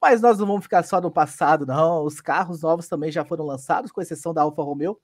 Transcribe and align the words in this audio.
Mas 0.00 0.20
nós 0.20 0.38
não 0.38 0.46
vamos 0.46 0.64
ficar 0.64 0.82
só 0.82 1.00
no 1.00 1.10
passado, 1.10 1.64
não. 1.64 2.04
Os 2.04 2.20
carros 2.20 2.62
novos 2.62 2.88
também 2.88 3.12
já 3.12 3.24
foram 3.24 3.44
lançados, 3.44 3.92
com 3.92 4.00
exceção 4.00 4.34
da 4.34 4.42
Alfa 4.42 4.62
Romeo. 4.62 4.98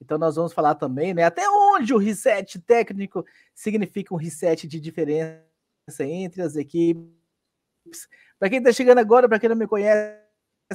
Então 0.00 0.16
nós 0.16 0.36
vamos 0.36 0.52
falar 0.52 0.74
também, 0.76 1.12
né, 1.12 1.24
até 1.24 1.48
onde 1.48 1.92
o 1.92 1.98
reset 1.98 2.58
técnico 2.60 3.24
significa 3.54 4.14
um 4.14 4.16
reset 4.16 4.66
de 4.66 4.80
diferença 4.80 5.42
entre 6.00 6.40
as 6.40 6.54
equipes. 6.56 7.08
Para 8.38 8.48
quem 8.48 8.58
está 8.58 8.72
chegando 8.72 8.98
agora, 8.98 9.28
para 9.28 9.38
quem 9.38 9.48
não 9.48 9.56
me 9.56 9.66
conhece, 9.66 10.20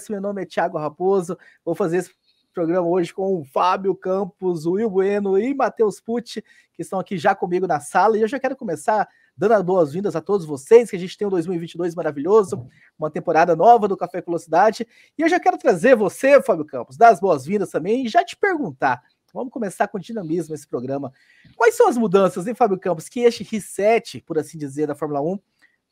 meu 0.10 0.20
nome 0.20 0.42
é 0.42 0.46
Thiago 0.46 0.78
Raposo. 0.78 1.38
Vou 1.64 1.74
fazer 1.74 1.98
esse 1.98 2.12
programa 2.54 2.88
hoje 2.88 3.14
com 3.14 3.36
o 3.36 3.44
Fábio 3.44 3.96
Campos, 3.96 4.66
o 4.66 4.74
Will 4.74 4.90
Bueno 4.90 5.38
e 5.38 5.54
Matheus 5.54 6.00
Pucci, 6.00 6.44
que 6.74 6.82
estão 6.82 7.00
aqui 7.00 7.18
já 7.18 7.34
comigo 7.34 7.68
na 7.68 7.80
sala. 7.80 8.18
E 8.18 8.22
eu 8.22 8.28
já 8.28 8.40
quero 8.40 8.56
começar 8.56 9.08
dando 9.36 9.54
as 9.54 9.64
boas-vindas 9.64 10.16
a 10.16 10.22
todos 10.22 10.46
vocês, 10.46 10.90
que 10.90 10.96
a 10.96 11.00
gente 11.00 11.18
tem 11.18 11.28
um 11.28 11.32
2022 11.32 11.96
maravilhoso, 11.96 12.68
uma 12.98 13.10
temporada 13.10 13.56
nova 13.56 13.88
do 13.88 13.98
Café 13.98 14.22
Velocidade. 14.22 14.88
E 15.18 15.22
eu 15.22 15.30
já 15.30 15.40
quero 15.40 15.58
trazer 15.58 15.96
você, 15.96 16.42
Fábio 16.42 16.66
Campos, 16.66 16.96
dar 16.96 17.10
as 17.10 17.20
boas-vindas 17.20 17.72
também 17.72 18.06
e 18.06 18.10
já 18.10 18.24
te 18.24 18.38
perguntar. 18.38 19.02
Vamos 19.34 19.52
começar 19.52 19.88
com 19.88 19.98
dinamismo 19.98 20.54
esse 20.54 20.68
programa. 20.68 21.12
Quais 21.56 21.76
são 21.76 21.90
as 21.90 21.98
mudanças, 21.98 22.46
hein, 22.46 22.54
Fábio 22.54 22.80
Campos, 22.80 23.10
que 23.10 23.22
este 23.22 23.44
reset, 23.44 24.22
por 24.22 24.38
assim 24.38 24.60
dizer, 24.60 24.86
da 24.86 24.94
Fórmula 24.94 25.22
1 25.22 25.40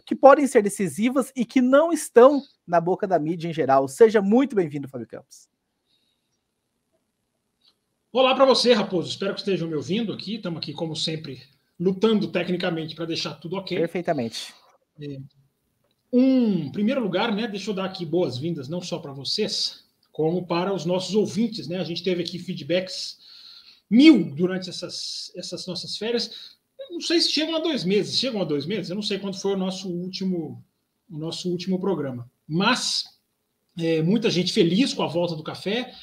que 0.06 0.16
podem 0.16 0.48
ser 0.48 0.62
decisivas 0.62 1.31
e 1.36 1.46
que 1.46 1.62
não 1.62 1.92
estão 1.92 2.42
na 2.66 2.81
boca 2.81 3.08
da 3.08 3.20
mídia 3.20 3.48
em 3.48 3.53
geral. 3.53 3.88
Seja 3.88 4.22
muito 4.22 4.56
bem-vindo, 4.56 4.88
Fábio 4.88 5.08
Campos. 5.08 5.48
Olá 8.12 8.36
para 8.36 8.45
você, 8.45 8.73
Raposo. 8.73 9.09
Espero 9.09 9.34
que 9.34 9.40
estejam 9.40 9.67
me 9.67 9.76
ouvindo 9.76 10.12
aqui. 10.12 10.36
Estamos 10.36 10.58
aqui, 10.58 10.73
como 10.73 10.95
sempre, 10.95 11.42
lutando 11.80 12.28
tecnicamente 12.28 12.95
para 12.95 13.06
deixar 13.06 13.36
tudo 13.36 13.56
ok. 13.56 13.78
Perfeitamente. 13.78 14.53
É. 15.00 15.20
Um, 16.12 16.66
em 16.66 16.72
primeiro 16.72 17.02
lugar, 17.02 17.34
né, 17.34 17.48
deixa 17.48 17.70
eu 17.70 17.73
dar 17.73 17.86
aqui 17.86 18.06
boas-vindas 18.06 18.68
não 18.68 18.81
só 18.81 19.00
para 19.00 19.14
vocês, 19.14 19.86
como 20.12 20.45
para 20.45 20.73
os 20.73 20.86
nossos 20.86 21.16
ouvintes. 21.16 21.68
Né? 21.68 21.80
A 21.80 21.84
gente 21.84 22.03
teve 22.03 22.22
aqui 22.22 22.38
feedbacks 22.38 23.18
mil 23.90 24.34
durante 24.36 24.70
essas, 24.70 25.31
essas 25.36 25.66
nossas 25.66 25.98
férias 25.98 26.59
não 26.92 27.00
sei 27.00 27.22
se 27.22 27.31
chegam 27.31 27.56
a 27.56 27.59
dois 27.59 27.84
meses. 27.84 28.20
Chegam 28.20 28.42
a 28.42 28.46
dois 28.46 28.66
meses? 28.66 28.90
Eu 28.90 28.96
não 28.96 29.02
sei 29.02 29.18
quando 29.18 29.40
foi 29.40 29.53
o 29.53 29.58
nosso 29.58 29.90
último, 29.90 30.64
o 31.09 31.18
nosso 31.18 31.50
último 31.50 31.80
programa. 31.80 32.30
Mas 32.48 33.06
é, 33.80 34.02
muita 34.02 34.30
gente 34.30 34.52
feliz 34.52 34.94
com 34.94 35.02
a 35.02 35.08
volta 35.08 35.36
do 35.36 35.44
café, 35.44 35.94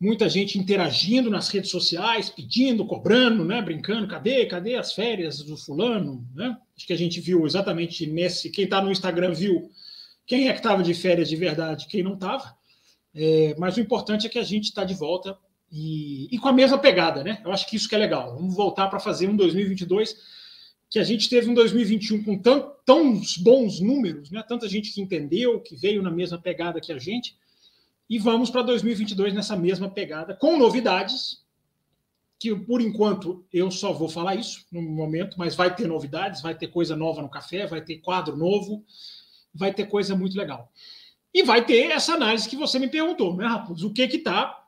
muita 0.00 0.28
gente 0.30 0.58
interagindo 0.58 1.28
nas 1.28 1.48
redes 1.50 1.70
sociais, 1.70 2.30
pedindo, 2.30 2.86
cobrando, 2.86 3.44
né, 3.44 3.60
brincando. 3.60 4.08
Cadê, 4.08 4.46
cadê 4.46 4.76
as 4.76 4.94
férias 4.94 5.42
do 5.42 5.56
fulano? 5.56 6.26
Né? 6.34 6.56
Acho 6.74 6.86
que 6.86 6.92
a 6.94 6.98
gente 6.98 7.20
viu 7.20 7.44
exatamente 7.44 8.06
nesse. 8.06 8.50
Quem 8.50 8.64
está 8.64 8.80
no 8.80 8.90
Instagram 8.90 9.32
viu 9.32 9.70
quem 10.26 10.48
é 10.48 10.52
que 10.52 10.60
estava 10.60 10.82
de 10.82 10.94
férias 10.94 11.28
de 11.28 11.36
verdade, 11.36 11.86
quem 11.86 12.02
não 12.02 12.14
estava. 12.14 12.56
É, 13.14 13.54
mas 13.58 13.76
o 13.76 13.80
importante 13.80 14.26
é 14.26 14.30
que 14.30 14.38
a 14.38 14.44
gente 14.44 14.64
está 14.64 14.84
de 14.84 14.94
volta 14.94 15.36
e, 15.70 16.28
e, 16.34 16.38
com 16.38 16.48
a 16.48 16.52
mesma 16.52 16.78
pegada, 16.78 17.22
né? 17.22 17.42
Eu 17.44 17.52
acho 17.52 17.68
que 17.68 17.76
isso 17.76 17.88
que 17.88 17.94
é 17.94 17.98
legal. 17.98 18.34
Vamos 18.34 18.54
voltar 18.54 18.88
para 18.88 19.00
fazer 19.00 19.28
um 19.28 19.36
2022 19.36 20.16
que 20.88 20.98
a 20.98 21.04
gente 21.04 21.28
teve 21.28 21.48
um 21.48 21.54
2021 21.54 22.24
com 22.24 22.38
tão, 22.38 22.72
tão 22.84 23.20
bons 23.40 23.80
números, 23.80 24.30
né? 24.30 24.42
Tanta 24.48 24.68
gente 24.68 24.92
que 24.92 25.00
entendeu, 25.00 25.60
que 25.60 25.76
veio 25.76 26.02
na 26.02 26.10
mesma 26.10 26.38
pegada 26.38 26.80
que 26.80 26.92
a 26.92 26.98
gente. 26.98 27.36
E 28.10 28.18
vamos 28.18 28.50
para 28.50 28.62
2022 28.62 29.32
nessa 29.32 29.56
mesma 29.56 29.88
pegada, 29.88 30.34
com 30.34 30.58
novidades, 30.58 31.44
que 32.40 32.52
por 32.54 32.80
enquanto 32.80 33.44
eu 33.52 33.70
só 33.70 33.92
vou 33.92 34.08
falar 34.08 34.34
isso 34.34 34.66
no 34.72 34.82
momento, 34.82 35.38
mas 35.38 35.54
vai 35.54 35.72
ter 35.72 35.86
novidades, 35.86 36.42
vai 36.42 36.56
ter 36.56 36.66
coisa 36.66 36.96
nova 36.96 37.22
no 37.22 37.28
café, 37.28 37.68
vai 37.68 37.80
ter 37.80 37.98
quadro 37.98 38.36
novo, 38.36 38.84
vai 39.54 39.72
ter 39.72 39.86
coisa 39.86 40.16
muito 40.16 40.36
legal. 40.36 40.72
E 41.32 41.44
vai 41.44 41.64
ter 41.64 41.92
essa 41.92 42.14
análise 42.14 42.48
que 42.48 42.56
você 42.56 42.80
me 42.80 42.88
perguntou, 42.88 43.36
né, 43.36 43.46
Raposo? 43.46 43.86
O 43.86 43.94
que 43.94 44.08
que 44.08 44.18
tá 44.18 44.60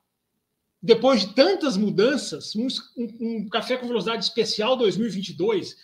depois 0.82 1.20
de 1.20 1.34
tantas 1.34 1.76
mudanças, 1.76 2.56
um, 2.56 2.66
um, 2.96 3.48
Café 3.48 3.76
com 3.76 3.86
Velocidade 3.86 4.24
Especial 4.24 4.76
2022, 4.76 5.76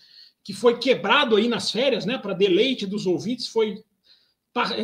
que 0.43 0.53
foi 0.53 0.79
quebrado 0.79 1.37
aí 1.37 1.47
nas 1.47 1.71
férias, 1.71 2.05
né, 2.05 2.19
para 2.19 2.35
deleite 2.35 2.87
dos 2.87 3.07
ouvintes, 3.07 3.47
foi, 3.47 3.83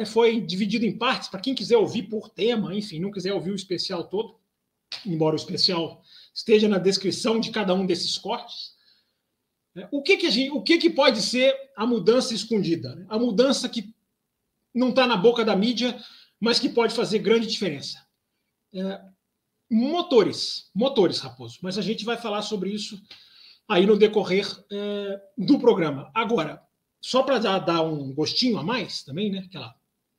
foi 0.07 0.41
dividido 0.41 0.85
em 0.85 0.97
partes, 0.97 1.29
para 1.29 1.41
quem 1.41 1.55
quiser 1.55 1.77
ouvir 1.77 2.05
por 2.05 2.29
tema, 2.29 2.75
enfim, 2.75 3.01
não 3.01 3.11
quiser 3.11 3.33
ouvir 3.33 3.51
o 3.51 3.57
especial 3.57 4.05
todo, 4.05 4.37
embora 5.07 5.35
o 5.35 5.39
especial 5.39 6.03
esteja 6.35 6.69
na 6.69 6.79
descrição 6.79 7.39
de 7.39 7.51
cada 7.51 7.75
um 7.75 7.87
desses 7.87 8.19
cortes. 8.19 8.75
Né, 9.75 9.89
o 9.91 10.03
que, 10.03 10.17
que, 10.17 10.31
gente, 10.31 10.51
o 10.51 10.63
que, 10.63 10.79
que 10.79 10.91
pode 10.91 11.21
ser 11.21 11.55
a 11.77 11.87
mudança 11.87 12.35
escondida? 12.35 12.95
Né? 12.95 13.07
A 13.09 13.19
mudança 13.19 13.69
que 13.69 13.95
não 14.75 14.91
está 14.91 15.07
na 15.07 15.17
boca 15.17 15.45
da 15.45 15.55
mídia, 15.55 15.97
mas 16.41 16.59
que 16.59 16.69
pode 16.69 16.95
fazer 16.95 17.21
grande 17.21 17.47
diferença. 17.47 18.05
É, 18.75 19.01
motores, 19.71 20.71
motores, 20.75 21.21
Raposo. 21.21 21.59
Mas 21.63 21.79
a 21.79 21.83
gente 21.83 22.05
vai 22.05 22.17
falar 22.17 22.43
sobre 22.43 22.71
isso 22.71 23.01
aí 23.69 23.87
no 23.87 23.97
decorrer 23.97 24.47
é, 24.71 25.21
do 25.39 25.59
programa. 25.59 26.11
Agora, 26.15 26.63
só 27.05 27.23
para 27.23 27.39
dar, 27.39 27.83
um 27.83 28.15
gostinho 28.15 28.57
a 28.57 28.63
mais 28.63 29.03
também, 29.03 29.31
né? 29.31 29.45
Aquela, 29.47 29.75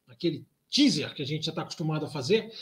aquele 0.08 0.46
teaser 0.70 1.16
que 1.16 1.24
a 1.24 1.26
gente 1.26 1.44
já 1.44 1.50
está 1.50 1.64
acostumado 1.64 2.06
a 2.06 2.08
fazer, 2.08 2.54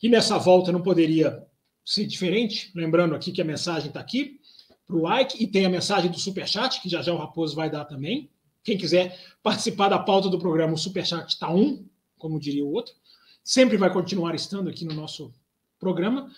e 0.00 0.08
nessa 0.08 0.38
volta 0.38 0.70
não 0.70 0.80
poderia 0.80 1.44
ser 1.84 2.06
diferente. 2.06 2.70
Lembrando 2.76 3.12
aqui 3.12 3.32
que 3.32 3.42
a 3.42 3.44
mensagem 3.44 3.88
está 3.88 3.98
aqui 3.98 4.40
para 4.86 4.94
o 4.94 5.02
like 5.02 5.42
e 5.42 5.48
tem 5.48 5.66
a 5.66 5.68
mensagem 5.68 6.12
do 6.12 6.16
Superchat, 6.16 6.80
que 6.80 6.88
já 6.88 7.02
já 7.02 7.12
o 7.12 7.16
Raposo 7.16 7.56
vai 7.56 7.68
dar 7.68 7.84
também. 7.84 8.30
Quem 8.62 8.78
quiser 8.78 9.18
participar 9.42 9.88
da 9.88 9.98
pauta 9.98 10.28
do 10.28 10.38
programa, 10.38 10.74
o 10.74 10.78
Superchat 10.78 11.30
está 11.30 11.52
um, 11.52 11.84
como 12.18 12.38
diria 12.38 12.64
o 12.64 12.72
outro. 12.72 12.94
Sempre 13.42 13.76
vai 13.76 13.92
continuar 13.92 14.32
estando 14.36 14.70
aqui 14.70 14.84
no 14.84 14.94
nosso 14.94 15.34
programa. 15.80 16.30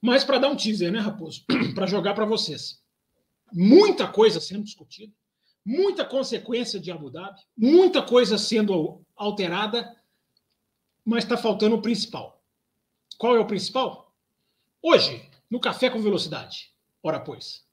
Mas 0.00 0.22
para 0.22 0.38
dar 0.38 0.50
um 0.50 0.56
teaser, 0.56 0.92
né, 0.92 1.00
Raposo? 1.00 1.44
para 1.74 1.88
jogar 1.88 2.14
para 2.14 2.24
vocês. 2.24 2.80
Muita 3.52 4.06
coisa 4.06 4.38
sendo 4.38 4.62
discutida, 4.62 5.12
muita 5.66 6.04
consequência 6.04 6.78
de 6.78 6.92
Abu 6.92 7.10
Dhabi, 7.10 7.40
muita 7.58 8.00
coisa 8.00 8.38
sendo 8.38 9.00
alterada, 9.16 9.96
mas 11.04 11.24
está 11.24 11.36
faltando 11.36 11.74
o 11.74 11.82
principal. 11.82 12.40
Qual 13.18 13.34
é 13.34 13.40
o 13.40 13.46
principal? 13.46 14.14
Hoje, 14.80 15.28
no 15.50 15.58
Café 15.58 15.90
com 15.90 16.00
Velocidade. 16.00 16.70
Ora, 17.02 17.18
pois. 17.18 17.64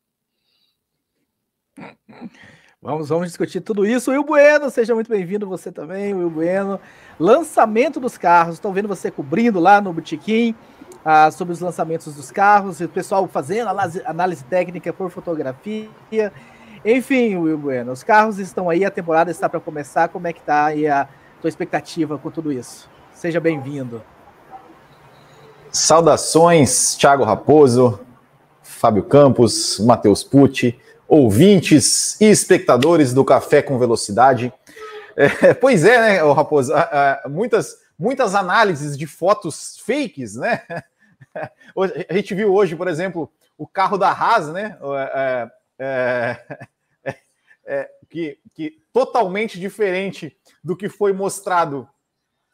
Vamos, 2.81 3.09
vamos 3.09 3.28
discutir 3.28 3.62
tudo 3.62 3.86
isso. 3.86 4.12
Will 4.12 4.24
Bueno, 4.24 4.70
seja 4.70 4.96
muito 4.96 5.10
bem-vindo, 5.10 5.48
você 5.48 5.72
também, 5.72 6.14
Will 6.14 6.30
Bueno. 6.30 6.80
Lançamento 7.20 8.00
dos 8.00 8.18
carros, 8.18 8.56
estão 8.56 8.74
vendo 8.74 8.88
você 8.88 9.12
cobrindo 9.12 9.60
lá 9.60 9.80
no 9.80 9.94
Botequim 9.94 10.56
ah, 11.06 11.30
sobre 11.31 11.54
os 11.54 11.60
lançamentos 11.60 12.16
dos 12.16 12.31
carros, 12.31 12.81
o 12.81 12.90
pessoal 12.90 13.28
fazendo 13.28 13.70
análise, 13.70 14.02
análise 14.06 14.44
técnica 14.46 14.92
por 14.92 15.10
fotografia. 15.10 15.90
Enfim, 16.85 17.38
Will 17.38 17.57
Bueno, 17.57 17.94
os 17.94 18.03
carros 18.03 18.39
estão 18.39 18.69
aí, 18.69 18.83
a 18.83 18.91
temporada 18.91 19.31
está 19.31 19.47
para 19.47 19.59
começar. 19.59 20.09
Como 20.09 20.27
é 20.27 20.33
que 20.33 20.41
está 20.41 20.65
aí 20.65 20.85
a 20.85 21.07
tua 21.41 21.47
expectativa 21.47 22.18
com 22.18 22.30
tudo 22.30 22.51
isso? 22.51 22.89
Seja 23.13 23.39
bem-vindo. 23.39 24.03
Saudações, 25.71 26.95
Thiago 26.97 27.24
Raposo, 27.24 28.01
Fábio 28.62 29.03
Campos, 29.03 29.80
Matheus 29.80 30.25
Pucci, 30.25 30.77
ouvintes 31.07 32.19
e 32.19 32.25
espectadores 32.25 33.13
do 33.13 33.24
Café 33.24 33.62
com 33.62 33.79
Velocidade. 33.79 34.51
É, 35.15 35.53
pois 35.56 35.86
é, 35.86 35.97
né, 36.00 36.33
Raposo? 36.33 36.74
muitas, 37.29 37.77
muitas 37.97 38.36
análises 38.36 38.97
de 38.97 39.07
fotos 39.07 39.79
fakes, 39.86 40.36
né? 40.36 40.63
A 42.09 42.13
gente 42.13 42.36
viu 42.36 42.53
hoje, 42.53 42.75
por 42.75 42.88
exemplo, 42.89 43.31
o 43.57 43.65
carro 43.65 43.97
da 43.97 44.12
Haas, 44.12 44.50
né? 44.50 44.77
É, 45.13 45.47
é, 45.79 46.68
é, 47.65 47.89
que, 48.10 48.39
que 48.54 48.81
totalmente 48.92 49.60
diferente 49.60 50.38
do 50.63 50.75
que 50.75 50.89
foi 50.89 51.13
mostrado 51.13 51.88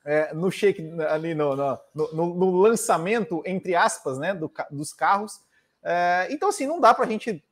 é, 0.05 0.33
no 0.33 0.49
shake 0.49 0.81
ali 1.09 1.35
no, 1.35 1.55
no, 1.55 1.79
no, 1.93 2.35
no, 2.35 2.61
lançamento, 2.61 3.43
entre 3.45 3.75
aspas, 3.75 4.17
né? 4.17 4.33
Do, 4.33 4.51
dos 4.71 4.93
carros. 4.93 5.39
É, 5.83 6.27
então, 6.31 6.49
assim, 6.49 6.65
não 6.65 6.79
dá 6.79 6.93
para 6.93 7.05
a 7.05 7.07
gente 7.07 7.43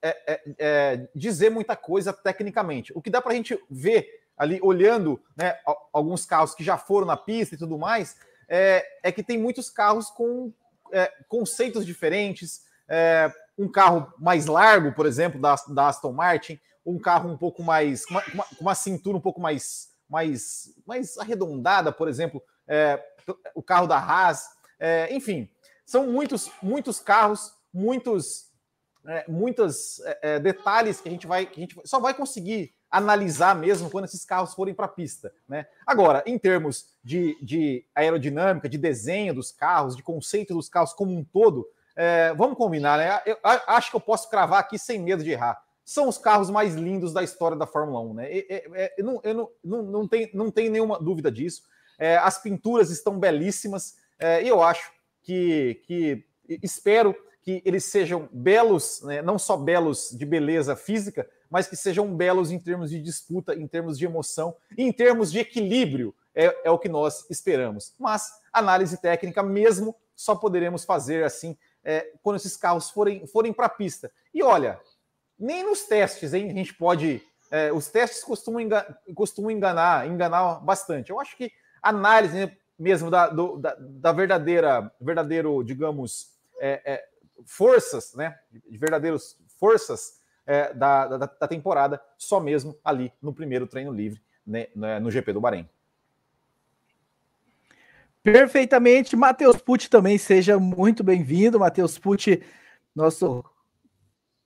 é, 0.00 0.32
é, 0.32 0.42
é, 0.58 1.08
dizer 1.14 1.50
muita 1.50 1.74
coisa 1.76 2.12
tecnicamente. 2.12 2.92
O 2.94 3.02
que 3.02 3.10
dá 3.10 3.20
para 3.20 3.32
a 3.32 3.34
gente 3.34 3.58
ver 3.70 4.08
ali, 4.36 4.60
olhando 4.62 5.22
né, 5.36 5.56
alguns 5.92 6.24
carros 6.26 6.54
que 6.54 6.64
já 6.64 6.76
foram 6.76 7.06
na 7.06 7.16
pista 7.16 7.54
e 7.54 7.58
tudo 7.58 7.78
mais, 7.78 8.16
é, 8.48 8.84
é 9.02 9.12
que 9.12 9.22
tem 9.22 9.38
muitos 9.38 9.70
carros 9.70 10.10
com 10.10 10.52
conceitos 11.26 11.86
diferentes. 11.86 12.64
Um 13.56 13.66
carro 13.66 14.12
mais 14.18 14.44
largo, 14.44 14.92
por 14.92 15.06
exemplo, 15.06 15.40
da, 15.40 15.54
da 15.68 15.88
Aston 15.88 16.12
Martin, 16.12 16.60
um 16.84 16.98
carro 16.98 17.30
um 17.30 17.36
pouco 17.36 17.62
mais. 17.62 18.04
com 18.04 18.14
uma, 18.14 18.46
uma, 18.60 18.74
cintura 18.74 19.16
um 19.16 19.20
pouco 19.20 19.40
mais, 19.40 19.90
mais, 20.08 20.74
mais 20.86 21.16
arredondada, 21.18 21.92
por 21.92 22.08
exemplo, 22.08 22.42
o 23.54 23.62
carro 23.62 23.86
da 23.86 23.98
Haas. 23.98 24.48
enfim, 25.10 25.48
são 25.84 26.06
muitos, 26.06 26.50
muitos 26.62 27.00
carros, 27.00 27.54
muitos 27.72 28.52
é, 29.06 29.24
muitos 29.28 30.00
é, 30.00 30.18
é, 30.22 30.38
detalhes 30.38 31.00
que 31.00 31.08
a 31.08 31.12
gente 31.12 31.26
vai 31.26 31.44
que 31.44 31.58
a 31.58 31.62
gente 31.62 31.76
só 31.84 31.98
vai 31.98 32.14
conseguir 32.14 32.72
analisar 32.88 33.56
mesmo 33.56 33.90
quando 33.90 34.04
esses 34.04 34.24
carros 34.24 34.54
forem 34.54 34.74
para 34.74 34.84
a 34.84 34.88
pista. 34.88 35.32
Né? 35.48 35.66
Agora, 35.86 36.22
em 36.26 36.38
termos 36.38 36.90
de, 37.02 37.36
de, 37.42 37.86
aerodinâmica, 37.94 38.68
de 38.68 38.76
desenho 38.76 39.34
dos 39.34 39.50
carros, 39.50 39.96
de 39.96 40.02
conceito 40.02 40.54
dos 40.54 40.68
carros 40.68 40.92
como 40.92 41.16
um 41.16 41.24
todo, 41.24 41.66
é, 41.96 42.34
vamos 42.34 42.56
combinar, 42.56 42.98
né? 42.98 43.20
Eu, 43.24 43.38
acho 43.66 43.90
que 43.90 43.96
eu 43.96 44.00
posso 44.00 44.28
cravar 44.28 44.60
aqui 44.60 44.78
sem 44.78 45.00
medo 45.00 45.24
de 45.24 45.30
errar. 45.30 45.62
São 45.84 46.08
os 46.08 46.18
carros 46.18 46.50
mais 46.50 46.74
lindos 46.74 47.12
da 47.12 47.22
história 47.22 47.56
da 47.56 47.66
Fórmula 47.66 48.00
1, 48.00 48.14
né? 48.14 48.28
É, 48.30 48.94
eu, 48.96 49.04
não, 49.04 49.20
eu 49.22 49.52
não, 49.64 49.82
não, 49.82 50.08
tem, 50.08 50.30
não 50.32 50.50
tem 50.50 50.70
nenhuma 50.70 50.98
dúvida 50.98 51.30
disso. 51.30 51.62
É, 51.98 52.16
as 52.16 52.40
pinturas 52.40 52.90
estão 52.90 53.18
belíssimas 53.18 53.96
e 54.42 54.46
eu 54.46 54.62
acho 54.62 54.92
que, 55.22 55.82
que 55.84 56.24
espero 56.62 57.14
que 57.42 57.60
eles 57.64 57.84
sejam 57.84 58.28
belos, 58.32 59.02
né, 59.02 59.20
não 59.20 59.38
só 59.38 59.56
belos 59.56 60.10
de 60.16 60.24
beleza 60.24 60.76
física, 60.76 61.28
mas 61.50 61.66
que 61.66 61.76
sejam 61.76 62.14
belos 62.16 62.50
em 62.50 62.58
termos 62.58 62.90
de 62.90 63.02
disputa, 63.02 63.54
em 63.54 63.66
termos 63.66 63.98
de 63.98 64.04
emoção, 64.04 64.56
em 64.78 64.92
termos 64.92 65.30
de 65.30 65.40
equilíbrio, 65.40 66.14
é, 66.34 66.56
é 66.64 66.70
o 66.70 66.78
que 66.78 66.88
nós 66.88 67.28
esperamos. 67.28 67.94
Mas 67.98 68.30
análise 68.52 68.96
técnica 69.00 69.42
mesmo 69.42 69.94
só 70.14 70.34
poderemos 70.34 70.84
fazer 70.84 71.24
assim 71.24 71.56
é, 71.84 72.12
quando 72.22 72.36
esses 72.36 72.56
carros 72.56 72.90
forem, 72.90 73.26
forem 73.26 73.52
para 73.52 73.66
a 73.66 73.70
pista. 73.70 74.10
E 74.32 74.42
olha, 74.42 74.80
nem 75.42 75.64
nos 75.64 75.82
testes, 75.82 76.32
hein, 76.32 76.50
a 76.50 76.54
gente 76.54 76.72
pode. 76.72 77.20
É, 77.50 77.72
os 77.72 77.88
testes 77.88 78.22
costumam, 78.22 78.60
enganar, 78.60 78.96
costumam 79.14 79.50
enganar, 79.50 80.06
enganar 80.06 80.60
bastante. 80.60 81.10
Eu 81.10 81.20
acho 81.20 81.36
que 81.36 81.52
análise 81.82 82.34
né, 82.34 82.56
mesmo 82.78 83.10
da, 83.10 83.28
do, 83.28 83.58
da, 83.58 83.76
da 83.78 84.12
verdadeira, 84.12 84.90
verdadeiro, 85.00 85.62
digamos, 85.64 86.30
é, 86.60 86.80
é, 86.84 87.08
forças, 87.44 88.14
né, 88.14 88.38
de 88.50 88.78
verdadeiros 88.78 89.36
forças 89.58 90.20
é, 90.46 90.72
da, 90.72 91.08
da, 91.08 91.18
da, 91.26 91.48
temporada, 91.48 92.00
só 92.16 92.40
mesmo 92.40 92.78
ali 92.82 93.12
no 93.20 93.34
primeiro 93.34 93.66
treino 93.66 93.92
livre, 93.92 94.22
né, 94.46 94.68
né 94.74 95.00
no 95.00 95.10
GP 95.10 95.32
do 95.32 95.40
Bahrein. 95.40 95.68
Perfeitamente. 98.22 99.16
Matheus 99.16 99.56
Pucci 99.56 99.90
também 99.90 100.16
seja 100.16 100.56
muito 100.56 101.02
bem-vindo. 101.02 101.58
Matheus 101.58 101.98
Pucci, 101.98 102.40
nosso 102.94 103.44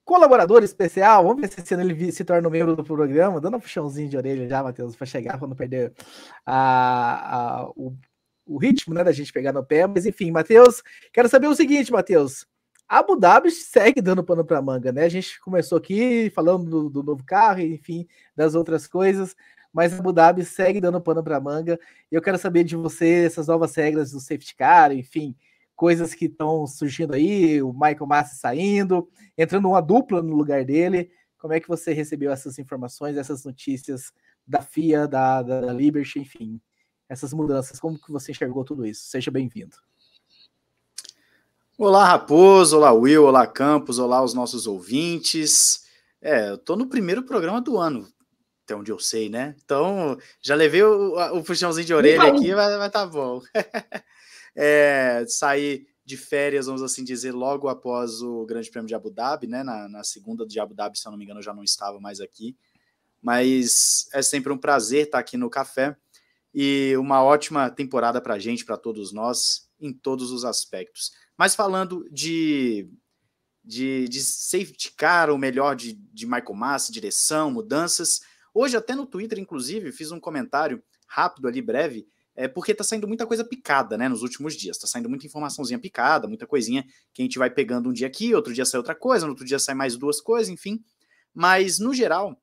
colaborador 0.06 0.62
especial. 0.62 1.24
Vamos 1.24 1.42
ver 1.42 1.52
se 1.52 1.60
esse 1.60 1.74
ano 1.74 1.82
ele 1.82 2.12
se 2.12 2.24
torna 2.24 2.48
um 2.48 2.50
membro 2.50 2.76
do 2.76 2.84
programa. 2.84 3.40
Dando 3.40 3.56
um 3.56 3.60
puxãozinho 3.60 4.08
de 4.08 4.16
orelha 4.16 4.48
já, 4.48 4.62
Matheus, 4.62 4.94
para 4.96 5.04
chegar 5.06 5.36
para 5.36 5.48
não 5.48 5.56
perder 5.56 5.92
a, 6.46 7.36
a, 7.36 7.68
o, 7.70 7.92
o 8.46 8.56
ritmo 8.56 8.94
né, 8.94 9.02
da 9.02 9.12
gente 9.12 9.32
pegar 9.32 9.52
no 9.52 9.64
pé. 9.64 9.84
Mas 9.86 10.06
enfim, 10.06 10.30
Matheus, 10.30 10.82
quero 11.12 11.28
saber 11.28 11.48
o 11.48 11.54
seguinte, 11.54 11.92
Matheus. 11.92 12.46
Abu 12.88 13.16
Dhabi 13.16 13.50
segue 13.50 14.00
dando 14.00 14.22
pano 14.22 14.44
para 14.44 14.62
manga, 14.62 14.92
né? 14.92 15.02
A 15.02 15.08
gente 15.08 15.40
começou 15.40 15.76
aqui 15.76 16.30
falando 16.30 16.70
do, 16.70 16.88
do, 16.88 17.02
novo 17.02 17.24
carro, 17.24 17.60
enfim, 17.60 18.06
das 18.36 18.54
outras 18.54 18.86
coisas, 18.86 19.34
mas 19.72 19.98
Abu 19.98 20.12
Dhabi 20.12 20.44
segue 20.44 20.80
dando 20.80 21.00
pano 21.00 21.20
para 21.20 21.40
manga. 21.40 21.80
Eu 22.12 22.22
quero 22.22 22.38
saber 22.38 22.62
de 22.62 22.76
você 22.76 23.24
essas 23.26 23.48
novas 23.48 23.74
regras 23.74 24.12
do 24.12 24.20
safety 24.20 24.54
car, 24.54 24.92
enfim, 24.92 25.34
coisas 25.76 26.14
que 26.14 26.24
estão 26.24 26.66
surgindo 26.66 27.14
aí, 27.14 27.62
o 27.62 27.72
Michael 27.72 28.06
Massi 28.06 28.36
saindo, 28.36 29.08
entrando 29.36 29.68
uma 29.68 29.82
dupla 29.82 30.22
no 30.22 30.34
lugar 30.34 30.64
dele. 30.64 31.10
Como 31.38 31.52
é 31.52 31.60
que 31.60 31.68
você 31.68 31.92
recebeu 31.92 32.32
essas 32.32 32.58
informações, 32.58 33.16
essas 33.16 33.44
notícias 33.44 34.10
da 34.46 34.62
FIA, 34.62 35.06
da, 35.06 35.42
da, 35.42 35.60
da 35.60 35.72
Liberty, 35.72 36.18
enfim, 36.18 36.60
essas 37.08 37.32
mudanças? 37.34 37.78
Como 37.78 38.00
que 38.00 38.10
você 38.10 38.32
enxergou 38.32 38.64
tudo 38.64 38.86
isso? 38.86 39.04
Seja 39.04 39.30
bem-vindo. 39.30 39.76
Olá, 41.78 42.06
Raposo, 42.06 42.78
olá, 42.78 42.90
Will, 42.90 43.24
olá, 43.24 43.46
Campos, 43.46 43.98
olá, 43.98 44.24
os 44.24 44.32
nossos 44.32 44.66
ouvintes. 44.66 45.84
É, 46.22 46.48
eu 46.48 46.58
tô 46.58 46.74
no 46.74 46.86
primeiro 46.86 47.22
programa 47.22 47.60
do 47.60 47.76
ano, 47.76 48.08
até 48.64 48.74
onde 48.74 48.90
eu 48.90 48.98
sei, 48.98 49.28
né? 49.28 49.54
Então, 49.62 50.16
já 50.40 50.54
levei 50.54 50.82
o, 50.82 51.18
o 51.36 51.44
puxãozinho 51.44 51.86
de 51.86 51.92
orelha 51.92 52.22
aqui, 52.22 52.54
mas, 52.54 52.78
mas 52.78 52.90
tá 52.90 53.06
bom. 53.06 53.42
é, 54.56 55.24
saí 55.28 55.86
de 56.04 56.16
férias, 56.16 56.66
vamos 56.66 56.82
assim 56.82 57.04
dizer, 57.04 57.32
logo 57.32 57.68
após 57.68 58.22
o 58.22 58.46
Grande 58.46 58.70
Prêmio 58.70 58.88
de 58.88 58.94
Abu 58.94 59.10
Dhabi, 59.10 59.46
né? 59.46 59.62
Na, 59.62 59.88
na 59.88 60.02
segunda 60.02 60.46
de 60.46 60.58
Abu 60.58 60.72
Dhabi, 60.72 60.98
se 60.98 61.06
eu 61.06 61.10
não 61.10 61.18
me 61.18 61.24
engano, 61.24 61.40
eu 61.40 61.44
já 61.44 61.52
não 61.52 61.62
estava 61.62 62.00
mais 62.00 62.20
aqui. 62.20 62.56
Mas 63.20 64.08
é 64.12 64.22
sempre 64.22 64.52
um 64.52 64.58
prazer 64.58 65.06
estar 65.06 65.18
aqui 65.18 65.36
no 65.36 65.50
café 65.50 65.96
e 66.54 66.94
uma 66.96 67.22
ótima 67.22 67.68
temporada 67.68 68.20
para 68.20 68.34
a 68.34 68.38
gente, 68.38 68.64
para 68.64 68.76
todos 68.76 69.12
nós, 69.12 69.68
em 69.80 69.92
todos 69.92 70.30
os 70.30 70.44
aspectos. 70.44 71.12
Mas 71.36 71.54
falando 71.54 72.08
de, 72.10 72.88
de, 73.64 74.08
de 74.08 74.22
safety 74.22 74.92
car, 74.92 75.28
ou 75.28 75.36
melhor, 75.36 75.74
de, 75.74 75.92
de 75.92 76.24
Michael 76.24 76.54
Massa, 76.54 76.92
direção, 76.92 77.50
mudanças. 77.50 78.20
Hoje, 78.54 78.76
até 78.76 78.94
no 78.94 79.06
Twitter, 79.06 79.38
inclusive, 79.38 79.92
fiz 79.92 80.12
um 80.12 80.20
comentário 80.20 80.82
rápido 81.06 81.48
ali, 81.48 81.60
breve, 81.60 82.06
é 82.36 82.46
porque 82.46 82.74
tá 82.74 82.84
saindo 82.84 83.08
muita 83.08 83.26
coisa 83.26 83.44
picada, 83.44 83.96
né, 83.96 84.08
nos 84.08 84.22
últimos 84.22 84.54
dias. 84.54 84.78
Tá 84.78 84.86
saindo 84.86 85.08
muita 85.08 85.26
informaçãozinha 85.26 85.78
picada, 85.78 86.28
muita 86.28 86.46
coisinha 86.46 86.84
que 87.12 87.22
a 87.22 87.24
gente 87.24 87.38
vai 87.38 87.50
pegando 87.50 87.88
um 87.88 87.92
dia 87.92 88.06
aqui, 88.06 88.34
outro 88.34 88.52
dia 88.52 88.64
sai 88.64 88.78
outra 88.78 88.94
coisa, 88.94 89.26
no 89.26 89.32
outro 89.32 89.44
dia 89.44 89.58
sai 89.58 89.74
mais 89.74 89.96
duas 89.96 90.20
coisas, 90.20 90.48
enfim. 90.48 90.84
Mas, 91.34 91.78
no 91.78 91.94
geral, 91.94 92.40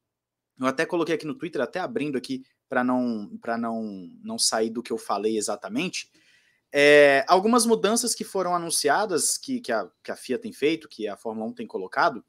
eu 0.59 0.67
até 0.67 0.85
coloquei 0.85 1.15
aqui 1.15 1.25
no 1.25 1.35
Twitter, 1.35 1.61
até 1.61 1.79
abrindo 1.79 2.17
aqui 2.17 2.43
para 2.67 2.83
não, 2.83 3.29
não, 3.59 4.09
não 4.23 4.39
sair 4.39 4.69
do 4.69 4.81
que 4.81 4.91
eu 4.91 4.97
falei 4.97 5.37
exatamente, 5.37 6.09
é, 6.75 7.23
algumas 7.27 7.67
mudanças 7.67 8.15
que 8.15 8.23
foram 8.23 8.55
anunciadas, 8.55 9.37
que, 9.37 9.61
que, 9.61 9.71
a, 9.71 9.87
que 10.03 10.11
a 10.11 10.15
FIA 10.15 10.39
tem 10.39 10.51
feito, 10.51 10.89
que 10.89 11.07
a 11.07 11.15
Fórmula 11.15 11.45
1 11.47 11.53
tem 11.53 11.67
colocado, 11.67 12.25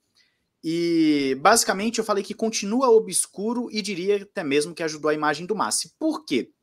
e 0.62 1.36
basicamente 1.40 1.98
eu 1.98 2.04
falei 2.04 2.22
que 2.22 2.34
continua 2.34 2.90
obscuro 2.90 3.68
e 3.70 3.82
diria 3.82 4.22
até 4.22 4.44
mesmo 4.44 4.74
que 4.74 4.82
ajudou 4.82 5.10
a 5.10 5.14
imagem 5.14 5.46
do 5.46 5.54
Massi. 5.54 5.92
Por 5.98 6.24
quê? 6.24 6.53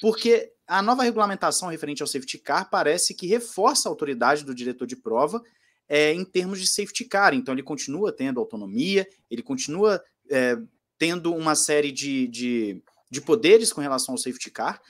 Porque 0.00 0.52
a 0.66 0.82
nova 0.82 1.02
regulamentação 1.02 1.68
referente 1.68 2.02
ao 2.02 2.08
safety 2.08 2.38
car 2.38 2.70
parece 2.70 3.14
que 3.14 3.26
reforça 3.26 3.88
a 3.88 3.90
autoridade 3.90 4.44
do 4.44 4.54
diretor 4.54 4.86
de 4.86 4.96
prova 4.96 5.42
é, 5.88 6.12
em 6.12 6.24
termos 6.24 6.60
de 6.60 6.66
safety 6.66 7.04
car. 7.04 7.34
Então 7.34 7.54
ele 7.54 7.62
continua 7.62 8.12
tendo 8.12 8.40
autonomia, 8.40 9.06
ele 9.30 9.42
continua 9.42 10.02
é, 10.30 10.56
tendo 10.98 11.34
uma 11.34 11.54
série 11.54 11.92
de, 11.92 12.26
de, 12.28 12.82
de 13.10 13.20
poderes 13.20 13.72
com 13.72 13.80
relação 13.80 14.14
ao 14.14 14.18
safety 14.18 14.50
car, 14.50 14.80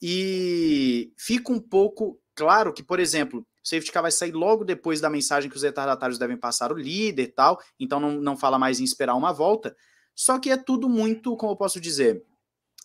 e 0.00 1.12
fica 1.16 1.52
um 1.52 1.60
pouco 1.60 2.20
claro 2.34 2.72
que, 2.72 2.82
por 2.82 3.00
exemplo, 3.00 3.40
o 3.40 3.66
safety 3.68 3.90
car 3.90 4.02
vai 4.02 4.12
sair 4.12 4.32
logo 4.32 4.64
depois 4.64 5.00
da 5.00 5.08
mensagem 5.08 5.48
que 5.48 5.56
os 5.56 5.62
retardatários 5.62 6.18
devem 6.18 6.36
passar 6.36 6.70
o 6.70 6.76
líder 6.76 7.22
e 7.22 7.28
tal, 7.28 7.58
então 7.80 7.98
não, 7.98 8.12
não 8.12 8.36
fala 8.36 8.58
mais 8.58 8.80
em 8.80 8.84
esperar 8.84 9.14
uma 9.14 9.32
volta. 9.32 9.74
Só 10.14 10.38
que 10.38 10.50
é 10.50 10.56
tudo 10.56 10.88
muito, 10.88 11.36
como 11.36 11.52
eu 11.52 11.56
posso 11.56 11.80
dizer, 11.80 12.22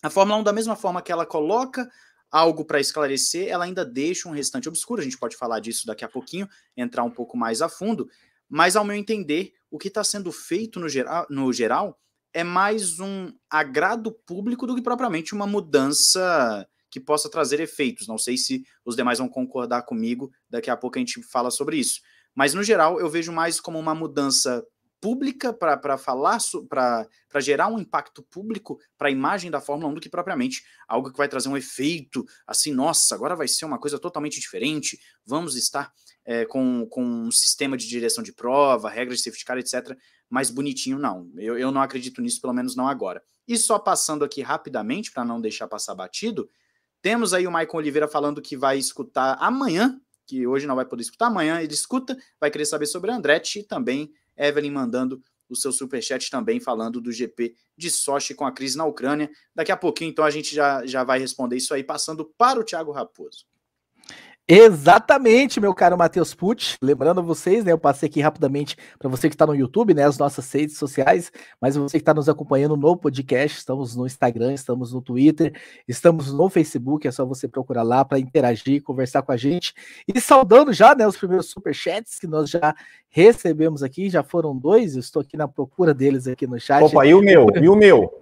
a 0.02 0.10
Fórmula 0.10 0.38
1, 0.40 0.42
da 0.42 0.52
mesma 0.52 0.76
forma 0.76 1.02
que 1.02 1.12
ela 1.12 1.26
coloca 1.26 1.88
algo 2.30 2.64
para 2.64 2.80
esclarecer, 2.80 3.48
ela 3.48 3.64
ainda 3.64 3.84
deixa 3.84 4.28
um 4.28 4.32
restante 4.32 4.68
obscuro. 4.68 5.00
A 5.00 5.04
gente 5.04 5.18
pode 5.18 5.36
falar 5.36 5.60
disso 5.60 5.86
daqui 5.86 6.04
a 6.04 6.08
pouquinho, 6.08 6.48
entrar 6.76 7.02
um 7.02 7.10
pouco 7.10 7.36
mais 7.36 7.60
a 7.60 7.68
fundo. 7.68 8.08
Mas, 8.48 8.76
ao 8.76 8.84
meu 8.84 8.96
entender, 8.96 9.52
o 9.70 9.78
que 9.78 9.88
está 9.88 10.02
sendo 10.02 10.32
feito 10.32 10.78
no 10.80 10.88
geral, 10.88 11.26
no 11.28 11.52
geral 11.52 11.98
é 12.32 12.44
mais 12.44 13.00
um 13.00 13.32
agrado 13.48 14.12
público 14.12 14.66
do 14.66 14.74
que 14.74 14.82
propriamente 14.82 15.34
uma 15.34 15.46
mudança 15.46 16.66
que 16.88 17.00
possa 17.00 17.28
trazer 17.28 17.60
efeitos. 17.60 18.06
Não 18.06 18.18
sei 18.18 18.36
se 18.36 18.64
os 18.84 18.96
demais 18.96 19.18
vão 19.18 19.28
concordar 19.28 19.82
comigo, 19.82 20.30
daqui 20.48 20.70
a 20.70 20.76
pouco 20.76 20.98
a 20.98 21.00
gente 21.00 21.22
fala 21.22 21.50
sobre 21.50 21.76
isso. 21.76 22.00
Mas, 22.34 22.54
no 22.54 22.62
geral, 22.62 23.00
eu 23.00 23.08
vejo 23.08 23.32
mais 23.32 23.60
como 23.60 23.78
uma 23.78 23.94
mudança 23.94 24.64
pública 25.00 25.52
para 25.52 25.96
falar, 25.96 26.38
para 26.68 27.40
gerar 27.40 27.68
um 27.68 27.78
impacto 27.78 28.22
público 28.22 28.78
para 28.98 29.08
a 29.08 29.10
imagem 29.10 29.50
da 29.50 29.60
Fórmula 29.60 29.90
1 29.90 29.94
do 29.94 30.00
que 30.00 30.10
propriamente 30.10 30.62
algo 30.86 31.10
que 31.10 31.16
vai 31.16 31.28
trazer 31.28 31.48
um 31.48 31.56
efeito 31.56 32.24
assim, 32.46 32.72
nossa, 32.72 33.14
agora 33.14 33.34
vai 33.34 33.48
ser 33.48 33.64
uma 33.64 33.78
coisa 33.78 33.98
totalmente 33.98 34.38
diferente, 34.38 35.00
vamos 35.24 35.56
estar 35.56 35.92
é, 36.24 36.44
com, 36.44 36.86
com 36.86 37.02
um 37.02 37.30
sistema 37.30 37.76
de 37.76 37.88
direção 37.88 38.22
de 38.22 38.32
prova, 38.32 38.90
regras 38.90 39.18
de 39.18 39.24
safety 39.24 39.44
car, 39.44 39.58
etc., 39.58 39.96
mais 40.28 40.48
bonitinho, 40.48 40.98
não. 40.98 41.28
Eu, 41.36 41.58
eu 41.58 41.72
não 41.72 41.82
acredito 41.82 42.22
nisso, 42.22 42.40
pelo 42.40 42.52
menos 42.52 42.76
não 42.76 42.86
agora. 42.86 43.20
E 43.48 43.56
só 43.56 43.78
passando 43.78 44.24
aqui 44.24 44.42
rapidamente, 44.42 45.10
para 45.10 45.24
não 45.24 45.40
deixar 45.40 45.66
passar 45.66 45.94
batido, 45.94 46.48
temos 47.02 47.34
aí 47.34 47.46
o 47.46 47.50
Maicon 47.50 47.78
Oliveira 47.78 48.06
falando 48.06 48.40
que 48.40 48.56
vai 48.56 48.78
escutar 48.78 49.36
amanhã, 49.40 50.00
que 50.26 50.46
hoje 50.46 50.66
não 50.66 50.76
vai 50.76 50.84
poder 50.84 51.02
escutar, 51.02 51.26
amanhã 51.26 51.60
ele 51.60 51.74
escuta, 51.74 52.16
vai 52.38 52.50
querer 52.50 52.66
saber 52.66 52.86
sobre 52.86 53.10
a 53.10 53.16
Andretti 53.16 53.60
e 53.60 53.64
também 53.64 54.12
Evelyn 54.40 54.70
mandando 54.70 55.22
o 55.48 55.56
seu 55.56 55.72
superchat 55.72 56.30
também 56.30 56.60
falando 56.60 57.00
do 57.00 57.12
GP 57.12 57.54
de 57.76 57.90
Sochi 57.90 58.34
com 58.34 58.44
a 58.44 58.52
crise 58.52 58.78
na 58.78 58.84
Ucrânia. 58.84 59.30
Daqui 59.54 59.72
a 59.72 59.76
pouquinho, 59.76 60.10
então, 60.10 60.24
a 60.24 60.30
gente 60.30 60.54
já, 60.54 60.86
já 60.86 61.02
vai 61.02 61.18
responder 61.18 61.56
isso 61.56 61.74
aí, 61.74 61.82
passando 61.82 62.24
para 62.38 62.60
o 62.60 62.64
Thiago 62.64 62.92
Raposo. 62.92 63.49
Exatamente, 64.52 65.60
meu 65.60 65.72
caro 65.72 65.96
Matheus 65.96 66.34
Pucci. 66.34 66.76
Lembrando 66.82 67.22
vocês, 67.22 67.64
né? 67.64 67.70
Eu 67.70 67.78
passei 67.78 68.08
aqui 68.08 68.20
rapidamente 68.20 68.76
para 68.98 69.08
você 69.08 69.28
que 69.28 69.36
está 69.36 69.46
no 69.46 69.54
YouTube, 69.54 69.94
né? 69.94 70.02
As 70.02 70.18
nossas 70.18 70.50
redes 70.50 70.76
sociais, 70.76 71.30
mas 71.60 71.76
você 71.76 71.98
que 71.98 72.02
está 72.02 72.12
nos 72.12 72.28
acompanhando 72.28 72.76
no 72.76 72.96
podcast, 72.96 73.58
estamos 73.58 73.94
no 73.94 74.06
Instagram, 74.06 74.52
estamos 74.52 74.92
no 74.92 75.00
Twitter, 75.00 75.54
estamos 75.86 76.32
no 76.32 76.50
Facebook, 76.50 77.06
é 77.06 77.12
só 77.12 77.24
você 77.24 77.46
procurar 77.46 77.84
lá 77.84 78.04
para 78.04 78.18
interagir, 78.18 78.82
conversar 78.82 79.22
com 79.22 79.30
a 79.30 79.36
gente. 79.36 79.72
E 80.12 80.20
saudando 80.20 80.72
já, 80.72 80.96
né, 80.96 81.06
os 81.06 81.16
primeiros 81.16 81.46
superchats 81.46 82.18
que 82.18 82.26
nós 82.26 82.50
já 82.50 82.74
recebemos 83.08 83.84
aqui, 83.84 84.10
já 84.10 84.24
foram 84.24 84.56
dois, 84.56 84.94
eu 84.94 85.00
estou 85.00 85.22
aqui 85.22 85.36
na 85.36 85.46
procura 85.46 85.94
deles 85.94 86.26
aqui 86.26 86.48
no 86.48 86.58
chat. 86.58 86.82
Opa, 86.82 87.06
e 87.06 87.14
o 87.14 87.20
meu? 87.20 87.46
E 87.54 87.68
o 87.68 87.76
meu? 87.76 88.20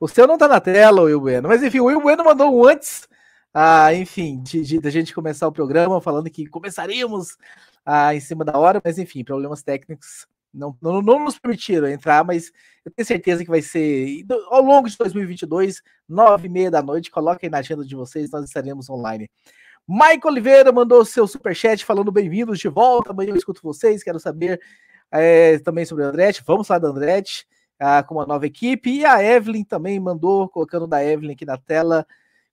O 0.00 0.08
seu 0.08 0.26
não 0.26 0.34
está 0.34 0.48
na 0.48 0.60
tela, 0.60 1.02
Will 1.02 1.20
Bueno, 1.20 1.48
mas 1.48 1.62
enfim, 1.62 1.78
o 1.78 1.84
Will 1.84 2.00
Bueno 2.00 2.24
mandou 2.24 2.52
um 2.52 2.66
antes 2.66 3.06
ah, 3.54 3.94
enfim, 3.94 4.42
de, 4.42 4.62
de, 4.62 4.78
de, 4.78 4.88
a 4.88 4.90
gente 4.90 5.14
começar 5.14 5.46
o 5.46 5.52
programa 5.52 6.00
falando 6.00 6.30
que 6.30 6.46
começaríamos 6.46 7.36
ah, 7.84 8.14
em 8.14 8.20
cima 8.20 8.44
da 8.44 8.58
hora, 8.58 8.80
mas 8.82 8.98
enfim, 8.98 9.22
problemas 9.22 9.62
técnicos 9.62 10.26
não, 10.52 10.76
não, 10.80 11.02
não 11.02 11.24
nos 11.24 11.38
permitiram 11.38 11.88
entrar, 11.88 12.24
mas 12.24 12.52
eu 12.84 12.90
tenho 12.90 13.06
certeza 13.06 13.44
que 13.44 13.50
vai 13.50 13.62
ser 13.62 14.24
ao 14.48 14.62
longo 14.62 14.88
de 14.88 14.96
2022, 14.96 15.82
nove 16.08 16.46
e 16.46 16.50
meia 16.50 16.70
da 16.70 16.82
noite, 16.82 17.10
coloquem 17.10 17.50
na 17.50 17.58
agenda 17.58 17.84
de 17.84 17.94
vocês, 17.94 18.30
nós 18.30 18.44
estaremos 18.44 18.88
online. 18.90 19.30
Mike 19.88 20.26
Oliveira 20.26 20.70
mandou 20.70 21.04
seu 21.04 21.26
superchat 21.26 21.84
falando 21.84 22.12
bem-vindos 22.12 22.58
de 22.58 22.68
volta, 22.68 23.10
amanhã 23.10 23.30
eu 23.30 23.36
escuto 23.36 23.60
vocês, 23.62 24.02
quero 24.02 24.20
saber 24.20 24.60
é, 25.10 25.58
também 25.58 25.84
sobre 25.84 26.04
o 26.04 26.06
Andretti, 26.06 26.42
vamos 26.46 26.66
falar 26.66 26.80
da 26.80 26.88
Andretti, 26.88 27.46
ah, 27.78 28.02
com 28.02 28.14
uma 28.14 28.26
nova 28.26 28.46
equipe, 28.46 28.90
e 28.90 29.04
a 29.04 29.22
Evelyn 29.22 29.64
também 29.64 29.98
mandou, 29.98 30.48
colocando 30.48 30.86
da 30.86 31.04
Evelyn 31.04 31.32
aqui 31.32 31.44
na 31.44 31.58
tela, 31.58 32.06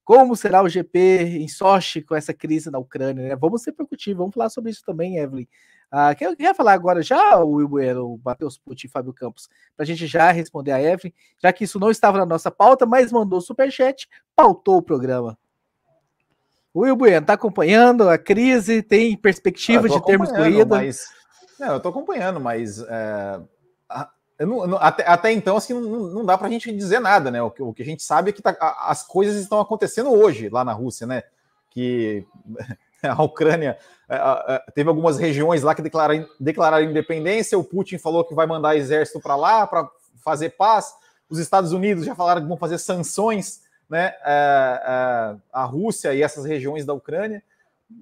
como 0.09 0.35
será 0.35 0.63
o 0.63 0.67
GP 0.67 1.37
em 1.39 1.47
Sochi 1.47 2.01
com 2.01 2.15
essa 2.15 2.33
crise 2.33 2.71
na 2.71 2.79
Ucrânia? 2.79 3.29
Né? 3.29 3.35
Vamos 3.35 3.63
repercutir, 3.63 4.15
vamos 4.15 4.33
falar 4.33 4.49
sobre 4.49 4.71
isso 4.71 4.81
também, 4.83 5.17
Evelyn. 5.17 5.45
Ah, 5.91 6.15
quer, 6.15 6.35
quer 6.35 6.55
falar 6.55 6.73
agora 6.73 7.03
já, 7.03 7.37
o 7.37 7.57
Will 7.57 7.67
Bueno, 7.67 8.15
o 8.15 8.21
Matheus 8.25 8.57
Pucci 8.57 8.87
e 8.87 8.89
Fábio 8.89 9.13
Campos, 9.13 9.47
para 9.77 9.83
a 9.83 9.85
gente 9.85 10.07
já 10.07 10.31
responder 10.31 10.71
a 10.71 10.81
Evelyn, 10.81 11.13
já 11.37 11.53
que 11.53 11.63
isso 11.63 11.79
não 11.79 11.91
estava 11.91 12.17
na 12.17 12.25
nossa 12.25 12.49
pauta, 12.49 12.87
mas 12.87 13.11
mandou 13.11 13.39
superchat, 13.39 14.09
pautou 14.35 14.77
o 14.77 14.81
programa. 14.81 15.37
O 16.73 16.95
Bueno 16.95 17.19
está 17.19 17.33
acompanhando 17.33 18.09
a 18.09 18.17
crise, 18.17 18.81
tem 18.81 19.15
perspectiva 19.15 19.87
de 19.87 20.03
termos 20.05 20.31
corrida? 20.31 20.75
Mas, 20.75 21.05
não, 21.59 21.73
eu 21.73 21.77
estou 21.77 21.91
acompanhando, 21.91 22.39
mas 22.39 22.79
é, 22.79 23.41
não, 24.45 24.77
até, 24.77 25.05
até, 25.05 25.31
então, 25.33 25.57
assim, 25.57 25.73
não, 25.73 25.81
não 25.81 26.25
dá 26.25 26.37
para 26.37 26.47
a 26.47 26.49
gente 26.49 26.71
dizer 26.71 26.99
nada, 26.99 27.29
né? 27.29 27.41
O 27.41 27.51
que, 27.51 27.61
o 27.61 27.73
que 27.73 27.81
a 27.81 27.85
gente 27.85 28.01
sabe 28.01 28.29
é 28.29 28.33
que 28.33 28.41
tá, 28.41 28.55
as 28.87 29.05
coisas 29.05 29.35
estão 29.35 29.59
acontecendo 29.59 30.11
hoje 30.11 30.47
lá 30.47 30.63
na 30.63 30.71
Rússia, 30.71 31.05
né? 31.05 31.23
Que 31.69 32.25
a 33.03 33.21
Ucrânia 33.21 33.77
teve 34.73 34.89
algumas 34.89 35.17
regiões 35.17 35.61
lá 35.61 35.75
que 35.75 35.81
declararam, 35.81 36.25
declararam 36.39 36.89
independência. 36.89 37.59
O 37.59 37.63
Putin 37.63 37.97
falou 37.97 38.23
que 38.23 38.33
vai 38.33 38.47
mandar 38.47 38.77
exército 38.77 39.19
para 39.19 39.35
lá 39.35 39.67
para 39.67 39.89
fazer 40.23 40.51
paz. 40.51 40.93
Os 41.29 41.37
Estados 41.37 41.73
Unidos 41.73 42.05
já 42.05 42.15
falaram 42.15 42.41
que 42.41 42.47
vão 42.47 42.57
fazer 42.57 42.77
sanções, 42.77 43.61
né? 43.89 44.15
A, 44.23 45.35
a 45.51 45.63
Rússia 45.65 46.13
e 46.13 46.23
essas 46.23 46.45
regiões 46.45 46.85
da 46.85 46.93
Ucrânia. 46.93 47.43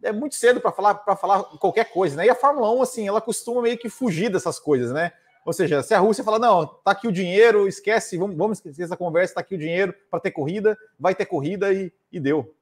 É 0.03 0.12
muito 0.12 0.36
cedo 0.36 0.62
para 0.62 0.72
falar 0.72 0.96
para 0.96 1.15
falar 1.15 1.44
qualquer 1.44 1.86
coisa, 1.86 2.15
né? 2.15 2.25
E 2.27 2.29
a 2.29 2.36
Fórmula 2.36 2.72
1, 2.74 2.82
assim, 2.82 3.08
ela 3.08 3.22
costuma 3.22 3.62
meio 3.62 3.77
que 3.77 3.89
fugir 3.89 4.29
dessas 4.29 4.60
coisas, 4.60 4.91
né? 4.91 5.12
Ou 5.48 5.54
seja, 5.54 5.82
se 5.82 5.94
a 5.94 6.00
Rússia 6.00 6.25
fala, 6.25 6.38
não, 6.38 6.66
tá 6.66 6.92
aqui 6.92 7.08
o 7.08 7.12
dinheiro, 7.12 7.70
esquece, 7.70 8.18
vamos, 8.18 8.36
vamos 8.36 8.58
esquecer 8.58 8.84
essa 8.84 8.98
conversa, 8.98 9.36
tá 9.36 9.39
aqui 9.39 9.56
o 9.56 9.58
dinheiro 9.58 9.96
para 10.12 10.20
ter 10.20 10.32
corrida, 10.32 10.77
vai 11.00 11.16
ter 11.16 11.25
corrida 11.25 11.72
e, 11.72 11.89
e 12.12 12.20
deu. 12.20 12.54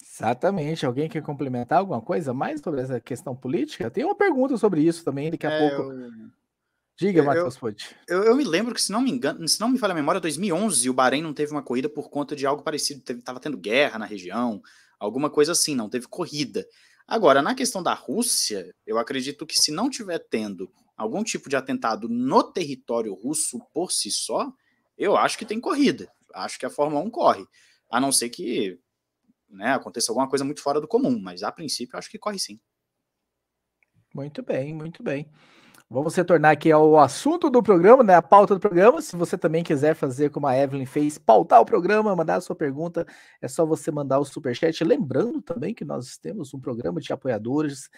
Exatamente. 0.00 0.86
Alguém 0.86 1.08
quer 1.08 1.20
complementar 1.20 1.80
alguma 1.80 2.00
coisa 2.00 2.32
mais 2.32 2.60
sobre 2.60 2.80
essa 2.80 3.00
questão 3.00 3.34
política? 3.34 3.90
Tem 3.90 4.04
uma 4.04 4.14
pergunta 4.14 4.56
sobre 4.56 4.82
isso 4.82 5.04
também, 5.04 5.32
daqui 5.32 5.44
a 5.44 5.50
é, 5.50 5.68
pouco. 5.68 5.90
Eu... 5.90 6.12
Diga, 6.96 7.24
Matheus 7.24 7.56
Pucci. 7.56 7.88
Eu, 8.06 8.22
eu, 8.22 8.36
me 8.36 8.44
lembro 8.44 8.72
que, 8.72 8.80
se 8.80 8.92
não 8.92 9.00
me 9.00 9.10
engano, 9.10 9.48
se 9.48 9.60
não 9.60 9.68
me 9.68 9.78
falha 9.80 9.90
a 9.90 9.96
memória, 9.96 10.20
2011 10.20 10.88
o 10.88 10.94
Bahrein 10.94 11.22
não 11.22 11.34
teve 11.34 11.50
uma 11.50 11.60
corrida 11.60 11.88
por 11.88 12.08
conta 12.08 12.36
de 12.36 12.46
algo 12.46 12.62
parecido. 12.62 13.02
Estava 13.18 13.40
tendo 13.40 13.58
guerra 13.58 13.98
na 13.98 14.06
região, 14.06 14.62
alguma 14.96 15.28
coisa 15.28 15.50
assim, 15.50 15.74
não 15.74 15.88
teve 15.88 16.06
corrida. 16.06 16.64
Agora, 17.04 17.42
na 17.42 17.52
questão 17.52 17.82
da 17.82 17.94
Rússia, 17.94 18.72
eu 18.86 18.96
acredito 18.96 19.44
que 19.44 19.58
se 19.58 19.72
não 19.72 19.90
tiver 19.90 20.20
tendo 20.20 20.70
algum 20.96 21.22
tipo 21.22 21.48
de 21.48 21.56
atentado 21.56 22.08
no 22.08 22.42
território 22.42 23.14
russo 23.14 23.60
por 23.72 23.90
si 23.90 24.10
só, 24.10 24.52
eu 24.96 25.16
acho 25.16 25.36
que 25.36 25.44
tem 25.44 25.60
corrida. 25.60 26.10
Acho 26.34 26.58
que 26.58 26.66
a 26.66 26.70
Fórmula 26.70 27.02
1 27.02 27.10
corre. 27.10 27.44
A 27.90 28.00
não 28.00 28.12
ser 28.12 28.28
que 28.28 28.78
né, 29.48 29.72
aconteça 29.72 30.10
alguma 30.10 30.28
coisa 30.28 30.44
muito 30.44 30.62
fora 30.62 30.80
do 30.80 30.88
comum, 30.88 31.18
mas 31.20 31.42
a 31.42 31.52
princípio 31.52 31.98
acho 31.98 32.10
que 32.10 32.18
corre 32.18 32.38
sim. 32.38 32.60
Muito 34.14 34.42
bem, 34.42 34.74
muito 34.74 35.02
bem. 35.02 35.28
Vamos 35.90 36.14
retornar 36.14 36.52
aqui 36.52 36.72
ao 36.72 36.98
assunto 36.98 37.50
do 37.50 37.62
programa, 37.62 38.02
né? 38.02 38.14
A 38.14 38.22
pauta 38.22 38.54
do 38.54 38.60
programa. 38.60 39.02
Se 39.02 39.14
você 39.16 39.36
também 39.36 39.62
quiser 39.62 39.94
fazer 39.94 40.30
como 40.30 40.46
a 40.46 40.56
Evelyn 40.56 40.86
fez, 40.86 41.18
pautar 41.18 41.60
o 41.60 41.64
programa, 41.64 42.16
mandar 42.16 42.36
a 42.36 42.40
sua 42.40 42.56
pergunta, 42.56 43.06
é 43.40 43.46
só 43.46 43.66
você 43.66 43.90
mandar 43.90 44.18
o 44.18 44.24
superchat. 44.24 44.82
Lembrando 44.82 45.42
também 45.42 45.74
que 45.74 45.84
nós 45.84 46.16
temos 46.16 46.54
um 46.54 46.60
programa 46.60 47.00
de 47.00 47.12
apoiadores 47.12 47.90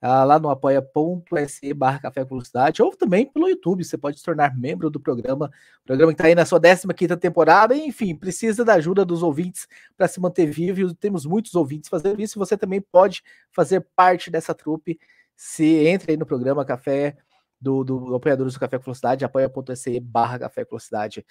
ah, 0.00 0.24
lá 0.24 0.38
no 0.38 0.48
apoia.se 0.48 1.74
barra 1.74 1.98
Café 1.98 2.24
Velocidade, 2.24 2.82
ou 2.82 2.94
também 2.96 3.26
pelo 3.26 3.48
YouTube, 3.48 3.84
você 3.84 3.98
pode 3.98 4.18
se 4.18 4.24
tornar 4.24 4.56
membro 4.56 4.88
do 4.90 5.00
programa, 5.00 5.50
o 5.82 5.86
programa 5.86 6.12
que 6.12 6.14
está 6.14 6.28
aí 6.28 6.34
na 6.34 6.44
sua 6.46 6.60
15 6.60 7.16
temporada, 7.16 7.74
enfim, 7.74 8.14
precisa 8.14 8.64
da 8.64 8.74
ajuda 8.74 9.04
dos 9.04 9.22
ouvintes 9.22 9.66
para 9.96 10.06
se 10.06 10.20
manter 10.20 10.46
vivo, 10.46 10.80
e 10.80 10.94
temos 10.94 11.26
muitos 11.26 11.54
ouvintes 11.54 11.88
fazendo 11.88 12.20
isso, 12.20 12.38
e 12.38 12.40
você 12.40 12.56
também 12.56 12.80
pode 12.80 13.22
fazer 13.50 13.86
parte 13.96 14.30
dessa 14.30 14.54
trupe, 14.54 14.98
se 15.36 15.86
entre 15.86 16.12
aí 16.12 16.16
no 16.16 16.26
programa 16.26 16.64
Café, 16.64 17.16
do, 17.60 17.82
do 17.82 18.14
apoiadores 18.14 18.54
do 18.54 18.60
Café 18.60 18.78
Velocidade, 18.78 19.24
apoia.se 19.24 20.00
barra 20.00 20.38
Café 20.38 20.64
Velocidade. 20.64 21.24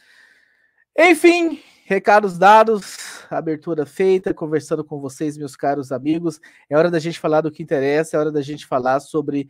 Enfim, 0.99 1.61
recados 1.85 2.39
dados, 2.39 3.23
abertura 3.29 3.85
feita, 3.85 4.33
conversando 4.33 4.83
com 4.83 4.99
vocês, 4.99 5.37
meus 5.37 5.55
caros 5.55 5.91
amigos. 5.91 6.41
É 6.67 6.75
hora 6.75 6.89
da 6.89 6.97
gente 6.97 7.19
falar 7.19 7.41
do 7.41 7.51
que 7.51 7.61
interessa, 7.61 8.17
é 8.17 8.19
hora 8.19 8.31
da 8.31 8.41
gente 8.41 8.65
falar 8.65 8.99
sobre 8.99 9.47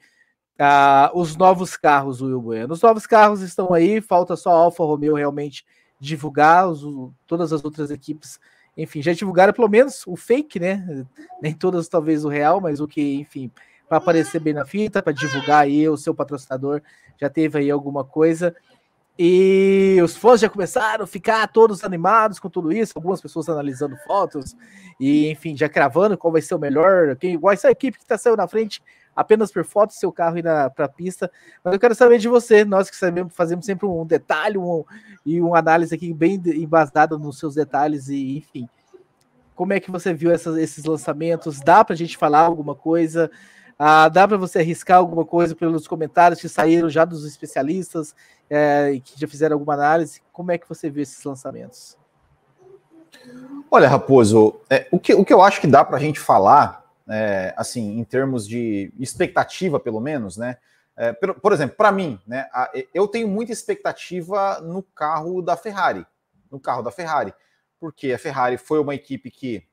uh, 0.60 1.18
os 1.18 1.38
novos 1.38 1.78
carros, 1.78 2.22
Will 2.22 2.42
Bueno. 2.42 2.74
Os 2.74 2.82
novos 2.82 3.08
carros 3.08 3.40
estão 3.40 3.74
aí, 3.74 4.02
falta 4.02 4.36
só 4.36 4.50
a 4.50 4.56
Alfa 4.56 4.84
Romeo 4.84 5.16
realmente 5.16 5.66
divulgar, 6.02 6.68
os, 6.68 6.84
todas 7.26 7.54
as 7.54 7.64
outras 7.64 7.92
equipes, 7.92 8.38
enfim, 8.76 9.02
já 9.02 9.14
divulgaram 9.14 9.54
pelo 9.54 9.70
menos 9.70 10.06
o 10.06 10.18
fake, 10.18 10.60
né? 10.60 11.06
Nem 11.42 11.54
todas, 11.54 11.88
talvez, 11.88 12.26
o 12.26 12.30
real, 12.30 12.60
mas 12.60 12.82
o 12.82 12.88
que, 12.90 13.16
enfim, 13.16 13.50
para 13.88 14.00
aparecer 14.00 14.42
bem 14.42 14.54
na 14.54 14.66
fita, 14.66 15.02
para 15.02 15.14
divulgar 15.14 15.64
aí 15.64 15.88
o 15.88 15.96
seu 15.96 16.14
patrocinador, 16.14 16.82
já 17.20 17.30
teve 17.30 17.58
aí 17.58 17.72
alguma 17.72 18.04
coisa. 18.04 18.54
E 19.20 20.00
os 20.04 20.16
fãs 20.16 20.40
já 20.40 20.50
começaram 20.50 21.04
a 21.04 21.08
ficar 21.08 21.48
todos 21.48 21.84
animados 21.84 22.40
com 22.40 22.50
tudo 22.50 22.72
isso, 22.72 22.94
algumas 22.96 23.20
pessoas 23.20 23.50
analisando 23.50 23.98
fotos 24.06 24.56
e, 25.00 25.30
enfim, 25.32 25.58
já 25.58 25.68
cravando 25.68 26.18
qual 26.18 26.32
vai 26.32 26.42
ser 26.42 26.54
o 26.54 26.60
melhor, 26.60 27.16
quem, 27.16 27.34
igual 27.34 27.52
essa 27.52 27.72
equipe 27.72 27.98
que 27.98 28.04
está 28.04 28.18
saindo 28.18 28.38
na 28.38 28.48
frente 28.48 28.82
apenas 29.16 29.52
por 29.52 29.66
foto 29.66 29.94
seu 29.94 30.12
carro 30.12 30.38
ir 30.38 30.44
para 30.76 30.86
a 30.86 30.90
pista. 30.90 31.32
Mas 31.64 31.74
eu 31.74 31.80
quero 31.80 31.96
saber 31.96 32.20
de 32.20 32.28
você, 32.28 32.64
nós 32.64 32.88
que 32.88 32.96
sabemos, 32.96 33.34
fazemos 33.34 33.66
sempre 33.66 33.88
um 33.88 34.06
detalhe 34.06 34.60
um, 34.60 34.84
e 35.26 35.42
uma 35.42 35.58
análise 35.58 35.96
aqui 35.96 36.14
bem 36.14 36.40
embasada 36.54 37.18
nos 37.18 37.40
seus 37.40 37.56
detalhes 37.56 38.10
e, 38.10 38.38
enfim, 38.38 38.70
como 39.56 39.74
é 39.74 39.80
que 39.80 39.90
você 39.90 40.14
viu 40.14 40.30
essas, 40.30 40.56
esses 40.58 40.86
lançamentos? 40.86 41.60
Dá 41.60 41.84
para 41.84 41.96
a 41.96 41.98
gente 41.98 42.16
falar 42.16 42.42
alguma 42.42 42.76
coisa? 42.76 43.32
Ah, 43.80 44.08
dá 44.08 44.28
para 44.28 44.38
você 44.38 44.60
arriscar 44.60 45.00
alguma 45.00 45.26
coisa 45.26 45.56
pelos 45.56 45.88
comentários 45.88 46.40
que 46.40 46.48
saíram 46.48 46.88
já 46.88 47.04
dos 47.04 47.26
especialistas 47.26 48.16
é, 48.50 49.00
que 49.04 49.20
já 49.20 49.28
fizeram 49.28 49.56
alguma 49.56 49.74
análise? 49.74 50.22
Como 50.32 50.52
é 50.52 50.58
que 50.58 50.68
você 50.68 50.90
vê 50.90 51.02
esses 51.02 51.24
lançamentos? 51.24 51.98
Olha, 53.70 53.88
Raposo, 53.88 54.62
é, 54.70 54.88
o, 54.92 55.00
que, 55.00 55.14
o 55.14 55.26
que 55.26 55.34
eu 55.34 55.42
acho 55.42 55.60
que 55.60 55.68
dá 55.68 55.84
para 55.84 55.98
a 55.98 56.00
gente 56.00 56.20
falar, 56.20 56.86
é, 57.08 57.54
assim, 57.58 58.00
em 58.00 58.04
termos 58.04 58.48
de 58.48 58.92
expectativa, 59.00 59.80
pelo 59.80 60.00
menos, 60.00 60.38
né? 60.38 60.58
É, 60.96 61.14
por, 61.14 61.40
por, 61.40 61.54
exemplo, 61.54 61.76
para 61.76 61.92
mim, 61.92 62.20
né, 62.26 62.50
a, 62.52 62.72
eu 62.92 63.08
tenho 63.08 63.28
muita 63.28 63.52
expectativa 63.52 64.60
no 64.62 64.82
carro 64.82 65.44
da 65.44 65.56
Ferrari, 65.56 66.04
no 66.50 66.60
carro 66.60 66.82
da 66.82 66.90
Ferrari, 66.90 67.34
porque 67.80 68.12
a 68.12 68.18
Ferrari 68.18 68.58
foi 68.58 68.80
uma 68.80 68.96
equipe 68.96 69.30
que 69.30 69.64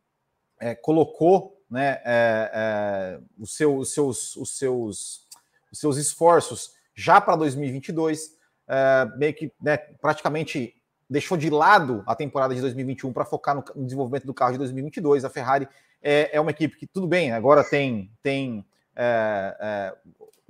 é, 0.61 0.75
colocou 0.75 1.65
né, 1.71 2.01
é, 2.05 2.51
é, 2.53 3.21
os, 3.39 3.57
seu, 3.57 3.77
os, 3.77 3.95
seus, 3.95 4.37
os, 4.37 4.59
seus, 4.59 5.27
os 5.73 5.79
seus 5.79 5.97
esforços 5.97 6.75
já 6.95 7.21
para 7.21 7.37
2022, 7.37 8.34
é, 8.69 9.09
meio 9.17 9.35
que 9.35 9.53
né, 9.61 9.77
praticamente 9.77 10.75
deixou 11.09 11.37
de 11.37 11.51
lado 11.51 12.03
a 12.07 12.15
temporada 12.15 12.55
de 12.55 12.61
2021 12.61 13.13
para 13.13 13.25
focar 13.25 13.55
no, 13.55 13.65
no, 13.75 13.85
desenvolvimento 13.85 14.27
do 14.27 14.35
carro 14.35 14.53
de 14.53 14.59
2022. 14.59 15.25
A 15.25 15.31
Ferrari 15.31 15.69
é, 16.03 16.37
é, 16.37 16.41
uma 16.41 16.51
equipe 16.51 16.77
que, 16.77 16.87
tudo 16.87 17.07
bem, 17.07 17.33
agora 17.33 17.63
tem, 17.63 18.11
tem 18.23 18.65
é, 18.97 19.57
é, 19.61 19.95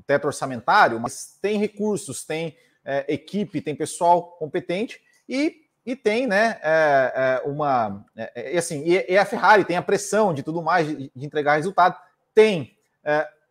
teto 0.07 0.27
orçamentário, 0.27 1.01
mas 1.01 1.39
tem 1.41 1.59
recursos, 1.59 2.25
tem 2.25 2.57
é, 2.85 3.05
equipe, 3.13 3.61
tem 3.61 3.75
pessoal 3.75 4.23
competente 4.39 5.01
e, 5.29 5.63
e 5.85 5.97
tem 5.97 6.27
né, 6.27 6.59
é, 6.63 7.41
é 7.45 7.49
uma. 7.49 8.05
Assim, 8.57 8.85
e, 8.85 9.13
e, 9.13 9.19
a 9.19 9.25
Ferrari 9.25 9.65
tem 9.65 9.77
a 9.77 9.83
pressão 9.83 10.33
de 10.33 10.43
tudo 10.43 10.63
mais, 10.63 10.87
de, 10.87 11.11
de 11.15 11.27
entregar 11.27 11.57
resultado. 11.57 11.99
Tem 12.35 12.77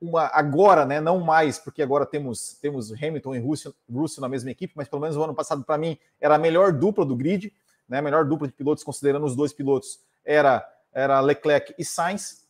uma 0.04 0.30
agora, 0.34 0.86
né, 0.86 1.00
não 1.00 1.22
mais, 1.22 1.58
porque 1.58 1.82
agora 1.82 2.06
temos, 2.06 2.58
temos 2.62 2.92
Hamilton 2.92 3.36
e 3.36 3.40
Russell, 3.40 3.74
Russell 3.90 4.22
na 4.22 4.28
mesma 4.28 4.52
equipe, 4.52 4.74
mas 4.76 4.90
pelo 4.90 5.02
menos 5.02 5.16
o 5.16 5.24
ano 5.24 5.34
passado, 5.34 5.64
para 5.64 5.78
mim, 5.78 5.98
era 6.20 6.36
a 6.36 6.38
melhor 6.38 6.74
dupla 6.74 7.06
do 7.06 7.16
grid, 7.16 7.54
né, 7.88 8.00
a 8.00 8.02
melhor 8.02 8.26
dupla 8.26 8.46
de 8.46 8.54
pilotos, 8.54 8.84
considerando 8.84 9.26
os 9.26 9.34
dois 9.34 9.54
pilotos, 9.54 10.02
era, 10.26 10.68
era 10.92 11.22
Leclerc 11.22 11.74
e 11.78 11.86
Sainz. 11.86 12.46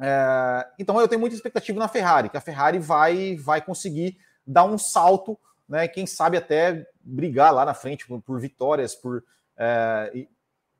É, 0.00 0.68
então 0.78 1.00
eu 1.00 1.08
tenho 1.08 1.20
muita 1.20 1.34
expectativa 1.34 1.76
na 1.80 1.88
Ferrari, 1.88 2.28
que 2.28 2.36
a 2.36 2.40
Ferrari 2.40 2.78
vai, 2.78 3.36
vai 3.36 3.60
conseguir 3.60 4.16
dar 4.46 4.64
um 4.64 4.78
salto, 4.78 5.36
né, 5.68 5.88
quem 5.88 6.06
sabe 6.06 6.36
até 6.36 6.86
brigar 7.02 7.52
lá 7.52 7.64
na 7.64 7.74
frente 7.74 8.06
por, 8.06 8.22
por 8.22 8.40
vitórias, 8.40 8.94
por 8.94 9.24
é, 9.56 10.12
e, 10.14 10.28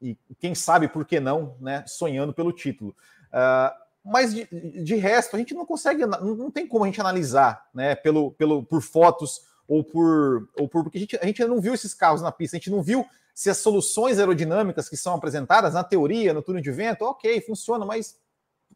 e, 0.00 0.34
quem 0.38 0.54
sabe 0.54 0.86
por 0.86 1.04
que 1.04 1.18
não, 1.18 1.56
né, 1.60 1.82
sonhando 1.88 2.32
pelo 2.32 2.52
título. 2.52 2.94
É, 3.32 3.87
mas 4.04 4.34
de, 4.34 4.46
de, 4.82 4.94
resto, 4.96 5.36
a 5.36 5.38
gente 5.38 5.54
não 5.54 5.66
consegue, 5.66 6.06
não 6.06 6.50
tem 6.50 6.66
como 6.66 6.84
a 6.84 6.86
gente 6.86 7.00
analisar, 7.00 7.68
né, 7.74 7.94
pelo, 7.94 8.32
pelo, 8.32 8.64
por 8.64 8.80
fotos 8.80 9.42
ou 9.66 9.84
por, 9.84 10.48
ou 10.58 10.68
por 10.68 10.82
porque 10.82 10.98
a 10.98 11.00
gente, 11.00 11.18
a 11.20 11.26
gente 11.26 11.44
não 11.44 11.60
viu 11.60 11.74
esses 11.74 11.92
carros 11.92 12.22
na 12.22 12.32
pista, 12.32 12.56
a 12.56 12.58
gente 12.58 12.70
não 12.70 12.82
viu 12.82 13.04
se 13.34 13.50
as 13.50 13.58
soluções 13.58 14.18
aerodinâmicas 14.18 14.88
que 14.88 14.96
são 14.96 15.14
apresentadas 15.14 15.74
na 15.74 15.84
teoria, 15.84 16.34
no 16.34 16.42
túnel 16.42 16.62
de 16.62 16.72
vento, 16.72 17.04
ok, 17.04 17.40
funciona, 17.42 17.84
mas 17.84 18.18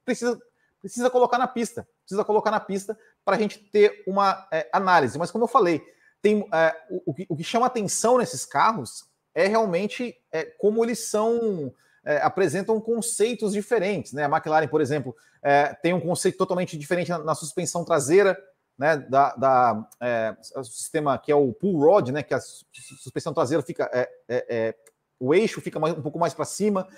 precisa, 0.05 0.41
precisa 0.81 1.11
colocar 1.11 1.38
na 1.38 1.49
pista, 1.49 1.88
precisa 2.05 2.25
colocar 2.25 2.50
na 2.50 2.61
pista 2.61 2.97
para 3.25 3.37
a 3.37 3.38
gente 3.38 3.59
ter 3.59 4.05
uma 4.07 4.47
é, 4.52 4.69
análise. 4.73 5.19
Mas 5.19 5.31
como 5.31 5.45
eu 5.45 5.49
falei, 5.49 5.83
tem 6.21 6.47
é, 6.52 6.76
o, 6.91 7.11
o, 7.11 7.14
que, 7.14 7.26
o 7.29 7.37
que 7.37 7.43
chama 7.43 7.67
atenção 7.67 8.19
nesses 8.19 8.45
carros 8.45 9.05
é 9.35 9.47
realmente 9.47 10.17
é, 10.31 10.45
como 10.45 10.85
eles 10.85 11.09
são 11.09 11.75
é, 12.04 12.18
apresentam 12.18 12.80
conceitos 12.80 13.52
diferentes. 13.52 14.12
Né? 14.12 14.25
A 14.25 14.28
McLaren, 14.28 14.68
por 14.68 14.80
exemplo, 14.80 15.14
é, 15.42 15.75
tem 15.75 15.92
um 15.92 16.00
conceito 16.00 16.38
totalmente 16.38 16.76
diferente 16.76 17.11
na, 17.11 17.18
na 17.18 17.35
suspensão 17.35 17.85
traseira, 17.85 18.38
né? 18.78 18.97
Da, 18.97 19.35
da 19.37 19.88
é, 20.00 20.37
sistema 20.64 21.18
que 21.18 21.30
é 21.30 21.35
o 21.35 21.52
pull 21.52 21.78
rod, 21.78 22.09
né? 22.09 22.23
Que 22.23 22.35
a 22.35 22.40
suspensão 22.40 23.32
traseira 23.32 23.62
fica, 23.62 23.88
é, 23.92 24.09
é, 24.28 24.47
é, 24.49 24.75
o 25.21 25.35
eixo 25.35 25.61
fica 25.61 25.78
mais, 25.78 25.97
um 25.97 26.02
pouco 26.02 26.18
mais 26.18 26.35
para 26.35 26.44
cima, 26.44 26.88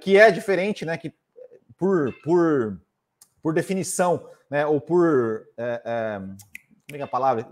que 0.00 0.16
é 0.16 0.30
diferente, 0.30 0.84
né? 0.84 0.96
Que 0.96 1.12
por, 1.76 2.12
por, 2.22 2.80
por 3.42 3.52
definição, 3.52 4.28
né? 4.50 4.66
Ou 4.66 4.80
por 4.80 5.46
como 5.56 6.96
é, 6.96 6.98
é 6.98 7.02
a 7.02 7.08
palavra? 7.08 7.48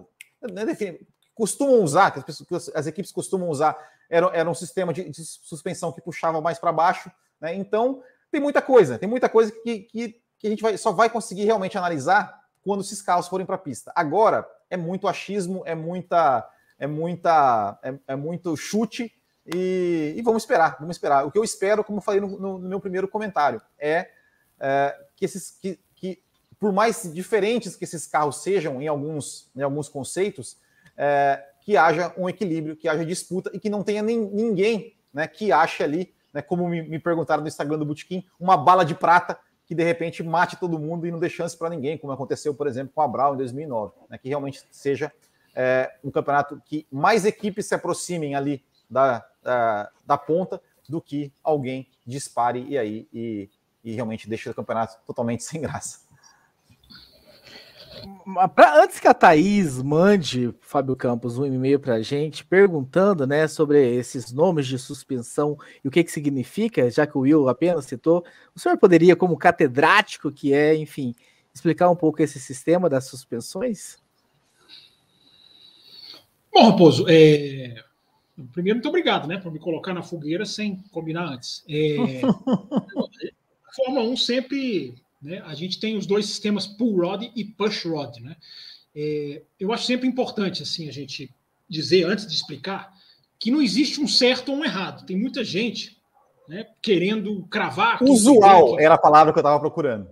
costumam 1.35 1.83
usar, 1.83 2.11
que 2.11 2.19
as, 2.19 2.25
pessoas, 2.25 2.69
que 2.69 2.79
as 2.79 2.87
equipes 2.87 3.11
costumam 3.11 3.49
usar 3.49 3.77
era, 4.13 4.31
era 4.35 4.51
um 4.51 4.55
sistema 4.55 4.93
de, 4.93 5.09
de 5.09 5.25
suspensão 5.25 5.91
que 5.91 6.03
puxava 6.03 6.39
mais 6.39 6.59
para 6.59 6.71
baixo. 6.71 7.11
Né? 7.41 7.55
Então, 7.55 8.03
tem 8.31 8.41
muita 8.41 8.61
coisa, 8.61 8.99
tem 8.99 9.09
muita 9.09 9.27
coisa 9.27 9.51
que, 9.51 9.81
que, 9.81 10.21
que 10.39 10.47
a 10.47 10.51
gente 10.51 10.63
vai, 10.63 10.77
só 10.77 10.93
vai 10.93 11.09
conseguir 11.09 11.45
realmente 11.45 11.79
analisar 11.79 12.39
quando 12.63 12.83
esses 12.83 13.01
carros 13.01 13.27
forem 13.27 13.47
para 13.47 13.55
a 13.55 13.59
pista. 13.59 13.91
Agora, 13.95 14.47
é 14.69 14.77
muito 14.77 15.09
achismo, 15.09 15.63
é 15.65 15.75
muita. 15.75 16.47
É, 16.79 16.87
muita, 16.87 17.79
é, 17.81 17.95
é 18.09 18.17
muito 18.17 18.57
chute 18.57 19.15
e, 19.47 20.15
e, 20.17 20.23
vamos 20.23 20.43
esperar, 20.43 20.79
vamos 20.81 20.97
esperar. 20.97 21.25
O 21.25 21.31
que 21.31 21.39
eu 21.39 21.45
espero, 21.45 21.85
como 21.85 21.99
eu 21.99 22.03
falei 22.03 22.21
no, 22.21 22.27
no, 22.27 22.59
no 22.59 22.69
meu 22.69 22.81
primeiro 22.81 23.07
comentário, 23.07 23.63
é, 23.79 24.11
é 24.59 24.99
que 25.15 25.25
esses 25.25 25.57
que, 25.61 25.79
que, 25.95 26.21
por 26.59 26.73
mais 26.73 27.09
diferentes 27.15 27.77
que 27.77 27.85
esses 27.85 28.05
carros 28.09 28.43
sejam 28.43 28.83
em 28.83 28.89
alguns, 28.89 29.49
em 29.55 29.63
alguns 29.63 29.89
conceitos, 29.89 30.59
é, 30.97 31.41
que 31.65 31.77
haja 31.77 32.13
um 32.17 32.29
equilíbrio, 32.29 32.77
que 32.77 32.89
haja 32.89 33.05
disputa 33.05 33.51
e 33.55 33.59
que 33.59 33.71
não 33.71 33.83
tenha 33.83 34.03
nem, 34.03 34.19
ninguém 34.19 34.95
né, 35.13 35.27
que 35.27 35.53
ache 35.53 35.83
ali, 35.83 36.13
né, 36.33 36.43
como 36.43 36.69
me, 36.69 36.83
me 36.83 36.99
perguntaram 36.99 37.43
no 37.43 37.49
Instagram 37.49 37.79
do 37.79 37.85
Butiquim, 37.85 38.25
uma 38.39 38.57
bala 38.57 38.85
de 38.85 38.95
prata 38.95 39.39
que 39.65 39.75
de 39.75 39.85
repente 39.85 40.23
mate 40.23 40.57
todo 40.57 40.79
mundo 40.79 41.07
e 41.07 41.11
não 41.11 41.19
dê 41.19 41.29
chance 41.29 41.57
para 41.57 41.71
ninguém, 41.71 41.97
como 41.97 42.13
aconteceu, 42.13 42.55
por 42.55 42.67
exemplo, 42.67 42.93
com 42.95 43.01
a 43.01 43.09
Brown 43.09 43.35
em 43.35 43.39
2009, 43.39 43.93
né, 44.11 44.19
que 44.19 44.29
realmente 44.29 44.63
seja 44.71 45.13
é, 45.55 45.95
um 46.03 46.11
campeonato 46.11 46.61
que 46.65 46.87
mais 46.91 47.25
equipes 47.25 47.67
se 47.67 47.75
aproximem 47.75 48.35
ali 48.35 48.65
da, 48.91 49.25
da, 49.43 49.91
da 50.05 50.19
ponta 50.19 50.61
do 50.89 51.01
que 51.01 51.33
alguém 51.43 51.89
dispare 52.07 52.67
e 52.69 52.77
aí 52.77 53.09
e, 53.13 53.49
e 53.85 53.93
realmente 53.93 54.29
deixe 54.29 54.51
o 54.51 54.55
campeonato 54.55 54.99
totalmente 55.07 55.45
sem 55.45 55.61
graça. 55.61 56.01
Pra, 58.55 58.83
antes 58.83 58.99
que 58.99 59.09
a 59.09 59.15
Thaís 59.15 59.83
mande, 59.83 60.55
Fábio 60.61 60.97
Campos, 60.97 61.39
um 61.39 61.47
e-mail 61.47 61.79
para 61.79 61.95
a 61.95 62.03
gente 62.03 62.45
perguntando 62.45 63.27
né, 63.27 63.47
sobre 63.47 63.95
esses 63.95 64.33
nomes 64.33 64.67
de 64.67 64.79
suspensão 64.79 65.57
e 65.85 65.89
o 65.89 65.91
que, 65.91 66.03
que 66.03 66.11
significa, 66.11 66.91
já 66.91 67.07
que 67.07 67.17
o 67.17 67.23
Will 67.23 67.49
apenas 67.49 67.85
citou, 67.85 68.25
o 68.55 68.61
senhor 68.61 68.79
poderia, 68.79 69.15
como 69.15 69.37
catedrático 69.37 70.31
que 70.33 70.55
é, 70.55 70.75
enfim, 70.75 71.15
explicar 71.55 71.91
um 71.91 71.97
pouco 71.97 72.23
esse 72.23 72.41
sistema 72.41 72.89
das 72.89 73.07
suspensões? 73.07 73.99
Bom, 76.53 76.71
Raposo, 76.71 77.07
é... 77.09 77.83
primeiro, 78.53 78.77
muito 78.77 78.89
obrigado 78.89 79.27
né, 79.27 79.39
por 79.39 79.53
me 79.53 79.59
colocar 79.59 79.95
na 79.95 80.03
fogueira 80.03 80.45
sem 80.45 80.77
combinar 80.91 81.27
antes. 81.27 81.65
É... 81.69 82.23
a 82.25 83.75
Fórmula 83.75 84.09
1 84.11 84.17
sempre 84.17 84.95
né? 85.23 85.41
A 85.47 85.55
gente 85.55 85.79
tem 85.79 85.97
os 85.97 86.07
dois 86.07 86.27
sistemas 86.27 86.67
pull 86.67 87.01
rod 87.01 87.31
e 87.35 87.45
push 87.45 87.85
rod. 87.85 88.19
Né? 88.19 88.37
É, 88.95 89.43
eu 89.59 89.73
acho 89.73 89.87
sempre 89.87 90.09
importante 90.09 90.63
assim 90.63 90.89
a 90.89 90.93
gente 90.93 91.31
dizer, 91.69 92.05
antes 92.05 92.27
de 92.27 92.35
explicar, 92.35 92.93
que 93.39 93.51
não 93.51 93.63
existe 93.63 94.01
um 94.01 94.07
certo 94.07 94.53
ou 94.53 94.59
um 94.59 94.65
errado. 94.65 95.07
Tem 95.07 95.17
muita 95.17 95.43
gente 95.43 95.97
né, 96.49 96.67
querendo 96.83 97.47
cravar. 97.47 98.03
Usual 98.03 98.77
que... 98.77 98.83
era 98.83 98.95
a 98.95 98.99
palavra 98.99 99.33
que 99.33 99.39
eu 99.39 99.43
estava 99.43 99.59
procurando. 99.59 100.09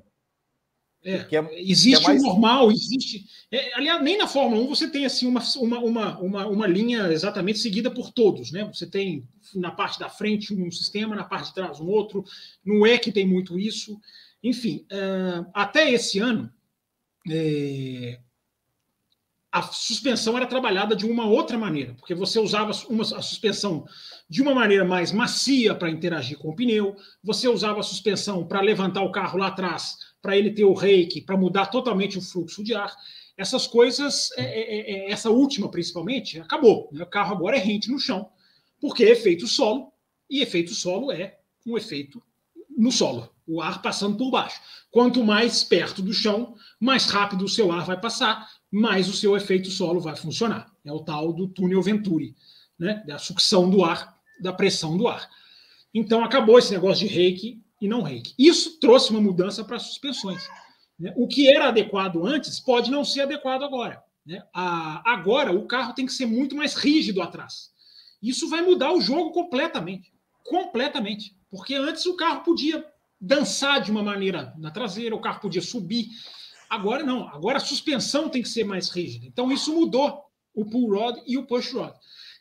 É, 1.03 1.15
é, 1.15 1.61
existe 1.61 2.05
é 2.05 2.09
mais... 2.09 2.23
o 2.23 2.27
normal, 2.27 2.71
existe. 2.71 3.25
É, 3.51 3.75
aliás, 3.75 4.03
nem 4.03 4.19
na 4.19 4.27
Fórmula 4.27 4.63
1 4.63 4.69
você 4.69 4.91
tem 4.91 5.07
assim 5.07 5.27
uma, 5.27 5.43
uma, 5.57 6.19
uma, 6.19 6.47
uma, 6.47 6.67
linha 6.67 7.11
exatamente 7.11 7.59
seguida 7.59 7.91
por 7.91 8.11
todos. 8.11 8.53
Né? 8.53 8.65
Você 8.73 8.87
tem 8.87 9.27
na 9.55 9.71
parte 9.71 9.99
da 9.99 10.11
frente 10.11 10.53
um 10.53 10.71
sistema, 10.71 11.17
na 11.17 11.25
parte 11.25 11.49
de 11.49 11.55
trás 11.55 11.81
um 11.81 11.89
outro. 11.89 12.23
No 12.65 12.87
E 12.87 12.99
que 12.99 13.13
tem 13.13 13.27
muito 13.27 13.59
isso. 13.59 13.99
Enfim, 14.43 14.87
uh, 14.91 15.51
até 15.53 15.91
esse 15.91 16.19
ano, 16.19 16.51
é, 17.31 18.19
a 19.53 19.63
suspensão 19.63 20.37
era 20.37 20.47
trabalhada 20.47 20.95
de 20.95 21.05
uma 21.05 21.27
outra 21.27 21.59
maneira, 21.59 21.95
porque 21.95 22.15
você 22.15 22.39
usava 22.39 22.73
uma, 22.89 23.03
a 23.03 23.23
suspensão 23.23 23.85
de 24.29 24.41
uma 24.41 24.55
maneira 24.55 24.85
mais 24.85 25.13
macia 25.13 25.75
para 25.75 25.91
interagir 25.91 26.39
com 26.39 26.51
o 26.51 26.55
pneu, 26.55 26.97
você 27.23 27.49
usava 27.49 27.81
a 27.81 27.83
suspensão 27.83 28.47
para 28.47 28.61
levantar 28.61 29.03
o 29.03 29.11
carro 29.11 29.39
lá 29.39 29.49
atrás, 29.49 29.97
para 30.23 30.37
ele 30.37 30.53
ter 30.53 30.65
o 30.65 30.73
reiki, 30.73 31.21
para 31.21 31.37
mudar 31.37 31.67
totalmente 31.67 32.17
o 32.17 32.23
fluxo 32.23 32.63
de 32.63 32.75
ar. 32.75 32.95
Essas 33.37 33.67
coisas, 33.67 34.31
é, 34.37 34.43
é, 34.43 35.09
é 35.09 35.11
essa 35.11 35.31
última 35.31 35.71
principalmente, 35.71 36.39
acabou. 36.39 36.89
Né? 36.93 37.03
O 37.03 37.07
carro 37.07 37.35
agora 37.35 37.57
é 37.57 37.61
rente 37.61 37.91
no 37.91 37.99
chão, 37.99 38.31
porque 38.81 39.05
é 39.05 39.11
efeito 39.11 39.47
solo, 39.47 39.93
e 40.29 40.41
efeito 40.41 40.75
solo 40.75 41.11
é 41.11 41.39
um 41.67 41.77
efeito 41.77 42.23
no 42.79 42.93
solo 42.93 43.29
o 43.51 43.61
ar 43.61 43.83
passando 43.83 44.17
por 44.17 44.31
baixo. 44.31 44.61
Quanto 44.91 45.25
mais 45.25 45.65
perto 45.65 46.01
do 46.01 46.13
chão, 46.13 46.55
mais 46.79 47.07
rápido 47.07 47.45
o 47.45 47.49
seu 47.49 47.73
ar 47.73 47.85
vai 47.85 48.01
passar, 48.01 48.49
mais 48.71 49.09
o 49.09 49.13
seu 49.13 49.37
efeito 49.37 49.71
solo 49.71 50.01
vai 50.01 50.15
funcionar. 50.15 50.71
É 50.85 50.93
o 50.93 51.01
tal 51.01 51.33
do 51.33 51.49
túnel 51.49 51.83
Venturi, 51.83 52.37
né? 52.79 53.03
da 53.07 53.19
sucção 53.19 53.69
do 53.69 53.85
ar, 53.85 54.17
da 54.41 54.53
pressão 54.53 54.97
do 54.97 55.09
ar. 55.09 55.29
Então 55.93 56.25
acabou 56.25 56.59
esse 56.59 56.73
negócio 56.73 57.07
de 57.07 57.13
reiki 57.13 57.61
e 57.81 57.89
não 57.89 58.03
reiki. 58.03 58.35
Isso 58.39 58.79
trouxe 58.79 59.11
uma 59.11 59.21
mudança 59.21 59.65
para 59.65 59.77
as 59.77 59.83
suspensões. 59.83 60.49
Né? 60.99 61.13
O 61.17 61.27
que 61.27 61.49
era 61.49 61.69
adequado 61.69 62.25
antes 62.25 62.61
pode 62.61 62.91
não 62.91 63.05
ser 63.05 63.23
adequado 63.23 63.65
agora. 63.65 64.01
Né? 64.25 64.41
A, 64.55 65.13
agora 65.13 65.53
o 65.53 65.67
carro 65.67 65.93
tem 65.93 66.07
que 66.07 66.13
ser 66.13 66.27
muito 66.27 66.55
mais 66.55 66.75
rígido 66.75 67.21
atrás. 67.21 67.71
Isso 68.23 68.49
vai 68.49 68.63
mudar 68.63 68.93
o 68.93 69.01
jogo 69.01 69.33
completamente. 69.33 70.13
Completamente. 70.45 71.35
Porque 71.51 71.75
antes 71.75 72.07
o 72.07 72.17
carro 72.17 72.45
podia 72.45 72.87
dançar 73.21 73.83
de 73.83 73.91
uma 73.91 74.03
maneira 74.03 74.55
na 74.57 74.71
traseira, 74.71 75.15
o 75.15 75.21
carro 75.21 75.41
podia 75.41 75.61
subir. 75.61 76.09
Agora 76.69 77.05
não, 77.05 77.29
agora 77.29 77.59
a 77.59 77.61
suspensão 77.61 78.29
tem 78.29 78.43
que 78.43 78.49
ser 78.49 78.65
mais 78.65 78.89
rígida. 78.89 79.27
Então 79.27 79.53
isso 79.53 79.75
mudou 79.75 80.25
o 80.55 80.65
pull 80.65 80.95
rod 80.95 81.19
e 81.27 81.37
o 81.37 81.47
push 81.47 81.73
rod. 81.73 81.93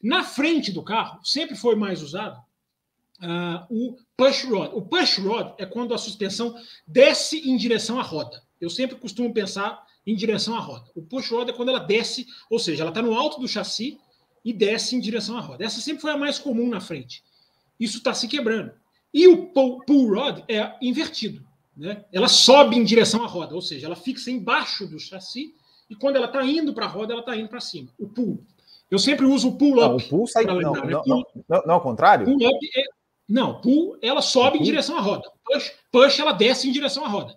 Na 0.02 0.24
frente 0.24 0.72
do 0.72 0.82
carro, 0.82 1.20
sempre 1.24 1.56
foi 1.56 1.76
mais 1.76 2.02
usado 2.02 2.40
uh, 3.22 3.66
o 3.70 3.98
push 4.16 4.46
rod. 4.46 4.72
O 4.74 4.82
push 4.82 5.18
rod 5.18 5.54
é 5.58 5.66
quando 5.66 5.94
a 5.94 5.98
suspensão 5.98 6.56
desce 6.88 7.50
em 7.50 7.58
direção 7.58 8.00
à 8.00 8.04
roda. 8.04 8.42
Eu 8.62 8.70
sempre 8.70 8.96
costumo 8.96 9.34
pensar 9.34 9.84
em 10.06 10.16
direção 10.16 10.56
à 10.56 10.60
roda. 10.60 10.90
O 10.96 11.02
push 11.02 11.30
rod 11.32 11.50
é 11.50 11.54
quando 11.54 11.70
ela 11.70 11.80
desce, 11.80 12.28
ou 12.50 12.60
seja, 12.60 12.84
ela 12.84 12.92
está 12.92 13.02
no 13.02 13.14
alto 13.14 13.40
do 13.40 13.48
chassi 13.48 14.00
e 14.44 14.54
desce 14.54 14.96
em 14.96 15.00
direção 15.00 15.38
à 15.38 15.42
roda. 15.42 15.66
Essa 15.66 15.82
sempre 15.82 16.02
foi 16.02 16.12
a 16.12 16.18
mais 16.18 16.40
comum 16.40 16.70
na 16.70 16.80
frente. 16.80 17.24
Isso 17.80 17.98
está 17.98 18.14
se 18.14 18.28
quebrando. 18.28 18.72
E 19.14 19.28
o 19.28 19.48
pull 19.48 20.14
rod 20.14 20.44
é 20.48 20.76
invertido. 20.82 21.44
Né? 21.76 22.04
Ela 22.12 22.28
sobe 22.28 22.76
em 22.76 22.84
direção 22.84 23.24
à 23.24 23.28
roda, 23.28 23.56
ou 23.56 23.62
seja, 23.62 23.86
ela 23.86 23.96
fixa 23.96 24.30
embaixo 24.30 24.86
do 24.86 25.00
chassi 25.00 25.56
e 25.90 25.96
quando 25.96 26.18
ela 26.18 26.28
está 26.28 26.46
indo 26.46 26.74
para 26.74 26.86
a 26.86 26.90
roda, 26.90 27.14
ela 27.14 27.22
está 27.22 27.36
indo 27.36 27.50
para 27.50 27.62
cima. 27.62 27.90
O 27.98 28.08
pull. 28.08 28.44
Eu 28.92 29.00
sempre 29.00 29.26
uso 29.26 29.50
o 29.50 29.58
pull 29.58 29.78
up. 29.78 29.90
Não, 29.90 29.96
o 29.96 30.10
pull 30.10 30.28
sai. 30.28 30.46
Não, 30.46 30.60
não, 30.60 30.74
não, 30.74 31.04
não, 31.06 31.64
não, 31.66 31.74
ao 31.76 31.82
contrário? 31.82 32.26
Pull 32.26 32.36
up 32.36 32.70
é, 32.76 32.84
não, 33.30 33.62
pull, 33.62 33.98
ela 34.02 34.22
sobe 34.22 34.58
em 34.58 34.64
direção 34.64 34.98
à 34.98 35.02
roda. 35.02 35.30
Push, 35.46 35.72
push, 35.92 36.20
ela 36.20 36.32
desce 36.32 36.68
em 36.68 36.72
direção 36.72 37.06
à 37.06 37.08
roda. 37.08 37.36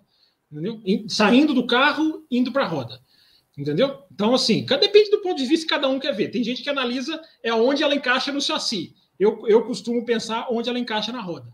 Entendeu? 0.51 0.81
Saindo 1.07 1.53
do 1.53 1.67
carro, 1.67 2.25
indo 2.29 2.51
para 2.51 2.63
a 2.63 2.67
roda. 2.67 2.99
Entendeu? 3.55 3.99
Então, 4.11 4.33
assim, 4.33 4.65
depende 4.65 5.11
do 5.11 5.21
ponto 5.21 5.37
de 5.37 5.45
vista 5.45 5.67
que 5.67 5.73
cada 5.73 5.87
um 5.87 5.99
quer 5.99 6.13
ver. 6.13 6.29
Tem 6.29 6.43
gente 6.43 6.63
que 6.63 6.69
analisa 6.69 7.21
é 7.43 7.53
onde 7.53 7.83
ela 7.83 7.93
encaixa 7.93 8.31
no 8.31 8.41
chassi. 8.41 8.95
Eu, 9.19 9.47
eu 9.47 9.63
costumo 9.63 10.05
pensar 10.05 10.47
onde 10.49 10.69
ela 10.69 10.79
encaixa 10.79 11.11
na 11.11 11.21
roda. 11.21 11.51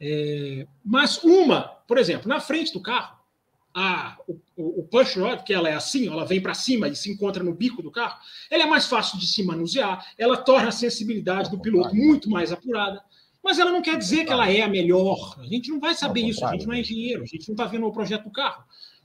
É, 0.00 0.66
mas 0.84 1.22
uma, 1.24 1.62
por 1.86 1.98
exemplo, 1.98 2.28
na 2.28 2.40
frente 2.40 2.72
do 2.72 2.80
carro, 2.80 3.18
a, 3.74 4.16
o, 4.26 4.80
o 4.80 4.82
push 4.84 5.16
rod, 5.16 5.42
que 5.42 5.52
ela 5.52 5.68
é 5.68 5.74
assim, 5.74 6.08
ela 6.08 6.24
vem 6.24 6.40
para 6.40 6.54
cima 6.54 6.88
e 6.88 6.96
se 6.96 7.10
encontra 7.10 7.42
no 7.42 7.54
bico 7.54 7.82
do 7.82 7.90
carro, 7.90 8.18
ela 8.50 8.64
é 8.64 8.66
mais 8.66 8.86
fácil 8.86 9.18
de 9.18 9.26
se 9.26 9.42
manusear, 9.42 10.04
ela 10.16 10.36
torna 10.36 10.68
a 10.68 10.72
sensibilidade 10.72 11.50
do 11.50 11.60
piloto 11.60 11.94
muito 11.94 12.28
mais 12.30 12.52
apurada. 12.52 13.02
Mas 13.42 13.58
ela 13.58 13.70
não 13.70 13.80
quer 13.80 13.96
dizer 13.96 14.24
que 14.24 14.32
ela 14.32 14.50
é 14.50 14.62
a 14.62 14.68
melhor. 14.68 15.36
A 15.38 15.46
gente 15.46 15.70
não 15.70 15.78
vai 15.78 15.94
saber 15.94 16.22
isso, 16.22 16.44
a 16.44 16.52
gente 16.52 16.66
não 16.66 16.74
é 16.74 16.80
engenheiro, 16.80 17.22
a 17.22 17.26
gente 17.26 17.48
não 17.48 17.54
está 17.54 17.64
vendo 17.66 17.86
o 17.86 17.92
projeto 17.92 18.24
do 18.24 18.30
carro. 18.30 18.64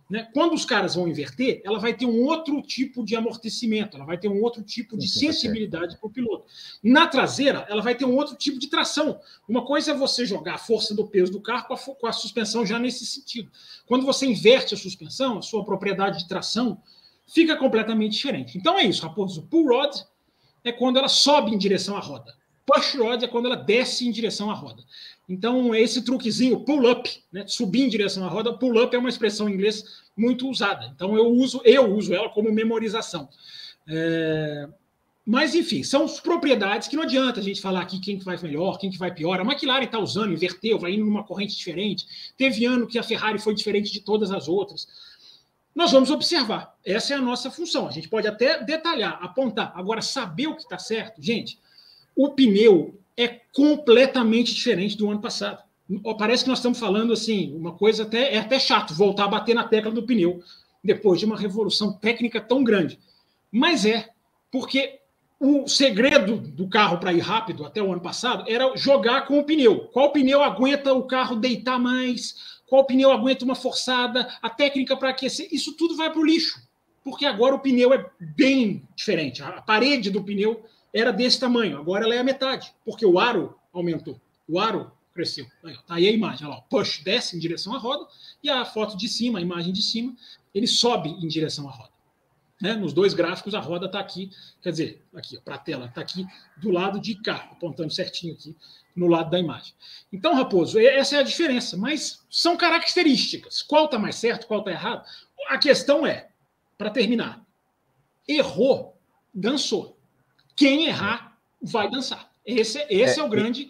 Né? 0.09 0.27
Quando 0.33 0.53
os 0.53 0.65
caras 0.65 0.95
vão 0.95 1.07
inverter, 1.07 1.61
ela 1.63 1.79
vai 1.79 1.93
ter 1.93 2.05
um 2.05 2.23
outro 2.23 2.61
tipo 2.61 3.03
de 3.03 3.15
amortecimento, 3.15 3.95
ela 3.95 4.05
vai 4.05 4.17
ter 4.17 4.27
um 4.27 4.41
outro 4.41 4.61
tipo 4.61 4.97
de 4.97 5.07
sensibilidade 5.07 5.97
para 5.97 6.07
o 6.07 6.09
piloto. 6.09 6.45
Na 6.83 7.07
traseira, 7.07 7.65
ela 7.69 7.81
vai 7.81 7.95
ter 7.95 8.05
um 8.05 8.15
outro 8.15 8.35
tipo 8.35 8.59
de 8.59 8.67
tração. 8.67 9.19
Uma 9.47 9.65
coisa 9.65 9.91
é 9.91 9.93
você 9.93 10.25
jogar 10.25 10.55
a 10.55 10.57
força 10.57 10.93
do 10.93 11.07
peso 11.07 11.31
do 11.31 11.41
carro 11.41 11.67
com 11.67 11.73
a, 11.73 11.77
com 11.77 12.07
a 12.07 12.11
suspensão 12.11 12.65
já 12.65 12.77
nesse 12.77 13.05
sentido. 13.05 13.49
Quando 13.85 14.05
você 14.05 14.25
inverte 14.25 14.73
a 14.73 14.77
suspensão, 14.77 15.39
a 15.39 15.41
sua 15.41 15.63
propriedade 15.63 16.19
de 16.19 16.27
tração 16.27 16.81
fica 17.27 17.55
completamente 17.55 18.13
diferente. 18.13 18.57
Então 18.57 18.77
é 18.77 18.83
isso, 18.83 19.03
Raposo. 19.03 19.43
Pull 19.43 19.67
rod 19.67 19.95
é 20.63 20.71
quando 20.71 20.97
ela 20.97 21.09
sobe 21.09 21.51
em 21.51 21.57
direção 21.57 21.97
à 21.97 21.99
roda. 21.99 22.33
Push 22.65 22.95
rod 22.95 23.23
é 23.23 23.28
quando 23.28 23.47
ela 23.47 23.56
desce 23.56 24.08
em 24.08 24.12
direção 24.12 24.49
à 24.49 24.54
roda. 24.54 24.84
Então, 25.28 25.73
esse 25.76 26.02
truquezinho, 26.02 26.62
pull 26.62 26.89
up, 26.89 27.10
né, 27.32 27.45
subir 27.47 27.82
em 27.82 27.89
direção 27.89 28.26
à 28.26 28.30
roda, 28.30 28.54
pull 28.54 28.82
up 28.82 28.95
é 28.95 28.99
uma 28.99 29.10
expressão 29.10 29.49
em 29.49 29.54
inglês 29.54 30.04
muito 30.15 30.49
usada. 30.49 30.91
Então, 30.95 31.15
eu 31.17 31.28
uso, 31.28 31.62
eu 31.65 31.93
uso 31.93 32.13
ela 32.13 32.30
como 32.30 32.52
memorização. 32.52 33.28
É... 33.88 34.67
Mas, 35.26 35.56
enfim, 35.56 35.84
são 35.84 36.06
propriedades 36.08 36.89
que 36.89 36.97
não 36.97 37.04
adianta 37.04 37.39
a 37.39 37.43
gente 37.43 37.62
falar 37.62 37.82
aqui 37.82 37.99
quem 37.99 38.19
que 38.19 38.26
vai 38.26 38.38
melhor, 38.41 38.78
quem 38.78 38.89
que 38.89 38.97
vai 38.97 39.13
pior. 39.13 39.39
A 39.39 39.43
McLaren 39.43 39.86
está 39.86 39.97
usando, 39.97 40.34
inverteu, 40.34 40.78
vai 40.78 40.93
indo 40.93 41.06
numa 41.06 41.23
corrente 41.23 41.56
diferente. 41.56 42.06
Teve 42.38 42.65
ano 42.65 42.86
que 42.86 42.99
a 42.99 43.04
Ferrari 43.04 43.39
foi 43.39 43.56
diferente 43.56 43.91
de 43.91 44.02
todas 44.02 44.32
as 44.32 44.49
outras. 44.49 44.86
Nós 45.73 45.93
vamos 45.93 46.12
observar. 46.12 46.78
Essa 46.86 47.13
é 47.13 47.17
a 47.17 47.21
nossa 47.21 47.49
função. 47.49 47.88
A 47.88 47.91
gente 47.91 48.10
pode 48.10 48.28
até 48.28 48.62
detalhar, 48.63 49.17
apontar. 49.21 49.71
Agora, 49.76 50.02
saber 50.02 50.47
o 50.47 50.56
que 50.56 50.63
está 50.63 50.78
certo, 50.78 51.21
gente, 51.21 51.58
o 52.15 52.30
pneu 52.30 52.99
é 53.15 53.28
completamente 53.28 54.54
diferente 54.54 54.97
do 54.97 55.10
ano 55.10 55.21
passado. 55.21 55.62
Parece 56.17 56.43
que 56.43 56.49
nós 56.49 56.60
estamos 56.60 56.80
falando 56.80 57.13
assim, 57.13 57.56
uma 57.56 57.73
coisa 57.73 58.04
até 58.04 58.34
é 58.34 58.39
até 58.39 58.58
chato 58.60 58.93
voltar 58.93 59.26
a 59.26 59.28
bater 59.28 59.54
na 59.54 59.63
tecla 59.63 59.91
do 59.91 60.04
pneu 60.04 60.41
depois 60.84 61.19
de 61.19 61.26
uma 61.26 61.38
revolução 61.38 61.93
técnica 61.93 62.41
tão 62.41 62.63
grande. 62.63 62.99
Mas 63.52 63.86
é, 63.86 64.10
porque 64.52 64.99
o 65.39 65.67
segredo 65.67 66.38
do 66.38 66.67
carro 66.67 66.97
para 66.97 67.13
ir 67.13 67.19
rápido 67.19 67.65
até 67.65 67.82
o 67.82 67.91
ano 67.91 68.02
passado 68.02 68.45
era 68.47 68.76
jogar 68.76 69.28
com 69.28 69.39
o 69.39 69.43
pneu. 69.43 69.88
Qual 69.88 70.12
pneu 70.12 70.41
aguenta 70.41 70.93
o 70.93 71.04
carro 71.04 71.36
deitar 71.36 71.80
mais? 71.80 72.62
Qual 72.65 72.86
pneu 72.86 73.12
aguenta 73.12 73.45
uma 73.45 73.56
forçada? 73.56 74.28
A 74.41 74.49
técnica 74.49 74.95
para 74.95 75.10
aquecer? 75.10 75.47
Isso 75.52 75.76
tudo 75.76 75.95
vai 75.95 76.10
para 76.10 76.19
o 76.19 76.26
lixo. 76.26 76.62
Porque 77.04 77.26
agora 77.26 77.56
o 77.56 77.60
pneu 77.60 77.93
é 77.93 78.06
bem 78.19 78.88
diferente. 78.95 79.43
A 79.43 79.62
parede 79.62 80.10
do 80.10 80.23
pneu 80.23 80.63
era 80.93 81.12
desse 81.12 81.39
tamanho, 81.39 81.77
agora 81.77 82.06
ela 82.06 82.15
é 82.15 82.19
a 82.19 82.23
metade, 82.23 82.73
porque 82.86 83.06
o 83.06 83.19
aro 83.19 83.58
aumentou, 83.73 84.19
o 84.47 84.60
aro 84.60 84.91
cresceu. 85.13 85.45
Aí, 85.63 85.75
tá 85.88 85.95
aí 85.95 86.08
a 86.08 86.12
imagem, 86.12 86.45
olha 86.45 86.56
lá, 86.56 86.62
push 86.62 87.01
desce 87.03 87.36
em 87.36 87.39
direção 87.39 87.75
à 87.75 87.79
roda, 87.79 88.08
e 88.43 88.49
a 88.49 88.63
foto 88.65 88.95
de 88.97 89.08
cima, 89.08 89.39
a 89.39 89.41
imagem 89.41 89.73
de 89.73 89.82
cima, 89.82 90.15
ele 90.53 90.67
sobe 90.67 91.10
em 91.10 91.27
direção 91.27 91.67
à 91.67 91.71
roda. 91.71 91.93
Né? 92.62 92.75
Nos 92.75 92.93
dois 92.93 93.13
gráficos, 93.13 93.53
a 93.53 93.60
roda 93.60 93.88
está 93.88 93.99
aqui, 93.99 94.32
quer 94.62 94.71
dizer, 94.71 95.06
aqui 95.13 95.39
para 95.41 95.56
a 95.56 95.58
tela, 95.58 95.86
está 95.88 96.01
aqui 96.01 96.25
do 96.58 96.71
lado 96.71 96.99
de 96.99 97.15
cá, 97.15 97.49
apontando 97.51 97.91
certinho 97.91 98.34
aqui 98.34 98.56
no 98.95 99.08
lado 99.08 99.29
da 99.29 99.39
imagem. 99.39 99.73
Então, 100.12 100.36
Raposo, 100.36 100.79
essa 100.79 101.17
é 101.17 101.19
a 101.19 101.23
diferença, 101.23 101.75
mas 101.75 102.23
são 102.29 102.56
características. 102.56 103.62
Qual 103.62 103.86
está 103.86 103.97
mais 103.97 104.15
certo, 104.15 104.47
qual 104.47 104.60
está 104.60 104.71
errado? 104.71 105.06
A 105.49 105.58
questão 105.58 106.06
é, 106.06 106.29
para 106.77 106.89
terminar, 106.89 107.43
errou, 108.27 108.97
dançou. 109.34 109.97
Quem 110.55 110.87
errar 110.87 111.37
vai 111.61 111.89
dançar. 111.89 112.29
Esse, 112.45 112.85
esse 112.89 113.19
é, 113.19 113.23
é 113.23 113.25
o 113.25 113.29
grande. 113.29 113.69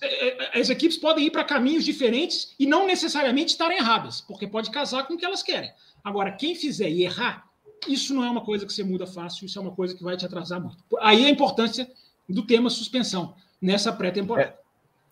É, 0.00 0.56
é, 0.56 0.60
as 0.60 0.70
equipes 0.70 0.96
podem 0.96 1.26
ir 1.26 1.30
para 1.30 1.44
caminhos 1.44 1.84
diferentes 1.84 2.54
e 2.58 2.66
não 2.66 2.86
necessariamente 2.86 3.52
estarem 3.52 3.78
erradas, 3.78 4.20
porque 4.20 4.46
pode 4.46 4.70
casar 4.70 5.06
com 5.06 5.14
o 5.14 5.18
que 5.18 5.24
elas 5.24 5.42
querem. 5.42 5.72
Agora, 6.04 6.32
quem 6.32 6.54
fizer 6.54 6.88
e 6.88 7.04
errar, 7.04 7.48
isso 7.86 8.14
não 8.14 8.24
é 8.24 8.30
uma 8.30 8.44
coisa 8.44 8.66
que 8.66 8.72
você 8.72 8.84
muda 8.84 9.06
fácil, 9.06 9.46
isso 9.46 9.58
é 9.58 9.62
uma 9.62 9.72
coisa 9.72 9.94
que 9.94 10.02
vai 10.02 10.16
te 10.16 10.24
atrasar 10.24 10.60
muito. 10.60 10.78
Aí 11.00 11.26
a 11.26 11.30
importância 11.30 11.90
do 12.28 12.46
tema 12.46 12.70
suspensão 12.70 13.34
nessa 13.60 13.92
pré-temporada. 13.92 14.50
É, 14.50 14.58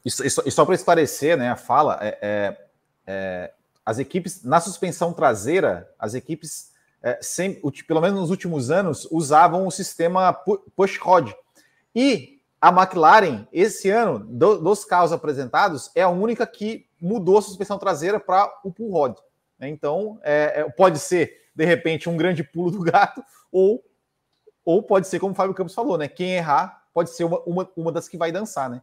e, 0.04 0.10
só, 0.10 0.42
só 0.48 0.64
para 0.64 0.74
esclarecer 0.74 1.36
né, 1.36 1.50
a 1.50 1.56
fala, 1.56 1.98
é, 2.00 2.18
é, 2.22 2.66
é, 3.06 3.52
as 3.84 3.98
equipes, 3.98 4.44
na 4.44 4.60
suspensão 4.60 5.12
traseira, 5.12 5.90
as 5.98 6.14
equipes 6.14 6.70
é, 7.06 7.20
pelo 7.86 8.00
menos 8.00 8.18
nos 8.18 8.30
últimos 8.30 8.68
anos, 8.68 9.06
usavam 9.12 9.64
o 9.64 9.70
sistema 9.70 10.32
push 10.74 10.98
rod. 10.98 11.32
E 11.94 12.40
a 12.60 12.70
McLaren, 12.70 13.46
esse 13.52 13.88
ano, 13.90 14.18
do, 14.18 14.58
dos 14.58 14.84
carros 14.84 15.12
apresentados, 15.12 15.88
é 15.94 16.02
a 16.02 16.08
única 16.08 16.44
que 16.44 16.88
mudou 17.00 17.38
a 17.38 17.42
suspensão 17.42 17.78
traseira 17.78 18.18
para 18.18 18.52
o 18.64 18.72
pull 18.72 18.90
rod. 18.90 19.16
Né? 19.56 19.68
Então, 19.68 20.18
é, 20.24 20.62
é, 20.62 20.70
pode 20.70 20.98
ser, 20.98 21.44
de 21.54 21.64
repente, 21.64 22.08
um 22.08 22.16
grande 22.16 22.42
pulo 22.42 22.72
do 22.72 22.82
gato, 22.82 23.22
ou, 23.52 23.84
ou 24.64 24.82
pode 24.82 25.06
ser, 25.06 25.20
como 25.20 25.32
o 25.32 25.36
Fábio 25.36 25.54
Campos 25.54 25.74
falou, 25.74 25.96
né? 25.96 26.08
Quem 26.08 26.34
errar 26.34 26.82
pode 26.92 27.10
ser 27.10 27.22
uma, 27.22 27.40
uma, 27.46 27.70
uma 27.76 27.92
das 27.92 28.08
que 28.08 28.18
vai 28.18 28.32
dançar, 28.32 28.68
né? 28.68 28.82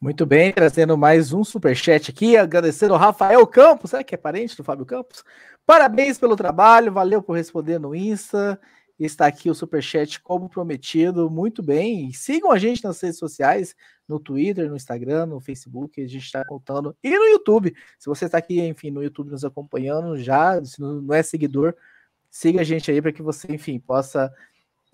Muito 0.00 0.24
bem, 0.24 0.50
trazendo 0.50 0.96
mais 0.96 1.30
um 1.30 1.44
superchat 1.44 2.10
aqui, 2.10 2.34
agradecendo 2.34 2.94
ao 2.94 2.98
Rafael 2.98 3.46
Campos, 3.46 3.92
é 3.92 4.02
que 4.02 4.14
é 4.14 4.18
parente 4.18 4.56
do 4.56 4.64
Fábio 4.64 4.86
Campos. 4.86 5.22
Parabéns 5.70 6.18
pelo 6.18 6.34
trabalho, 6.34 6.92
valeu 6.92 7.22
por 7.22 7.36
responder 7.36 7.78
no 7.78 7.94
Insta. 7.94 8.60
Está 8.98 9.28
aqui 9.28 9.48
o 9.48 9.54
superchat 9.54 10.20
como 10.20 10.48
prometido, 10.48 11.30
muito 11.30 11.62
bem. 11.62 12.12
Sigam 12.12 12.50
a 12.50 12.58
gente 12.58 12.82
nas 12.82 13.00
redes 13.00 13.20
sociais, 13.20 13.76
no 14.08 14.18
Twitter, 14.18 14.68
no 14.68 14.74
Instagram, 14.74 15.26
no 15.26 15.38
Facebook, 15.38 16.02
a 16.02 16.08
gente 16.08 16.24
está 16.24 16.44
contando. 16.44 16.96
E 17.04 17.16
no 17.16 17.24
YouTube. 17.26 17.72
Se 18.00 18.08
você 18.08 18.24
está 18.24 18.38
aqui, 18.38 18.60
enfim, 18.60 18.90
no 18.90 19.00
YouTube 19.00 19.30
nos 19.30 19.44
acompanhando, 19.44 20.18
já, 20.18 20.60
se 20.64 20.80
não 20.80 21.14
é 21.14 21.22
seguidor, 21.22 21.76
siga 22.28 22.62
a 22.62 22.64
gente 22.64 22.90
aí 22.90 23.00
para 23.00 23.12
que 23.12 23.22
você, 23.22 23.52
enfim, 23.52 23.78
possa 23.78 24.26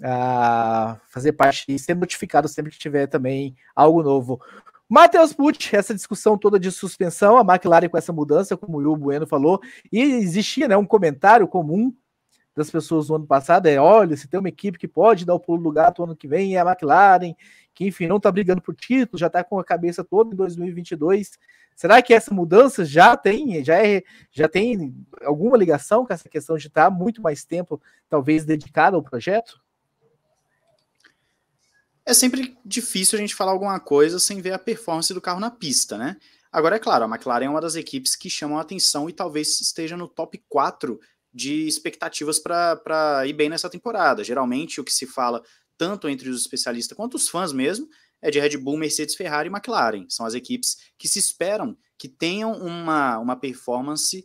uh, 0.00 1.00
fazer 1.08 1.32
parte 1.32 1.64
e 1.70 1.78
ser 1.78 1.96
notificado 1.96 2.48
sempre 2.48 2.70
que 2.70 2.78
tiver 2.78 3.06
também 3.06 3.56
algo 3.74 4.02
novo. 4.02 4.42
Matheus 4.88 5.32
Pucci, 5.32 5.74
essa 5.74 5.94
discussão 5.94 6.38
toda 6.38 6.60
de 6.60 6.70
suspensão, 6.70 7.36
a 7.36 7.40
McLaren 7.40 7.88
com 7.88 7.98
essa 7.98 8.12
mudança, 8.12 8.56
como 8.56 8.78
o 8.78 8.80
Will 8.80 8.96
Bueno 8.96 9.26
falou, 9.26 9.60
e 9.92 10.00
existia 10.00 10.68
né, 10.68 10.76
um 10.76 10.86
comentário 10.86 11.48
comum 11.48 11.92
das 12.54 12.70
pessoas 12.70 13.08
no 13.08 13.16
ano 13.16 13.26
passado, 13.26 13.66
é, 13.66 13.78
olha, 13.78 14.16
se 14.16 14.28
tem 14.28 14.40
uma 14.40 14.48
equipe 14.48 14.78
que 14.78 14.88
pode 14.88 15.26
dar 15.26 15.34
o 15.34 15.40
pulo 15.40 15.62
do 15.64 15.72
gato 15.72 16.02
ano 16.02 16.16
que 16.16 16.26
vem, 16.26 16.56
é 16.56 16.60
a 16.60 16.64
McLaren, 16.64 17.34
que 17.74 17.86
enfim, 17.86 18.06
não 18.06 18.16
está 18.16 18.32
brigando 18.32 18.62
por 18.62 18.74
título, 18.74 19.18
já 19.18 19.26
está 19.26 19.44
com 19.44 19.58
a 19.58 19.64
cabeça 19.64 20.02
toda 20.02 20.32
em 20.32 20.36
2022. 20.36 21.32
Será 21.74 22.00
que 22.00 22.14
essa 22.14 22.32
mudança 22.32 22.82
já 22.82 23.14
tem, 23.14 23.62
já, 23.62 23.84
é, 23.84 24.02
já 24.32 24.48
tem 24.48 24.94
alguma 25.22 25.58
ligação 25.58 26.06
com 26.06 26.14
essa 26.14 26.28
questão 26.30 26.56
de 26.56 26.68
estar 26.68 26.84
tá 26.84 26.90
muito 26.90 27.20
mais 27.20 27.44
tempo, 27.44 27.78
talvez, 28.08 28.46
dedicado 28.46 28.96
ao 28.96 29.02
projeto? 29.02 29.60
É 32.06 32.14
sempre 32.14 32.56
difícil 32.64 33.18
a 33.18 33.20
gente 33.20 33.34
falar 33.34 33.50
alguma 33.50 33.80
coisa 33.80 34.20
sem 34.20 34.40
ver 34.40 34.52
a 34.52 34.58
performance 34.58 35.12
do 35.12 35.20
carro 35.20 35.40
na 35.40 35.50
pista, 35.50 35.98
né? 35.98 36.16
Agora, 36.52 36.76
é 36.76 36.78
claro, 36.78 37.04
a 37.04 37.08
McLaren 37.08 37.46
é 37.46 37.50
uma 37.50 37.60
das 37.60 37.74
equipes 37.74 38.14
que 38.14 38.30
chamam 38.30 38.56
a 38.56 38.62
atenção 38.62 39.10
e 39.10 39.12
talvez 39.12 39.60
esteja 39.60 39.96
no 39.96 40.08
top 40.08 40.42
4 40.48 40.98
de 41.34 41.66
expectativas 41.66 42.38
para 42.38 43.26
ir 43.26 43.32
bem 43.32 43.48
nessa 43.48 43.68
temporada. 43.68 44.24
Geralmente, 44.24 44.80
o 44.80 44.84
que 44.84 44.92
se 44.92 45.06
fala, 45.06 45.42
tanto 45.76 46.08
entre 46.08 46.30
os 46.30 46.40
especialistas 46.40 46.96
quanto 46.96 47.16
os 47.16 47.28
fãs 47.28 47.52
mesmo, 47.52 47.88
é 48.22 48.30
de 48.30 48.40
Red 48.40 48.56
Bull, 48.56 48.78
Mercedes, 48.78 49.16
Ferrari 49.16 49.50
e 49.50 49.52
McLaren. 49.52 50.06
São 50.08 50.24
as 50.24 50.32
equipes 50.32 50.78
que 50.96 51.08
se 51.08 51.18
esperam 51.18 51.76
que 51.98 52.08
tenham 52.08 52.52
uma, 52.52 53.18
uma 53.18 53.36
performance, 53.36 54.24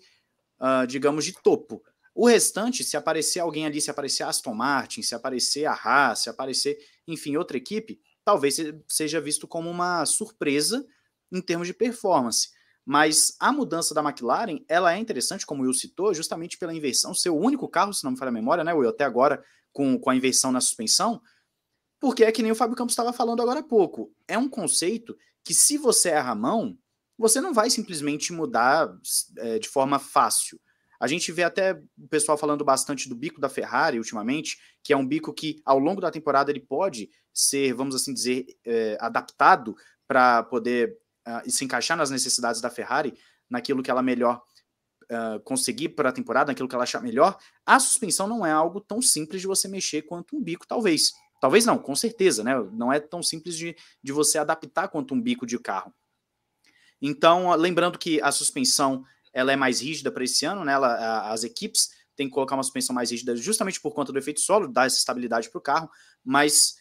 uh, 0.59 0.85
digamos, 0.87 1.25
de 1.25 1.33
topo. 1.33 1.83
O 2.13 2.27
restante, 2.27 2.83
se 2.83 2.95
aparecer 2.95 3.39
alguém 3.39 3.65
ali, 3.65 3.81
se 3.81 3.89
aparecer 3.89 4.23
Aston 4.23 4.53
Martin, 4.53 5.01
se 5.01 5.15
aparecer 5.15 5.65
a 5.65 5.73
Haas, 5.73 6.19
se 6.19 6.29
aparecer, 6.29 6.77
enfim, 7.07 7.37
outra 7.37 7.57
equipe, 7.57 7.99
talvez 8.23 8.57
seja 8.87 9.19
visto 9.19 9.47
como 9.47 9.69
uma 9.69 10.05
surpresa 10.05 10.85
em 11.31 11.41
termos 11.41 11.67
de 11.67 11.73
performance. 11.73 12.49
Mas 12.85 13.35
a 13.39 13.51
mudança 13.51 13.93
da 13.93 14.01
McLaren, 14.01 14.63
ela 14.67 14.93
é 14.93 14.97
interessante, 14.97 15.45
como 15.45 15.61
o 15.61 15.65
Will 15.65 15.73
citou, 15.73 16.13
justamente 16.13 16.57
pela 16.57 16.73
inversão, 16.73 17.13
ser 17.13 17.29
o 17.29 17.37
único 17.37 17.67
carro, 17.67 17.93
se 17.93 18.03
não 18.03 18.11
me 18.11 18.17
falha 18.17 18.29
a 18.29 18.33
memória, 18.33 18.63
né, 18.63 18.73
Will, 18.73 18.89
até 18.89 19.03
agora, 19.03 19.43
com, 19.71 19.99
com 19.99 20.09
a 20.09 20.15
inversão 20.15 20.51
na 20.51 20.59
suspensão, 20.59 21.21
porque 21.99 22.23
é 22.23 22.31
que 22.31 22.41
nem 22.41 22.51
o 22.51 22.55
Fábio 22.55 22.75
Campos 22.75 22.93
estava 22.93 23.13
falando 23.13 23.41
agora 23.41 23.59
há 23.59 23.63
pouco. 23.63 24.11
É 24.27 24.37
um 24.37 24.49
conceito 24.49 25.15
que, 25.43 25.53
se 25.53 25.77
você 25.77 26.09
erra 26.09 26.31
a 26.31 26.35
mão, 26.35 26.77
você 27.17 27.39
não 27.39 27.53
vai 27.53 27.69
simplesmente 27.69 28.33
mudar 28.33 28.91
é, 29.37 29.59
de 29.59 29.69
forma 29.69 29.99
fácil. 29.99 30.59
A 31.01 31.07
gente 31.07 31.31
vê 31.31 31.41
até 31.41 31.73
o 31.97 32.07
pessoal 32.07 32.37
falando 32.37 32.63
bastante 32.63 33.09
do 33.09 33.15
bico 33.15 33.41
da 33.41 33.49
Ferrari 33.49 33.97
ultimamente, 33.97 34.59
que 34.83 34.93
é 34.93 34.97
um 34.97 35.05
bico 35.05 35.33
que, 35.33 35.59
ao 35.65 35.79
longo 35.79 35.99
da 35.99 36.11
temporada, 36.11 36.51
ele 36.51 36.59
pode 36.59 37.09
ser, 37.33 37.73
vamos 37.73 37.95
assim 37.95 38.13
dizer, 38.13 38.45
é, 38.63 38.97
adaptado 39.01 39.75
para 40.07 40.43
poder 40.43 40.95
uh, 41.27 41.49
se 41.49 41.65
encaixar 41.65 41.97
nas 41.97 42.11
necessidades 42.11 42.61
da 42.61 42.69
Ferrari, 42.69 43.15
naquilo 43.49 43.81
que 43.81 43.89
ela 43.89 44.03
melhor 44.03 44.43
uh, 45.05 45.39
conseguir 45.39 45.89
para 45.89 46.09
a 46.09 46.13
temporada, 46.13 46.51
naquilo 46.51 46.69
que 46.69 46.75
ela 46.75 46.83
achar 46.83 47.01
melhor. 47.01 47.35
A 47.65 47.79
suspensão 47.79 48.27
não 48.27 48.45
é 48.45 48.51
algo 48.51 48.79
tão 48.79 49.01
simples 49.01 49.41
de 49.41 49.47
você 49.47 49.67
mexer 49.67 50.03
quanto 50.03 50.35
um 50.35 50.43
bico, 50.43 50.67
talvez. 50.67 51.13
Talvez 51.41 51.65
não, 51.65 51.79
com 51.79 51.95
certeza, 51.95 52.43
né? 52.43 52.53
Não 52.73 52.93
é 52.93 52.99
tão 52.99 53.23
simples 53.23 53.57
de, 53.57 53.75
de 54.03 54.11
você 54.11 54.37
adaptar 54.37 54.87
quanto 54.87 55.15
um 55.15 55.21
bico 55.21 55.47
de 55.47 55.57
carro. 55.57 55.91
Então, 57.01 57.55
lembrando 57.55 57.97
que 57.97 58.21
a 58.21 58.31
suspensão 58.31 59.03
ela 59.33 59.51
é 59.51 59.55
mais 59.55 59.81
rígida 59.81 60.11
para 60.11 60.23
esse 60.23 60.45
ano, 60.45 60.63
né? 60.63 60.73
Ela, 60.73 61.31
as 61.31 61.43
equipes 61.43 61.89
têm 62.15 62.27
que 62.27 62.33
colocar 62.33 62.55
uma 62.55 62.63
suspensão 62.63 62.93
mais 62.93 63.09
rígida 63.11 63.35
justamente 63.35 63.79
por 63.79 63.93
conta 63.93 64.11
do 64.11 64.19
efeito 64.19 64.39
solo, 64.39 64.67
dar 64.67 64.85
essa 64.85 64.97
estabilidade 64.97 65.49
para 65.49 65.59
o 65.59 65.61
carro, 65.61 65.89
mas 66.23 66.75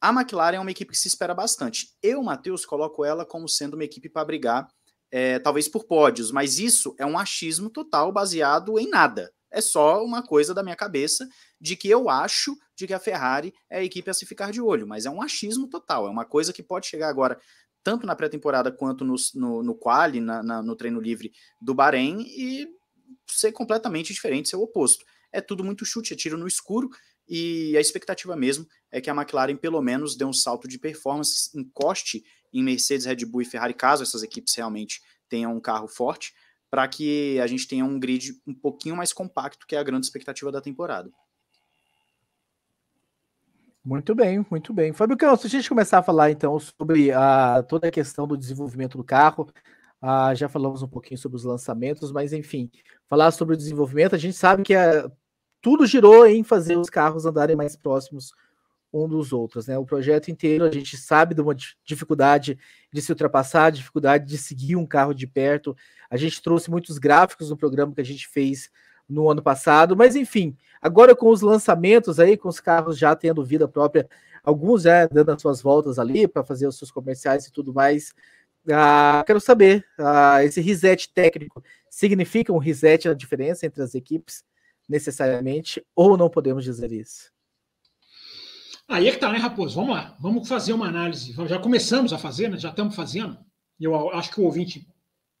a 0.00 0.10
McLaren 0.10 0.56
é 0.56 0.60
uma 0.60 0.70
equipe 0.70 0.92
que 0.92 0.98
se 0.98 1.08
espera 1.08 1.32
bastante. 1.32 1.88
Eu, 2.02 2.22
Matheus, 2.22 2.66
coloco 2.66 3.04
ela 3.04 3.24
como 3.24 3.48
sendo 3.48 3.74
uma 3.74 3.84
equipe 3.84 4.08
para 4.08 4.24
brigar, 4.24 4.68
é, 5.10 5.38
talvez 5.38 5.68
por 5.68 5.84
pódios, 5.84 6.30
mas 6.30 6.58
isso 6.58 6.94
é 6.98 7.06
um 7.06 7.18
achismo 7.18 7.70
total 7.70 8.10
baseado 8.10 8.78
em 8.78 8.88
nada. 8.88 9.32
É 9.50 9.60
só 9.60 10.02
uma 10.02 10.22
coisa 10.22 10.54
da 10.54 10.62
minha 10.62 10.74
cabeça 10.74 11.28
de 11.60 11.76
que 11.76 11.88
eu 11.88 12.08
acho 12.08 12.56
de 12.74 12.86
que 12.86 12.94
a 12.94 12.98
Ferrari 12.98 13.52
é 13.70 13.78
a 13.78 13.84
equipe 13.84 14.10
a 14.10 14.14
se 14.14 14.24
ficar 14.24 14.50
de 14.50 14.60
olho, 14.60 14.88
mas 14.88 15.04
é 15.04 15.10
um 15.10 15.20
achismo 15.20 15.68
total, 15.68 16.06
é 16.06 16.10
uma 16.10 16.24
coisa 16.24 16.52
que 16.52 16.62
pode 16.62 16.86
chegar 16.86 17.08
agora 17.08 17.38
tanto 17.82 18.06
na 18.06 18.14
pré-temporada 18.14 18.70
quanto 18.70 19.04
no, 19.04 19.14
no, 19.34 19.62
no 19.62 19.74
quali, 19.74 20.20
na, 20.20 20.42
na, 20.42 20.62
no 20.62 20.76
treino 20.76 21.00
livre 21.00 21.32
do 21.60 21.74
Bahrein, 21.74 22.22
e 22.22 22.66
ser 23.30 23.52
completamente 23.52 24.12
diferente, 24.12 24.48
ser 24.48 24.56
o 24.56 24.62
oposto. 24.62 25.04
É 25.32 25.40
tudo 25.40 25.64
muito 25.64 25.84
chute, 25.84 26.12
é 26.12 26.16
tiro 26.16 26.36
no 26.36 26.46
escuro, 26.46 26.88
e 27.28 27.76
a 27.76 27.80
expectativa 27.80 28.36
mesmo 28.36 28.66
é 28.90 29.00
que 29.00 29.08
a 29.08 29.14
McLaren 29.14 29.56
pelo 29.56 29.80
menos 29.80 30.16
dê 30.16 30.24
um 30.24 30.32
salto 30.32 30.68
de 30.68 30.78
performance, 30.78 31.50
encoste 31.54 32.22
em 32.52 32.62
Mercedes, 32.62 33.06
Red 33.06 33.24
Bull 33.24 33.42
e 33.42 33.46
Ferrari, 33.46 33.74
caso 33.74 34.02
essas 34.02 34.22
equipes 34.22 34.54
realmente 34.54 35.00
tenham 35.28 35.56
um 35.56 35.60
carro 35.60 35.88
forte, 35.88 36.34
para 36.70 36.86
que 36.88 37.38
a 37.40 37.46
gente 37.46 37.66
tenha 37.68 37.84
um 37.84 37.98
grid 37.98 38.32
um 38.46 38.54
pouquinho 38.54 38.96
mais 38.96 39.12
compacto, 39.12 39.66
que 39.66 39.76
é 39.76 39.78
a 39.78 39.82
grande 39.82 40.06
expectativa 40.06 40.50
da 40.50 40.60
temporada. 40.60 41.10
Muito 43.84 44.14
bem, 44.14 44.46
muito 44.48 44.72
bem. 44.72 44.92
Fábio 44.92 45.16
Campos, 45.16 45.40
se 45.40 45.46
a 45.48 45.50
gente 45.50 45.68
começar 45.68 45.98
a 45.98 46.02
falar 46.02 46.30
então 46.30 46.56
sobre 46.58 47.10
a, 47.10 47.64
toda 47.64 47.88
a 47.88 47.90
questão 47.90 48.28
do 48.28 48.36
desenvolvimento 48.36 48.96
do 48.96 49.02
carro, 49.02 49.52
ah, 50.00 50.32
já 50.34 50.48
falamos 50.48 50.82
um 50.82 50.88
pouquinho 50.88 51.18
sobre 51.18 51.36
os 51.36 51.44
lançamentos, 51.44 52.12
mas 52.12 52.32
enfim, 52.32 52.70
falar 53.08 53.32
sobre 53.32 53.54
o 53.54 53.56
desenvolvimento, 53.56 54.14
a 54.14 54.18
gente 54.18 54.36
sabe 54.36 54.62
que 54.62 54.72
a, 54.72 55.10
tudo 55.60 55.84
girou 55.84 56.24
em 56.26 56.44
fazer 56.44 56.78
os 56.78 56.88
carros 56.88 57.26
andarem 57.26 57.56
mais 57.56 57.74
próximos 57.74 58.32
um 58.92 59.08
dos 59.08 59.32
outros, 59.32 59.66
né? 59.66 59.76
O 59.78 59.86
projeto 59.86 60.30
inteiro 60.30 60.64
a 60.64 60.70
gente 60.70 60.96
sabe 60.96 61.34
de 61.34 61.40
uma 61.40 61.54
dificuldade 61.84 62.58
de 62.92 63.02
se 63.02 63.10
ultrapassar, 63.10 63.70
dificuldade 63.70 64.26
de 64.26 64.38
seguir 64.38 64.76
um 64.76 64.86
carro 64.86 65.14
de 65.14 65.26
perto. 65.26 65.74
A 66.08 66.16
gente 66.16 66.40
trouxe 66.40 66.70
muitos 66.70 66.98
gráficos 66.98 67.50
no 67.50 67.56
programa 67.56 67.94
que 67.94 68.00
a 68.00 68.04
gente 68.04 68.28
fez 68.28 68.70
no 69.08 69.30
ano 69.30 69.42
passado, 69.42 69.96
mas 69.96 70.14
enfim, 70.14 70.56
agora 70.82 71.14
com 71.14 71.28
os 71.28 71.40
lançamentos 71.40 72.18
aí, 72.18 72.36
com 72.36 72.48
os 72.48 72.58
carros 72.58 72.98
já 72.98 73.14
tendo 73.14 73.44
vida 73.44 73.68
própria, 73.68 74.08
alguns 74.42 74.82
já 74.82 75.06
dando 75.06 75.30
as 75.30 75.40
suas 75.40 75.62
voltas 75.62 75.98
ali 75.98 76.26
para 76.26 76.44
fazer 76.44 76.66
os 76.66 76.76
seus 76.76 76.90
comerciais 76.90 77.46
e 77.46 77.52
tudo 77.52 77.72
mais. 77.72 78.12
Ah, 78.70 79.22
quero 79.26 79.40
saber, 79.40 79.86
ah, 79.98 80.44
esse 80.44 80.60
reset 80.60 81.12
técnico 81.12 81.62
significa 81.88 82.52
um 82.52 82.58
reset 82.58 83.08
na 83.08 83.14
diferença 83.14 83.64
entre 83.66 83.82
as 83.82 83.94
equipes, 83.94 84.44
necessariamente, 84.88 85.84
ou 85.94 86.16
não 86.16 86.28
podemos 86.28 86.64
dizer 86.64 86.90
isso? 86.92 87.30
Aí 88.88 89.08
é 89.08 89.12
que 89.12 89.18
tá, 89.18 89.32
né, 89.32 89.38
Raposo? 89.38 89.76
Vamos 89.76 89.94
lá, 89.94 90.16
vamos 90.20 90.46
fazer 90.48 90.72
uma 90.72 90.86
análise. 90.86 91.32
Já 91.46 91.58
começamos 91.58 92.12
a 92.12 92.18
fazer, 92.18 92.48
né? 92.48 92.58
já 92.58 92.70
estamos 92.70 92.94
fazendo. 92.94 93.38
Eu 93.80 94.10
acho 94.10 94.30
que 94.30 94.40
o 94.40 94.44
ouvinte 94.44 94.86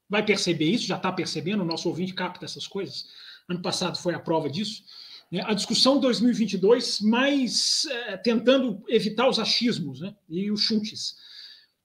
vai 0.08 0.24
perceber 0.24 0.64
isso, 0.64 0.86
já 0.86 0.96
está 0.96 1.12
percebendo, 1.12 1.62
o 1.62 1.66
nosso 1.66 1.88
ouvinte 1.88 2.14
capta 2.14 2.44
essas 2.44 2.66
coisas. 2.66 3.06
Ano 3.48 3.60
passado 3.60 3.98
foi 3.98 4.14
a 4.14 4.20
prova 4.20 4.48
disso. 4.48 4.84
Né? 5.32 5.42
A 5.46 5.54
discussão 5.54 5.98
2022, 5.98 7.00
mais 7.00 7.86
é, 7.86 8.18
tentando 8.18 8.84
evitar 8.86 9.26
os 9.26 9.38
achismos 9.38 10.02
né? 10.02 10.14
e 10.28 10.50
os 10.50 10.60
chutes. 10.60 11.16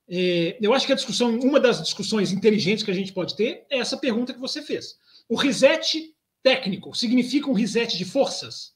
É, 0.10 0.58
eu 0.62 0.74
acho 0.74 0.86
que 0.86 0.92
a 0.92 0.96
discussão, 0.96 1.40
uma 1.40 1.60
das 1.60 1.82
discussões 1.82 2.34
inteligentes 2.34 2.84
que 2.84 2.92
a 2.92 2.94
gente 2.94 3.14
pode 3.14 3.36
ter 3.38 3.66
é 3.70 3.80
essa 3.80 3.98
pergunta 3.98 4.34
que 4.34 4.40
você 4.40 4.62
fez. 4.62 5.00
O 5.30 5.36
reset 5.36 6.14
técnico 6.44 6.94
significa 6.94 7.50
um 7.50 7.54
reset 7.54 7.98
de 7.98 8.04
forças? 8.04 8.74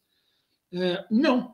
É, 0.73 1.05
não. 1.11 1.53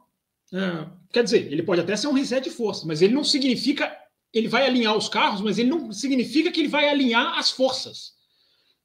É, 0.54 0.88
quer 1.12 1.24
dizer, 1.24 1.52
ele 1.52 1.64
pode 1.64 1.82
até 1.82 1.96
ser 1.96 2.08
um 2.08 2.14
reset 2.14 2.44
de 2.44 2.52
forças, 2.52 2.84
mas 2.84 3.02
ele 3.02 3.14
não 3.14 3.24
significa. 3.24 3.96
Ele 4.34 4.48
vai 4.48 4.68
alinhar 4.68 4.96
os 4.96 5.10
carros, 5.10 5.42
mas 5.42 5.58
ele 5.58 5.70
não 5.70 5.92
significa 5.92 6.52
que 6.52 6.60
ele 6.60 6.68
vai 6.68 6.88
alinhar 6.88 7.38
as 7.38 7.50
forças. 7.50 8.14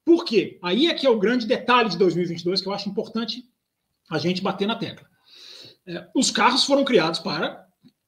Por 0.05 0.25
quê? 0.25 0.57
Aí 0.61 0.87
é 0.87 0.93
que 0.93 1.05
é 1.05 1.09
o 1.09 1.19
grande 1.19 1.45
detalhe 1.45 1.89
de 1.89 1.97
2022 1.97 2.61
que 2.61 2.67
eu 2.67 2.73
acho 2.73 2.89
importante 2.89 3.43
a 4.09 4.17
gente 4.17 4.41
bater 4.41 4.67
na 4.67 4.75
tecla. 4.75 5.07
É, 5.85 6.07
os 6.15 6.31
carros 6.31 6.63
foram 6.63 6.83
criados 6.83 7.19
para 7.19 7.65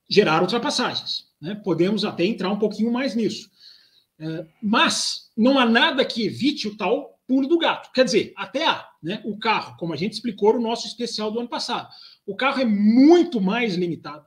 gerar 0.10 0.42
ultrapassagens. 0.42 1.26
Né? 1.42 1.56
Podemos 1.56 2.06
até 2.06 2.26
entrar 2.26 2.50
um 2.52 2.60
pouquinho 2.60 2.92
mais 2.92 3.16
nisso. 3.16 3.50
É, 4.20 4.46
mas 4.62 5.30
não 5.36 5.60
há 5.60 5.66
nada 5.66 6.06
que 6.06 6.26
evite 6.26 6.68
o 6.68 6.78
tal 6.78 7.20
pulo 7.28 7.48
do 7.48 7.58
gato. 7.58 7.92
Quer 7.92 8.06
dizer, 8.06 8.34
até 8.36 8.68
há. 8.68 8.88
Né? 9.02 9.22
O 9.26 9.38
carro, 9.38 9.76
como 9.78 9.94
a 9.94 9.98
gente 9.98 10.14
explicou 10.14 10.54
no 10.54 10.62
nosso 10.62 10.88
especial 10.88 11.32
do 11.32 11.40
ano 11.40 11.50
passado, 11.50 11.90
o 12.26 12.36
carro 12.36 12.62
é 12.62 12.66
muito 12.66 13.42
mais 13.42 13.76
limitado 13.76 14.26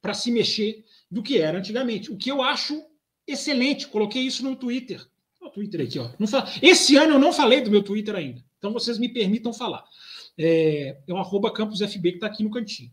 para 0.00 0.14
se 0.14 0.30
mexer 0.30 0.84
do 1.10 1.22
que 1.22 1.38
era 1.38 1.58
antigamente. 1.58 2.10
O 2.10 2.16
que 2.16 2.30
eu 2.30 2.42
acho 2.42 2.82
excelente. 3.26 3.86
Coloquei 3.86 4.22
isso 4.22 4.42
no 4.44 4.56
Twitter 4.56 5.06
o 5.46 5.50
Twitter 5.50 5.80
aqui, 5.80 5.98
ó. 5.98 6.10
Não 6.18 6.26
fala... 6.26 6.50
Esse 6.60 6.96
ano 6.96 7.14
eu 7.14 7.18
não 7.18 7.32
falei 7.32 7.60
do 7.60 7.70
meu 7.70 7.82
Twitter 7.82 8.14
ainda. 8.14 8.44
Então 8.58 8.72
vocês 8.72 8.98
me 8.98 9.08
permitam 9.08 9.52
falar. 9.52 9.84
É, 10.38 10.98
é 11.06 11.12
o 11.12 11.16
arroba 11.16 11.52
campusfb 11.52 12.10
que 12.10 12.16
está 12.16 12.26
aqui 12.26 12.42
no 12.42 12.50
cantinho. 12.50 12.90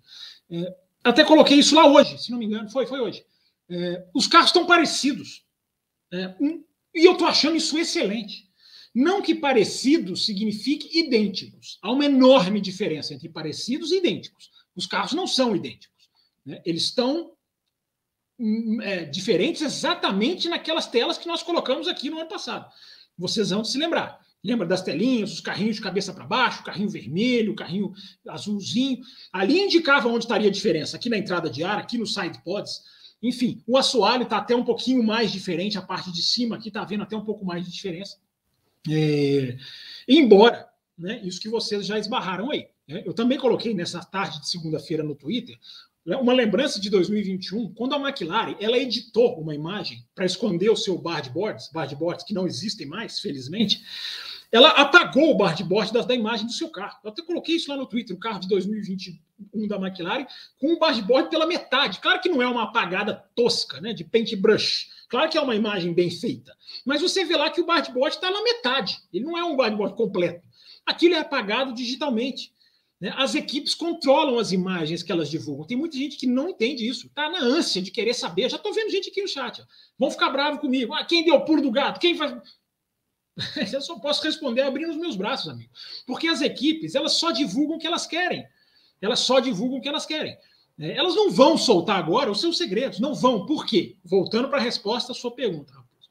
É, 0.50 0.76
até 1.04 1.24
coloquei 1.24 1.58
isso 1.58 1.76
lá 1.76 1.86
hoje, 1.88 2.18
se 2.18 2.32
não 2.32 2.40
me 2.40 2.46
engano. 2.46 2.70
Foi, 2.70 2.86
foi 2.86 3.00
hoje. 3.00 3.26
É, 3.70 4.06
os 4.14 4.28
carros 4.28 4.50
estão 4.50 4.66
parecidos. 4.66 5.46
É, 6.12 6.36
um, 6.40 6.64
e 6.94 7.06
eu 7.06 7.14
estou 7.14 7.28
achando 7.28 7.58
isso 7.58 7.78
excelente. 7.78 8.50
Não 8.94 9.22
que 9.22 9.34
parecidos 9.34 10.26
signifique 10.26 11.00
idênticos. 11.00 11.80
Há 11.82 11.92
uma 11.92 12.06
enorme 12.06 12.62
diferença 12.62 13.14
entre 13.14 13.28
parecidos 13.28 13.92
e 13.92 13.98
idênticos. 13.98 14.52
Os 14.76 14.86
carros 14.86 15.14
não 15.14 15.26
são 15.26 15.56
idênticos. 15.56 16.10
Né? 16.46 16.62
Eles 16.64 16.84
estão 16.84 17.34
Hum, 18.40 18.82
é, 18.82 19.06
diferentes 19.06 19.62
exatamente 19.62 20.50
naquelas 20.50 20.88
telas 20.88 21.18
que 21.18 21.28
nós 21.28 21.44
colocamos 21.44 21.88
aqui 21.88 22.10
no 22.10 22.20
ano 22.20 22.28
passado. 22.28 22.70
Vocês 23.18 23.52
vão 23.52 23.64
se 23.64 23.78
lembrar. 23.78 24.20
Lembra 24.44 24.68
das 24.68 24.82
telinhas, 24.82 25.32
os 25.32 25.40
carrinhos 25.40 25.78
de 25.78 25.82
cabeça 25.82 26.12
para 26.12 26.26
baixo, 26.26 26.64
carrinho 26.64 26.90
vermelho, 26.90 27.56
carrinho 27.56 27.94
azulzinho. 28.28 29.00
Ali 29.32 29.62
indicava 29.62 30.10
onde 30.10 30.26
estaria 30.26 30.50
a 30.50 30.52
diferença, 30.52 30.98
aqui 30.98 31.10
na 31.10 31.18
entrada 31.18 31.50
de 31.50 31.64
ar, 31.64 31.78
aqui 31.78 31.98
no 31.98 32.06
side 32.06 32.42
pods. 32.44 32.82
Enfim, 33.22 33.64
o 33.66 33.78
assoalho 33.78 34.24
está 34.24 34.38
até 34.38 34.54
um 34.54 34.66
pouquinho 34.66 35.02
mais 35.02 35.32
diferente, 35.32 35.78
a 35.78 35.82
parte 35.82 36.12
de 36.12 36.22
cima 36.22 36.58
aqui 36.58 36.68
está 36.68 36.84
vendo 36.84 37.04
até 37.04 37.16
um 37.16 37.24
pouco 37.24 37.46
mais 37.46 37.64
de 37.64 37.72
diferença. 37.72 38.18
É, 38.90 39.56
embora, 40.10 40.68
né, 40.98 41.22
isso 41.24 41.40
que 41.40 41.48
vocês 41.48 41.86
já 41.86 41.98
esbarraram 41.98 42.52
aí. 42.52 42.68
Né, 42.86 43.02
eu 43.06 43.14
também 43.14 43.38
coloquei 43.38 43.74
nessa 43.74 44.04
tarde 44.04 44.42
de 44.42 44.50
segunda-feira 44.50 45.04
no 45.04 45.16
Twitter 45.16 45.58
né, 46.06 46.18
uma 46.18 46.34
lembrança 46.34 46.82
de 46.82 46.90
2021, 46.90 47.74
quando 47.74 47.96
a 47.96 48.00
McLaren 48.00 48.56
ela 48.60 48.78
editou 48.78 49.40
uma 49.40 49.56
imagem 49.56 50.06
para 50.14 50.26
esconder 50.26 50.70
o 50.70 50.76
seu 50.76 50.98
boards, 50.98 51.32
boards 51.72 52.26
que 52.26 52.34
não 52.34 52.46
existem 52.46 52.86
mais, 52.86 53.20
felizmente, 53.20 53.82
ela 54.54 54.70
apagou 54.70 55.32
o 55.32 55.36
board 55.36 55.92
da, 55.92 56.02
da 56.04 56.14
imagem 56.14 56.46
do 56.46 56.52
seu 56.54 56.70
carro. 56.70 57.00
Eu 57.04 57.10
até 57.10 57.24
coloquei 57.24 57.56
isso 57.56 57.72
lá 57.72 57.76
no 57.76 57.88
Twitter, 57.88 58.16
o 58.16 58.20
carro 58.20 58.40
de 58.40 58.48
2021 58.48 59.68
da 59.68 59.78
McLaren, 59.78 60.28
com 60.60 60.74
o 60.74 60.78
board 60.78 61.30
pela 61.32 61.48
metade. 61.48 62.00
Claro 62.00 62.22
que 62.22 62.30
não 62.30 62.40
é 62.40 62.48
uma 62.48 62.66
apagada 62.66 63.26
tosca, 63.36 63.82
né, 63.82 63.94
de 63.94 64.04
paintbrush. 64.04 64.90
Claro 65.10 65.28
que 65.32 65.40
é 65.40 65.42
uma 65.42 65.56
imagem 65.56 65.92
bem 65.92 66.12
feita. 66.12 66.56
Mas 66.86 67.02
você 67.02 67.26
vê 67.26 67.36
lá 67.36 67.50
que 67.50 67.62
o 67.62 67.66
board 67.66 67.90
está 68.10 68.30
na 68.30 68.44
metade. 68.44 69.00
Ele 69.12 69.26
não 69.26 69.36
é 69.36 69.44
um 69.44 69.56
board 69.56 69.96
completo. 69.96 70.48
Aquilo 70.86 71.16
é 71.16 71.20
apagado 71.20 71.74
digitalmente. 71.74 72.54
Né? 73.02 73.12
As 73.18 73.34
equipes 73.34 73.74
controlam 73.74 74.38
as 74.38 74.52
imagens 74.52 75.02
que 75.02 75.12
elas 75.12 75.32
divulgam. 75.32 75.66
Tem 75.66 75.76
muita 75.76 75.98
gente 75.98 76.16
que 76.16 76.28
não 76.28 76.50
entende 76.50 76.88
isso. 76.88 77.08
Está 77.08 77.28
na 77.28 77.40
ânsia 77.40 77.82
de 77.82 77.90
querer 77.90 78.14
saber. 78.14 78.50
Já 78.50 78.58
estou 78.58 78.72
vendo 78.72 78.92
gente 78.92 79.10
aqui 79.10 79.22
no 79.22 79.28
chat. 79.28 79.62
Ó. 79.62 79.66
Vão 79.98 80.12
ficar 80.12 80.30
bravos 80.30 80.60
comigo. 80.60 80.94
Ah, 80.94 81.04
quem 81.04 81.26
deu 81.26 81.36
o 81.36 81.62
do 81.62 81.72
gato? 81.72 82.00
Quem 82.00 82.16
faz. 82.16 82.40
Eu 83.74 83.82
só 83.82 83.98
posso 84.00 84.24
responder 84.24 84.62
abrindo 84.62 84.92
os 84.92 84.98
meus 84.98 85.16
braços, 85.16 85.50
amigo. 85.50 85.72
Porque 86.06 86.28
as 86.28 86.42
equipes, 86.42 86.96
elas 86.96 87.14
só 87.14 87.32
divulgam 87.32 87.78
o 87.78 87.80
que 87.80 87.88
elas 87.88 88.06
querem. 88.06 88.46
Elas 89.02 89.20
só 89.20 89.40
divulgam 89.40 89.80
o 89.80 89.82
que 89.82 89.90
elas 89.90 90.06
querem. 90.06 90.38
É, 90.80 90.96
elas 90.96 91.16
não 91.16 91.30
vão 91.30 91.58
soltar 91.58 91.98
agora 91.98 92.32
os 92.32 92.40
seus 92.40 92.58
segredos. 92.58 93.00
Não 93.00 93.14
vão. 93.14 93.46
Por 93.46 93.66
quê? 93.66 93.96
Voltando 94.04 94.50
para 94.50 94.60
a 94.60 94.64
resposta 94.64 95.12
à 95.12 95.16
sua 95.16 95.32
pergunta, 95.32 95.74
Raposo. 95.74 96.10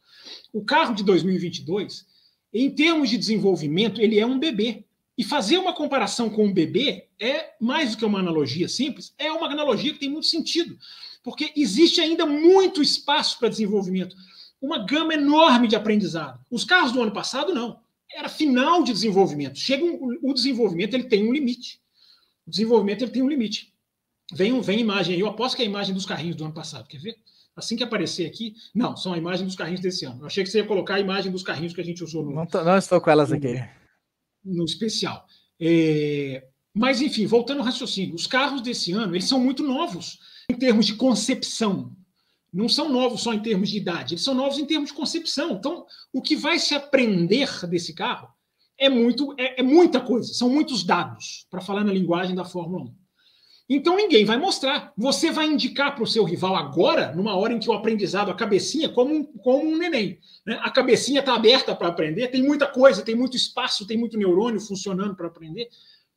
O 0.52 0.64
carro 0.64 0.94
de 0.94 1.02
2022, 1.04 2.06
em 2.52 2.70
termos 2.70 3.08
de 3.08 3.16
desenvolvimento, 3.16 4.00
ele 4.00 4.18
é 4.18 4.26
um 4.26 4.38
bebê. 4.38 4.84
E 5.16 5.24
fazer 5.24 5.58
uma 5.58 5.74
comparação 5.74 6.30
com 6.30 6.46
um 6.46 6.52
bebê 6.52 7.08
é 7.20 7.52
mais 7.60 7.90
do 7.90 7.98
que 7.98 8.04
uma 8.04 8.18
analogia 8.18 8.66
simples, 8.66 9.14
é 9.18 9.30
uma 9.30 9.46
analogia 9.46 9.92
que 9.92 9.98
tem 9.98 10.08
muito 10.08 10.26
sentido. 10.26 10.76
Porque 11.22 11.52
existe 11.54 12.00
ainda 12.00 12.26
muito 12.26 12.82
espaço 12.82 13.38
para 13.38 13.48
desenvolvimento 13.48 14.16
uma 14.62 14.78
gama 14.86 15.12
enorme 15.12 15.66
de 15.66 15.74
aprendizado. 15.74 16.40
Os 16.48 16.64
carros 16.64 16.92
do 16.92 17.02
ano 17.02 17.12
passado, 17.12 17.52
não. 17.52 17.80
Era 18.14 18.28
final 18.28 18.84
de 18.84 18.92
desenvolvimento. 18.92 19.58
Chega 19.58 19.84
um, 19.84 20.18
o 20.22 20.32
desenvolvimento, 20.32 20.94
ele 20.94 21.04
tem 21.04 21.28
um 21.28 21.32
limite. 21.32 21.80
O 22.46 22.50
desenvolvimento, 22.50 23.02
ele 23.02 23.10
tem 23.10 23.22
um 23.22 23.28
limite. 23.28 23.74
Vem, 24.32 24.58
vem 24.60 24.80
imagem 24.80 25.14
aí, 25.14 25.20
eu 25.20 25.26
aposto 25.26 25.56
que 25.56 25.62
é 25.62 25.66
a 25.66 25.68
imagem 25.68 25.92
dos 25.92 26.06
carrinhos 26.06 26.36
do 26.36 26.44
ano 26.44 26.54
passado, 26.54 26.86
quer 26.86 26.98
ver? 26.98 27.16
Assim 27.54 27.76
que 27.76 27.82
aparecer 27.82 28.24
aqui, 28.24 28.54
não, 28.74 28.96
são 28.96 29.12
a 29.12 29.18
imagem 29.18 29.44
dos 29.44 29.56
carrinhos 29.56 29.80
desse 29.80 30.06
ano. 30.06 30.22
Eu 30.22 30.26
achei 30.26 30.42
que 30.42 30.48
você 30.48 30.58
ia 30.58 30.66
colocar 30.66 30.94
a 30.94 31.00
imagem 31.00 31.30
dos 31.30 31.42
carrinhos 31.42 31.74
que 31.74 31.80
a 31.80 31.84
gente 31.84 32.02
usou 32.02 32.24
no. 32.24 32.32
Não, 32.32 32.46
tô, 32.46 32.62
não 32.62 32.78
estou 32.78 33.00
com 33.00 33.10
elas 33.10 33.30
aqui. 33.30 33.54
No, 34.42 34.58
no 34.58 34.64
especial. 34.64 35.26
É, 35.60 36.46
mas, 36.72 37.02
enfim, 37.02 37.26
voltando 37.26 37.58
ao 37.58 37.66
raciocínio, 37.66 38.14
os 38.14 38.26
carros 38.26 38.62
desse 38.62 38.92
ano, 38.92 39.14
eles 39.14 39.28
são 39.28 39.38
muito 39.38 39.62
novos 39.62 40.18
em 40.50 40.54
termos 40.54 40.86
de 40.86 40.94
concepção 40.94 41.94
não 42.52 42.68
são 42.68 42.88
novos 42.88 43.22
só 43.22 43.32
em 43.32 43.40
termos 43.40 43.70
de 43.70 43.78
idade, 43.78 44.14
eles 44.14 44.24
são 44.24 44.34
novos 44.34 44.58
em 44.58 44.66
termos 44.66 44.90
de 44.90 44.96
concepção. 44.96 45.52
Então, 45.52 45.86
o 46.12 46.20
que 46.20 46.36
vai 46.36 46.58
se 46.58 46.74
aprender 46.74 47.48
desse 47.66 47.94
carro 47.94 48.28
é 48.78 48.88
muito 48.88 49.34
é, 49.38 49.60
é 49.60 49.62
muita 49.62 50.00
coisa, 50.00 50.34
são 50.34 50.48
muitos 50.48 50.84
dados, 50.84 51.46
para 51.50 51.60
falar 51.60 51.84
na 51.84 51.92
linguagem 51.92 52.34
da 52.34 52.44
Fórmula 52.44 52.84
1. 52.84 52.94
Então 53.68 53.96
ninguém 53.96 54.24
vai 54.24 54.36
mostrar. 54.36 54.92
Você 54.96 55.30
vai 55.30 55.46
indicar 55.46 55.94
para 55.94 56.04
o 56.04 56.06
seu 56.06 56.24
rival 56.24 56.54
agora, 56.56 57.14
numa 57.14 57.34
hora 57.36 57.54
em 57.54 57.58
que 57.58 57.70
o 57.70 57.72
aprendizado, 57.72 58.30
a 58.30 58.34
cabecinha, 58.34 58.88
como 58.88 59.14
um, 59.14 59.24
como 59.24 59.66
um 59.66 59.78
neném. 59.78 60.18
Né? 60.44 60.58
A 60.62 60.70
cabecinha 60.70 61.20
está 61.20 61.34
aberta 61.34 61.74
para 61.74 61.88
aprender, 61.88 62.28
tem 62.28 62.42
muita 62.42 62.66
coisa, 62.66 63.02
tem 63.02 63.14
muito 63.14 63.36
espaço, 63.36 63.86
tem 63.86 63.96
muito 63.96 64.18
neurônio 64.18 64.60
funcionando 64.60 65.14
para 65.14 65.26
aprender. 65.26 65.68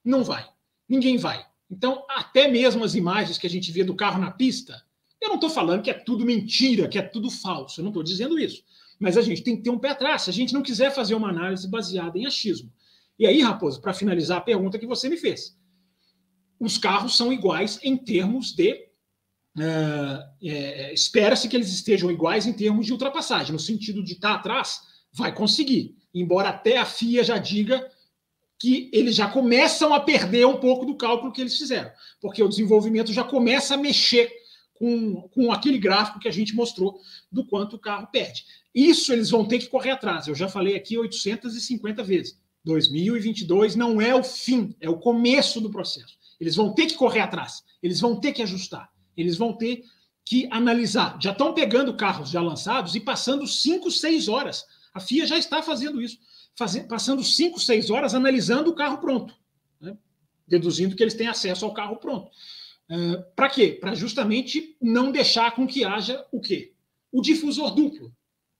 Não 0.04 0.24
vai. 0.24 0.46
Ninguém 0.90 1.18
vai. 1.18 1.46
Então, 1.70 2.04
até 2.10 2.48
mesmo 2.48 2.84
as 2.84 2.94
imagens 2.94 3.38
que 3.38 3.48
a 3.48 3.50
gente 3.50 3.72
vê 3.72 3.84
do 3.84 3.96
carro 3.96 4.20
na 4.20 4.32
pista, 4.32 4.84
eu 5.22 5.30
não 5.30 5.36
estou 5.36 5.50
falando 5.50 5.82
que 5.82 5.90
é 5.90 5.94
tudo 5.94 6.26
mentira, 6.26 6.88
que 6.88 6.98
é 6.98 7.02
tudo 7.02 7.30
falso. 7.30 7.80
Eu 7.80 7.84
não 7.84 7.90
estou 7.90 8.04
dizendo 8.04 8.38
isso. 8.38 8.64
Mas 9.00 9.18
a 9.18 9.22
gente 9.22 9.44
tem 9.44 9.56
que 9.56 9.64
ter 9.64 9.70
um 9.70 9.80
pé 9.80 9.90
atrás. 9.90 10.24
Se 10.24 10.30
a 10.30 10.34
gente 10.34 10.54
não 10.54 10.62
quiser 10.62 10.94
fazer 10.94 11.16
uma 11.16 11.30
análise 11.30 11.68
baseada 11.68 12.18
em 12.18 12.26
achismo. 12.26 12.72
E 13.18 13.26
aí, 13.26 13.42
Raposo, 13.42 13.82
para 13.82 13.94
finalizar 13.94 14.38
a 14.38 14.42
pergunta 14.42 14.78
que 14.78 14.86
você 14.86 15.10
me 15.10 15.18
fez. 15.18 15.58
Os 16.60 16.78
carros 16.78 17.16
são 17.16 17.32
iguais 17.32 17.80
em 17.84 17.98
termos 17.98 18.54
de. 18.54 18.74
Uh, 19.58 20.20
é, 20.44 20.94
Espera-se 20.94 21.48
que 21.48 21.56
eles 21.56 21.72
estejam 21.72 22.12
iguais 22.12 22.46
em 22.46 22.54
termos 22.54 22.86
de 22.86 22.92
ultrapassagem, 22.92 23.54
no 23.54 23.60
sentido 23.60 24.04
de 24.04 24.14
estar 24.14 24.34
tá 24.34 24.36
atrás, 24.36 24.82
vai 25.14 25.34
conseguir. 25.34 25.96
Embora 26.14 26.50
até 26.50 26.78
a 26.78 26.86
FIA 26.86 27.24
já 27.24 27.38
diga 27.38 27.90
que 28.60 28.90
eles 28.94 29.16
já 29.16 29.30
começam 29.30 29.94
a 29.94 30.00
perder 30.00 30.46
um 30.46 30.58
pouco 30.58 30.86
do 30.86 30.96
cálculo 30.96 31.32
que 31.32 31.42
eles 31.42 31.58
fizeram, 31.58 31.92
porque 32.22 32.42
o 32.42 32.48
desenvolvimento 32.48 33.14
já 33.14 33.24
começa 33.24 33.76
a 33.76 33.78
mexer 33.78 34.32
com, 34.76 35.28
com 35.30 35.52
aquele 35.52 35.78
gráfico 35.78 36.20
que 36.20 36.28
a 36.28 36.32
gente 36.32 36.56
mostrou 36.56 37.00
do 37.32 37.46
quanto 37.46 37.76
o 37.76 37.80
carro 37.80 38.08
perde. 38.08 38.46
Isso 38.74 39.12
eles 39.12 39.30
vão 39.30 39.48
ter 39.48 39.60
que 39.60 39.68
correr 39.68 39.92
atrás. 39.92 40.28
Eu 40.28 40.36
já 40.36 40.48
falei 40.48 40.76
aqui 40.76 40.98
850 40.98 42.04
vezes. 42.04 42.38
2022 42.66 43.76
não 43.76 44.02
é 44.02 44.14
o 44.14 44.24
fim, 44.24 44.76
é 44.82 44.90
o 44.90 44.98
começo 44.98 45.62
do 45.62 45.70
processo. 45.70 46.18
Eles 46.40 46.56
vão 46.56 46.74
ter 46.74 46.88
que 46.88 46.96
correr 46.96 47.22
atrás, 47.22 47.64
eles 47.82 48.02
vão 48.02 48.20
ter 48.20 48.34
que 48.34 48.42
ajustar, 48.42 48.92
eles 49.16 49.38
vão 49.38 49.54
ter 49.54 49.84
que 50.26 50.48
analisar. 50.52 51.18
Já 51.22 51.32
estão 51.32 51.54
pegando 51.54 51.96
carros 51.96 52.32
já 52.32 52.42
lançados 52.42 52.96
e 52.96 53.00
passando 53.00 53.48
5, 53.48 53.90
6 53.90 54.28
horas. 54.28 54.66
A 54.94 55.00
FIA 55.00 55.28
já 55.28 55.38
está 55.38 55.62
fazendo 55.62 56.02
isso, 56.02 56.18
passando 56.90 57.24
5, 57.24 57.60
6 57.60 57.90
horas 57.92 58.16
analisando 58.16 58.72
o 58.72 58.76
carro 58.76 58.98
pronto, 58.98 59.36
né? 59.80 59.96
deduzindo 60.48 60.96
que 60.96 61.04
eles 61.04 61.14
têm 61.14 61.28
acesso 61.28 61.64
ao 61.64 61.74
carro 61.74 61.98
pronto. 61.98 62.32
Uh, 62.90 63.24
para 63.36 63.50
quê? 63.50 63.78
Para 63.80 63.96
justamente 63.96 64.76
não 64.82 65.12
deixar 65.12 65.56
com 65.56 65.66
que 65.66 65.84
haja 65.84 66.26
o 66.32 66.40
quê? 66.40 66.74
O 67.12 67.22
difusor 67.22 67.74
duplo 67.74 68.14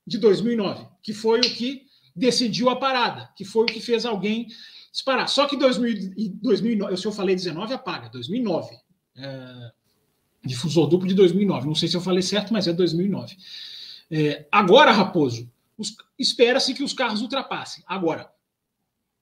de 0.06 0.18
2009, 0.18 0.88
que 1.04 1.14
foi 1.14 1.40
o 1.40 1.44
que 1.44 1.86
decidiu 2.16 2.70
a 2.70 2.76
parada, 2.76 3.30
que 3.36 3.44
foi 3.44 3.64
o 3.64 3.68
que 3.68 3.80
fez 3.80 4.06
alguém 4.06 4.48
disparar. 4.92 5.28
Só 5.28 5.48
que 5.48 5.58
2000, 5.58 6.40
2009, 6.42 6.98
se 6.98 7.06
eu 7.06 7.12
falei 7.12 7.36
19, 7.36 7.74
apaga, 7.74 8.10
2009. 8.10 8.76
É, 9.18 9.72
difusor 10.44 10.88
duplo 10.88 11.08
de 11.08 11.14
2009. 11.14 11.68
Não 11.68 11.76
sei 11.76 11.90
se 11.90 11.98
eu 11.98 12.02
falei 12.02 12.22
certo, 12.22 12.54
mas 12.54 12.68
é 12.68 12.74
2009. 12.74 13.36
É, 14.10 14.48
agora, 14.52 14.92
Raposo, 14.92 15.52
espera-se 16.18 16.74
que 16.74 16.84
os 16.84 16.94
carros 16.94 17.22
ultrapassem. 17.22 17.84
Agora, 17.86 18.32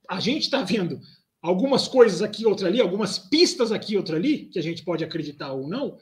a 0.08 0.20
gente 0.20 0.44
está 0.44 0.62
vendo 0.62 1.02
algumas 1.44 1.90
coisas 1.90 2.22
aqui, 2.22 2.46
outra 2.46 2.70
ali, 2.70 2.80
algumas 2.80 3.20
pistas 3.20 3.74
aqui, 3.74 3.98
outra 3.98 4.16
ali, 4.16 4.46
que 4.46 4.58
a 4.58 4.64
gente 4.64 4.82
pode 4.82 5.04
acreditar 5.04 5.52
ou 5.52 5.68
não, 5.68 6.00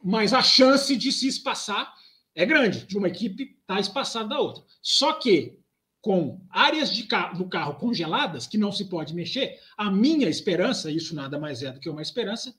mas 0.00 0.32
a 0.32 0.40
chance 0.40 0.96
de 0.96 1.10
se 1.10 1.26
espaçar 1.26 1.92
é 2.36 2.46
grande, 2.46 2.86
de 2.86 2.96
uma 2.96 3.08
equipe 3.08 3.42
estar 3.42 3.74
tá 3.74 3.80
espaçada 3.80 4.28
da 4.28 4.38
outra. 4.38 4.62
Só 4.80 5.14
que, 5.14 5.58
com 6.00 6.40
áreas 6.48 6.94
de 6.94 7.02
carro, 7.02 7.36
do 7.36 7.48
carro 7.48 7.74
congeladas, 7.74 8.46
que 8.46 8.56
não 8.56 8.70
se 8.70 8.84
pode 8.84 9.12
mexer, 9.12 9.58
a 9.76 9.90
minha 9.90 10.28
esperança, 10.28 10.88
isso 10.88 11.16
nada 11.16 11.38
mais 11.38 11.64
é 11.64 11.72
do 11.72 11.80
que 11.80 11.90
uma 11.90 12.00
esperança, 12.00 12.54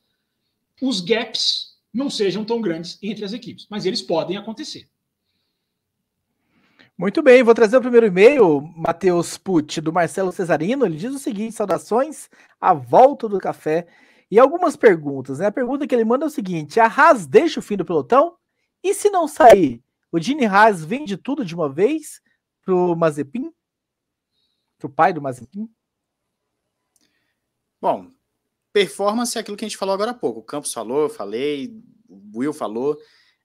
os 0.81 0.99
gaps 0.99 1.77
não 1.93 2.09
sejam 2.09 2.43
tão 2.43 2.59
grandes 2.59 2.99
entre 3.01 3.23
as 3.23 3.31
equipes, 3.31 3.67
mas 3.69 3.85
eles 3.85 4.01
podem 4.01 4.35
acontecer. 4.35 4.90
Muito 7.01 7.23
bem, 7.23 7.41
vou 7.41 7.55
trazer 7.55 7.77
o 7.77 7.81
primeiro 7.81 8.05
e-mail, 8.05 8.61
Matheus 8.75 9.35
Pucci, 9.35 9.81
do 9.81 9.91
Marcelo 9.91 10.31
Cesarino. 10.31 10.85
Ele 10.85 10.95
diz 10.95 11.11
o 11.11 11.17
seguinte: 11.17 11.55
saudações 11.55 12.29
à 12.59 12.75
volta 12.75 13.27
do 13.27 13.39
café. 13.39 13.87
E 14.29 14.37
algumas 14.37 14.75
perguntas. 14.75 15.39
Né? 15.39 15.47
A 15.47 15.51
pergunta 15.51 15.87
que 15.87 15.95
ele 15.95 16.05
manda 16.05 16.25
é 16.25 16.27
o 16.27 16.29
seguinte: 16.29 16.79
a 16.79 16.85
Haas 16.85 17.25
deixa 17.25 17.59
o 17.59 17.63
fim 17.63 17.75
do 17.75 17.83
pelotão? 17.83 18.37
E 18.83 18.93
se 18.93 19.09
não 19.09 19.27
sair, 19.27 19.83
o 20.11 20.19
Gene 20.19 20.45
Haas 20.45 20.85
vende 20.85 21.17
tudo 21.17 21.43
de 21.43 21.55
uma 21.55 21.67
vez 21.67 22.21
pro 22.63 22.95
Mazepin? 22.95 23.51
Pro 24.77 24.87
pai 24.87 25.11
do 25.11 25.23
Mazepin? 25.23 25.67
Bom, 27.81 28.11
performance 28.71 29.35
é 29.35 29.41
aquilo 29.41 29.57
que 29.57 29.65
a 29.65 29.67
gente 29.67 29.77
falou 29.77 29.95
agora 29.95 30.11
há 30.11 30.13
pouco. 30.13 30.41
O 30.41 30.43
Campos 30.43 30.71
falou, 30.71 31.01
eu 31.01 31.09
falei, 31.09 31.81
o 32.07 32.37
Will 32.37 32.53
falou. 32.53 32.95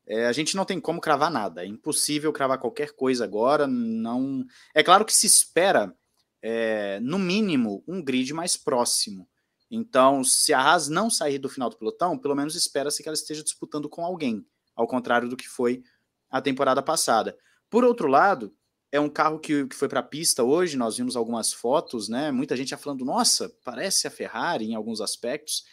É, 0.06 0.26
a 0.26 0.32
gente 0.32 0.54
não 0.54 0.64
tem 0.64 0.80
como 0.80 1.00
cravar 1.00 1.30
nada, 1.30 1.64
é 1.64 1.66
impossível 1.66 2.32
cravar 2.32 2.58
qualquer 2.58 2.92
coisa 2.92 3.24
agora. 3.24 3.66
Não, 3.66 4.44
é 4.74 4.82
claro 4.82 5.04
que 5.04 5.12
se 5.12 5.26
espera, 5.26 5.94
é, 6.40 7.00
no 7.00 7.18
mínimo, 7.18 7.82
um 7.88 8.02
grid 8.02 8.32
mais 8.32 8.56
próximo. 8.56 9.28
Então, 9.70 10.22
se 10.22 10.54
a 10.54 10.60
Haas 10.60 10.88
não 10.88 11.10
sair 11.10 11.38
do 11.38 11.48
final 11.48 11.68
do 11.68 11.76
pelotão, 11.76 12.16
pelo 12.16 12.36
menos 12.36 12.54
espera-se 12.54 13.02
que 13.02 13.08
ela 13.08 13.16
esteja 13.16 13.42
disputando 13.42 13.88
com 13.88 14.04
alguém, 14.04 14.46
ao 14.76 14.86
contrário 14.86 15.28
do 15.28 15.36
que 15.36 15.48
foi 15.48 15.82
a 16.30 16.40
temporada 16.40 16.82
passada. 16.82 17.36
Por 17.68 17.82
outro 17.82 18.06
lado, 18.06 18.54
é 18.92 19.00
um 19.00 19.08
carro 19.08 19.40
que, 19.40 19.66
que 19.66 19.74
foi 19.74 19.88
para 19.88 20.00
a 20.00 20.04
pista 20.04 20.44
hoje, 20.44 20.76
nós 20.76 20.96
vimos 20.96 21.16
algumas 21.16 21.52
fotos, 21.52 22.08
né? 22.08 22.30
Muita 22.30 22.56
gente 22.56 22.70
já 22.70 22.76
falando, 22.76 23.04
nossa, 23.04 23.52
parece 23.64 24.06
a 24.06 24.10
Ferrari 24.10 24.66
em 24.66 24.74
alguns 24.74 25.00
aspectos. 25.00 25.64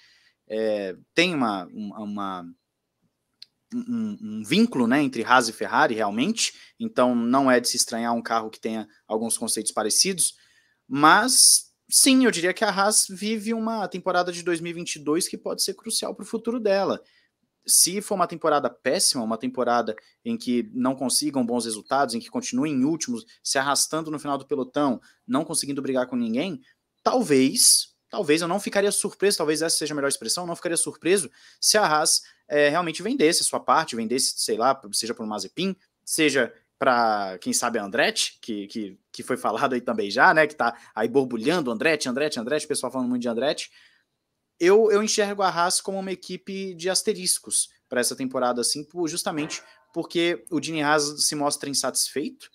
É, 0.47 0.95
tem 1.13 1.33
uma, 1.35 1.65
uma, 1.65 2.45
um, 3.73 4.17
um, 4.21 4.43
vínculo 4.43 4.87
né, 4.87 5.01
entre 5.01 5.23
Haas 5.23 5.47
e 5.49 5.53
Ferrari, 5.53 5.95
realmente, 5.95 6.53
então 6.79 7.15
não 7.15 7.49
é 7.49 7.59
de 7.59 7.67
se 7.67 7.77
estranhar 7.77 8.13
um 8.13 8.21
carro 8.21 8.49
que 8.49 8.59
tenha 8.59 8.87
alguns 9.07 9.37
conceitos 9.37 9.71
parecidos, 9.71 10.35
mas 10.87 11.71
sim, 11.89 12.25
eu 12.25 12.31
diria 12.31 12.53
que 12.53 12.63
a 12.63 12.69
Haas 12.69 13.05
vive 13.09 13.53
uma 13.53 13.87
temporada 13.87 14.31
de 14.31 14.43
2022 14.43 15.27
que 15.27 15.37
pode 15.37 15.63
ser 15.63 15.73
crucial 15.73 16.15
para 16.15 16.23
o 16.23 16.27
futuro 16.27 16.59
dela. 16.59 17.01
Se 17.65 18.01
for 18.01 18.15
uma 18.15 18.27
temporada 18.27 18.69
péssima, 18.69 19.23
uma 19.23 19.37
temporada 19.37 19.95
em 20.25 20.37
que 20.37 20.69
não 20.73 20.95
consigam 20.95 21.45
bons 21.45 21.65
resultados, 21.65 22.13
em 22.13 22.19
que 22.19 22.29
continuem 22.29 22.73
em 22.73 22.83
últimos, 22.83 23.25
se 23.41 23.57
arrastando 23.57 24.11
no 24.11 24.19
final 24.19 24.37
do 24.37 24.45
pelotão, 24.45 24.99
não 25.25 25.45
conseguindo 25.45 25.81
brigar 25.81 26.07
com 26.07 26.15
ninguém, 26.15 26.61
talvez, 27.01 27.93
talvez 28.09 28.41
eu 28.41 28.47
não 28.47 28.59
ficaria 28.59 28.91
surpreso, 28.91 29.37
talvez 29.37 29.61
essa 29.61 29.77
seja 29.77 29.93
a 29.93 29.95
melhor 29.95 30.09
expressão, 30.09 30.45
não 30.45 30.55
ficaria 30.55 30.77
surpreso 30.77 31.31
se 31.61 31.77
a 31.77 31.85
Haas 31.85 32.21
é, 32.47 32.69
realmente 32.69 33.01
vendesse 33.01 33.41
a 33.41 33.45
sua 33.45 33.59
parte, 33.59 33.95
vendesse, 33.95 34.33
sei 34.37 34.57
lá, 34.57 34.79
seja 34.91 35.13
para 35.13 35.23
o 35.23 35.27
Mazepin, 35.27 35.75
seja 36.05 36.53
para, 36.77 37.37
quem 37.39 37.53
sabe, 37.53 37.79
a 37.79 37.83
Andretti, 37.83 38.37
que, 38.41 38.67
que, 38.67 38.99
que 39.11 39.23
foi 39.23 39.37
falado 39.37 39.73
aí 39.73 39.81
também 39.81 40.11
já, 40.11 40.33
né, 40.33 40.45
que 40.45 40.53
está 40.53 40.77
aí 40.93 41.07
borbulhando 41.07 41.71
Andretti, 41.71 42.09
Andretti, 42.09 42.39
Andretti, 42.39 42.65
o 42.65 42.67
pessoal 42.67 42.91
falando 42.91 43.09
muito 43.09 43.21
de 43.21 43.29
Andretti. 43.29 43.71
Eu, 44.59 44.91
eu 44.91 45.01
enxergo 45.01 45.41
a 45.41 45.49
Haas 45.49 45.79
como 45.79 45.99
uma 45.99 46.11
equipe 46.11 46.73
de 46.73 46.89
asteriscos 46.89 47.69
para 47.87 48.01
essa 48.01 48.15
temporada, 48.15 48.61
assim, 48.61 48.85
justamente 49.07 49.61
porque 49.93 50.43
o 50.49 50.59
Dini 50.59 50.81
Haas 50.81 51.25
se 51.25 51.35
mostra 51.35 51.69
insatisfeito, 51.69 52.49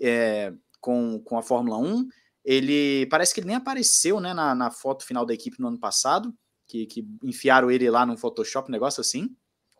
é, 0.00 0.52
com, 0.80 1.18
com 1.20 1.38
a 1.38 1.42
Fórmula 1.42 1.78
1. 1.78 2.08
Ele 2.44 3.06
parece 3.06 3.32
que 3.32 3.40
ele 3.40 3.46
nem 3.46 3.56
apareceu 3.56 4.20
né, 4.20 4.34
na, 4.34 4.54
na 4.54 4.70
foto 4.70 5.04
final 5.04 5.24
da 5.24 5.32
equipe 5.32 5.60
no 5.60 5.68
ano 5.68 5.78
passado, 5.78 6.34
que, 6.72 6.86
que 6.86 7.06
enfiaram 7.22 7.70
ele 7.70 7.90
lá 7.90 8.06
no 8.06 8.16
Photoshop, 8.16 8.70
um 8.70 8.72
negócio 8.72 9.02
assim, 9.02 9.36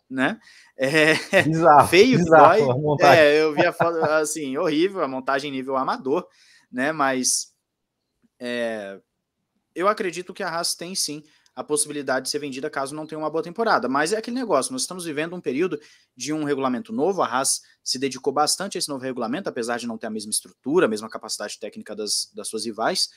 né? 0.09 0.39
É, 0.77 1.15
bizarro, 1.49 1.89
feio 1.89 2.19
bizarro, 2.19 2.97
dói. 2.99 3.09
É, 3.17 3.43
eu 3.43 3.55
vi 3.55 3.65
a 3.65 3.73
foto, 3.73 3.97
assim, 4.05 4.59
horrível, 4.59 5.03
a 5.03 5.09
montagem 5.09 5.51
nível 5.51 5.75
amador, 5.75 6.29
né? 6.71 6.93
Mas 6.93 7.55
é, 8.39 9.01
eu 9.75 9.89
acredito 9.89 10.35
que 10.35 10.43
a 10.43 10.51
Haas 10.51 10.75
tem 10.75 10.95
sim 10.95 11.23
a 11.55 11.65
possibilidade 11.65 12.27
de 12.27 12.31
ser 12.31 12.39
vendida 12.39 12.69
caso 12.69 12.95
não 12.95 13.07
tenha 13.07 13.19
uma 13.19 13.31
boa 13.31 13.43
temporada. 13.43 13.89
Mas 13.89 14.13
é 14.13 14.19
aquele 14.19 14.37
negócio, 14.37 14.73
nós 14.73 14.83
estamos 14.83 15.07
vivendo 15.07 15.35
um 15.35 15.41
período 15.41 15.81
de 16.15 16.31
um 16.33 16.45
regulamento 16.45 16.93
novo, 16.93 17.23
a 17.23 17.27
Haas 17.27 17.63
se 17.83 17.99
dedicou 17.99 18.35
bastante 18.35 18.77
a 18.77 18.79
esse 18.79 18.89
novo 18.89 19.03
regulamento, 19.03 19.49
apesar 19.49 19.79
de 19.79 19.87
não 19.87 19.97
ter 19.97 20.09
a 20.09 20.11
mesma 20.11 20.31
estrutura, 20.31 20.85
a 20.85 20.89
mesma 20.89 21.09
capacidade 21.09 21.59
técnica 21.59 21.97
das, 21.97 22.31
das 22.35 22.49
suas 22.49 22.67
rivais, 22.67 23.09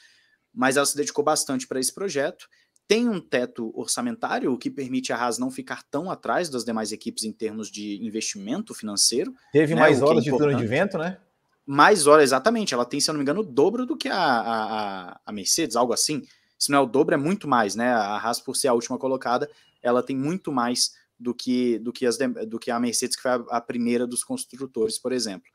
mas 0.53 0.78
ela 0.78 0.86
se 0.86 0.95
dedicou 0.95 1.23
bastante 1.23 1.67
para 1.67 1.80
esse 1.80 1.93
projeto. 1.93 2.47
Tem 2.88 3.10
um 3.10 3.20
teto 3.20 3.72
orçamentário, 3.74 4.54
o 4.54 4.58
que 4.58 4.70
permite 4.70 5.12
a 5.12 5.18
Haas 5.18 5.40
não 5.40 5.50
ficar 5.50 5.84
tão 5.84 6.10
atrás 6.12 6.50
das 6.50 6.64
demais 6.64 6.92
equipes 6.92 7.24
em 7.24 7.32
termos 7.32 7.72
de 7.72 8.04
investimento 8.06 8.74
financeiro. 8.76 9.34
Teve 9.52 9.74
né, 9.74 9.82
mais 9.82 10.02
é 10.02 10.04
horas 10.04 10.20
é 10.20 10.30
de 10.30 10.38
turno 10.38 10.56
de 10.56 10.68
vento, 10.68 10.98
né? 10.98 11.18
Mais 11.66 12.06
horas, 12.06 12.26
exatamente. 12.26 12.74
Ela 12.74 12.86
tem, 12.86 13.00
se 13.00 13.10
eu 13.10 13.14
não 13.14 13.18
me 13.20 13.24
engano, 13.24 13.42
o 13.42 13.44
dobro 13.44 13.86
do 13.86 13.98
que 13.98 14.08
a, 14.08 14.16
a, 14.18 15.20
a 15.26 15.32
Mercedes, 15.32 15.76
algo 15.76 15.94
assim 15.94 16.22
se 16.58 16.72
não 16.72 16.80
é 16.80 16.82
o 16.82 16.86
dobro, 16.86 17.14
é 17.14 17.18
muito 17.18 17.48
mais, 17.48 17.76
né? 17.76 17.90
A 17.92 18.18
Haas, 18.18 18.40
por 18.40 18.56
ser 18.56 18.70
a 18.70 18.74
última 18.74 18.98
colocada, 18.98 19.50
ela 19.82 20.02
tem 20.02 20.16
muito 20.16 20.52
mais 20.52 20.94
do 21.20 21.34
que, 21.34 21.80
do 21.80 21.92
que, 21.92 22.06
as, 22.06 22.18
do 22.48 22.60
que 22.60 22.72
a 22.72 22.80
Mercedes, 22.80 23.16
que 23.16 23.22
foi 23.22 23.32
a, 23.32 23.44
a 23.52 23.62
primeira 23.62 24.08
dos 24.08 24.24
construtores, 24.24 24.98
por 24.98 25.12
exemplo. 25.12 25.50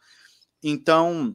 Então, 0.62 1.34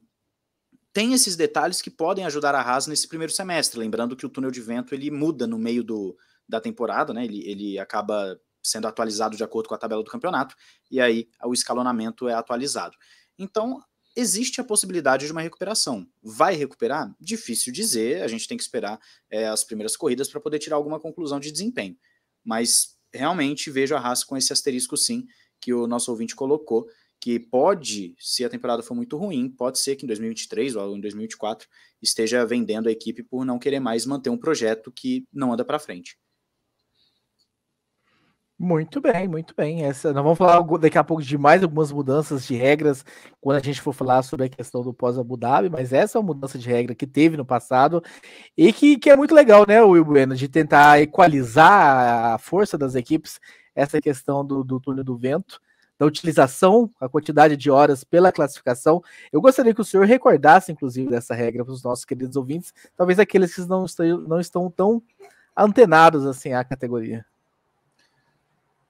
tem 0.96 1.12
esses 1.12 1.36
detalhes 1.36 1.82
que 1.82 1.90
podem 1.90 2.26
ajudar 2.26 2.56
a 2.56 2.62
Haas 2.62 2.88
nesse 2.88 3.06
primeiro 3.06 3.34
semestre. 3.34 3.78
Lembrando 3.78 4.16
que 4.16 4.26
o 4.26 4.30
túnel 4.30 4.50
de 4.50 4.62
vento 4.62 4.96
ele 4.96 5.12
muda 5.12 5.46
no 5.46 5.60
meio 5.60 5.84
do, 5.84 6.18
da 6.48 6.62
temporada, 6.62 7.14
né? 7.14 7.26
Ele, 7.26 7.46
ele 7.46 7.78
acaba 7.78 8.40
sendo 8.64 8.88
atualizado 8.88 9.36
de 9.36 9.44
acordo 9.44 9.68
com 9.68 9.76
a 9.76 9.78
tabela 9.78 10.02
do 10.02 10.10
campeonato, 10.10 10.56
e 10.90 11.02
aí 11.02 11.28
o 11.44 11.54
escalonamento 11.54 12.30
é 12.30 12.34
atualizado. 12.34 12.96
Então, 13.38 13.84
existe 14.16 14.62
a 14.62 14.64
possibilidade 14.64 15.26
de 15.26 15.34
uma 15.34 15.42
recuperação. 15.42 16.08
Vai 16.24 16.56
recuperar? 16.56 17.14
Difícil 17.20 17.74
dizer, 17.74 18.24
a 18.24 18.28
gente 18.30 18.48
tem 18.48 18.56
que 18.56 18.64
esperar 18.64 18.98
é, 19.30 19.50
as 19.50 19.66
primeiras 19.66 19.98
corridas 19.98 20.30
para 20.30 20.40
poder 20.40 20.60
tirar 20.60 20.78
alguma 20.78 20.98
conclusão 20.98 21.42
de 21.42 21.52
desempenho. 21.52 21.98
Mas 22.42 22.98
realmente 23.14 23.70
vejo 23.70 23.96
a 23.96 24.00
Haas 24.00 24.24
com 24.24 24.38
esse 24.38 24.54
asterisco 24.54 24.96
sim, 24.96 25.28
que 25.60 25.74
o 25.74 25.88
nosso 25.88 26.10
ouvinte 26.10 26.38
colocou, 26.38 26.88
que 27.26 27.40
pode, 27.40 28.14
se 28.20 28.46
a 28.46 28.50
temporada 28.52 28.84
for 28.84 28.94
muito 28.94 29.18
ruim, 29.18 29.50
pode 29.50 29.80
ser 29.80 29.96
que 29.96 30.06
em 30.06 30.08
2023 30.08 30.76
ou 30.76 30.96
em 30.96 31.02
2024 31.02 31.68
esteja 32.00 32.46
vendendo 32.46 32.88
a 32.88 32.92
equipe 32.92 33.24
por 33.24 33.44
não 33.44 33.58
querer 33.58 33.80
mais 33.80 34.06
manter 34.06 34.30
um 34.30 34.38
projeto 34.38 34.92
que 34.92 35.26
não 35.34 35.52
anda 35.52 35.66
para 35.66 35.80
frente. 35.80 36.20
Muito 38.60 39.02
bem, 39.02 39.28
muito 39.28 39.56
bem. 39.58 39.86
Essa, 39.86 40.14
nós 40.14 40.22
vamos 40.22 40.38
falar 40.38 40.62
daqui 40.78 41.00
a 41.00 41.04
pouco 41.04 41.24
de 41.24 41.36
mais 41.36 41.64
algumas 41.64 41.92
mudanças 41.92 42.46
de 42.46 42.54
regras 42.54 43.04
quando 43.42 43.58
a 43.58 43.64
gente 43.64 43.82
for 43.82 43.92
falar 43.92 44.22
sobre 44.22 44.46
a 44.46 44.50
questão 44.50 44.84
do 44.84 44.94
pós-Abu 44.94 45.36
Dhabi, 45.36 45.68
mas 45.68 45.94
essa 45.94 46.20
é 46.20 46.22
uma 46.22 46.28
mudança 46.28 46.60
de 46.60 46.70
regra 46.70 46.94
que 46.94 47.08
teve 47.08 47.36
no 47.36 47.44
passado 47.44 48.04
e 48.56 48.72
que, 48.72 49.00
que 49.00 49.10
é 49.10 49.18
muito 49.18 49.34
legal, 49.34 49.66
né, 49.68 49.82
Will 49.82 50.06
Bueno, 50.06 50.36
de 50.36 50.48
tentar 50.48 51.02
equalizar 51.02 52.36
a 52.36 52.38
força 52.38 52.78
das 52.78 52.94
equipes, 52.94 53.40
essa 53.74 54.00
questão 54.00 54.46
do, 54.46 54.64
do 54.64 54.80
túnel 54.80 55.04
do 55.04 55.18
vento, 55.18 55.60
da 55.98 56.06
utilização, 56.06 56.90
a 57.00 57.08
quantidade 57.08 57.56
de 57.56 57.72
horas 57.72 58.04
pela 58.04 58.32
classificação. 58.32 59.02
Eu 59.32 59.42
gostaria 59.42 59.74
que 59.74 59.82
o 59.82 59.86
senhor 59.86 60.06
recordasse, 60.06 60.72
inclusive, 60.72 61.10
dessa 61.10 61.34
regra 61.34 61.64
para 61.64 61.74
os 61.74 61.84
nossos 61.84 62.06
queridos 62.06 62.36
ouvintes, 62.36 62.74
talvez 62.96 63.20
aqueles 63.20 63.54
que 63.56 63.62
não 63.62 63.86
estão, 63.86 64.18
não 64.20 64.40
estão 64.40 64.70
tão 64.70 65.02
antenados 65.56 66.26
assim 66.26 66.54
à 66.54 66.64
categoria. 66.64 67.26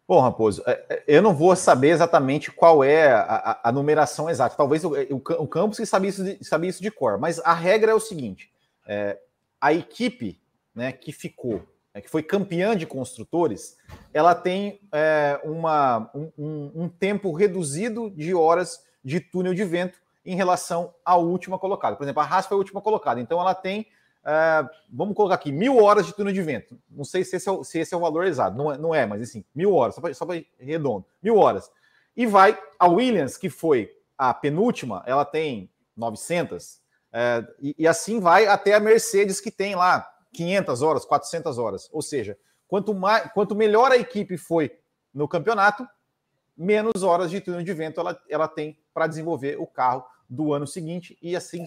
Bom, 0.07 0.21
Raposo, 0.21 0.61
é, 0.67 0.85
é, 0.87 1.03
eu 1.07 1.21
não 1.21 1.33
vou 1.33 1.55
saber 1.55 1.89
exatamente 1.89 2.51
qual 2.51 2.83
é 2.83 3.11
a, 3.11 3.59
a 3.63 3.71
numeração 3.71 4.29
exata. 4.29 4.55
Talvez 4.55 4.83
o, 4.83 4.93
o, 4.93 5.15
o 5.15 5.47
Campos 5.47 5.79
que 5.79 5.85
sabia 5.85 6.09
isso, 6.09 6.23
de, 6.23 6.43
sabia 6.45 6.69
isso 6.69 6.81
de 6.81 6.91
cor, 6.91 7.17
mas 7.17 7.39
a 7.39 7.53
regra 7.53 7.91
é 7.91 7.95
o 7.95 7.99
seguinte: 7.99 8.51
é, 8.87 9.17
a 9.59 9.73
equipe 9.73 10.39
né, 10.75 10.91
que 10.91 11.11
ficou, 11.11 11.63
né, 11.95 12.01
que 12.01 12.09
foi 12.09 12.21
campeã 12.21 12.75
de 12.75 12.85
construtores, 12.85 13.77
ela 14.13 14.35
tem 14.35 14.81
é, 14.91 15.39
uma, 15.45 16.11
um, 16.13 16.71
um, 16.75 16.89
tempo 16.89 17.31
reduzido 17.31 18.11
de 18.11 18.35
horas 18.35 18.83
de 19.01 19.21
túnel 19.21 19.53
de 19.53 19.63
vento 19.63 19.97
em 20.25 20.35
relação 20.35 20.93
à 21.05 21.15
última 21.15 21.57
colocada. 21.57 21.95
Por 21.95 22.03
exemplo, 22.03 22.21
a 22.21 22.25
Haas 22.25 22.47
foi 22.47 22.55
a 22.55 22.57
última 22.57 22.81
colocada, 22.81 23.21
então 23.21 23.39
ela 23.39 23.55
tem 23.55 23.87
Uh, 24.25 24.67
vamos 24.91 25.15
colocar 25.15 25.35
aqui, 25.35 25.51
mil 25.51 25.77
horas 25.77 26.07
de 26.07 26.11
túnel 26.11 26.33
de 26.33 26.41
vento. 26.41 26.75
Não 26.89 27.05
sei 27.05 27.23
se 27.23 27.35
esse 27.35 27.47
é 27.47 27.51
o, 27.51 27.63
se 27.63 27.77
esse 27.77 27.93
é 27.93 27.97
o 27.97 27.99
valor 27.99 28.25
exato, 28.25 28.57
não 28.57 28.73
é, 28.73 28.77
não 28.79 28.95
é 28.95 29.05
mas 29.05 29.21
assim, 29.21 29.45
mil 29.53 29.71
horas, 29.75 29.93
só 29.93 30.25
para 30.25 30.43
redondo, 30.59 31.05
mil 31.21 31.37
horas. 31.37 31.69
E 32.17 32.25
vai 32.25 32.57
a 32.79 32.87
Williams, 32.87 33.37
que 33.37 33.51
foi 33.51 33.95
a 34.17 34.33
penúltima, 34.33 35.03
ela 35.05 35.23
tem 35.23 35.69
900, 35.95 36.65
uh, 36.65 36.77
é, 37.13 37.47
e, 37.61 37.75
e, 37.77 37.87
assim 37.87 38.19
vai 38.19 38.47
até 38.47 38.73
a 38.73 38.79
Mercedes, 38.79 39.39
que 39.39 39.51
tem 39.51 39.75
lá 39.75 40.14
500 40.35 40.81
horas, 40.81 41.05
400 41.05 41.57
horas. 41.57 41.89
Ou 41.91 42.01
seja, 42.01 42.37
quanto, 42.67 42.93
mais, 42.93 43.31
quanto 43.33 43.55
melhor 43.55 43.91
a 43.91 43.97
equipe 43.97 44.37
foi 44.37 44.71
no 45.13 45.27
campeonato, 45.27 45.87
menos 46.57 47.03
horas 47.03 47.31
de 47.31 47.41
túnel 47.41 47.63
de 47.63 47.73
vento 47.73 47.99
ela, 47.99 48.19
ela 48.29 48.47
tem 48.47 48.77
para 48.93 49.07
desenvolver 49.07 49.57
o 49.59 49.65
carro 49.65 50.05
do 50.29 50.53
ano 50.53 50.65
seguinte 50.65 51.17
e 51.21 51.35
assim 51.35 51.65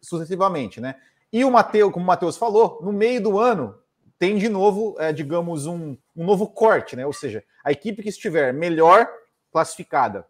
sucessivamente, 0.00 0.80
né? 0.80 0.96
E 1.32 1.44
o 1.44 1.50
Mateus, 1.50 1.92
como 1.92 2.04
o 2.04 2.06
Matheus 2.06 2.36
falou, 2.36 2.80
no 2.82 2.92
meio 2.92 3.22
do 3.22 3.38
ano 3.38 3.78
tem 4.18 4.36
de 4.36 4.48
novo, 4.48 4.96
é, 4.98 5.12
digamos, 5.12 5.66
um, 5.66 5.96
um, 6.14 6.24
novo 6.24 6.46
corte, 6.46 6.94
né? 6.94 7.06
Ou 7.06 7.12
seja, 7.12 7.42
a 7.64 7.72
equipe 7.72 8.02
que 8.02 8.08
estiver 8.08 8.52
melhor 8.52 9.08
classificada 9.50 10.26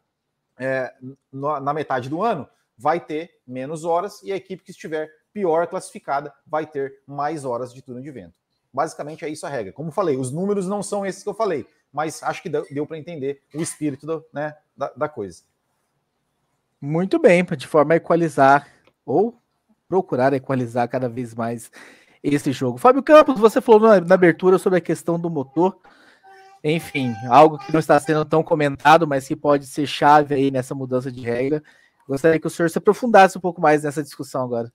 é, 0.58 0.92
na 1.32 1.74
metade 1.74 2.08
do 2.08 2.22
ano 2.22 2.48
vai 2.78 3.00
ter 3.00 3.38
menos 3.46 3.84
horas 3.84 4.22
e 4.22 4.32
a 4.32 4.36
equipe 4.36 4.62
que 4.62 4.70
estiver 4.70 5.10
pior 5.32 5.66
classificada 5.66 6.32
vai 6.46 6.66
ter 6.66 7.00
mais 7.06 7.44
horas 7.44 7.72
de 7.72 7.82
turno 7.82 8.02
de 8.02 8.10
vento. 8.10 8.34
Basicamente 8.72 9.24
é 9.24 9.28
isso 9.28 9.46
a 9.46 9.48
regra. 9.48 9.72
Como 9.72 9.90
falei, 9.90 10.16
os 10.16 10.30
números 10.30 10.66
não 10.66 10.82
são 10.82 11.04
esses 11.04 11.22
que 11.22 11.28
eu 11.28 11.34
falei, 11.34 11.66
mas 11.92 12.22
acho 12.22 12.42
que 12.42 12.48
deu, 12.48 12.86
para 12.86 12.98
entender 12.98 13.42
o 13.54 13.60
espírito 13.60 14.06
do, 14.06 14.24
né, 14.32 14.56
da, 14.76 14.92
da 14.96 15.08
coisa. 15.08 15.42
Muito 16.80 17.18
bem, 17.18 17.44
de 17.44 17.66
forma 17.66 17.94
a 17.94 17.96
equalizar 17.96 18.68
ou 19.04 19.40
procurar 19.88 20.32
equalizar 20.32 20.88
cada 20.88 21.08
vez 21.08 21.34
mais 21.34 21.70
esse 22.22 22.52
jogo. 22.52 22.78
Fábio 22.78 23.02
Campos, 23.02 23.38
você 23.38 23.60
falou 23.60 23.88
na, 23.88 24.00
na, 24.00 24.14
abertura 24.14 24.56
sobre 24.56 24.78
a 24.78 24.82
questão 24.82 25.18
do 25.18 25.28
motor. 25.28 25.76
Enfim, 26.62 27.14
algo 27.28 27.58
que 27.58 27.72
não 27.72 27.80
está 27.80 27.98
sendo 27.98 28.24
tão 28.24 28.42
comentado, 28.42 29.06
mas 29.06 29.26
que 29.26 29.34
pode 29.34 29.66
ser 29.66 29.86
chave 29.86 30.34
aí 30.34 30.50
nessa 30.50 30.74
mudança 30.74 31.10
de 31.10 31.22
regra. 31.22 31.62
Gostaria 32.06 32.38
que 32.38 32.46
o 32.46 32.50
senhor 32.50 32.68
se 32.68 32.78
aprofundasse 32.78 33.36
um 33.36 33.40
pouco 33.40 33.60
mais 33.60 33.82
nessa 33.82 34.02
discussão 34.02 34.44
agora. 34.44 34.72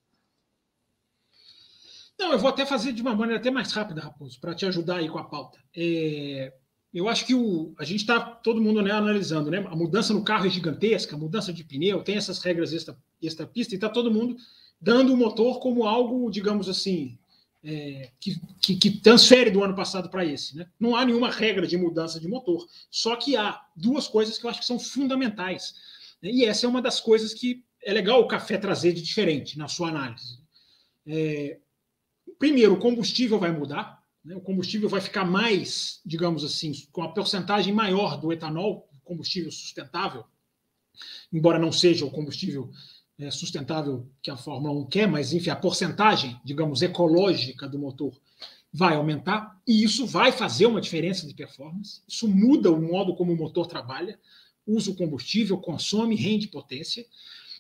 Não, 2.18 2.32
eu 2.32 2.40
vou 2.40 2.50
até 2.50 2.66
fazer 2.66 2.94
de 2.94 3.02
uma 3.02 3.16
maneira 3.16 3.40
até 3.40 3.52
mais 3.52 3.72
rápida, 3.72 4.02
Raposo, 4.02 4.40
para 4.40 4.56
te 4.56 4.66
ajudar 4.66 4.98
aí 4.98 5.10
com 5.10 5.18
a 5.18 5.24
pauta. 5.24 5.60
É, 5.76 6.54
eu 6.94 7.10
acho 7.10 7.26
que 7.26 7.36
o, 7.36 7.74
a 7.78 7.84
gente 7.84 8.02
está 8.02 8.20
todo 8.22 8.62
mundo 8.62 8.82
né, 8.82 8.92
analisando, 8.92 9.52
né? 9.52 9.66
A 9.68 9.76
mudança 9.76 10.14
no 10.14 10.24
carro 10.24 10.48
é 10.48 10.50
gigantesca, 10.50 11.16
a 11.16 11.20
mudança 11.20 11.52
de 11.52 11.64
pneu, 11.64 12.02
tem 12.04 12.16
essas 12.16 12.40
regras 12.40 12.72
extra, 12.72 12.98
extra 13.22 13.46
pista, 13.46 13.74
e 13.74 13.78
está 13.78 13.90
todo 13.90 14.10
mundo 14.10 14.38
dando 14.80 15.14
o 15.14 15.18
motor 15.18 15.60
como 15.60 15.86
algo, 15.86 16.32
digamos 16.32 16.70
assim, 16.70 17.18
é, 17.62 18.12
que, 18.20 18.40
que, 18.62 18.76
que, 18.78 18.92
transfere 19.02 19.50
do 19.50 19.64
ano 19.64 19.76
passado 19.76 20.10
para 20.10 20.24
esse. 20.24 20.56
Né? 20.56 20.68
Não 20.80 20.96
há 20.96 21.04
nenhuma 21.04 21.30
regra 21.30 21.68
de 21.68 21.76
mudança 21.76 22.20
de 22.20 22.28
motor. 22.28 22.66
Só 22.90 23.16
que 23.16 23.36
há 23.36 23.60
duas 23.76 24.08
coisas 24.08 24.38
que 24.38 24.46
eu 24.46 24.50
acho 24.50 24.60
que 24.60 24.66
são 24.66 24.80
fundamentais. 24.80 25.74
Né? 26.22 26.30
E 26.30 26.46
essa 26.46 26.66
é 26.66 26.70
uma 26.70 26.82
das 26.82 27.02
coisas 27.02 27.34
que 27.34 27.64
é 27.84 27.92
legal 27.92 28.22
o 28.22 28.28
café 28.28 28.58
trazer 28.58 28.94
de 28.94 29.02
diferente 29.02 29.58
na 29.58 29.68
sua 29.68 29.90
análise. 29.90 30.40
É, 31.08 31.58
primeiro, 32.38 32.74
o 32.74 32.80
combustível 32.80 33.40
vai 33.40 33.52
mudar. 33.52 34.04
Né? 34.24 34.36
O 34.36 34.42
combustível 34.42 34.90
vai 34.90 35.02
ficar 35.02 35.26
mais, 35.26 36.02
digamos 36.06 36.44
assim, 36.44 36.74
com 36.92 37.04
a 37.04 37.10
porcentagem 37.10 37.74
maior 37.74 38.20
do 38.20 38.32
etanol, 38.34 38.90
combustível 39.04 39.52
sustentável, 39.52 40.26
embora 41.32 41.60
não 41.60 41.72
seja 41.72 42.06
o 42.06 42.12
combustível 42.12 42.72
é, 43.20 43.32
sustentável 43.32 44.10
que 44.22 44.32
a 44.32 44.36
Fórmula 44.36 44.74
1 44.82 44.88
quer, 44.88 45.08
mas 45.08 45.32
enfim, 45.32 45.50
a 45.50 45.56
porcentagem, 45.56 46.40
digamos, 46.44 46.82
ecológica 46.82 47.68
do 47.68 47.80
motor 47.80 48.14
vai 48.74 48.96
aumentar 48.96 49.58
e 49.66 49.84
isso 49.84 50.06
vai 50.06 50.34
fazer 50.34 50.66
uma 50.66 50.82
diferença 50.82 51.26
de 51.26 51.34
performance. 51.34 52.02
Isso 52.08 52.28
muda 52.28 52.70
o 52.72 52.82
modo 52.82 53.16
como 53.16 53.32
o 53.32 53.38
motor 53.38 53.68
trabalha, 53.68 54.20
usa 54.68 54.92
o 54.92 54.96
combustível, 54.96 55.58
consome, 55.58 56.16
rende 56.16 56.48
potência. 56.48 57.06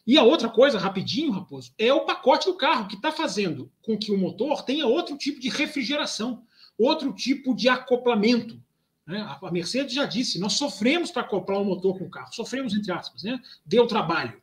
E 0.05 0.17
a 0.17 0.23
outra 0.23 0.49
coisa, 0.49 0.77
rapidinho, 0.77 1.31
Raposo, 1.31 1.73
é 1.77 1.91
o 1.91 2.05
pacote 2.05 2.45
do 2.45 2.55
carro 2.55 2.87
que 2.87 2.95
está 2.95 3.11
fazendo 3.11 3.71
com 3.81 3.97
que 3.97 4.11
o 4.11 4.17
motor 4.17 4.63
tenha 4.63 4.85
outro 4.85 5.17
tipo 5.17 5.39
de 5.39 5.49
refrigeração, 5.49 6.43
outro 6.77 7.11
tipo 7.11 7.55
de 7.55 7.67
acoplamento. 7.67 8.61
Né? 9.05 9.19
A 9.41 9.51
Mercedes 9.51 9.93
já 9.93 10.05
disse: 10.05 10.39
nós 10.39 10.53
sofremos 10.53 11.09
para 11.09 11.23
acoplar 11.23 11.59
o 11.59 11.65
motor 11.65 11.97
com 11.97 12.05
o 12.05 12.09
carro, 12.09 12.33
sofremos 12.33 12.75
entre 12.75 12.91
aspas, 12.91 13.23
né? 13.23 13.39
deu 13.65 13.87
trabalho. 13.87 14.39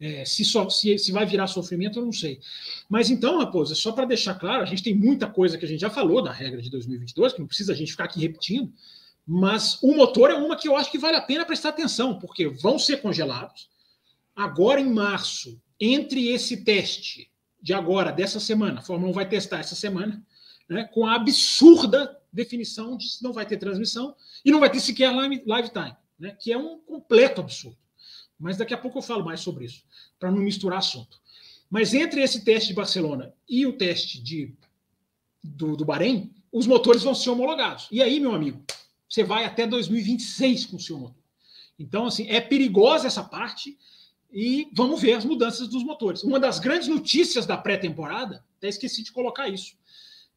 É, 0.00 0.24
se, 0.24 0.44
só, 0.44 0.68
se, 0.68 0.98
se 0.98 1.12
vai 1.12 1.24
virar 1.24 1.46
sofrimento, 1.46 2.00
eu 2.00 2.04
não 2.04 2.12
sei. 2.12 2.40
Mas 2.88 3.10
então, 3.10 3.38
Raposa, 3.38 3.76
só 3.76 3.92
para 3.92 4.04
deixar 4.04 4.34
claro, 4.34 4.62
a 4.62 4.66
gente 4.66 4.82
tem 4.82 4.94
muita 4.94 5.28
coisa 5.28 5.56
que 5.56 5.64
a 5.64 5.68
gente 5.68 5.80
já 5.80 5.88
falou 5.88 6.20
da 6.20 6.32
regra 6.32 6.60
de 6.60 6.68
2022, 6.68 7.32
que 7.32 7.40
não 7.40 7.46
precisa 7.46 7.72
a 7.72 7.76
gente 7.76 7.92
ficar 7.92 8.04
aqui 8.04 8.20
repetindo, 8.20 8.72
mas 9.26 9.80
o 9.82 9.94
motor 9.94 10.30
é 10.30 10.34
uma 10.34 10.56
que 10.56 10.68
eu 10.68 10.76
acho 10.76 10.90
que 10.90 10.98
vale 10.98 11.16
a 11.16 11.22
pena 11.22 11.46
prestar 11.46 11.70
atenção, 11.70 12.18
porque 12.18 12.48
vão 12.48 12.78
ser 12.78 13.00
congelados. 13.00 13.68
Agora, 14.34 14.80
em 14.80 14.92
março, 14.92 15.60
entre 15.78 16.28
esse 16.28 16.64
teste 16.64 17.30
de 17.62 17.72
agora, 17.72 18.10
dessa 18.10 18.40
semana, 18.40 18.80
a 18.80 18.82
Fórmula 18.82 19.10
1 19.10 19.14
vai 19.14 19.28
testar 19.28 19.60
essa 19.60 19.74
semana, 19.74 20.24
né, 20.68 20.84
com 20.92 21.06
a 21.06 21.14
absurda 21.14 22.20
definição 22.32 22.96
de 22.96 23.06
que 23.06 23.22
não 23.22 23.32
vai 23.32 23.46
ter 23.46 23.58
transmissão 23.58 24.14
e 24.44 24.50
não 24.50 24.60
vai 24.60 24.70
ter 24.70 24.80
sequer 24.80 25.10
live 25.10 25.70
time, 25.70 25.96
né, 26.18 26.36
que 26.38 26.52
é 26.52 26.58
um 26.58 26.78
completo 26.80 27.40
absurdo. 27.40 27.78
Mas 28.38 28.56
daqui 28.56 28.74
a 28.74 28.78
pouco 28.78 28.98
eu 28.98 29.02
falo 29.02 29.24
mais 29.24 29.40
sobre 29.40 29.64
isso, 29.64 29.84
para 30.18 30.30
não 30.30 30.38
misturar 30.38 30.78
assunto. 30.78 31.20
Mas 31.70 31.94
entre 31.94 32.22
esse 32.22 32.44
teste 32.44 32.68
de 32.68 32.74
Barcelona 32.74 33.32
e 33.48 33.66
o 33.66 33.72
teste 33.72 34.22
de, 34.22 34.54
do, 35.42 35.76
do 35.76 35.84
Bahrein, 35.84 36.34
os 36.52 36.66
motores 36.66 37.02
vão 37.02 37.14
ser 37.14 37.30
homologados. 37.30 37.88
E 37.90 38.02
aí, 38.02 38.20
meu 38.20 38.34
amigo, 38.34 38.64
você 39.08 39.24
vai 39.24 39.44
até 39.44 39.66
2026 39.66 40.66
com 40.66 40.76
o 40.76 40.80
seu 40.80 40.98
motor. 40.98 41.22
Então, 41.78 42.06
assim, 42.06 42.28
é 42.28 42.40
perigosa 42.40 43.06
essa 43.06 43.24
parte 43.24 43.76
e 44.34 44.68
vamos 44.72 45.00
ver 45.00 45.12
as 45.12 45.24
mudanças 45.24 45.68
dos 45.68 45.84
motores. 45.84 46.24
Uma 46.24 46.40
das 46.40 46.58
grandes 46.58 46.88
notícias 46.88 47.46
da 47.46 47.56
pré-temporada, 47.56 48.44
até 48.58 48.66
esqueci 48.68 49.04
de 49.04 49.12
colocar 49.12 49.48
isso 49.48 49.76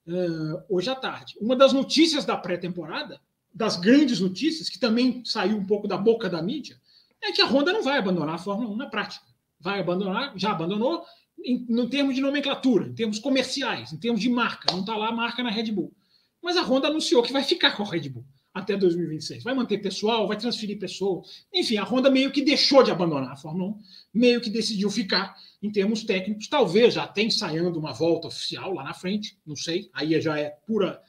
uh, 0.06 0.62
hoje 0.70 0.88
à 0.88 0.95
tarde. 0.95 1.36
Uma 1.41 1.56
das 1.56 1.74
notícias 1.74 2.24
da 2.24 2.38
pré-temporada, 2.38 3.20
das 3.52 3.76
grandes 3.76 4.20
notícias, 4.20 4.70
que 4.70 4.78
também 4.78 5.26
saiu 5.26 5.58
um 5.58 5.66
pouco 5.66 5.88
da 5.88 5.98
boca 5.98 6.30
da 6.30 6.43
mídia, 6.43 6.80
é 7.24 7.32
que 7.32 7.41
a 7.41 7.48
Honda 7.48 7.74
não 7.74 7.82
vai 7.82 7.98
abandonar 7.98 8.36
a 8.36 8.38
Fórmula 8.38 8.70
1 8.70 8.76
na 8.76 8.86
prática. 8.86 9.26
Vai 9.60 9.80
abandonar, 9.80 10.32
já 10.38 10.52
abandonou 10.52 11.04
em, 11.43 11.66
em 11.68 11.89
termos 11.89 12.14
de 12.14 12.22
nomenclatura, 12.22 12.86
em 12.86 12.93
termos 12.93 13.18
comerciais, 13.18 13.91
em 13.91 13.98
termos 13.98 14.22
de 14.22 14.30
marca. 14.30 14.72
Não 14.72 14.82
está 14.82 14.95
lá 14.95 15.08
a 15.08 15.12
marca 15.12 15.41
na 15.41 15.50
Red 15.50 15.72
Bull. 15.72 15.91
Mas 16.39 16.56
a 16.56 16.62
Honda 16.62 16.88
anunciou 16.88 17.24
que 17.24 17.34
vai 17.34 17.43
ficar 17.43 17.76
com 17.76 17.82
a 17.82 17.89
Red 17.89 18.10
Bull 18.10 18.26
até 18.58 18.76
2026. 18.76 19.43
Vai 19.43 19.53
manter 19.53 19.78
pessoal, 19.80 20.28
vai 20.28 20.38
transferir 20.38 20.80
pessoa. 20.80 21.22
Enfim, 21.53 21.78
a 21.78 21.84
Honda 21.84 22.10
meio 22.10 22.32
que 22.32 22.41
deixou 22.41 22.84
de 22.84 22.91
abandonar 22.91 23.34
a 23.34 23.38
Fórmula 23.38 23.72
1, 23.72 23.80
meio 24.14 24.41
que 24.41 24.49
decidiu 24.49 24.89
ficar 24.89 25.36
em 25.62 25.72
termos 25.72 26.03
técnicos. 26.03 26.47
Talvez 26.47 26.93
já 26.93 27.08
tenha 27.08 27.28
ensaiando 27.28 27.80
uma 27.80 27.93
volta 27.93 28.28
oficial 28.28 28.74
lá 28.74 28.84
na 28.84 28.93
frente, 28.93 29.38
não 29.45 29.55
sei. 29.55 29.89
Aí 29.93 30.20
já 30.22 30.39
é 30.39 30.49
pura 30.66 31.01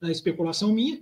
né, 0.00 0.10
especulação 0.10 0.72
minha. 0.72 1.00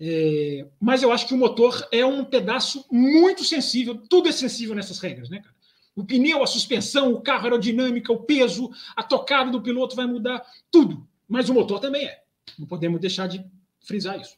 É, 0.00 0.64
mas 0.80 1.02
eu 1.02 1.10
acho 1.10 1.26
que 1.26 1.34
o 1.34 1.38
motor 1.38 1.86
é 1.90 2.06
um 2.06 2.24
pedaço 2.24 2.84
muito 2.90 3.42
sensível, 3.44 3.96
tudo 4.08 4.28
é 4.28 4.32
sensível 4.32 4.74
nessas 4.74 5.00
regras, 5.00 5.28
né, 5.28 5.40
cara? 5.40 5.56
O 5.96 6.04
pneu, 6.04 6.44
a 6.44 6.46
suspensão, 6.46 7.12
o 7.12 7.20
carro, 7.20 7.40
a 7.40 7.44
aerodinâmica, 7.46 8.12
o 8.12 8.22
peso, 8.22 8.70
a 8.94 9.02
tocada 9.02 9.50
do 9.50 9.60
piloto 9.60 9.96
vai 9.96 10.06
mudar, 10.06 10.40
tudo. 10.70 11.04
Mas 11.28 11.48
o 11.48 11.54
motor 11.54 11.80
também 11.80 12.06
é. 12.06 12.22
Não 12.56 12.68
podemos 12.68 13.00
deixar 13.00 13.26
de 13.26 13.44
frisar 13.80 14.20
isso. 14.20 14.36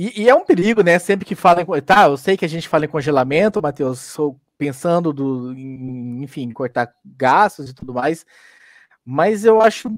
E, 0.00 0.22
e, 0.22 0.28
é 0.28 0.34
um 0.34 0.44
perigo, 0.44 0.80
né? 0.80 0.96
Sempre 1.00 1.26
que 1.26 1.34
fala 1.34 1.60
em. 1.60 1.82
Tá, 1.82 2.06
eu 2.06 2.16
sei 2.16 2.36
que 2.36 2.44
a 2.44 2.48
gente 2.48 2.68
fala 2.68 2.84
em 2.84 2.88
congelamento, 2.88 3.60
Matheus, 3.60 3.98
sou 3.98 4.40
pensando 4.56 5.12
do, 5.12 5.52
em, 5.52 6.22
enfim, 6.22 6.52
cortar 6.52 6.94
gastos 7.04 7.70
e 7.70 7.74
tudo 7.74 7.92
mais. 7.92 8.24
Mas 9.04 9.44
eu 9.44 9.60
acho. 9.60 9.90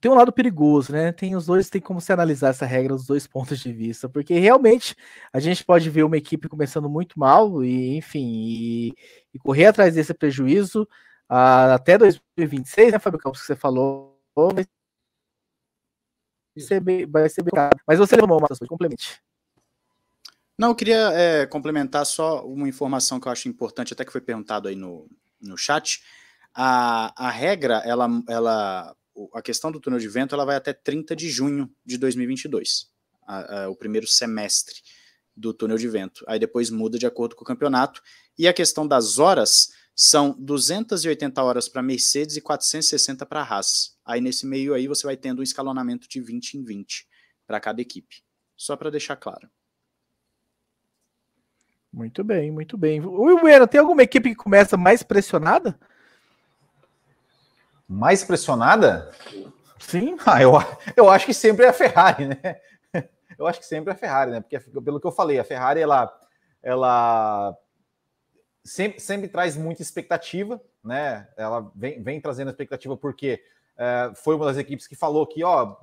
Tem 0.00 0.10
um 0.10 0.14
lado 0.14 0.32
perigoso, 0.32 0.92
né? 0.92 1.10
Tem 1.12 1.34
os 1.34 1.46
dois, 1.46 1.68
tem 1.68 1.80
como 1.80 2.00
se 2.00 2.12
analisar 2.12 2.50
essa 2.50 2.64
regra 2.64 2.94
dos 2.94 3.06
dois 3.06 3.26
pontos 3.28 3.58
de 3.58 3.72
vista, 3.72 4.08
porque 4.08 4.38
realmente 4.38 4.94
a 5.32 5.40
gente 5.40 5.64
pode 5.64 5.90
ver 5.90 6.04
uma 6.04 6.16
equipe 6.16 6.48
começando 6.48 6.88
muito 6.88 7.18
mal 7.18 7.64
e, 7.64 7.96
enfim, 7.96 8.24
e, 8.24 8.94
e 9.34 9.38
correr 9.40 9.66
atrás 9.66 9.94
desse 9.94 10.14
prejuízo 10.14 10.82
uh, 11.30 11.74
até 11.74 11.98
2026, 11.98 12.92
né, 12.92 12.98
Fábio 13.00 13.18
Campos, 13.18 13.40
que 13.40 13.46
você 13.48 13.56
falou, 13.56 14.20
vai 14.54 14.64
ser 16.60 16.80
bem, 16.80 17.06
vai 17.06 17.28
ser 17.28 17.42
bem 17.42 17.52
caro. 17.54 17.78
Mas 17.86 17.98
você 17.98 18.16
levou 18.16 18.38
uma 18.38 18.48
complemente. 18.66 19.20
Não, 20.58 20.70
eu 20.70 20.74
queria 20.74 21.12
é, 21.12 21.46
complementar 21.46 22.04
só 22.04 22.44
uma 22.44 22.68
informação 22.68 23.20
que 23.20 23.28
eu 23.28 23.32
acho 23.32 23.48
importante, 23.48 23.92
até 23.92 24.04
que 24.04 24.10
foi 24.10 24.20
perguntado 24.20 24.68
aí 24.68 24.74
no, 24.74 25.08
no 25.40 25.56
chat. 25.56 26.02
A, 26.52 27.12
a 27.16 27.30
regra, 27.30 27.82
ela, 27.84 28.08
ela, 28.28 28.96
a 29.34 29.40
questão 29.40 29.70
do 29.70 29.78
túnel 29.78 30.00
de 30.00 30.08
vento, 30.08 30.34
ela 30.34 30.44
vai 30.44 30.56
até 30.56 30.72
30 30.72 31.14
de 31.14 31.30
junho 31.30 31.70
de 31.86 31.96
2022, 31.96 32.90
a, 33.26 33.62
a, 33.62 33.70
o 33.70 33.76
primeiro 33.76 34.06
semestre 34.08 34.82
do 35.36 35.54
túnel 35.54 35.78
de 35.78 35.86
vento. 35.86 36.24
Aí 36.26 36.40
depois 36.40 36.70
muda 36.70 36.98
de 36.98 37.06
acordo 37.06 37.36
com 37.36 37.42
o 37.42 37.46
campeonato. 37.46 38.02
E 38.36 38.48
a 38.48 38.52
questão 38.52 38.86
das 38.86 39.18
horas 39.18 39.70
são 40.00 40.30
280 40.38 41.42
horas 41.42 41.68
para 41.68 41.82
Mercedes 41.82 42.36
e 42.36 42.40
460 42.40 43.26
para 43.26 43.42
Haas. 43.42 43.98
Aí 44.04 44.20
nesse 44.20 44.46
meio 44.46 44.72
aí 44.72 44.86
você 44.86 45.04
vai 45.04 45.16
tendo 45.16 45.40
um 45.40 45.42
escalonamento 45.42 46.08
de 46.08 46.20
20 46.20 46.54
em 46.54 46.62
20 46.62 47.04
para 47.44 47.58
cada 47.58 47.82
equipe. 47.82 48.22
Só 48.56 48.76
para 48.76 48.90
deixar 48.90 49.16
claro. 49.16 49.50
Muito 51.92 52.22
bem, 52.22 52.48
muito 52.52 52.78
bem. 52.78 53.04
O 53.04 53.40
Bueno, 53.40 53.66
tem 53.66 53.80
alguma 53.80 54.04
equipe 54.04 54.28
que 54.28 54.36
começa 54.36 54.76
mais 54.76 55.02
pressionada? 55.02 55.76
Mais 57.88 58.22
pressionada? 58.22 59.12
Sim. 59.80 60.16
Ah, 60.24 60.40
eu, 60.40 60.52
eu 60.96 61.10
acho 61.10 61.26
que 61.26 61.34
sempre 61.34 61.66
é 61.66 61.70
a 61.70 61.72
Ferrari, 61.72 62.26
né? 62.26 62.60
Eu 63.36 63.48
acho 63.48 63.58
que 63.58 63.66
sempre 63.66 63.90
é 63.90 63.94
a 63.94 63.98
Ferrari, 63.98 64.30
né? 64.30 64.40
Porque 64.40 64.58
pelo 64.60 65.00
que 65.00 65.06
eu 65.06 65.12
falei, 65.12 65.38
a 65.38 65.44
Ferrari 65.44 65.80
ela, 65.80 66.12
ela 66.60 67.56
sempre, 68.64 69.00
sempre 69.00 69.28
traz 69.28 69.56
muita 69.56 69.82
expectativa, 69.82 70.60
né? 70.82 71.28
Ela 71.36 71.70
vem, 71.74 72.02
vem 72.02 72.20
trazendo 72.20 72.50
expectativa 72.50 72.96
porque 72.96 73.42
é, 73.76 74.12
foi 74.14 74.34
uma 74.34 74.46
das 74.46 74.56
equipes 74.56 74.86
que 74.86 74.96
falou 74.96 75.26
que, 75.26 75.42
ó, 75.44 75.76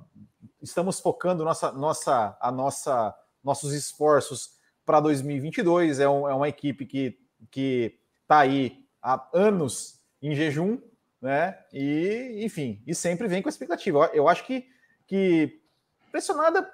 estamos 0.62 1.00
focando 1.00 1.44
nossa, 1.44 1.72
nossa, 1.72 2.38
a 2.40 2.52
nossa, 2.52 3.16
nossos 3.44 3.74
esforços 3.74 4.56
para 4.86 5.00
2022. 5.00 6.00
É, 6.00 6.10
um, 6.10 6.28
é 6.28 6.34
uma 6.34 6.50
equipe 6.50 6.86
que 6.86 7.20
que 7.52 7.98
está 8.22 8.40
aí 8.40 8.86
há 9.02 9.28
anos 9.34 10.02
em 10.22 10.36
jejum, 10.36 10.80
né? 11.22 11.58
E, 11.72 12.42
enfim, 12.44 12.82
e 12.86 12.94
sempre 12.94 13.28
vem 13.28 13.42
com 13.42 13.50
expectativa. 13.50 14.10
Eu 14.14 14.28
acho 14.28 14.46
que, 14.46 14.68
que 15.08 15.62
pressionada 16.12 16.70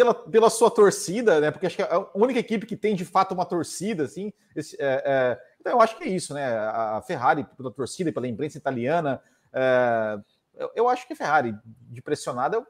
pela, 0.00 0.14
pela 0.14 0.48
sua 0.48 0.70
torcida, 0.70 1.40
né? 1.40 1.50
Porque 1.50 1.66
acho 1.66 1.76
que 1.76 1.82
é 1.82 1.92
a 1.92 2.06
única 2.14 2.38
equipe 2.40 2.64
que 2.64 2.74
tem 2.74 2.94
de 2.94 3.04
fato 3.04 3.32
uma 3.32 3.44
torcida, 3.44 4.04
assim. 4.04 4.32
Esse, 4.56 4.74
é, 4.80 5.02
é, 5.04 5.40
então 5.60 5.74
eu 5.74 5.80
acho 5.80 5.98
que 5.98 6.04
é 6.04 6.08
isso, 6.08 6.32
né? 6.32 6.46
A 6.56 7.02
Ferrari 7.06 7.44
pela 7.54 7.70
torcida 7.70 8.08
e 8.08 8.12
pela 8.12 8.26
imprensa 8.26 8.56
italiana. 8.56 9.22
É, 9.52 10.18
eu, 10.56 10.70
eu, 10.74 10.88
acho 10.88 11.06
que 11.06 11.12
a 11.12 11.16
Ferrari 11.16 11.54
de 11.64 12.00
pressionada 12.00 12.60
o 12.60 12.66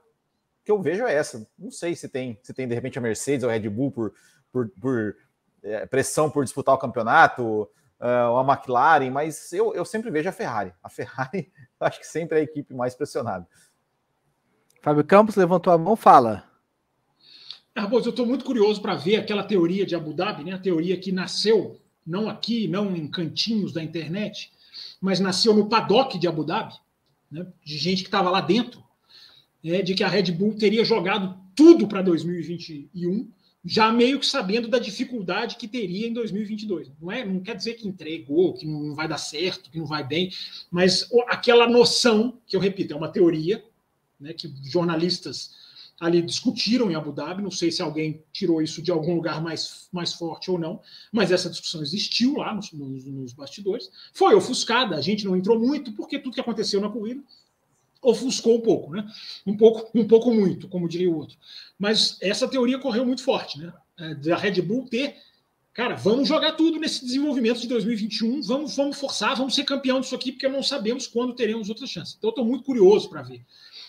que 0.65 0.73
eu 0.73 0.83
vejo 0.83 1.05
é 1.05 1.15
essa. 1.15 1.47
Não 1.57 1.71
sei 1.71 1.95
se 1.95 2.09
tem, 2.09 2.37
se 2.43 2.53
tem 2.53 2.67
de 2.67 2.75
repente 2.75 2.99
a 2.99 3.03
Mercedes 3.03 3.45
ou 3.45 3.51
a 3.51 3.53
Red 3.53 3.69
Bull 3.69 3.93
por, 3.93 4.13
por, 4.53 4.69
por 4.71 5.17
é, 5.63 5.87
pressão 5.87 6.29
por 6.29 6.43
disputar 6.43 6.75
o 6.75 6.79
campeonato, 6.79 7.63
uh, 8.01 8.31
ou 8.31 8.39
a 8.39 8.53
McLaren, 8.53 9.11
mas 9.11 9.53
eu, 9.53 9.73
eu 9.73 9.85
sempre 9.85 10.11
vejo 10.11 10.29
a 10.29 10.33
Ferrari. 10.33 10.75
A 10.83 10.89
Ferrari, 10.89 11.53
acho 11.79 12.01
que 12.01 12.07
sempre 12.07 12.39
é 12.39 12.41
a 12.41 12.45
equipe 12.45 12.75
mais 12.75 12.97
pressionada. 12.97 13.47
Fábio 14.83 15.05
Campos 15.05 15.37
levantou 15.37 15.73
a 15.73 15.79
mão, 15.79 15.95
fala. 15.95 16.50
Raposo, 17.77 18.09
eu 18.09 18.11
estou 18.11 18.27
muito 18.27 18.45
curioso 18.45 18.81
para 18.81 18.95
ver 18.95 19.17
aquela 19.17 19.43
teoria 19.43 19.87
de 19.87 19.95
Abu 19.95 20.13
Dhabi, 20.13 20.45
né? 20.45 20.53
A 20.53 20.59
teoria 20.59 20.97
que 20.97 21.13
nasceu 21.13 21.81
não 22.07 22.29
aqui, 22.29 22.67
não 22.67 22.95
em 22.97 23.07
cantinhos 23.07 23.73
da 23.73 23.83
internet, 23.83 24.51
mas 25.01 25.21
nasceu 25.21 25.55
no 25.55 25.69
paddock 25.69 26.19
de 26.19 26.27
Abu 26.27 26.45
Dhabi, 26.45 26.75
né? 27.31 27.47
de 27.65 27.79
gente 27.79 28.03
que 28.03 28.09
estava 28.09 28.31
lá 28.31 28.41
dentro, 28.41 28.83
é, 29.65 29.83
de 29.83 29.95
que 29.95 30.03
a 30.03 30.09
Red 30.09 30.33
Bull 30.33 30.57
teria 30.57 30.85
jogado 30.85 31.39
tudo 31.55 31.87
para 31.87 32.03
2021 32.03 33.31
já 33.65 33.93
meio 33.93 34.19
que 34.19 34.27
sabendo 34.27 34.69
da 34.69 34.79
dificuldade 34.79 35.57
que 35.57 35.69
teria 35.69 36.07
em 36.07 36.13
2022. 36.13 36.91
Não, 37.01 37.13
é, 37.13 37.25
não 37.25 37.41
quer 37.41 37.55
dizer 37.55 37.75
que 37.75 37.87
entregou, 37.87 38.55
que 38.55 38.67
não 38.67 38.95
vai 38.95 39.07
dar 39.07 39.19
certo, 39.19 39.71
que 39.71 39.79
não 39.79 39.87
vai 39.87 40.07
bem, 40.07 40.33
mas 40.71 41.09
aquela 41.29 41.69
noção, 41.69 42.39
que 42.47 42.57
eu 42.57 42.61
repito, 42.61 42.95
é 42.95 42.97
uma 42.97 43.13
teoria, 43.13 43.63
né, 44.19 44.33
que 44.33 44.53
jornalistas 44.65 45.55
ali 46.01 46.23
discutiram 46.23 46.91
em 46.91 46.95
Abu 46.95 47.13
Dhabi, 47.13 47.43
não 47.43 47.51
sei 47.51 47.71
se 47.71 47.83
alguém 47.83 48.25
tirou 48.33 48.63
isso 48.63 48.81
de 48.81 48.91
algum 48.91 49.15
lugar 49.15 49.43
mais, 49.43 49.87
mais 49.93 50.15
forte 50.15 50.51
ou 50.51 50.59
não, 50.59 50.81
mas 51.13 51.31
essa 51.31 51.51
discussão 51.51 51.83
existiu 51.83 52.39
lá 52.39 52.55
nos, 52.55 52.73
nos, 52.73 53.05
nos 53.05 53.33
bastidores, 53.35 53.91
foi 54.15 54.35
ofuscada, 54.35 54.97
a 54.97 55.01
gente 55.03 55.27
não 55.27 55.37
entrou 55.37 55.59
muito, 55.59 55.93
porque 55.93 56.19
tudo 56.19 56.35
que 56.35 56.41
aconteceu 56.41 56.81
na 56.81 56.89
corrida 56.89 57.23
ofuscou 58.03 58.57
um 58.57 58.61
pouco, 58.63 58.93
né? 58.93 59.07
Um 59.47 59.55
pouco, 59.55 59.91
um 59.95 60.09
pouco 60.09 60.33
muito, 60.33 60.69
como 60.69 60.89
diria 60.89 61.11
o 61.11 61.17
outro. 61.17 61.37
Mas 61.79 62.17
essa 62.23 62.49
teoria 62.49 62.79
correu 62.79 63.05
muito 63.05 63.23
forte, 63.23 63.59
né? 63.59 63.71
É, 63.99 64.15
da 64.15 64.37
Red 64.37 64.63
Bull 64.63 64.87
ter, 64.89 65.17
cara, 65.73 65.95
vamos 65.95 66.29
jogar 66.29 66.53
tudo 66.53 66.79
nesse 66.79 67.05
desenvolvimento 67.05 67.61
de 67.61 67.69
2021, 67.69 68.43
vamos, 68.43 68.77
vamos 68.77 68.99
forçar, 68.99 69.37
vamos 69.37 69.55
ser 69.55 69.65
campeão 69.65 70.01
disso 70.01 70.15
aqui, 70.15 70.33
porque 70.33 70.49
não 70.49 70.63
sabemos 70.63 71.07
quando 71.07 71.35
teremos 71.35 71.69
outras 71.69 71.91
chances. 71.91 72.15
Então, 72.17 72.29
eu 72.29 72.33
estou 72.33 72.45
muito 72.45 72.65
curioso 72.65 73.09
para 73.09 73.23
ver 73.23 73.45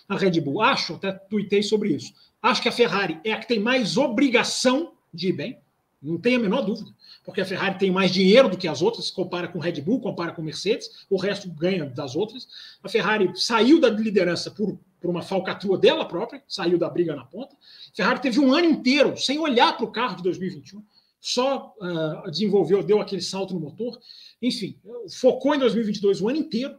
a 0.07 0.17
Red 0.17 0.39
Bull. 0.41 0.61
Acho, 0.61 0.95
até 0.95 1.11
tuitei 1.11 1.63
sobre 1.63 1.89
isso. 1.89 2.13
Acho 2.41 2.61
que 2.61 2.69
a 2.69 2.71
Ferrari 2.71 3.19
é 3.23 3.33
a 3.33 3.39
que 3.39 3.47
tem 3.47 3.59
mais 3.59 3.97
obrigação 3.97 4.93
de 5.13 5.29
ir 5.29 5.33
bem. 5.33 5.57
não 6.01 6.17
tem 6.17 6.35
a 6.35 6.39
menor 6.39 6.61
dúvida. 6.61 6.91
Porque 7.23 7.41
a 7.41 7.45
Ferrari 7.45 7.77
tem 7.77 7.91
mais 7.91 8.11
dinheiro 8.11 8.49
do 8.49 8.57
que 8.57 8.67
as 8.67 8.81
outras, 8.81 9.05
se 9.05 9.13
compara 9.13 9.47
com 9.47 9.59
Red 9.59 9.79
Bull, 9.81 10.01
compara 10.01 10.31
com 10.31 10.41
Mercedes, 10.41 11.05
o 11.09 11.17
resto 11.17 11.47
ganha 11.49 11.85
das 11.85 12.15
outras. 12.15 12.47
A 12.83 12.89
Ferrari 12.89 13.31
saiu 13.35 13.79
da 13.79 13.89
liderança 13.89 14.49
por, 14.49 14.79
por 14.99 15.09
uma 15.09 15.21
falcatrua 15.21 15.77
dela 15.77 16.03
própria, 16.05 16.43
saiu 16.47 16.79
da 16.79 16.89
briga 16.89 17.15
na 17.15 17.23
ponta. 17.23 17.55
A 17.55 17.95
Ferrari 17.95 18.19
teve 18.21 18.39
um 18.39 18.51
ano 18.51 18.67
inteiro 18.67 19.15
sem 19.17 19.37
olhar 19.37 19.77
para 19.77 19.85
o 19.85 19.91
carro 19.91 20.15
de 20.15 20.23
2021, 20.23 20.83
só 21.21 21.75
uh, 21.79 22.31
desenvolveu, 22.31 22.81
deu 22.81 22.99
aquele 22.99 23.21
salto 23.21 23.53
no 23.53 23.59
motor. 23.59 23.99
Enfim, 24.41 24.79
focou 25.19 25.53
em 25.53 25.59
2022 25.59 26.19
o 26.19 26.27
ano 26.27 26.39
inteiro. 26.39 26.75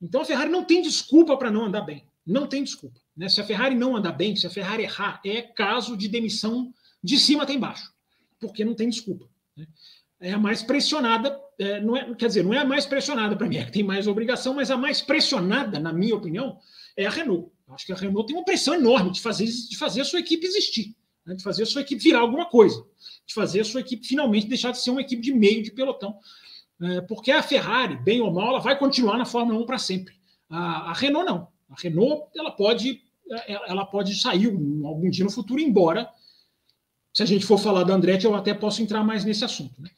Então 0.00 0.22
a 0.22 0.24
Ferrari 0.24 0.50
não 0.50 0.64
tem 0.64 0.80
desculpa 0.80 1.36
para 1.36 1.50
não 1.50 1.66
andar 1.66 1.82
bem. 1.82 2.08
Não 2.26 2.46
tem 2.46 2.64
desculpa. 2.64 2.98
Né? 3.14 3.28
Se 3.28 3.40
a 3.40 3.44
Ferrari 3.44 3.74
não 3.74 3.94
andar 3.94 4.12
bem, 4.12 4.34
se 4.34 4.46
a 4.46 4.50
Ferrari 4.50 4.84
errar, 4.84 5.20
é 5.24 5.42
caso 5.42 5.94
de 5.96 6.08
demissão 6.08 6.72
de 7.04 7.18
cima 7.18 7.42
até 7.42 7.52
embaixo. 7.52 7.92
Porque 8.40 8.64
não 8.64 8.74
tem 8.74 8.88
desculpa. 8.88 9.28
Né? 9.54 9.66
É 10.20 10.32
a 10.32 10.38
mais 10.38 10.62
pressionada, 10.62 11.38
é, 11.58 11.78
não 11.80 11.94
é, 11.94 12.14
quer 12.14 12.28
dizer, 12.28 12.42
não 12.42 12.54
é 12.54 12.58
a 12.58 12.64
mais 12.64 12.86
pressionada 12.86 13.36
para 13.36 13.46
mim, 13.46 13.58
é 13.58 13.64
que 13.66 13.72
tem 13.72 13.82
mais 13.82 14.06
obrigação, 14.06 14.54
mas 14.54 14.70
a 14.70 14.76
mais 14.76 15.02
pressionada, 15.02 15.78
na 15.78 15.92
minha 15.92 16.16
opinião, 16.16 16.58
é 16.96 17.04
a 17.04 17.10
Renault. 17.10 17.52
Acho 17.68 17.84
que 17.84 17.92
a 17.92 17.96
Renault 17.96 18.26
tem 18.26 18.36
uma 18.36 18.44
pressão 18.44 18.74
enorme 18.74 19.12
de 19.12 19.20
fazer, 19.20 19.44
de 19.44 19.76
fazer 19.76 20.00
a 20.00 20.04
sua 20.04 20.20
equipe 20.20 20.46
existir, 20.46 20.96
né? 21.26 21.34
de 21.34 21.42
fazer 21.42 21.64
a 21.64 21.66
sua 21.66 21.82
equipe 21.82 22.02
virar 22.02 22.20
alguma 22.20 22.46
coisa, 22.46 22.84
de 23.26 23.34
fazer 23.34 23.60
a 23.60 23.64
sua 23.64 23.80
equipe 23.80 24.06
finalmente 24.06 24.46
deixar 24.46 24.70
de 24.70 24.78
ser 24.78 24.90
uma 24.90 25.00
equipe 25.00 25.20
de 25.20 25.34
meio 25.34 25.62
de 25.62 25.72
pelotão. 25.72 26.16
É, 26.80 27.00
porque 27.02 27.30
a 27.30 27.42
Ferrari, 27.42 27.96
bem 27.96 28.20
ou 28.20 28.30
mal, 28.30 28.48
ela 28.50 28.58
vai 28.58 28.78
continuar 28.78 29.16
na 29.16 29.24
Fórmula 29.24 29.58
1 29.60 29.66
para 29.66 29.78
sempre. 29.78 30.14
A, 30.48 30.90
a, 30.90 30.92
Renault 30.92 31.26
não. 31.26 31.48
A 31.70 31.74
Renault 31.80 32.28
ela 32.36 32.50
pode, 32.50 33.02
é, 33.30 33.70
ela 33.70 33.84
pode 33.84 34.14
sair 34.14 34.46
algum 34.46 35.10
dia 35.10 35.24
no 35.24 35.30
futuro, 35.30 35.60
embora 35.60 36.08
se 37.12 37.22
a 37.22 37.26
gente 37.26 37.46
for 37.46 37.58
falar 37.58 37.82
da 37.84 37.94
Andretti, 37.94 38.26
eu 38.26 38.34
até 38.34 38.52
posso 38.52 38.82
entrar 38.82 39.02
mais 39.02 39.24
nesse 39.24 39.42
assunto. 39.42 39.80
Né? 39.80 39.90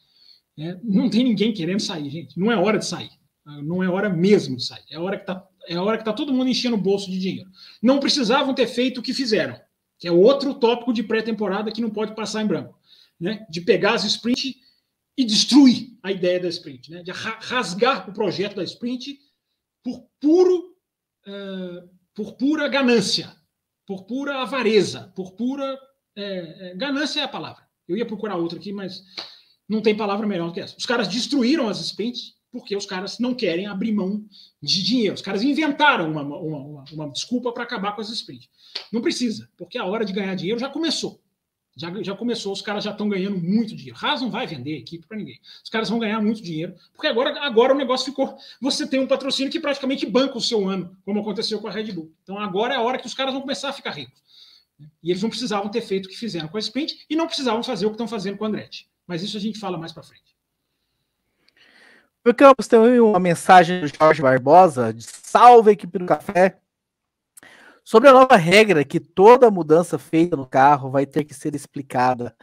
É, 0.57 0.77
não 0.81 1.09
tem 1.09 1.23
ninguém 1.23 1.53
querendo 1.53 1.81
sair, 1.81 2.09
gente. 2.09 2.39
Não 2.39 2.49
é 2.49 2.55
hora 2.55 2.79
de 2.79 2.85
sair. 2.85 3.11
Não 3.63 3.83
é 3.83 3.89
hora 3.89 4.09
mesmo 4.09 4.55
de 4.55 4.63
sair. 4.63 4.83
É 4.89 4.97
hora 4.97 5.17
que 5.17 5.23
está 5.23 5.45
é 5.69 5.77
hora 5.77 5.99
que 5.99 6.03
tá 6.03 6.11
todo 6.11 6.33
mundo 6.33 6.49
enchendo 6.49 6.75
o 6.75 6.81
bolso 6.81 7.11
de 7.11 7.19
dinheiro. 7.19 7.49
Não 7.81 7.99
precisavam 7.99 8.55
ter 8.55 8.65
feito 8.65 8.99
o 8.99 9.03
que 9.03 9.13
fizeram, 9.13 9.55
que 9.99 10.07
é 10.07 10.11
outro 10.11 10.53
tópico 10.53 10.93
de 10.93 11.03
pré-temporada 11.03 11.71
que 11.71 11.81
não 11.81 11.89
pode 11.89 12.15
passar 12.15 12.41
em 12.41 12.47
branco, 12.47 12.79
né? 13.19 13.45
De 13.49 13.61
pegar 13.61 13.93
as 13.93 14.05
sprint 14.05 14.57
e 15.17 15.25
destruir 15.25 15.97
a 16.01 16.11
ideia 16.11 16.39
da 16.39 16.47
sprint, 16.47 16.89
né? 16.89 17.03
De 17.03 17.11
rasgar 17.11 18.09
o 18.09 18.13
projeto 18.13 18.55
da 18.55 18.63
sprint 18.63 19.19
por 19.83 20.07
puro 20.19 20.73
uh, 21.27 21.89
por 22.15 22.33
pura 22.33 22.67
ganância, 22.67 23.33
por 23.85 24.03
pura 24.03 24.41
avareza, 24.41 25.11
por 25.15 25.33
pura 25.33 25.79
é, 26.15 26.71
é, 26.71 26.75
ganância 26.75 27.21
é 27.21 27.23
a 27.23 27.29
palavra. 27.29 27.63
Eu 27.87 27.95
ia 27.95 28.05
procurar 28.05 28.35
outra 28.35 28.59
aqui, 28.59 28.71
mas 28.71 29.03
não 29.67 29.81
tem 29.81 29.95
palavra 29.95 30.27
melhor 30.27 30.47
do 30.47 30.53
que 30.53 30.59
essa. 30.59 30.75
Os 30.77 30.85
caras 30.85 31.07
destruíram 31.07 31.67
as 31.67 31.79
sprints 31.79 32.35
porque 32.51 32.75
os 32.75 32.85
caras 32.85 33.19
não 33.19 33.33
querem 33.33 33.67
abrir 33.67 33.91
mão 33.91 34.25
de 34.61 34.83
dinheiro. 34.83 35.15
Os 35.15 35.21
caras 35.21 35.43
inventaram 35.43 36.11
uma, 36.11 36.21
uma, 36.21 36.37
uma, 36.37 36.83
uma 36.91 37.09
desculpa 37.09 37.51
para 37.51 37.63
acabar 37.63 37.93
com 37.93 38.01
as 38.01 38.09
sprints. 38.09 38.49
Não 38.91 39.01
precisa, 39.01 39.49
porque 39.57 39.77
a 39.77 39.85
hora 39.85 40.03
de 40.03 40.13
ganhar 40.13 40.35
dinheiro 40.35 40.59
já 40.59 40.69
começou. 40.69 41.21
Já, 41.77 41.91
já 42.03 42.15
começou, 42.15 42.51
os 42.51 42.61
caras 42.61 42.83
já 42.83 42.91
estão 42.91 43.07
ganhando 43.07 43.37
muito 43.37 43.73
dinheiro. 43.75 43.97
Haas 44.01 44.21
não 44.21 44.29
vai 44.29 44.45
vender 44.45 44.75
equipe 44.75 45.07
para 45.07 45.15
ninguém. 45.15 45.39
Os 45.63 45.69
caras 45.69 45.89
vão 45.89 45.97
ganhar 45.97 46.19
muito 46.21 46.41
dinheiro, 46.41 46.75
porque 46.93 47.07
agora, 47.07 47.39
agora 47.41 47.73
o 47.73 47.77
negócio 47.77 48.05
ficou. 48.07 48.37
Você 48.59 48.85
tem 48.85 48.99
um 48.99 49.07
patrocínio 49.07 49.51
que 49.51 49.59
praticamente 49.59 50.05
banca 50.05 50.37
o 50.37 50.41
seu 50.41 50.67
ano, 50.67 50.97
como 51.05 51.21
aconteceu 51.21 51.59
com 51.59 51.67
a 51.67 51.71
Red 51.71 51.93
Bull. 51.93 52.11
Então 52.23 52.37
agora 52.37 52.73
é 52.73 52.77
a 52.77 52.81
hora 52.81 52.97
que 52.97 53.07
os 53.07 53.13
caras 53.13 53.33
vão 53.33 53.41
começar 53.41 53.69
a 53.69 53.73
ficar 53.73 53.91
ricos. 53.91 54.21
E 55.01 55.09
eles 55.09 55.21
não 55.21 55.29
precisavam 55.29 55.69
ter 55.69 55.81
feito 55.81 56.07
o 56.07 56.09
que 56.09 56.17
fizeram 56.17 56.47
com 56.47 56.57
a 56.57 56.59
sprint 56.59 57.05
e 57.09 57.15
não 57.15 57.27
precisavam 57.27 57.63
fazer 57.63 57.85
o 57.85 57.89
que 57.89 57.95
estão 57.95 58.07
fazendo 58.07 58.37
com 58.37 58.45
a 58.45 58.47
Andretti. 58.47 58.89
Mas 59.07 59.23
isso 59.23 59.37
a 59.37 59.39
gente 59.39 59.59
fala 59.59 59.77
mais 59.77 59.91
para 59.91 60.03
frente. 60.03 60.35
O 62.25 62.33
Campos 62.33 62.67
tem 62.67 62.99
uma 62.99 63.19
mensagem 63.19 63.81
do 63.81 63.87
Jorge 63.87 64.21
Barbosa 64.21 64.93
de 64.93 65.03
salve 65.03 65.71
equipe 65.71 65.97
do 65.97 66.05
café 66.05 66.59
sobre 67.83 68.09
a 68.09 68.13
nova 68.13 68.35
regra 68.35 68.83
que 68.83 68.99
toda 68.99 69.49
mudança 69.49 69.97
feita 69.97 70.35
no 70.35 70.45
carro 70.45 70.91
vai 70.91 71.05
ter 71.05 71.23
que 71.23 71.33
ser 71.33 71.55
explicada. 71.55 72.35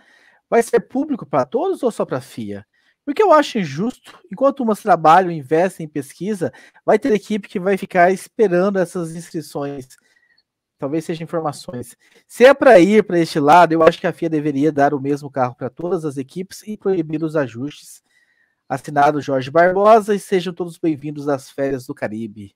Vai 0.48 0.62
ser 0.62 0.80
público 0.80 1.26
para 1.26 1.44
todos 1.44 1.82
ou 1.82 1.90
só 1.90 2.04
para 2.06 2.18
a 2.18 2.22
FIA? 2.22 2.66
Porque 3.04 3.22
eu 3.22 3.32
acho 3.32 3.58
injusto, 3.58 4.18
enquanto 4.32 4.60
umas 4.60 4.80
trabalham 4.80 5.30
investem 5.30 5.84
em 5.86 5.88
pesquisa, 5.88 6.52
vai 6.84 6.98
ter 6.98 7.12
equipe 7.12 7.48
que 7.48 7.60
vai 7.60 7.76
ficar 7.76 8.10
esperando 8.10 8.78
essas 8.78 9.14
inscrições 9.14 9.96
talvez 10.78 11.04
seja 11.04 11.22
informações. 11.22 11.96
Se 12.26 12.44
é 12.44 12.54
para 12.54 12.78
ir 12.78 13.04
para 13.04 13.18
este 13.18 13.40
lado, 13.40 13.72
eu 13.72 13.82
acho 13.82 13.98
que 13.98 14.06
a 14.06 14.12
FIA 14.12 14.28
deveria 14.28 14.72
dar 14.72 14.94
o 14.94 15.00
mesmo 15.00 15.30
carro 15.30 15.54
para 15.54 15.70
todas 15.70 16.04
as 16.04 16.16
equipes 16.16 16.62
e 16.66 16.76
proibir 16.76 17.22
os 17.22 17.36
ajustes. 17.36 18.02
Assinado 18.68 19.20
Jorge 19.20 19.50
Barbosa 19.50 20.14
e 20.14 20.18
sejam 20.18 20.52
todos 20.52 20.76
bem-vindos 20.76 21.28
às 21.28 21.50
férias 21.50 21.86
do 21.86 21.94
Caribe. 21.94 22.54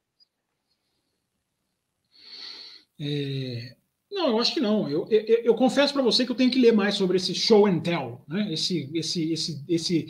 É... 2.99 3.77
Não, 4.11 4.29
eu 4.29 4.41
acho 4.41 4.53
que 4.53 4.61
não. 4.61 4.89
Eu, 4.89 5.07
eu, 5.09 5.43
eu 5.45 5.55
confesso 5.55 5.93
para 5.93 6.03
você 6.03 6.27
que 6.27 6.33
eu 6.33 6.37
tenho 6.37 6.51
que 6.51 6.59
ler 6.59 6.73
mais 6.73 6.97
sobre 6.97 7.17
esse 7.17 7.33
show 7.35 7.67
and 7.67 7.79
tell, 7.81 8.23
né? 8.27 8.53
esse, 8.53 8.91
esse, 8.93 9.33
esse, 9.33 9.65
esse, 9.69 10.07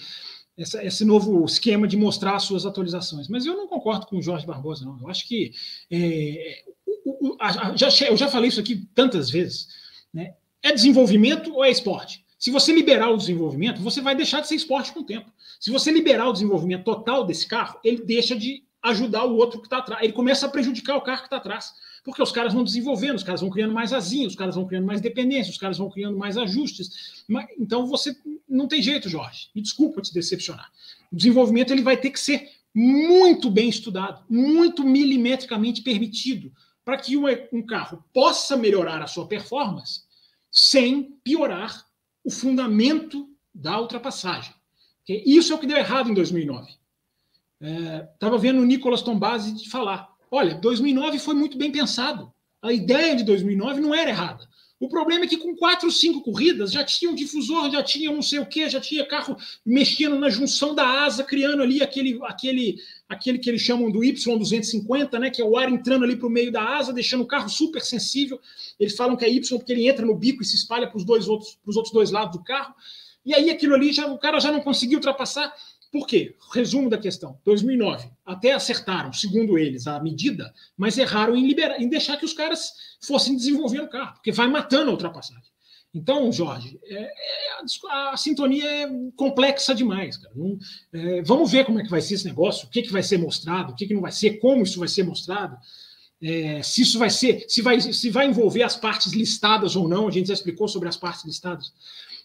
esse, 0.57 0.79
esse 0.79 1.05
novo 1.05 1.45
esquema 1.45 1.87
de 1.87 1.99
mostrar 1.99 2.37
as 2.37 2.45
suas 2.45 2.65
atualizações. 2.65 3.29
Mas 3.29 3.45
eu 3.45 3.55
não 3.55 3.69
concordo 3.69 4.07
com 4.07 4.17
o 4.17 4.23
Jorge 4.23 4.47
Barbosa, 4.47 4.87
não. 4.87 4.99
Eu 5.01 5.09
acho 5.09 5.29
que 5.29 5.53
é, 5.91 6.65
já, 7.77 7.89
eu 8.07 8.17
já 8.17 8.29
falei 8.29 8.49
isso 8.49 8.61
aqui 8.61 8.89
tantas 8.95 9.29
vezes, 9.29 9.69
né? 10.13 10.35
É 10.63 10.73
desenvolvimento 10.73 11.55
ou 11.55 11.65
é 11.65 11.71
esporte? 11.71 12.25
Se 12.41 12.51
você 12.51 12.73
liberar 12.73 13.11
o 13.11 13.19
desenvolvimento, 13.19 13.83
você 13.83 14.01
vai 14.01 14.15
deixar 14.15 14.41
de 14.41 14.49
ser 14.49 14.55
esporte 14.55 14.93
com 14.93 15.01
o 15.01 15.05
tempo. 15.05 15.31
Se 15.61 15.71
você 15.71 15.91
liberar 15.91 16.27
o 16.27 16.33
desenvolvimento 16.33 16.85
total 16.85 17.23
desse 17.23 17.47
carro, 17.47 17.79
ele 17.85 18.03
deixa 18.03 18.35
de 18.35 18.65
ajudar 18.83 19.25
o 19.25 19.37
outro 19.37 19.61
que 19.61 19.67
está 19.67 19.77
atrás. 19.77 20.03
Ele 20.03 20.15
começa 20.15 20.47
a 20.47 20.49
prejudicar 20.49 20.97
o 20.97 21.03
carro 21.03 21.19
que 21.19 21.27
está 21.27 21.37
atrás. 21.37 21.75
Porque 22.03 22.23
os 22.23 22.33
caras 22.33 22.55
vão 22.55 22.65
desenvolvendo, 22.65 23.17
os 23.17 23.23
caras 23.23 23.43
vão 23.43 23.51
criando 23.51 23.75
mais 23.75 23.93
asinhos, 23.93 24.33
os 24.33 24.39
caras 24.39 24.55
vão 24.55 24.67
criando 24.67 24.87
mais 24.87 25.03
dependência, 25.03 25.51
os 25.51 25.59
caras 25.59 25.77
vão 25.77 25.91
criando 25.91 26.17
mais 26.17 26.39
ajustes. 26.39 27.23
Então 27.59 27.87
você 27.87 28.17
não 28.49 28.67
tem 28.67 28.81
jeito, 28.83 29.07
Jorge. 29.07 29.51
Me 29.55 29.61
desculpa 29.61 30.01
te 30.01 30.15
decepcionar. 30.15 30.73
O 31.13 31.17
desenvolvimento 31.17 31.75
ele 31.75 31.83
vai 31.83 31.99
ter 31.99 32.09
que 32.09 32.19
ser 32.19 32.49
muito 32.75 33.51
bem 33.51 33.69
estudado, 33.69 34.25
muito 34.31 34.83
milimetricamente 34.83 35.83
permitido 35.83 36.51
para 36.87 36.97
que 36.97 37.19
um 37.53 37.63
carro 37.67 38.03
possa 38.15 38.57
melhorar 38.57 39.03
a 39.03 39.07
sua 39.07 39.27
performance 39.27 40.05
sem 40.51 41.19
piorar 41.23 41.90
o 42.25 42.31
fundamento 42.31 43.29
da 43.55 43.81
ultrapassagem. 43.81 44.55
Isso 45.09 45.53
é 45.53 45.57
o 45.57 45.59
que 45.59 45.67
deu 45.67 45.77
errado 45.77 46.11
em 46.11 46.15
2009. 46.15 46.73
Estava 48.15 48.37
é, 48.37 48.39
vendo 48.39 48.61
o 48.61 48.65
Nicolas 48.65 49.03
Tombasi 49.03 49.69
falar: 49.69 50.09
olha, 50.31 50.55
2009 50.55 51.19
foi 51.19 51.35
muito 51.35 51.59
bem 51.59 51.73
pensado. 51.73 52.33
A 52.63 52.73
ideia 52.73 53.17
de 53.17 53.25
2009 53.25 53.81
não 53.81 53.95
era 53.95 54.11
errada. 54.11 54.49
O 54.81 54.89
problema 54.89 55.27
é 55.27 55.29
que 55.29 55.37
com 55.37 55.55
quatro, 55.55 55.91
cinco 55.93 56.23
corridas 56.23 56.73
já 56.73 56.83
tinha 56.83 57.11
um 57.11 57.15
difusor, 57.15 57.71
já 57.71 57.83
tinha 57.83 58.11
não 58.11 58.23
sei 58.23 58.39
o 58.39 58.47
que, 58.47 58.67
já 58.67 58.81
tinha 58.81 59.05
carro 59.05 59.37
mexendo 59.65 60.19
na 60.19 60.31
junção 60.31 60.75
da 60.75 61.05
asa, 61.05 61.23
criando 61.23 61.63
ali 61.63 61.83
aquele, 61.83 62.19
aquele, 62.23 62.81
aquele 63.07 63.39
que 63.39 63.51
eles 63.51 63.61
chamam 63.61 63.91
do 63.91 63.99
Y250, 63.99 65.19
né, 65.19 65.29
que 65.29 65.43
é 65.43 65.45
o 65.45 65.59
ar 65.59 65.71
entrando 65.71 66.05
ali 66.05 66.17
para 66.17 66.27
o 66.27 66.31
meio 66.31 66.51
da 66.51 66.79
asa, 66.79 66.95
deixando 66.95 67.21
o 67.21 67.27
carro 67.27 67.51
super 67.51 67.83
sensível. 67.83 68.41
Eles 68.79 68.97
falam 68.97 69.19
que 69.19 69.25
é 69.27 69.29
Y 69.29 69.59
porque 69.59 69.71
ele 69.71 69.87
entra 69.87 70.07
no 70.07 70.17
bico 70.17 70.43
e 70.43 70.47
se 70.47 70.57
espalha 70.57 70.89
para 70.89 70.97
os 70.97 71.05
dois 71.05 71.29
outros, 71.29 71.59
para 71.63 71.71
os 71.71 71.77
outros 71.77 71.93
dois 71.93 72.11
lados 72.11 72.39
do 72.39 72.43
carro. 72.43 72.75
E 73.23 73.35
aí 73.35 73.51
aquilo 73.51 73.75
ali 73.75 73.93
já 73.93 74.07
o 74.07 74.19
cara 74.19 74.41
já 74.41 74.51
não 74.51 74.61
conseguiu 74.61 74.97
ultrapassar. 74.97 75.55
Por 75.91 76.07
quê? 76.07 76.37
Resumo 76.53 76.89
da 76.89 76.97
questão. 76.97 77.39
2009, 77.45 78.11
até 78.25 78.53
acertaram, 78.53 79.13
segundo 79.13 79.59
eles, 79.59 79.87
a 79.87 80.01
medida, 80.01 80.53
mas 80.77 80.97
erraram 80.97 81.37
em, 81.37 81.47
liberar, 81.47 81.81
em 81.81 81.89
deixar 81.89 82.17
que 82.17 82.25
os 82.25 82.33
caras 82.33 82.73
fossem 83.03 83.37
desenvolver 83.37 83.81
o 83.81 83.89
carro, 83.89 84.15
porque 84.15 84.31
vai 84.31 84.49
matando 84.49 84.91
a 84.91 84.93
ultrapassagem. 84.93 85.51
Então, 85.93 86.31
Jorge, 86.31 86.79
é, 86.85 87.03
é, 87.03 87.11
a, 87.91 88.11
a, 88.13 88.17
sintonia 88.17 88.65
é 88.65 88.89
complexa 89.17 89.75
demais. 89.75 90.17
Cara. 90.17 90.33
Não, 90.37 90.57
é, 90.93 91.23
vamos 91.23 91.51
ver 91.51 91.65
como 91.65 91.81
é 91.81 91.83
que 91.83 91.91
vai 91.91 92.01
ser 92.01 92.15
esse 92.15 92.25
negócio, 92.25 92.69
o 92.69 92.71
que, 92.71 92.83
que 92.83 92.93
vai 92.93 93.03
ser 93.03 93.19
mostrado, 93.19 93.73
o 93.73 93.75
que, 93.75 93.87
que 93.87 93.95
não 93.95 94.03
vai 94.03 94.13
ser, 94.13 94.39
como 94.39 94.63
isso 94.63 94.79
vai 94.79 94.87
ser 94.87 95.03
mostrado, 95.03 95.59
é, 96.23 96.63
se 96.63 96.83
isso 96.83 96.97
vai 96.99 97.11
ser, 97.11 97.45
se 97.49 97.61
vai, 97.63 97.81
se 97.81 98.11
vai 98.11 98.27
envolver 98.27 98.63
as 98.63 98.77
partes 98.77 99.13
listadas 99.13 99.75
ou 99.75 99.89
não. 99.89 100.07
A 100.07 100.11
gente 100.13 100.29
já 100.29 100.35
explicou 100.35 100.69
sobre 100.69 100.89
as 100.89 100.97
partes 100.97 101.25
listadas 101.25 101.73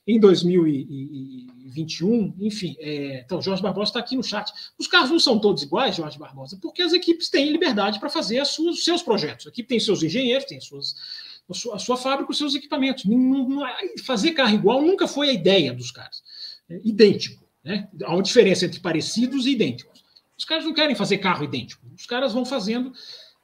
em 0.07 0.19
2021, 0.19 2.35
enfim. 2.39 2.75
É, 2.79 3.23
então, 3.25 3.41
Jorge 3.41 3.63
Barbosa 3.63 3.89
está 3.89 3.99
aqui 3.99 4.15
no 4.15 4.23
chat. 4.23 4.53
Os 4.77 4.87
carros 4.87 5.09
não 5.09 5.19
são 5.19 5.39
todos 5.39 5.63
iguais, 5.63 5.95
Jorge 5.95 6.19
Barbosa, 6.19 6.57
porque 6.61 6.81
as 6.81 6.93
equipes 6.93 7.29
têm 7.29 7.51
liberdade 7.51 7.99
para 7.99 8.09
fazer 8.09 8.41
os 8.41 8.83
seus 8.83 9.01
projetos. 9.01 9.47
A 9.47 9.49
equipe 9.49 9.67
tem 9.67 9.79
seus 9.79 10.03
engenheiros, 10.03 10.45
tem 10.45 10.61
suas, 10.61 10.95
a, 11.49 11.53
sua, 11.53 11.75
a 11.75 11.79
sua 11.79 11.97
fábrica, 11.97 12.31
os 12.31 12.37
seus 12.37 12.53
equipamentos. 12.53 13.05
Não, 13.05 13.63
fazer 14.03 14.33
carro 14.33 14.53
igual 14.53 14.81
nunca 14.81 15.07
foi 15.07 15.29
a 15.29 15.33
ideia 15.33 15.73
dos 15.73 15.89
caras. 15.91 16.23
É, 16.69 16.79
idêntico. 16.83 17.43
Né? 17.63 17.89
Há 18.03 18.13
uma 18.13 18.21
diferença 18.21 18.65
entre 18.65 18.79
parecidos 18.79 19.47
e 19.47 19.51
idênticos. 19.51 20.03
Os 20.37 20.45
caras 20.45 20.65
não 20.65 20.73
querem 20.73 20.95
fazer 20.95 21.17
carro 21.17 21.45
idêntico. 21.45 21.83
Os 21.97 22.05
caras 22.05 22.33
vão 22.33 22.45
fazendo 22.45 22.93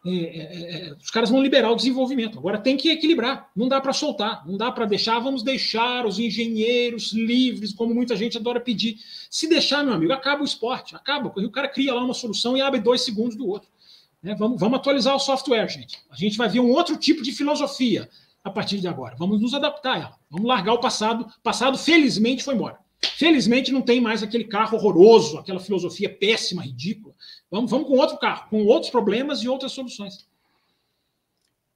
é, 0.03 0.09
é, 0.09 0.87
é, 0.87 0.93
os 0.93 1.11
caras 1.11 1.29
vão 1.29 1.43
liberar 1.43 1.69
o 1.69 1.75
desenvolvimento. 1.75 2.39
Agora 2.39 2.57
tem 2.57 2.75
que 2.75 2.89
equilibrar. 2.89 3.49
Não 3.55 3.67
dá 3.67 3.79
para 3.79 3.93
soltar, 3.93 4.45
não 4.47 4.57
dá 4.57 4.71
para 4.71 4.85
deixar. 4.85 5.19
Vamos 5.19 5.43
deixar 5.43 6.05
os 6.07 6.17
engenheiros 6.17 7.13
livres, 7.13 7.71
como 7.71 7.93
muita 7.93 8.15
gente 8.15 8.37
adora 8.37 8.59
pedir. 8.59 8.97
Se 9.29 9.47
deixar, 9.47 9.83
meu 9.83 9.93
amigo, 9.93 10.11
acaba 10.11 10.41
o 10.41 10.45
esporte, 10.45 10.95
acaba. 10.95 11.31
O 11.35 11.51
cara 11.51 11.67
cria 11.67 11.93
lá 11.93 12.03
uma 12.03 12.15
solução 12.15 12.57
e 12.57 12.61
abre 12.61 12.79
dois 12.79 13.01
segundos 13.01 13.35
do 13.35 13.47
outro. 13.47 13.69
Né? 14.23 14.35
Vamos, 14.35 14.59
vamos 14.59 14.79
atualizar 14.79 15.15
o 15.15 15.19
software, 15.19 15.67
gente. 15.67 15.99
A 16.09 16.15
gente 16.15 16.35
vai 16.35 16.49
ver 16.49 16.59
um 16.59 16.71
outro 16.71 16.97
tipo 16.97 17.21
de 17.21 17.31
filosofia 17.31 18.09
a 18.43 18.49
partir 18.49 18.79
de 18.79 18.87
agora. 18.87 19.15
Vamos 19.17 19.39
nos 19.39 19.53
adaptar 19.53 19.93
a 19.93 19.99
ela. 19.99 20.19
Vamos 20.31 20.47
largar 20.47 20.73
o 20.73 20.79
passado. 20.79 21.25
O 21.25 21.41
passado, 21.43 21.77
felizmente, 21.77 22.43
foi 22.43 22.55
embora. 22.55 22.79
Felizmente, 23.17 23.71
não 23.71 23.81
tem 23.81 24.01
mais 24.01 24.23
aquele 24.23 24.45
carro 24.45 24.77
horroroso, 24.77 25.37
aquela 25.37 25.59
filosofia 25.59 26.09
péssima, 26.09 26.63
ridícula. 26.63 27.10
Vamos, 27.51 27.69
vamos 27.69 27.87
com 27.87 27.97
outro 27.97 28.17
carro, 28.17 28.49
com 28.49 28.65
outros 28.65 28.89
problemas 28.89 29.43
e 29.43 29.49
outras 29.49 29.73
soluções. 29.73 30.25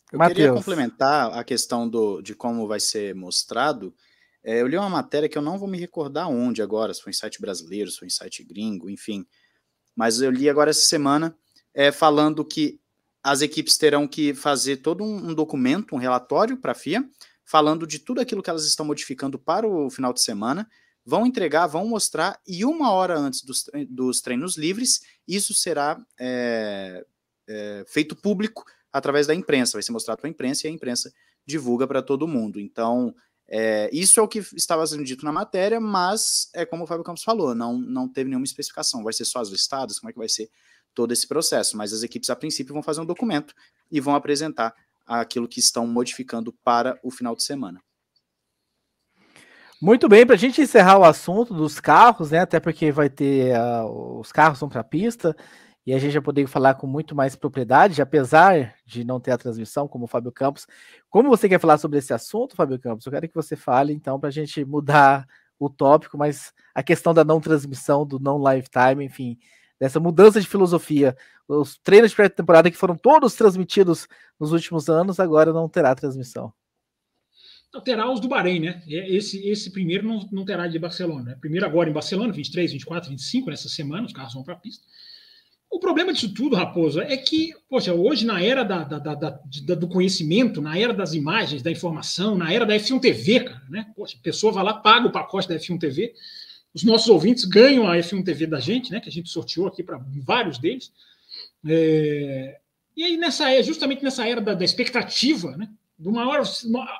Eu 0.09 0.17
Mateus. 0.17 0.37
queria 0.37 0.53
complementar 0.53 1.37
a 1.37 1.43
questão 1.43 1.87
do, 1.87 2.21
de 2.21 2.33
como 2.33 2.65
vai 2.65 2.79
ser 2.79 3.13
mostrado. 3.13 3.93
É, 4.41 4.61
eu 4.61 4.67
li 4.67 4.77
uma 4.77 4.89
matéria 4.89 5.27
que 5.27 5.37
eu 5.37 5.41
não 5.41 5.57
vou 5.57 5.67
me 5.67 5.77
recordar 5.77 6.29
onde 6.29 6.61
agora, 6.61 6.93
se 6.93 7.01
foi 7.01 7.09
em 7.09 7.13
site 7.13 7.41
brasileiro, 7.41 7.91
se 7.91 7.97
foi 7.97 8.07
em 8.07 8.11
site 8.11 8.41
gringo, 8.41 8.89
enfim. 8.89 9.25
Mas 9.93 10.21
eu 10.21 10.31
li 10.31 10.49
agora 10.49 10.69
essa 10.69 10.87
semana 10.87 11.35
é, 11.73 11.91
falando 11.91 12.45
que 12.45 12.79
as 13.21 13.41
equipes 13.41 13.77
terão 13.77 14.07
que 14.07 14.33
fazer 14.33 14.77
todo 14.77 15.03
um, 15.03 15.31
um 15.31 15.33
documento, 15.33 15.95
um 15.95 15.97
relatório 15.97 16.55
para 16.57 16.71
a 16.71 16.75
FIA, 16.75 17.03
falando 17.43 17.85
de 17.85 17.99
tudo 17.99 18.21
aquilo 18.21 18.41
que 18.41 18.49
elas 18.49 18.65
estão 18.65 18.85
modificando 18.85 19.37
para 19.37 19.67
o 19.67 19.89
final 19.89 20.13
de 20.13 20.21
semana, 20.21 20.69
vão 21.05 21.25
entregar, 21.25 21.67
vão 21.67 21.87
mostrar, 21.87 22.39
e 22.47 22.65
uma 22.65 22.91
hora 22.91 23.17
antes 23.17 23.43
dos, 23.43 23.65
dos 23.87 24.21
treinos 24.21 24.57
livres, 24.57 25.01
isso 25.27 25.53
será 25.53 26.03
é, 26.19 27.05
é, 27.47 27.85
feito 27.87 28.15
público 28.15 28.65
através 28.91 29.27
da 29.27 29.35
imprensa, 29.35 29.73
vai 29.73 29.83
ser 29.83 29.91
mostrado 29.91 30.19
para 30.19 30.27
a 30.27 30.31
imprensa 30.31 30.65
e 30.65 30.69
a 30.69 30.73
imprensa 30.73 31.13
divulga 31.45 31.85
para 31.87 32.01
todo 32.01 32.27
mundo. 32.27 32.59
Então, 32.59 33.13
é, 33.47 33.89
isso 33.93 34.19
é 34.19 34.23
o 34.23 34.27
que 34.27 34.39
estava 34.55 34.85
sendo 34.87 35.03
dito 35.03 35.23
na 35.23 35.31
matéria, 35.31 35.79
mas 35.79 36.49
é 36.53 36.65
como 36.65 36.83
o 36.83 36.87
Fábio 36.87 37.03
Campos 37.03 37.23
falou, 37.23 37.53
não, 37.53 37.77
não 37.77 38.07
teve 38.07 38.29
nenhuma 38.29 38.45
especificação. 38.45 39.03
Vai 39.03 39.13
ser 39.13 39.25
só 39.25 39.39
as 39.39 39.49
listadas, 39.49 39.99
como 39.99 40.09
é 40.09 40.13
que 40.13 40.19
vai 40.19 40.29
ser 40.29 40.49
todo 40.93 41.11
esse 41.11 41.27
processo? 41.27 41.77
Mas 41.77 41.93
as 41.93 42.01
equipes, 42.01 42.29
a 42.29 42.35
princípio, 42.35 42.73
vão 42.73 42.81
fazer 42.81 43.01
um 43.01 43.05
documento 43.05 43.53
e 43.91 43.99
vão 43.99 44.15
apresentar 44.15 44.73
aquilo 45.05 45.47
que 45.47 45.59
estão 45.59 45.85
modificando 45.85 46.51
para 46.51 46.99
o 47.03 47.11
final 47.11 47.35
de 47.35 47.43
semana. 47.43 47.79
Muito 49.85 50.09
bem, 50.09 50.25
para 50.25 50.33
a 50.33 50.37
gente 50.37 50.59
encerrar 50.59 50.97
o 50.97 51.03
assunto 51.03 51.53
dos 51.53 51.79
carros, 51.79 52.31
né? 52.31 52.39
Até 52.39 52.59
porque 52.59 52.91
vai 52.91 53.07
ter 53.07 53.55
uh, 53.55 54.19
os 54.19 54.31
carros 54.31 54.59
vão 54.59 54.67
para 54.67 54.81
a 54.81 54.83
pista 54.83 55.35
e 55.85 55.93
a 55.93 55.99
gente 55.99 56.11
já 56.11 56.19
poder 56.23 56.47
falar 56.47 56.73
com 56.73 56.87
muito 56.87 57.13
mais 57.15 57.35
propriedade, 57.35 58.01
apesar 58.01 58.73
de 58.83 59.03
não 59.03 59.19
ter 59.19 59.29
a 59.29 59.37
transmissão, 59.37 59.87
como 59.87 60.05
o 60.05 60.07
Fábio 60.07 60.31
Campos. 60.31 60.65
Como 61.07 61.29
você 61.29 61.47
quer 61.47 61.59
falar 61.59 61.77
sobre 61.77 61.99
esse 61.99 62.11
assunto, 62.11 62.55
Fábio 62.55 62.79
Campos? 62.79 63.05
Eu 63.05 63.11
quero 63.11 63.29
que 63.29 63.35
você 63.35 63.55
fale, 63.55 63.93
então, 63.93 64.19
para 64.19 64.29
a 64.29 64.31
gente 64.31 64.65
mudar 64.65 65.27
o 65.59 65.69
tópico, 65.69 66.17
mas 66.17 66.51
a 66.73 66.81
questão 66.81 67.13
da 67.13 67.23
não 67.23 67.39
transmissão, 67.39 68.07
do 68.07 68.19
não 68.19 68.39
lifetime, 68.39 69.05
enfim, 69.05 69.37
dessa 69.79 69.99
mudança 69.99 70.41
de 70.41 70.47
filosofia. 70.47 71.15
Os 71.47 71.77
treinos 71.77 72.09
de 72.09 72.15
pré-temporada 72.15 72.71
que 72.71 72.77
foram 72.77 72.95
todos 72.95 73.35
transmitidos 73.35 74.07
nos 74.39 74.51
últimos 74.51 74.89
anos, 74.89 75.19
agora 75.19 75.53
não 75.53 75.69
terá 75.69 75.93
transmissão. 75.93 76.51
Terá 77.81 78.11
os 78.11 78.19
do 78.19 78.27
Bahrein, 78.27 78.59
né? 78.59 78.83
Esse, 78.87 79.47
esse 79.47 79.71
primeiro 79.71 80.07
não, 80.07 80.27
não 80.31 80.45
terá 80.45 80.67
de 80.67 80.79
Barcelona. 80.79 81.31
Né? 81.31 81.37
Primeiro 81.39 81.65
agora 81.65 81.89
em 81.89 81.93
Barcelona, 81.93 82.31
23, 82.33 82.71
24, 82.71 83.09
25, 83.09 83.49
nessa 83.49 83.69
semana, 83.69 84.05
os 84.05 84.13
carros 84.13 84.33
vão 84.33 84.43
para 84.43 84.53
a 84.53 84.57
pista. 84.57 84.83
O 85.69 85.79
problema 85.79 86.13
disso 86.13 86.33
tudo, 86.33 86.55
Raposo, 86.55 87.01
é 87.01 87.17
que, 87.17 87.53
poxa, 87.69 87.93
hoje, 87.93 88.25
na 88.25 88.41
era 88.41 88.63
da, 88.63 88.83
da, 88.83 88.97
da, 88.99 89.75
do 89.75 89.87
conhecimento, 89.89 90.61
na 90.61 90.77
era 90.77 90.93
das 90.93 91.13
imagens, 91.13 91.61
da 91.61 91.69
informação, 91.69 92.37
na 92.37 92.53
era 92.53 92.65
da 92.65 92.75
F1 92.75 92.99
TV, 93.01 93.41
cara, 93.41 93.61
né? 93.69 93.85
Poxa, 93.93 94.15
a 94.17 94.23
pessoa 94.23 94.53
vai 94.53 94.63
lá, 94.63 94.73
paga 94.75 95.07
o 95.07 95.11
pacote 95.11 95.49
da 95.49 95.55
F1 95.55 95.77
TV, 95.77 96.13
os 96.73 96.83
nossos 96.83 97.09
ouvintes 97.09 97.43
ganham 97.45 97.89
a 97.89 97.97
F1 97.97 98.23
TV 98.23 98.47
da 98.47 98.59
gente, 98.59 98.91
né? 98.91 99.01
Que 99.01 99.09
a 99.09 99.11
gente 99.11 99.29
sorteou 99.29 99.67
aqui 99.67 99.83
para 99.83 99.99
vários 100.23 100.57
deles. 100.57 100.93
É... 101.67 102.57
E 102.95 103.03
aí, 103.03 103.17
nessa 103.17 103.51
era, 103.51 103.61
justamente 103.61 104.01
nessa 104.01 104.25
era 104.25 104.39
da, 104.39 104.53
da 104.53 104.63
expectativa, 104.63 105.57
né? 105.57 105.69
Do 105.97 106.11
maior, 106.11 106.43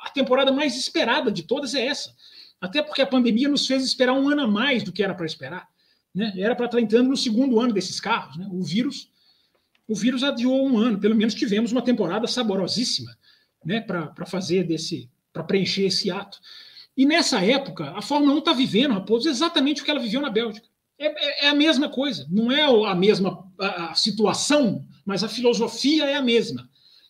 a 0.04 0.10
temporada 0.10 0.52
mais 0.52 0.76
esperada 0.78 1.32
de 1.32 1.43
todas 1.43 1.74
é 1.74 1.86
essa. 1.86 2.16
Até 2.60 2.82
porque 2.82 3.02
a 3.02 3.08
pandemia 3.08 3.50
nos 3.50 3.68
fez 3.68 3.84
esperar 3.84 4.14
um 4.14 4.30
ano 4.30 4.43
a 4.43 4.48
mais 4.48 4.84
do 4.84 4.91
que 4.91 5.04
era 5.04 5.14
para 5.14 5.26
esperar. 5.26 5.68
Né? 6.14 6.34
Era 6.38 6.56
para 6.56 6.66
estar 6.66 6.80
entrando 6.80 7.10
no 7.10 7.18
segundo 7.18 7.60
ano 7.60 7.74
desses 7.74 8.00
carros. 8.00 8.38
Né? 8.38 8.48
O 8.52 8.64
vírus 8.64 9.10
o 9.88 9.96
vírus 9.96 10.24
adiou 10.24 10.68
um 10.68 10.78
ano. 10.78 11.00
Pelo 11.00 11.16
menos 11.16 11.36
tivemos 11.36 11.72
uma 11.72 11.82
temporada 11.82 12.28
saborosíssima 12.28 13.16
né? 13.64 13.82
para 13.82 14.26
fazer 14.26 14.64
desse, 14.64 15.10
para 15.32 15.43
preencher 15.43 15.86
esse 15.86 16.10
ato. 16.10 16.39
E 16.98 17.06
nessa 17.06 17.43
época, 17.43 17.91
a 17.91 18.02
Fórmula 18.02 18.34
1 18.34 18.38
está 18.39 18.54
vivendo, 18.54 18.93
Raposo, 18.93 19.28
exatamente 19.28 19.82
o 19.82 19.86
que 19.86 19.91
ela 19.91 20.00
viveu 20.00 20.22
na 20.22 20.30
Bélgica. 20.30 20.68
É, 20.98 21.08
é, 21.08 21.46
é, 21.46 21.50
a 21.50 21.54
mesma 21.54 21.89
coisa, 21.89 22.26
não 22.30 22.50
é 22.50 22.62
a 22.64 22.96
mesma 22.96 23.46
a, 23.60 23.91
a 23.91 23.96
situação, 23.96 24.88
mas 25.06 25.24
a 25.24 25.30
filosofia 25.30 26.06
é 26.06 26.16
a 26.16 26.22
mesma. 26.22 26.70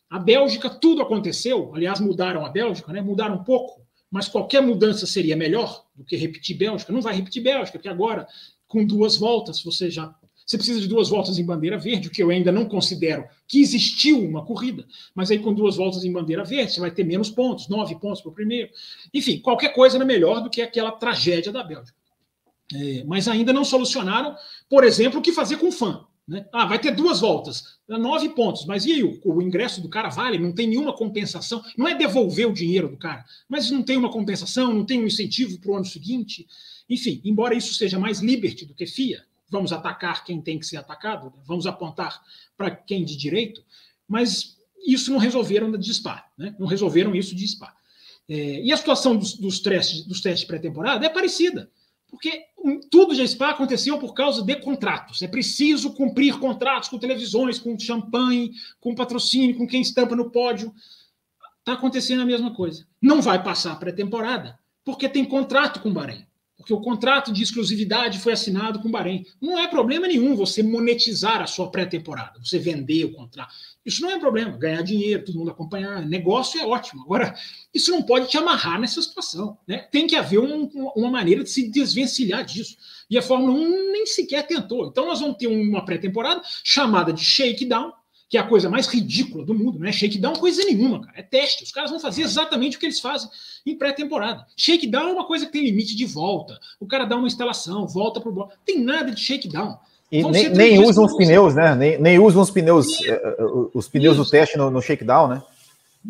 A 0.10 0.20
Bélgica, 0.20 0.70
tudo 0.70 1.02
aconteceu, 1.02 1.72
aliás, 1.74 2.00
mudaram 2.00 2.46
a 2.46 2.50
Bélgica, 2.50 2.94
né? 2.94 3.02
mudaram 3.02 3.36
um 3.36 3.44
pouco, 3.44 3.82
mas 4.10 4.28
qualquer 4.28 4.62
mudança 4.62 5.06
seria 5.06 5.36
melhor 5.36 5.86
do 5.96 6.04
que 6.04 6.16
repetir 6.16 6.58
Bélgica. 6.58 6.94
Não 6.94 7.02
vai 7.02 7.16
repetir 7.16 7.44
Bélgica, 7.44 7.78
porque 7.78 7.90
agora, 7.90 8.28
com 8.68 8.86
duas 8.86 9.18
voltas, 9.18 9.62
você 9.62 9.90
já. 9.90 10.14
Você 10.46 10.58
precisa 10.58 10.80
de 10.80 10.88
duas 10.88 11.10
voltas 11.10 11.40
em 11.40 11.44
bandeira 11.44 11.76
verde, 11.76 12.08
o 12.08 12.12
que 12.12 12.22
eu 12.22 12.30
ainda 12.30 12.52
não 12.52 12.66
considero 12.66 13.28
que 13.48 13.60
existiu 13.60 14.20
uma 14.20 14.46
corrida, 14.46 14.86
mas 15.16 15.32
aí 15.32 15.40
com 15.40 15.52
duas 15.52 15.76
voltas 15.76 16.06
em 16.06 16.14
bandeira 16.14 16.44
verde, 16.44 16.72
você 16.72 16.80
vai 16.80 16.92
ter 16.92 17.04
menos 17.04 17.32
pontos, 17.32 17.68
nove 17.68 17.96
pontos 17.96 18.22
para 18.22 18.30
o 18.30 18.34
primeiro. 18.34 18.70
Enfim, 19.12 19.40
qualquer 19.40 19.70
coisa 19.70 19.98
era 19.98 20.06
melhor 20.06 20.44
do 20.44 20.50
que 20.52 20.62
aquela 20.62 20.92
tragédia 20.92 21.52
da 21.52 21.64
Bélgica. 21.64 21.98
É, 22.74 23.04
mas 23.06 23.28
ainda 23.28 23.52
não 23.52 23.66
solucionaram, 23.66 24.36
por 24.70 24.84
exemplo, 24.84 25.20
o 25.20 25.22
que 25.22 25.32
fazer 25.32 25.58
com 25.58 25.70
o 25.70 25.72
fã. 25.72 26.06
Né? 26.28 26.46
Ah, 26.52 26.66
vai 26.66 26.80
ter 26.80 26.96
duas 26.96 27.20
voltas, 27.20 27.78
nove 27.88 28.30
pontos, 28.30 28.66
mas 28.66 28.86
e 28.86 28.94
aí? 28.94 29.04
O, 29.04 29.20
o, 29.24 29.42
ingresso 29.42 29.80
do 29.80 29.88
cara 29.88 30.10
vale? 30.10 30.40
Não 30.40 30.52
tem 30.52 30.68
nenhuma 30.68 30.92
compensação. 30.92 31.64
Não 31.78 31.88
é 31.88 31.94
devolver 31.94 32.48
o 32.48 32.54
dinheiro 32.54 32.90
do 32.90 32.98
cara, 32.98 33.24
mas 33.48 33.70
não 33.70 33.84
tem 33.84 33.96
uma 33.96 34.12
compensação, 34.12 34.74
não 34.74 34.86
tem 34.86 35.02
um 35.02 35.06
incentivo 35.06 35.60
para 35.60 35.72
o 35.72 35.76
ano 35.76 35.86
seguinte. 35.86 36.48
Enfim, 36.90 37.22
embora 37.24 37.56
isso 37.56 37.74
seja 37.76 38.00
mais 38.00 38.22
liberty 38.22 38.66
do 38.66 38.74
que 38.74 38.88
FIA, 38.88 39.24
vamos 39.50 39.72
atacar 39.72 40.24
quem 40.24 40.42
tem 40.42 40.58
que 40.58 40.66
ser 40.66 40.78
atacado, 40.78 41.28
né? 41.28 41.44
vamos 41.46 41.68
apontar 41.68 42.22
para 42.58 42.72
quem 42.72 43.06
de 43.06 43.16
direito, 43.16 43.64
mas 44.08 44.58
isso 44.86 45.12
não 45.12 45.20
resolveram 45.20 45.72
de 45.72 45.94
SPA, 45.94 46.26
né? 46.38 46.56
não 46.60 46.68
resolveram 46.68 47.16
isso 47.16 47.36
de 47.36 47.48
SPA. 47.48 47.74
É, 48.28 48.62
e 48.62 48.72
a 48.72 48.78
situação 48.78 49.16
dos, 49.16 49.34
dos 49.36 49.60
testes, 49.60 50.04
dos 50.04 50.22
testes 50.22 50.48
pré-temporada 50.48 51.06
é 51.06 51.10
parecida. 51.10 51.70
Porque 52.10 52.46
tudo 52.90 53.16
de 53.16 53.28
Spa 53.28 53.50
aconteceu 53.50 53.98
por 54.00 54.14
causa 54.14 54.42
de 54.42 54.56
contratos. 54.58 55.22
É 55.22 55.28
preciso 55.28 55.94
cumprir 55.94 56.40
contratos 56.40 56.90
com 56.90 56.98
televisões, 56.98 57.60
com 57.60 57.78
champanhe, 57.78 58.52
com 58.80 58.96
patrocínio, 58.96 59.58
com 59.58 59.68
quem 59.68 59.82
estampa 59.82 60.16
no 60.16 60.32
pódio. 60.32 60.74
Está 61.60 61.74
acontecendo 61.74 62.22
a 62.22 62.26
mesma 62.26 62.54
coisa. 62.54 62.88
Não 63.02 63.22
vai 63.22 63.44
passar 63.44 63.78
pré-temporada 63.80 64.58
porque 64.84 65.10
tem 65.10 65.26
contrato 65.26 65.82
com 65.82 65.90
o 65.90 65.94
Bahrein 65.94 66.26
porque 66.58 66.74
o 66.74 66.80
contrato 66.80 67.32
de 67.32 67.44
exclusividade 67.44 68.20
foi 68.20 68.34
assinado 68.34 68.80
com 68.80 68.88
o 68.88 68.92
Bahrein. 68.92 69.26
Não 69.42 69.60
é 69.60 69.68
problema 69.68 70.08
nenhum 70.08 70.36
você 70.36 70.64
monetizar 70.64 71.42
a 71.42 71.48
sua 71.48 71.70
pré-temporada, 71.70 72.40
você 72.40 72.58
vender 72.58 73.04
o 73.06 73.14
contrato. 73.14 73.54
Isso 73.86 74.02
não 74.02 74.10
é 74.10 74.18
problema, 74.18 74.58
ganhar 74.58 74.82
dinheiro, 74.82 75.26
todo 75.26 75.38
mundo 75.38 75.52
acompanhar, 75.52 76.06
negócio 76.06 76.60
é 76.60 76.66
ótimo. 76.66 77.04
Agora, 77.04 77.36
isso 77.74 77.92
não 77.92 78.02
pode 78.02 78.30
te 78.30 78.38
amarrar 78.38 78.80
nessa 78.80 79.02
situação. 79.02 79.58
Né? 79.68 79.80
Tem 79.92 80.08
que 80.08 80.16
haver 80.16 80.40
um, 80.40 80.70
uma 80.96 81.12
maneira 81.12 81.44
de 81.44 81.50
se 81.50 81.70
desvencilhar 81.70 82.44
disso. 82.44 82.78
E 83.10 83.18
a 83.18 83.22
Fórmula 83.22 83.54
1 83.54 83.92
nem 83.92 84.06
sequer 84.06 84.48
tentou. 84.48 84.88
Então, 84.88 85.06
nós 85.06 85.20
vamos 85.20 85.38
ter 85.38 85.48
uma 85.48 85.86
pré-temporada 85.86 86.42
chamada 86.64 87.14
de 87.14 87.24
shakedown, 87.24 87.92
que 88.28 88.38
é 88.38 88.42
a 88.42 88.48
coisa 88.48 88.70
mais 88.70 88.88
ridícula 88.88 89.46
do 89.46 89.54
mundo, 89.54 89.80
não 89.80 89.88
é 89.88 89.92
shakedown 89.92 90.34
coisa 90.34 90.64
nenhuma, 90.64 91.02
cara. 91.02 91.20
É 91.20 91.22
teste. 91.22 91.64
Os 91.64 91.72
caras 91.72 91.92
vão 91.92 92.00
fazer 92.00 92.24
exatamente 92.24 92.78
o 92.78 92.80
que 92.80 92.86
eles 92.86 93.00
fazem 93.00 93.30
em 93.66 93.78
pré-temporada. 93.78 94.46
Shakedown 94.58 95.10
é 95.10 95.14
uma 95.14 95.26
coisa 95.26 95.46
que 95.46 95.52
tem 95.52 95.64
limite 95.64 95.96
de 95.96 96.06
volta. 96.06 96.60
O 96.80 96.88
cara 96.88 97.06
dá 97.06 97.16
uma 97.16 97.28
instalação, 97.28 97.88
volta 97.88 98.20
pro 98.20 98.32
bloco. 98.32 98.54
Tem 98.66 98.80
nada 98.80 99.12
de 99.12 99.22
shakedown. 99.22 99.78
E 100.12 100.24
nem, 100.24 100.50
nem 100.50 100.84
usam 100.84 101.06
os 101.06 101.16
pneus, 101.16 101.56
né? 101.56 101.76
Nem, 101.76 102.00
nem 102.00 102.20
usam 102.20 102.42
os 102.42 102.52
pneus, 102.52 103.02
é. 103.02 103.10
Eh, 103.10 103.36
eh, 103.40 103.44
os 103.74 103.88
pneus 103.88 104.16
Isso. 104.16 104.24
do 104.24 104.30
teste 104.30 104.58
no, 104.58 104.70
no 104.70 104.82
shakedown, 104.82 105.28
né? 105.28 105.44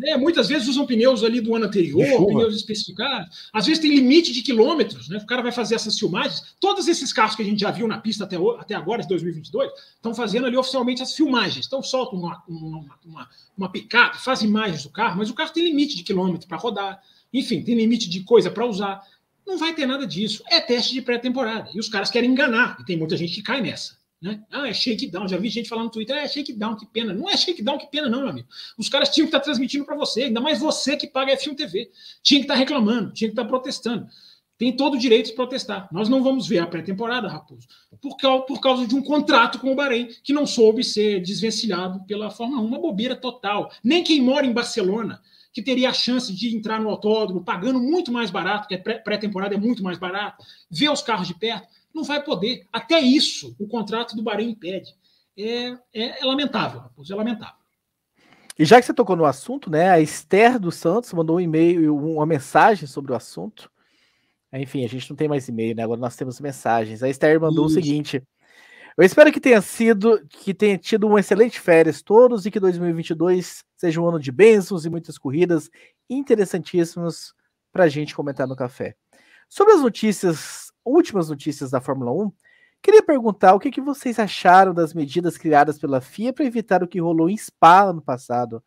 É, 0.04 0.16
muitas 0.16 0.48
vezes 0.48 0.68
usam 0.68 0.86
pneus 0.86 1.24
ali 1.24 1.40
do 1.40 1.54
ano 1.54 1.66
anterior, 1.66 2.26
pneus 2.26 2.54
especificados. 2.54 3.48
Às 3.52 3.66
vezes 3.66 3.80
tem 3.80 3.90
limite 3.90 4.32
de 4.32 4.42
quilômetros, 4.42 5.08
né? 5.08 5.18
O 5.18 5.26
cara 5.26 5.42
vai 5.42 5.52
fazer 5.52 5.74
essas 5.74 5.98
filmagens. 5.98 6.54
Todos 6.60 6.86
esses 6.86 7.12
carros 7.12 7.34
que 7.34 7.42
a 7.42 7.44
gente 7.44 7.60
já 7.60 7.70
viu 7.70 7.88
na 7.88 7.98
pista 7.98 8.24
até, 8.24 8.36
até 8.58 8.74
agora, 8.74 9.02
de 9.02 9.08
2022, 9.08 9.70
estão 9.94 10.14
fazendo 10.14 10.46
ali 10.46 10.56
oficialmente 10.56 11.02
as 11.02 11.14
filmagens. 11.14 11.66
Então 11.66 11.82
soltam 11.82 12.18
uma, 12.18 12.42
uma, 12.46 12.98
uma, 13.04 13.28
uma 13.56 13.72
picape, 13.72 14.18
faz 14.18 14.42
imagens 14.42 14.82
do 14.82 14.90
carro, 14.90 15.18
mas 15.18 15.30
o 15.30 15.34
carro 15.34 15.52
tem 15.52 15.64
limite 15.64 15.96
de 15.96 16.02
quilômetro 16.02 16.46
para 16.46 16.58
rodar. 16.58 17.00
Enfim, 17.32 17.62
tem 17.62 17.74
limite 17.74 18.08
de 18.08 18.20
coisa 18.20 18.50
para 18.50 18.66
usar. 18.66 19.02
Não 19.46 19.56
vai 19.56 19.74
ter 19.74 19.86
nada 19.86 20.06
disso. 20.06 20.42
É 20.48 20.60
teste 20.60 20.92
de 20.92 21.02
pré-temporada. 21.02 21.70
E 21.72 21.78
os 21.78 21.88
caras 21.88 22.10
querem 22.10 22.30
enganar. 22.30 22.76
E 22.80 22.84
tem 22.84 22.96
muita 22.96 23.16
gente 23.16 23.34
que 23.34 23.42
cai 23.42 23.60
nessa. 23.60 23.96
Né? 24.20 24.42
Ah, 24.50 24.68
é 24.68 24.72
shakedown. 24.72 25.28
Já 25.28 25.36
vi 25.36 25.48
gente 25.48 25.68
falando 25.68 25.86
no 25.86 25.90
Twitter, 25.90 26.16
ah, 26.16 26.22
é 26.22 26.28
shakedown, 26.28 26.76
que 26.76 26.86
pena. 26.86 27.12
Não 27.12 27.28
é 27.28 27.36
shakedown, 27.36 27.78
que 27.78 27.86
pena, 27.86 28.08
não, 28.08 28.20
meu 28.20 28.28
amigo. 28.30 28.48
Os 28.78 28.88
caras 28.88 29.10
tinham 29.10 29.26
que 29.26 29.28
estar 29.28 29.40
transmitindo 29.40 29.84
para 29.84 29.96
você, 29.96 30.24
ainda 30.24 30.40
mais 30.40 30.58
você 30.58 30.96
que 30.96 31.06
paga 31.06 31.36
F1 31.36 31.54
TV. 31.54 31.90
Tinha 32.22 32.40
que 32.40 32.44
estar 32.44 32.54
reclamando, 32.54 33.12
tinha 33.12 33.28
que 33.28 33.32
estar 33.32 33.44
protestando. 33.44 34.06
Tem 34.58 34.74
todo 34.74 34.94
o 34.94 34.98
direito 34.98 35.26
de 35.26 35.32
protestar. 35.34 35.86
Nós 35.92 36.08
não 36.08 36.22
vamos 36.22 36.48
ver 36.48 36.60
a 36.60 36.66
pré-temporada, 36.66 37.28
Raposo, 37.28 37.68
por 38.00 38.16
causa, 38.16 38.44
por 38.44 38.60
causa 38.60 38.86
de 38.86 38.94
um 38.94 39.02
contrato 39.02 39.58
com 39.58 39.70
o 39.70 39.74
Bahrein, 39.74 40.08
que 40.24 40.32
não 40.32 40.46
soube 40.46 40.82
ser 40.82 41.20
desvencilhado 41.20 42.02
pela 42.06 42.30
Fórmula 42.30 42.62
1. 42.62 42.64
Uma 42.64 42.78
bobeira 42.78 43.14
total. 43.14 43.70
Nem 43.84 44.02
quem 44.02 44.22
mora 44.22 44.46
em 44.46 44.52
Barcelona, 44.52 45.20
que 45.52 45.60
teria 45.60 45.90
a 45.90 45.92
chance 45.92 46.34
de 46.34 46.56
entrar 46.56 46.80
no 46.80 46.88
autódromo 46.88 47.44
pagando 47.44 47.78
muito 47.78 48.10
mais 48.10 48.30
barato, 48.30 48.66
porque 48.66 48.90
a 48.90 48.98
pré-temporada 49.00 49.54
é 49.54 49.58
muito 49.58 49.82
mais 49.82 49.98
barato, 49.98 50.42
ver 50.70 50.90
os 50.90 51.02
carros 51.02 51.28
de 51.28 51.34
perto, 51.34 51.68
não 51.96 52.04
vai 52.04 52.22
poder. 52.22 52.66
Até 52.72 53.00
isso 53.00 53.56
o 53.58 53.66
contrato 53.66 54.14
do 54.14 54.22
Bahrein 54.22 54.50
impede. 54.50 54.94
É, 55.36 55.70
é, 55.92 56.22
é 56.22 56.24
lamentável, 56.24 56.82
é 56.82 57.14
lamentável. 57.14 57.56
E 58.58 58.64
já 58.64 58.80
que 58.80 58.86
você 58.86 58.94
tocou 58.94 59.16
no 59.16 59.24
assunto, 59.24 59.70
né? 59.70 59.90
A 59.90 60.00
Esther 60.00 60.58
dos 60.58 60.76
Santos 60.76 61.12
mandou 61.12 61.36
um 61.36 61.40
e-mail, 61.40 61.94
uma 61.94 62.24
mensagem 62.24 62.86
sobre 62.86 63.12
o 63.12 63.14
assunto. 63.14 63.70
Enfim, 64.52 64.84
a 64.84 64.88
gente 64.88 65.10
não 65.10 65.16
tem 65.16 65.28
mais 65.28 65.48
e-mail, 65.48 65.74
né? 65.74 65.82
Agora 65.82 66.00
nós 66.00 66.16
temos 66.16 66.40
mensagens. 66.40 67.02
A 67.02 67.08
Esther 67.08 67.38
mandou 67.40 67.66
Isso. 67.66 67.78
o 67.78 67.82
seguinte: 67.82 68.22
Eu 68.96 69.04
espero 69.04 69.30
que 69.30 69.40
tenha 69.40 69.60
sido, 69.60 70.24
que 70.26 70.54
tenha 70.54 70.78
tido 70.78 71.06
um 71.06 71.18
excelente 71.18 71.60
férias 71.60 72.00
todos 72.00 72.46
e 72.46 72.50
que 72.50 72.58
2022 72.58 73.62
seja 73.76 74.00
um 74.00 74.08
ano 74.08 74.18
de 74.18 74.32
bênçãos 74.32 74.86
e 74.86 74.90
muitas 74.90 75.18
corridas 75.18 75.68
interessantíssimas 76.08 77.34
para 77.70 77.84
a 77.84 77.88
gente 77.88 78.14
comentar 78.14 78.46
no 78.46 78.56
café. 78.56 78.96
Sobre 79.48 79.74
as 79.74 79.82
notícias, 79.82 80.65
últimas 80.86 81.28
notícias 81.28 81.70
da 81.70 81.80
Fórmula 81.80 82.12
1, 82.12 82.32
queria 82.82 83.02
perguntar 83.02 83.54
o 83.54 83.58
que, 83.58 83.70
que 83.70 83.80
vocês 83.80 84.18
acharam 84.18 84.72
das 84.72 84.94
medidas 84.94 85.36
criadas 85.36 85.78
pela 85.78 86.00
FIA 86.00 86.32
para 86.32 86.44
evitar 86.44 86.82
o 86.82 86.88
que 86.88 87.00
rolou 87.00 87.28
em 87.28 87.36
Spa 87.36 87.84
ano 87.90 88.00
passado. 88.00 88.62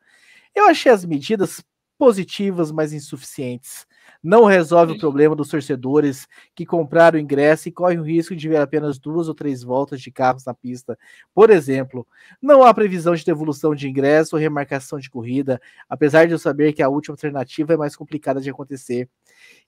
Eu 0.53 0.67
achei 0.67 0.91
as 0.91 1.05
medidas 1.05 1.63
positivas, 1.97 2.71
mas 2.71 2.93
insuficientes 2.93 3.85
não 4.23 4.43
resolve 4.45 4.93
o 4.93 4.99
problema 4.99 5.35
dos 5.35 5.49
torcedores 5.49 6.27
que 6.53 6.65
compraram 6.65 7.17
o 7.17 7.21
ingresso 7.21 7.69
e 7.69 7.71
correm 7.71 7.99
o 7.99 8.03
risco 8.03 8.35
de 8.35 8.49
ver 8.49 8.57
apenas 8.57 8.99
duas 8.99 9.27
ou 9.27 9.33
três 9.33 9.63
voltas 9.63 10.01
de 10.01 10.11
carros 10.11 10.45
na 10.45 10.53
pista. 10.53 10.97
Por 11.33 11.49
exemplo, 11.49 12.05
não 12.41 12.63
há 12.63 12.73
previsão 12.73 13.15
de 13.15 13.23
devolução 13.23 13.73
de 13.73 13.87
ingresso 13.87 14.35
ou 14.35 14.41
remarcação 14.41 14.99
de 14.99 15.09
corrida, 15.09 15.61
apesar 15.87 16.27
de 16.27 16.33
eu 16.33 16.39
saber 16.39 16.73
que 16.73 16.83
a 16.83 16.89
última 16.89 17.13
alternativa 17.13 17.73
é 17.73 17.77
mais 17.77 17.95
complicada 17.95 18.41
de 18.41 18.49
acontecer. 18.49 19.09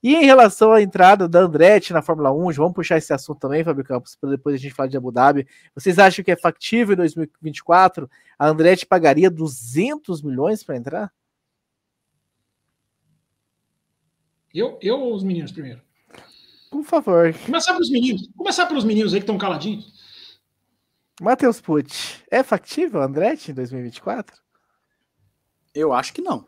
E 0.04 0.16
em 0.16 0.26
relação 0.26 0.72
à 0.72 0.82
entrada 0.82 1.28
da 1.28 1.40
Andretti 1.40 1.94
na 1.94 2.02
Fórmula 2.02 2.32
1, 2.32 2.52
vamos 2.54 2.74
puxar 2.74 2.98
esse 2.98 3.14
assunto 3.14 3.40
também, 3.40 3.64
Fábio 3.64 3.84
Campos, 3.84 4.16
para 4.16 4.32
depois 4.32 4.56
a 4.56 4.58
gente 4.58 4.74
falar 4.74 4.90
de 4.90 4.98
Abu 4.98 5.12
Dhabi. 5.12 5.48
Vocês 5.74 5.98
acham 5.98 6.24
que 6.26 6.32
é 6.32 6.36
factível 6.36 6.94
em 6.94 6.98
2024 6.98 8.10
a 8.38 8.48
Andretti 8.48 8.88
pagaria 8.88 9.30
200 9.30 10.24
milhões 10.24 10.64
para 10.64 10.76
entrar? 10.76 11.12
Eu, 14.54 14.78
eu 14.82 15.00
ou 15.00 15.16
os 15.16 15.24
meninos 15.24 15.52
primeiro? 15.52 15.82
Por 16.70 16.84
favor. 16.84 17.34
Começar 17.46 17.74
pelos 17.74 17.90
meninos. 17.90 18.30
Começar 18.36 18.66
pelos 18.66 18.84
meninos 18.84 19.14
aí 19.14 19.20
que 19.20 19.24
estão 19.24 19.38
caladinhos. 19.38 20.02
Matheus 21.22 21.62
Pucci, 21.62 22.24
é 22.32 22.42
factível 22.42 23.02
Andretti 23.02 23.52
em 23.52 23.54
2024? 23.54 24.36
Eu 25.74 25.94
acho 25.94 26.14
que 26.14 26.22
não. 26.22 26.48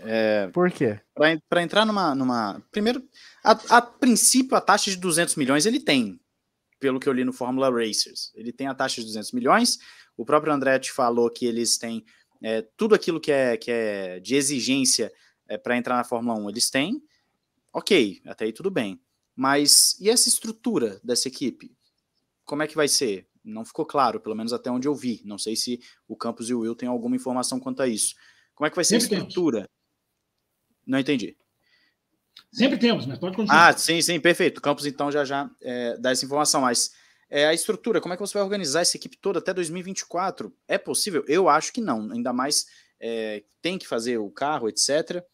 É, 0.00 0.48
Por 0.48 0.70
quê? 0.70 1.00
Para 1.48 1.62
entrar 1.62 1.86
numa, 1.86 2.14
numa. 2.14 2.62
Primeiro, 2.70 3.02
a, 3.42 3.52
a, 3.76 3.82
princípio, 3.82 4.56
a 4.56 4.60
taxa 4.60 4.90
de 4.90 4.96
200 4.96 5.36
milhões 5.36 5.66
ele 5.66 5.80
tem, 5.80 6.20
pelo 6.80 7.00
que 7.00 7.08
eu 7.08 7.12
li 7.12 7.24
no 7.24 7.32
Fórmula 7.32 7.70
Racers. 7.70 8.32
Ele 8.34 8.52
tem 8.52 8.66
a 8.66 8.74
taxa 8.74 9.00
de 9.00 9.06
200 9.06 9.32
milhões. 9.32 9.78
O 10.16 10.24
próprio 10.24 10.52
Andretti 10.52 10.92
falou 10.92 11.30
que 11.30 11.46
eles 11.46 11.78
têm 11.78 12.04
é, 12.42 12.62
tudo 12.76 12.94
aquilo 12.94 13.20
que 13.20 13.32
é, 13.32 13.56
que 13.56 13.70
é 13.70 14.20
de 14.20 14.34
exigência 14.34 15.12
é, 15.48 15.58
para 15.58 15.76
entrar 15.76 15.96
na 15.96 16.04
Fórmula 16.04 16.38
1 16.38 16.50
eles 16.50 16.70
têm, 16.70 17.02
ok, 17.72 18.22
até 18.26 18.44
aí 18.44 18.52
tudo 18.52 18.70
bem. 18.70 19.00
Mas 19.34 19.98
e 20.00 20.08
essa 20.08 20.28
estrutura 20.28 21.00
dessa 21.02 21.28
equipe? 21.28 21.76
Como 22.44 22.62
é 22.62 22.66
que 22.66 22.76
vai 22.76 22.86
ser? 22.86 23.26
Não 23.42 23.64
ficou 23.64 23.84
claro, 23.84 24.20
pelo 24.20 24.34
menos 24.34 24.52
até 24.52 24.70
onde 24.70 24.86
eu 24.86 24.94
vi. 24.94 25.20
Não 25.24 25.36
sei 25.36 25.56
se 25.56 25.80
o 26.06 26.16
Campos 26.16 26.48
e 26.48 26.54
o 26.54 26.60
Will 26.60 26.74
têm 26.74 26.88
alguma 26.88 27.16
informação 27.16 27.58
quanto 27.58 27.82
a 27.82 27.88
isso. 27.88 28.14
Como 28.54 28.66
é 28.66 28.70
que 28.70 28.76
vai 28.76 28.84
ser 28.84 29.00
Sempre 29.00 29.16
a 29.16 29.18
estrutura? 29.18 29.58
Temos. 29.58 29.70
Não 30.86 30.98
entendi. 30.98 31.36
Sempre 32.52 32.78
temos, 32.78 33.06
mas 33.06 33.18
pode 33.18 33.36
continuar. 33.36 33.68
Ah, 33.68 33.76
sim, 33.76 34.00
sim, 34.00 34.20
perfeito. 34.20 34.58
O 34.58 34.62
Campos, 34.62 34.86
então, 34.86 35.10
já 35.10 35.24
já 35.24 35.50
é, 35.60 35.96
dá 35.98 36.12
essa 36.12 36.24
informação. 36.24 36.60
Mas 36.60 36.92
é, 37.28 37.46
a 37.46 37.54
estrutura, 37.54 38.00
como 38.00 38.14
é 38.14 38.16
que 38.16 38.20
você 38.20 38.34
vai 38.34 38.42
organizar 38.42 38.82
essa 38.82 38.96
equipe 38.96 39.16
toda 39.16 39.40
até 39.40 39.52
2024? 39.52 40.54
É 40.68 40.78
possível? 40.78 41.24
Eu 41.26 41.48
acho 41.48 41.72
que 41.72 41.80
não. 41.80 42.12
Ainda 42.12 42.32
mais 42.32 42.66
é, 43.00 43.42
tem 43.60 43.76
que 43.76 43.88
fazer 43.88 44.18
o 44.18 44.30
carro, 44.30 44.68
etc 44.68 45.24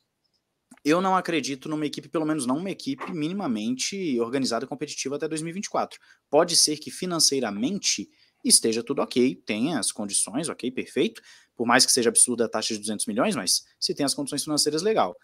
eu 0.84 1.00
não 1.00 1.16
acredito 1.16 1.68
numa 1.68 1.86
equipe, 1.86 2.08
pelo 2.08 2.24
menos 2.24 2.46
não 2.46 2.56
uma 2.56 2.70
equipe 2.70 3.12
minimamente 3.12 4.18
organizada 4.20 4.64
e 4.64 4.68
competitiva 4.68 5.16
até 5.16 5.28
2024. 5.28 5.98
Pode 6.30 6.56
ser 6.56 6.78
que 6.78 6.90
financeiramente 6.90 8.08
esteja 8.44 8.82
tudo 8.82 9.02
ok, 9.02 9.34
tenha 9.44 9.78
as 9.78 9.92
condições, 9.92 10.48
ok, 10.48 10.70
perfeito, 10.70 11.20
por 11.54 11.66
mais 11.66 11.84
que 11.84 11.92
seja 11.92 12.08
absurda 12.08 12.46
a 12.46 12.48
taxa 12.48 12.72
de 12.74 12.80
200 12.80 13.06
milhões, 13.06 13.36
mas 13.36 13.64
se 13.78 13.94
tem 13.94 14.06
as 14.06 14.14
condições 14.14 14.42
financeiras, 14.44 14.80
legal. 14.80 15.14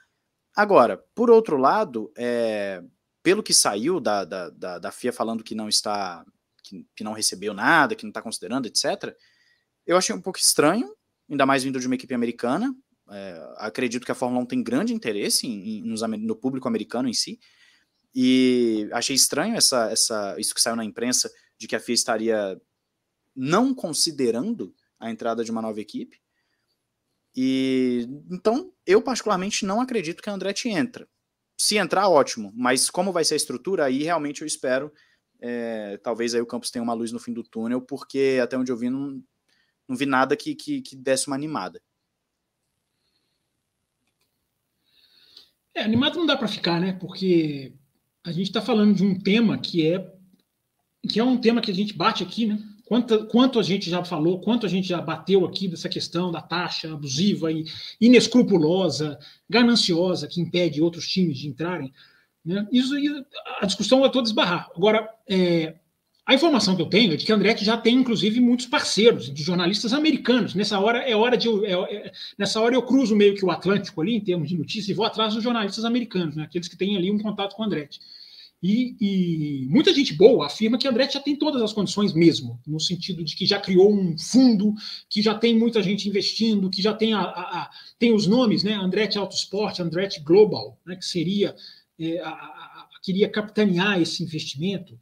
Agora, 0.54 1.02
por 1.14 1.30
outro 1.30 1.56
lado, 1.56 2.12
é, 2.16 2.82
pelo 3.22 3.42
que 3.42 3.54
saiu 3.54 4.00
da, 4.00 4.24
da, 4.24 4.50
da, 4.50 4.78
da, 4.78 4.92
FIA 4.92 5.12
falando 5.12 5.42
que 5.42 5.54
não 5.54 5.68
está, 5.68 6.24
que, 6.62 6.86
que 6.94 7.02
não 7.02 7.12
recebeu 7.12 7.54
nada, 7.54 7.94
que 7.94 8.04
não 8.04 8.10
está 8.10 8.20
considerando, 8.20 8.66
etc., 8.66 9.14
eu 9.86 9.96
achei 9.96 10.14
um 10.14 10.20
pouco 10.20 10.38
estranho, 10.38 10.94
ainda 11.30 11.46
mais 11.46 11.62
vindo 11.62 11.80
de 11.80 11.86
uma 11.86 11.94
equipe 11.94 12.14
americana, 12.14 12.74
é, 13.10 13.54
acredito 13.56 14.04
que 14.04 14.12
a 14.12 14.16
Fórmula 14.16 14.42
1 14.42 14.46
tem 14.46 14.62
grande 14.62 14.94
interesse 14.94 15.46
em, 15.46 15.78
em, 15.78 15.96
no 16.18 16.36
público 16.36 16.68
americano 16.68 17.08
em 17.08 17.14
si. 17.14 17.38
E 18.14 18.88
achei 18.92 19.14
estranho 19.14 19.56
essa, 19.56 19.90
essa, 19.90 20.36
isso 20.38 20.54
que 20.54 20.60
saiu 20.60 20.76
na 20.76 20.84
imprensa 20.84 21.30
de 21.58 21.68
que 21.68 21.76
a 21.76 21.80
FIA 21.80 21.94
estaria 21.94 22.60
não 23.34 23.74
considerando 23.74 24.74
a 24.98 25.10
entrada 25.10 25.44
de 25.44 25.50
uma 25.50 25.62
nova 25.62 25.80
equipe. 25.80 26.18
E 27.34 28.08
então 28.30 28.72
eu 28.86 29.02
particularmente 29.02 29.66
não 29.66 29.80
acredito 29.80 30.22
que 30.22 30.30
a 30.30 30.32
Andretti 30.32 30.70
entra. 30.70 31.06
Se 31.58 31.76
entrar, 31.76 32.08
ótimo. 32.08 32.52
Mas 32.56 32.88
como 32.88 33.12
vai 33.12 33.24
ser 33.24 33.34
a 33.34 33.36
estrutura, 33.36 33.84
aí 33.84 34.02
realmente 34.02 34.40
eu 34.40 34.46
espero. 34.46 34.90
É, 35.38 35.98
talvez 35.98 36.34
aí 36.34 36.40
o 36.40 36.46
Campos 36.46 36.70
tenha 36.70 36.82
uma 36.82 36.94
luz 36.94 37.12
no 37.12 37.18
fim 37.18 37.34
do 37.34 37.42
túnel, 37.42 37.82
porque 37.82 38.38
até 38.42 38.56
onde 38.56 38.72
eu 38.72 38.76
vi 38.76 38.88
não, 38.88 39.22
não 39.86 39.94
vi 39.94 40.06
nada 40.06 40.34
que, 40.34 40.54
que, 40.54 40.80
que 40.80 40.96
desse 40.96 41.26
uma 41.26 41.36
animada. 41.36 41.82
É, 45.76 45.82
animado 45.82 46.16
não 46.16 46.24
dá 46.24 46.34
para 46.34 46.48
ficar, 46.48 46.80
né? 46.80 46.94
Porque 46.94 47.74
a 48.24 48.32
gente 48.32 48.46
está 48.46 48.62
falando 48.62 48.94
de 48.94 49.04
um 49.04 49.18
tema 49.18 49.58
que 49.58 49.86
é 49.86 50.12
que 51.08 51.20
é 51.20 51.24
um 51.24 51.36
tema 51.36 51.60
que 51.60 51.70
a 51.70 51.74
gente 51.74 51.92
bate 51.92 52.24
aqui, 52.24 52.46
né? 52.46 52.58
Quanto, 52.86 53.26
quanto 53.26 53.60
a 53.60 53.62
gente 53.62 53.90
já 53.90 54.04
falou, 54.04 54.40
quanto 54.40 54.64
a 54.64 54.68
gente 54.68 54.88
já 54.88 55.00
bateu 55.00 55.44
aqui 55.44 55.68
dessa 55.68 55.88
questão 55.88 56.32
da 56.32 56.40
taxa 56.40 56.92
abusiva 56.92 57.52
e 57.52 57.64
inescrupulosa, 58.00 59.18
gananciosa, 59.48 60.26
que 60.26 60.40
impede 60.40 60.80
outros 60.80 61.06
times 61.06 61.38
de 61.38 61.48
entrarem. 61.48 61.92
Né? 62.44 62.66
Isso, 62.72 62.94
a 63.60 63.66
discussão 63.66 64.00
vai 64.00 64.10
toda 64.10 64.26
esbarrar. 64.26 64.70
Agora, 64.74 65.08
é, 65.28 65.74
a 66.26 66.34
informação 66.34 66.74
que 66.74 66.82
eu 66.82 66.86
tenho 66.86 67.12
é 67.12 67.16
de 67.16 67.24
que 67.24 67.32
Andretti 67.32 67.64
já 67.64 67.76
tem, 67.76 67.94
inclusive, 67.94 68.40
muitos 68.40 68.66
parceiros 68.66 69.32
de 69.32 69.42
jornalistas 69.42 69.92
americanos. 69.92 70.54
Nessa 70.54 70.78
hora 70.80 70.98
é 70.98 71.14
hora 71.14 71.36
de. 71.36 71.48
É, 71.64 71.72
é, 71.72 72.12
nessa 72.36 72.60
hora 72.60 72.74
eu 72.74 72.82
cruzo 72.82 73.14
meio 73.14 73.36
que 73.36 73.44
o 73.44 73.50
Atlântico 73.50 74.00
ali, 74.00 74.16
em 74.16 74.20
termos 74.20 74.48
de 74.48 74.58
notícias, 74.58 74.88
e 74.88 74.94
vou 74.94 75.06
atrás 75.06 75.34
dos 75.34 75.42
jornalistas 75.44 75.84
americanos, 75.84 76.34
né, 76.34 76.42
aqueles 76.42 76.66
que 76.66 76.76
têm 76.76 76.96
ali 76.96 77.10
um 77.12 77.18
contato 77.18 77.54
com 77.54 77.62
Andretti. 77.62 78.00
E, 78.60 78.96
e, 79.00 79.66
muita 79.68 79.94
gente 79.94 80.14
boa 80.14 80.46
afirma 80.46 80.78
que 80.78 80.88
Andretti 80.88 81.14
já 81.14 81.20
tem 81.20 81.36
todas 81.36 81.62
as 81.62 81.72
condições 81.72 82.12
mesmo, 82.12 82.58
no 82.66 82.80
sentido 82.80 83.22
de 83.22 83.36
que 83.36 83.46
já 83.46 83.60
criou 83.60 83.92
um 83.92 84.18
fundo, 84.18 84.74
que 85.08 85.22
já 85.22 85.34
tem 85.34 85.56
muita 85.56 85.80
gente 85.80 86.08
investindo, 86.08 86.70
que 86.70 86.82
já 86.82 86.92
tem, 86.92 87.12
a, 87.12 87.20
a, 87.20 87.62
a 87.62 87.70
tem 87.98 88.12
os 88.12 88.26
nomes, 88.26 88.64
né? 88.64 88.74
Andretti 88.74 89.18
Autosport, 89.18 89.78
Andretti 89.78 90.20
Global, 90.20 90.76
né, 90.84 90.96
que 90.96 91.04
seria 91.04 91.54
é, 92.00 92.18
a, 92.20 92.86
queria 93.06 93.28
capitanear 93.28 94.00
esse 94.00 94.24
investimento. 94.24 94.98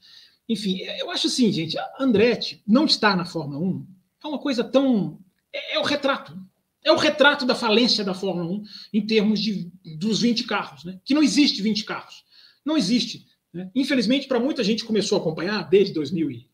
Enfim, 0.48 0.80
eu 0.98 1.10
acho 1.10 1.26
assim, 1.26 1.50
gente, 1.50 1.76
Andretti 1.98 2.62
não 2.66 2.84
estar 2.84 3.16
na 3.16 3.24
Fórmula 3.24 3.58
1 3.58 3.86
é 4.22 4.28
uma 4.28 4.38
coisa 4.38 4.64
tão. 4.64 5.18
É, 5.52 5.76
é, 5.76 5.78
o 5.78 5.82
retrato. 5.82 6.36
É 6.82 6.92
o 6.92 6.96
retrato 6.96 7.46
da 7.46 7.54
falência 7.54 8.04
da 8.04 8.12
Fórmula 8.12 8.50
1 8.50 8.64
em 8.92 9.06
termos 9.06 9.40
de, 9.40 9.70
dos 9.98 10.20
20 10.20 10.44
carros, 10.44 10.84
né? 10.84 11.00
Que 11.04 11.14
não 11.14 11.22
existe 11.22 11.62
20 11.62 11.84
carros. 11.84 12.24
Não 12.64 12.76
existe. 12.76 13.26
Né? 13.52 13.70
Infelizmente, 13.74 14.26
para 14.26 14.40
muita 14.40 14.62
gente 14.62 14.84
começou 14.84 15.16
a 15.16 15.20
acompanhar 15.20 15.62
desde 15.68 15.94
2000 15.94 16.30
e, 16.30 16.48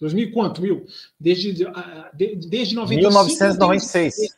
2000 0.00 0.32
quanto, 0.32 0.62
Will? 0.62 0.84
Desde, 1.18 1.52
de, 1.52 1.64
desde 2.48 2.74
95, 2.74 3.08
1996. 3.08 4.36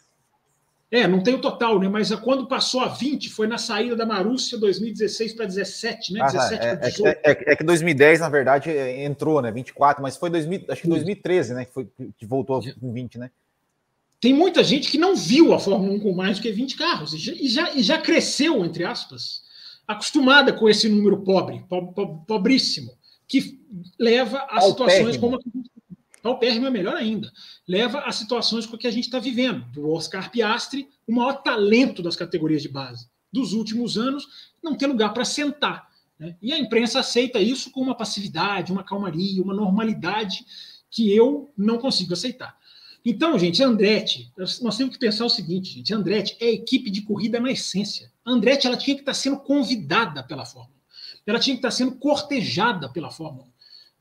É, 0.92 1.06
não 1.06 1.22
tem 1.22 1.34
o 1.34 1.40
total, 1.40 1.78
né? 1.78 1.88
Mas 1.88 2.12
quando 2.16 2.48
passou 2.48 2.80
a 2.80 2.88
20, 2.88 3.30
foi 3.30 3.46
na 3.46 3.58
saída 3.58 3.94
da 3.94 4.04
Marúcia 4.04 4.58
2016 4.58 5.34
para 5.34 5.46
17, 5.46 6.12
né? 6.12 6.20
Ah, 6.20 6.26
17 6.26 6.54
é, 6.54 6.76
para 6.76 6.86
é, 6.86 6.90
18. 6.90 7.08
é, 7.08 7.20
é, 7.24 7.52
é 7.52 7.56
que 7.56 7.62
2010, 7.62 8.18
na 8.20 8.28
verdade, 8.28 8.70
é, 8.70 9.04
entrou, 9.04 9.40
né? 9.40 9.52
24, 9.52 10.02
mas 10.02 10.16
foi 10.16 10.30
2000, 10.30 10.64
acho 10.68 10.82
que 10.82 10.88
2013, 10.88 11.54
né? 11.54 11.64
Que, 11.64 11.72
foi, 11.72 11.88
que 12.18 12.26
voltou 12.26 12.60
com 12.80 12.92
20, 12.92 13.18
né? 13.18 13.30
Tem 14.20 14.34
muita 14.34 14.64
gente 14.64 14.90
que 14.90 14.98
não 14.98 15.14
viu 15.14 15.54
a 15.54 15.60
Fórmula 15.60 15.94
1 15.94 16.00
com 16.00 16.12
mais 16.12 16.38
do 16.38 16.42
que 16.42 16.50
20 16.50 16.76
carros 16.76 17.14
e 17.14 17.18
já, 17.18 17.32
e 17.32 17.48
já, 17.48 17.72
e 17.72 17.82
já 17.82 17.96
cresceu, 17.98 18.64
entre 18.64 18.84
aspas, 18.84 19.42
acostumada 19.86 20.52
com 20.52 20.68
esse 20.68 20.88
número 20.88 21.22
pobre, 21.22 21.64
po- 21.68 21.92
po- 21.92 22.18
pobríssimo, 22.26 22.92
que 23.28 23.60
leva 23.98 24.38
a 24.50 24.60
situações 24.60 25.16
Paupérrimo. 25.16 25.20
como 25.20 25.36
a 25.36 25.38
que 25.38 25.48
a 25.48 25.56
gente 25.56 25.70
Paupérrimo 26.22 26.66
é 26.66 26.70
melhor 26.70 26.96
ainda. 26.96 27.32
Leva 27.66 28.00
a 28.00 28.12
situações 28.12 28.66
com 28.66 28.76
que 28.76 28.86
a 28.86 28.90
gente 28.90 29.04
está 29.04 29.18
vivendo. 29.18 29.64
Do 29.72 29.90
Oscar 29.90 30.30
Piastri, 30.30 30.88
o 31.06 31.14
maior 31.14 31.42
talento 31.42 32.02
das 32.02 32.16
categorias 32.16 32.62
de 32.62 32.68
base 32.68 33.08
dos 33.32 33.52
últimos 33.52 33.96
anos, 33.96 34.26
não 34.62 34.74
ter 34.74 34.86
lugar 34.86 35.12
para 35.14 35.24
sentar. 35.24 35.88
né? 36.18 36.36
E 36.42 36.52
a 36.52 36.58
imprensa 36.58 37.00
aceita 37.00 37.40
isso 37.40 37.70
com 37.70 37.80
uma 37.80 37.94
passividade, 37.94 38.72
uma 38.72 38.82
calmaria, 38.82 39.42
uma 39.42 39.54
normalidade 39.54 40.44
que 40.90 41.14
eu 41.14 41.52
não 41.56 41.78
consigo 41.78 42.12
aceitar. 42.12 42.58
Então, 43.04 43.38
gente, 43.38 43.62
Andretti, 43.62 44.30
nós 44.36 44.76
temos 44.76 44.94
que 44.94 44.98
pensar 44.98 45.24
o 45.24 45.30
seguinte, 45.30 45.70
gente, 45.70 45.94
Andretti 45.94 46.36
é 46.38 46.50
equipe 46.50 46.90
de 46.90 47.02
corrida 47.02 47.40
na 47.40 47.50
essência. 47.50 48.12
Andretti 48.26 48.66
ela 48.66 48.76
tinha 48.76 48.94
que 48.94 49.02
estar 49.02 49.14
sendo 49.14 49.38
convidada 49.38 50.22
pela 50.22 50.44
Fórmula 50.44 50.74
1. 50.76 50.80
Ela 51.26 51.38
tinha 51.38 51.54
que 51.54 51.60
estar 51.60 51.70
sendo 51.70 51.92
cortejada 51.92 52.90
pela 52.90 53.10
Fórmula 53.10 53.46
1. 53.46 53.50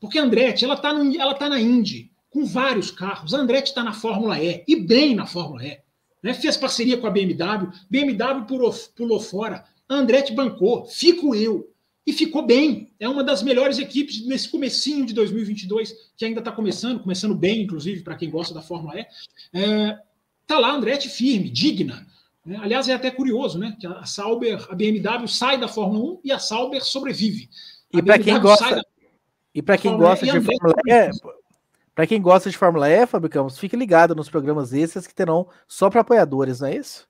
Porque 0.00 0.18
Andretti, 0.18 0.64
ela 0.64 0.74
está 0.74 0.92
tá 1.38 1.48
na 1.48 1.60
Indy, 1.60 2.09
com 2.30 2.44
vários 2.46 2.90
carros. 2.90 3.34
A 3.34 3.38
Andretti 3.38 3.70
está 3.70 3.82
na 3.82 3.92
Fórmula 3.92 4.38
E, 4.42 4.64
e 4.66 4.76
bem 4.76 5.14
na 5.14 5.26
Fórmula 5.26 5.64
E. 5.64 5.78
Né? 6.22 6.32
Fez 6.34 6.56
parceria 6.56 6.96
com 6.98 7.06
a 7.06 7.10
BMW, 7.10 7.70
BMW 7.90 8.44
pulou, 8.46 8.72
pulou 8.96 9.20
fora, 9.20 9.64
a 9.88 9.94
Andretti 9.94 10.32
bancou, 10.32 10.86
fico 10.86 11.34
eu. 11.34 11.68
E 12.06 12.12
ficou 12.12 12.42
bem. 12.44 12.90
É 12.98 13.08
uma 13.08 13.22
das 13.22 13.42
melhores 13.42 13.78
equipes 13.78 14.26
nesse 14.26 14.48
comecinho 14.48 15.04
de 15.04 15.12
2022, 15.12 15.92
que 16.16 16.24
ainda 16.24 16.40
está 16.40 16.50
começando, 16.50 17.00
começando 17.00 17.34
bem, 17.34 17.62
inclusive, 17.62 18.02
para 18.02 18.16
quem 18.16 18.30
gosta 18.30 18.54
da 18.54 18.62
Fórmula 18.62 18.98
E. 18.98 19.06
É, 19.52 19.98
tá 20.46 20.58
lá 20.58 20.68
a 20.68 20.74
Andretti 20.74 21.08
firme, 21.08 21.50
digna. 21.50 22.06
né? 22.44 22.58
Aliás, 22.62 22.88
é 22.88 22.94
até 22.94 23.10
curioso, 23.10 23.58
né? 23.58 23.76
Que 23.78 23.86
a 23.86 24.04
Sauber, 24.06 24.66
a 24.70 24.74
BMW 24.74 25.28
sai 25.28 25.58
da 25.60 25.68
Fórmula 25.68 26.14
1 26.14 26.20
e 26.24 26.32
a 26.32 26.38
Sauber 26.38 26.82
sobrevive. 26.84 27.48
A 27.94 27.98
E 27.98 28.02
para 28.02 28.18
quem 28.18 28.40
gosta, 28.40 28.76
da- 28.76 28.82
e 29.54 29.62
para 29.62 29.78
quem 29.78 29.90
Fórmula 29.90 30.10
gosta 30.10 30.24
E 30.24 30.28
e 30.28 30.32
de 30.32 30.38
Andretti 30.38 30.58
Fórmula 30.58 30.82
E, 30.88 31.39
para 32.00 32.06
quem 32.06 32.22
gosta 32.22 32.48
de 32.48 32.56
Fórmula 32.56 32.88
E, 32.88 33.06
Fábio 33.06 33.28
Campos, 33.28 33.58
fique 33.58 33.76
ligado 33.76 34.14
nos 34.14 34.30
programas 34.30 34.72
esses 34.72 35.06
que 35.06 35.14
terão 35.14 35.46
só 35.68 35.90
para 35.90 36.00
apoiadores, 36.00 36.60
não 36.60 36.68
é 36.68 36.76
isso? 36.76 37.06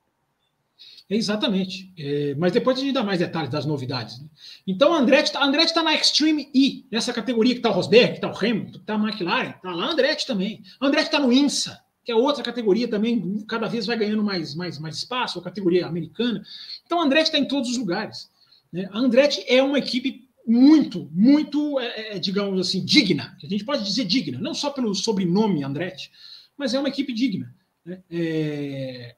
Exatamente. 1.08 1.92
É, 1.96 2.34
mas 2.36 2.50
depois 2.50 2.76
a 2.76 2.80
gente 2.80 2.94
dá 2.94 3.04
mais 3.04 3.20
detalhes 3.20 3.50
das 3.50 3.64
novidades. 3.64 4.18
né? 4.18 4.26
Então 4.66 4.92
a 4.92 4.98
Andretti 4.98 5.30
está 5.30 5.82
na 5.84 5.94
Extreme 5.94 6.50
E, 6.52 6.86
nessa 6.90 7.12
categoria 7.12 7.52
que 7.52 7.60
está 7.60 7.70
o 7.70 7.72
Rosberg, 7.72 8.08
que 8.08 8.14
está 8.16 8.28
o 8.28 8.36
Hamilton, 8.36 8.78
está 8.80 8.94
a 8.94 8.98
McLaren, 8.98 9.50
está 9.50 9.72
lá 9.72 9.84
a 9.84 9.92
Andretti 9.92 10.26
também. 10.26 10.60
A 10.80 10.86
Andretti 10.88 11.06
está 11.06 11.20
no 11.20 11.32
INSA, 11.32 11.80
que 12.04 12.10
é 12.10 12.16
outra 12.16 12.42
categoria 12.42 12.88
também, 12.88 13.44
cada 13.46 13.68
vez 13.68 13.86
vai 13.86 13.96
ganhando 13.96 14.24
mais, 14.24 14.56
mais, 14.56 14.76
mais 14.80 14.96
espaço, 14.96 15.38
a 15.38 15.42
categoria 15.44 15.86
americana. 15.86 16.42
Então 16.84 17.00
a 17.00 17.04
Andretti 17.04 17.26
está 17.26 17.38
em 17.38 17.46
todos 17.46 17.70
os 17.70 17.78
lugares. 17.78 18.28
né? 18.72 18.88
A 18.90 18.98
Andretti 18.98 19.44
é 19.46 19.62
uma 19.62 19.78
equipe 19.78 20.28
muito, 20.50 21.08
muito, 21.12 21.78
é, 21.78 22.16
é, 22.16 22.18
digamos 22.18 22.60
assim, 22.60 22.84
digna. 22.84 23.36
A 23.42 23.46
gente 23.46 23.64
pode 23.64 23.84
dizer 23.84 24.04
digna, 24.04 24.40
não 24.40 24.52
só 24.52 24.70
pelo 24.70 24.94
sobrenome 24.94 25.62
Andretti, 25.62 26.10
mas 26.56 26.74
é 26.74 26.78
uma 26.78 26.88
equipe 26.88 27.12
digna. 27.12 27.54
né? 27.84 28.02
É, 28.10 29.14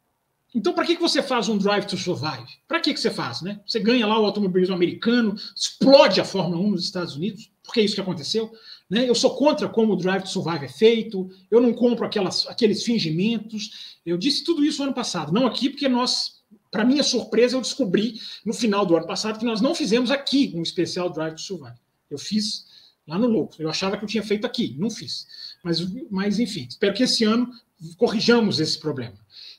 então, 0.55 0.75
para 0.75 0.85
que, 0.85 0.97
que 0.97 1.01
você 1.01 1.23
faz 1.23 1.49
um 1.49 1.57
Drive 1.57 1.87
to 1.87 1.97
Survive? 1.97 2.47
Para 2.69 2.79
que, 2.79 2.93
que 2.93 3.01
você 3.01 3.11
faz? 3.11 3.41
Né? 3.41 3.59
Você 3.67 3.81
ganha 3.81 4.07
lá 4.07 4.21
o 4.21 4.27
automobilismo 4.27 4.75
americano, 4.75 5.35
explode 5.57 6.21
a 6.21 6.25
Fórmula 6.25 6.61
1 6.61 6.71
nos 6.73 6.85
Estados 6.85 7.17
Unidos, 7.17 7.51
porque 7.63 7.81
é 7.81 7.85
isso 7.85 7.95
que 7.95 8.01
aconteceu. 8.03 8.53
Né? 8.91 9.09
Eu 9.09 9.15
sou 9.15 9.35
contra 9.35 9.67
como 9.67 9.95
o 9.95 9.97
Drive 9.97 10.25
to 10.25 10.29
Survive 10.29 10.67
é 10.67 10.69
feito, 10.69 11.31
eu 11.51 11.59
não 11.59 11.73
compro 11.73 12.05
aquelas, 12.05 12.47
aqueles 12.47 12.83
fingimentos. 12.83 13.97
Eu 14.05 14.19
disse 14.19 14.45
tudo 14.45 14.63
isso 14.63 14.83
ano 14.83 14.93
passado, 14.93 15.33
não 15.33 15.47
aqui, 15.47 15.71
porque 15.71 15.89
nós, 15.89 16.42
para 16.73 16.87
minha 16.87 17.03
surpresa, 17.03 17.55
eu 17.55 17.61
descobri 17.61 18.19
no 18.47 18.55
final 18.55 18.87
do 18.87 18.97
ano 18.97 19.07
passado 19.07 19.39
que 19.39 19.45
nós 19.45 19.61
não 19.61 19.75
fizemos 19.75 20.11
aqui 20.11 20.53
um 20.57 20.63
especial 20.63 21.11
Drive 21.11 21.35
to 21.35 21.43
Survive. 21.43 21.77
Eu 22.11 22.19
fiz 22.19 22.67
lá 23.07 23.19
no 23.19 23.27
Louco. 23.27 23.57
Eu 23.59 23.69
achava 23.69 23.99
que 23.99 24.05
eu 24.05 24.09
tinha 24.09 24.23
feito 24.23 24.47
aqui, 24.47 24.75
não 24.79 24.89
fiz. 24.89 25.27
Mas, 25.63 25.81
mas 26.11 26.39
enfim, 26.41 26.67
espero 26.67 26.95
que 26.95 27.03
esse 27.03 27.25
ano 27.25 27.53
corrijamos 27.99 28.59
esse 28.59 28.79
problema. 28.79 29.19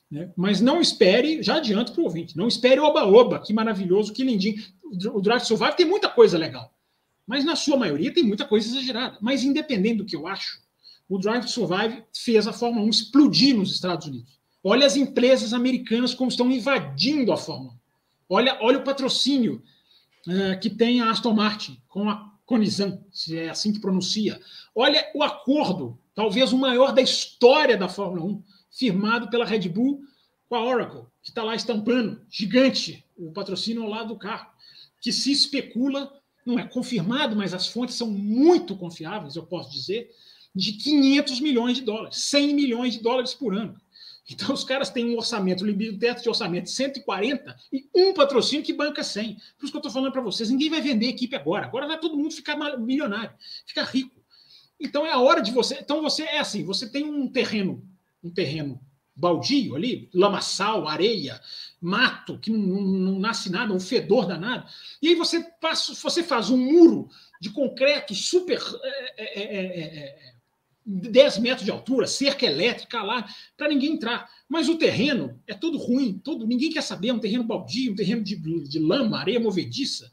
Né? 0.09 0.32
Mas 0.36 0.59
não 0.59 0.82
espere, 0.82 1.43
já 1.43 1.57
adianto 1.57 1.91
para 1.91 2.01
o 2.01 2.05
ouvinte, 2.05 2.36
não 2.36 2.47
espere 2.47 2.80
o 2.80 2.84
oba-oba, 2.84 3.39
que 3.39 3.53
maravilhoso, 3.53 4.11
que 4.11 4.24
lindinho. 4.24 4.64
O 5.14 5.22
Drive 5.22 5.41
to 5.41 5.47
Survive 5.49 5.76
tem 5.76 5.86
muita 5.86 6.09
coisa 6.09 6.38
legal, 6.38 6.74
mas 7.28 7.45
na 7.45 7.55
sua 7.55 7.78
maioria 7.78 8.14
tem 8.14 8.24
muita 8.24 8.45
coisa 8.45 8.68
exagerada. 8.68 9.18
Mas 9.22 9.43
independente 9.43 9.97
do 9.97 10.05
que 10.05 10.16
eu 10.16 10.26
acho, 10.26 10.59
o 11.07 11.20
Drive 11.20 11.45
to 11.45 11.51
Survive 11.51 12.03
fez 12.11 12.47
a 12.47 12.53
Fórmula 12.53 12.86
1 12.86 12.89
explodir 12.89 13.55
nos 13.55 13.72
Estados 13.72 14.07
Unidos. 14.07 14.39
Olha 14.64 14.86
as 14.86 14.95
empresas 14.95 15.53
americanas 15.53 16.14
como 16.14 16.30
estão 16.30 16.49
invadindo 16.49 17.34
a 17.34 17.38
Fórmula 17.38 17.74
1. 17.74 17.78
Olha, 18.30 18.57
olha 18.61 18.80
o 18.80 18.84
patrocínio 18.84 19.61
uh, 20.28 20.59
que 20.61 20.70
tem 20.70 21.01
a 21.01 21.11
Aston 21.11 21.34
Martin 21.34 21.82
com 21.89 22.09
a 22.09 22.32
Conizan, 22.45 22.99
se 23.11 23.38
é 23.38 23.49
assim 23.49 23.74
que 23.74 23.80
pronuncia. 23.80 24.39
Olha 24.74 25.11
o 25.14 25.22
acordo, 25.22 25.99
talvez 26.16 26.53
o 26.53 26.57
maior 26.57 26.93
da 26.93 27.01
história 27.01 27.78
da 27.78 27.89
Fórmula 27.89 28.24
1, 28.26 28.43
firmado 28.72 29.30
pela 29.30 29.45
Red 29.45 29.68
Bull 29.70 30.01
com 30.47 30.55
a 30.55 30.64
Oracle, 30.64 31.03
que 31.22 31.30
está 31.30 31.43
lá 31.43 31.55
estampando, 31.55 32.22
gigante, 32.30 33.05
o 33.18 33.32
patrocínio 33.32 33.84
ao 33.84 33.89
lado 33.89 34.09
do 34.09 34.18
carro, 34.18 34.47
que 35.01 35.11
se 35.11 35.32
especula, 35.32 36.11
não 36.45 36.57
é 36.57 36.68
confirmado, 36.68 37.36
mas 37.36 37.53
as 37.53 37.68
fontes 37.68 37.95
são 37.95 38.09
muito 38.09 38.76
confiáveis, 38.76 39.36
eu 39.36 39.43
posso 39.43 39.72
dizer, 39.72 40.09
de 40.55 40.74
500 40.74 41.39
milhões 41.39 41.78
de 41.78 41.84
dólares, 41.84 42.18
100 42.18 42.53
milhões 42.53 42.93
de 42.93 43.01
dólares 43.01 43.34
por 43.34 43.55
ano. 43.55 43.80
Então, 44.30 44.53
os 44.53 44.63
caras 44.63 44.89
têm 44.89 45.13
um 45.13 45.17
orçamento, 45.17 45.65
um 45.65 45.97
teto 45.97 46.24
de 46.24 46.30
orçamento 46.30 46.65
de 46.65 46.71
140 46.71 47.55
e 47.71 47.89
um 47.93 48.13
patrocínio 48.13 48.63
que 48.63 48.71
banca 48.71 49.03
100. 49.03 49.36
Por 49.57 49.65
isso 49.65 49.71
que 49.71 49.76
eu 49.76 49.80
estou 49.80 49.91
falando 49.91 50.11
para 50.11 50.21
vocês: 50.21 50.49
ninguém 50.49 50.69
vai 50.69 50.82
vender 50.82 51.07
equipe 51.07 51.36
agora. 51.36 51.65
Agora 51.65 51.88
vai 51.88 51.99
todo 51.99 52.17
mundo 52.17 52.34
ficar 52.34 52.55
milionário, 52.80 53.34
ficar 53.65 53.84
rico. 53.84 54.24
Então, 54.80 55.05
é 55.05 55.11
a 55.11 55.19
hora 55.19 55.41
de 55.41 55.51
você. 55.51 55.78
Então, 55.80 56.01
você 56.01 56.24
é 56.24 56.39
assim: 56.39 56.63
você 56.63 56.89
tem 56.89 57.03
um 57.03 57.28
terreno, 57.28 57.86
um 58.24 58.30
terreno 58.30 58.80
baldio 59.15 59.76
ali, 59.76 60.09
lamaçal, 60.13 60.88
areia, 60.88 61.39
mato, 61.80 62.39
que 62.39 62.49
não, 62.49 62.59
não, 62.59 62.82
não 62.82 63.19
nasce 63.19 63.51
nada, 63.51 63.74
um 63.74 63.80
fedor 63.80 64.26
danado. 64.26 64.67
E 65.01 65.09
aí 65.09 65.15
você, 65.15 65.43
passa, 65.61 65.93
você 65.93 66.24
faz 66.24 66.49
um 66.49 66.57
muro 66.57 67.09
de 67.39 67.49
concreto 67.49 68.15
super. 68.15 68.59
É, 69.17 69.41
é, 69.41 69.43
é, 69.43 70.33
10 70.86 71.38
metros 71.40 71.66
de 71.66 71.72
altura, 71.72 72.08
cerca 72.08 72.46
elétrica 72.46 73.02
lá, 73.02 73.26
para 73.56 73.70
ninguém 73.70 73.94
entrar. 73.94 74.30
Mas 74.50 74.68
o 74.68 74.78
terreno 74.78 75.40
é 75.48 75.54
todo 75.54 75.78
ruim, 75.78 76.20
todo, 76.24 76.46
ninguém 76.46 76.72
quer 76.72 76.82
saber, 76.82 77.10
é 77.10 77.14
um 77.14 77.20
terreno 77.20 77.44
baldio, 77.44 77.94
um 77.94 77.96
terreno 77.96 78.24
de, 78.24 78.36
de 78.36 78.80
lama, 78.80 79.20
areia 79.20 79.40
movediça. 79.40 80.12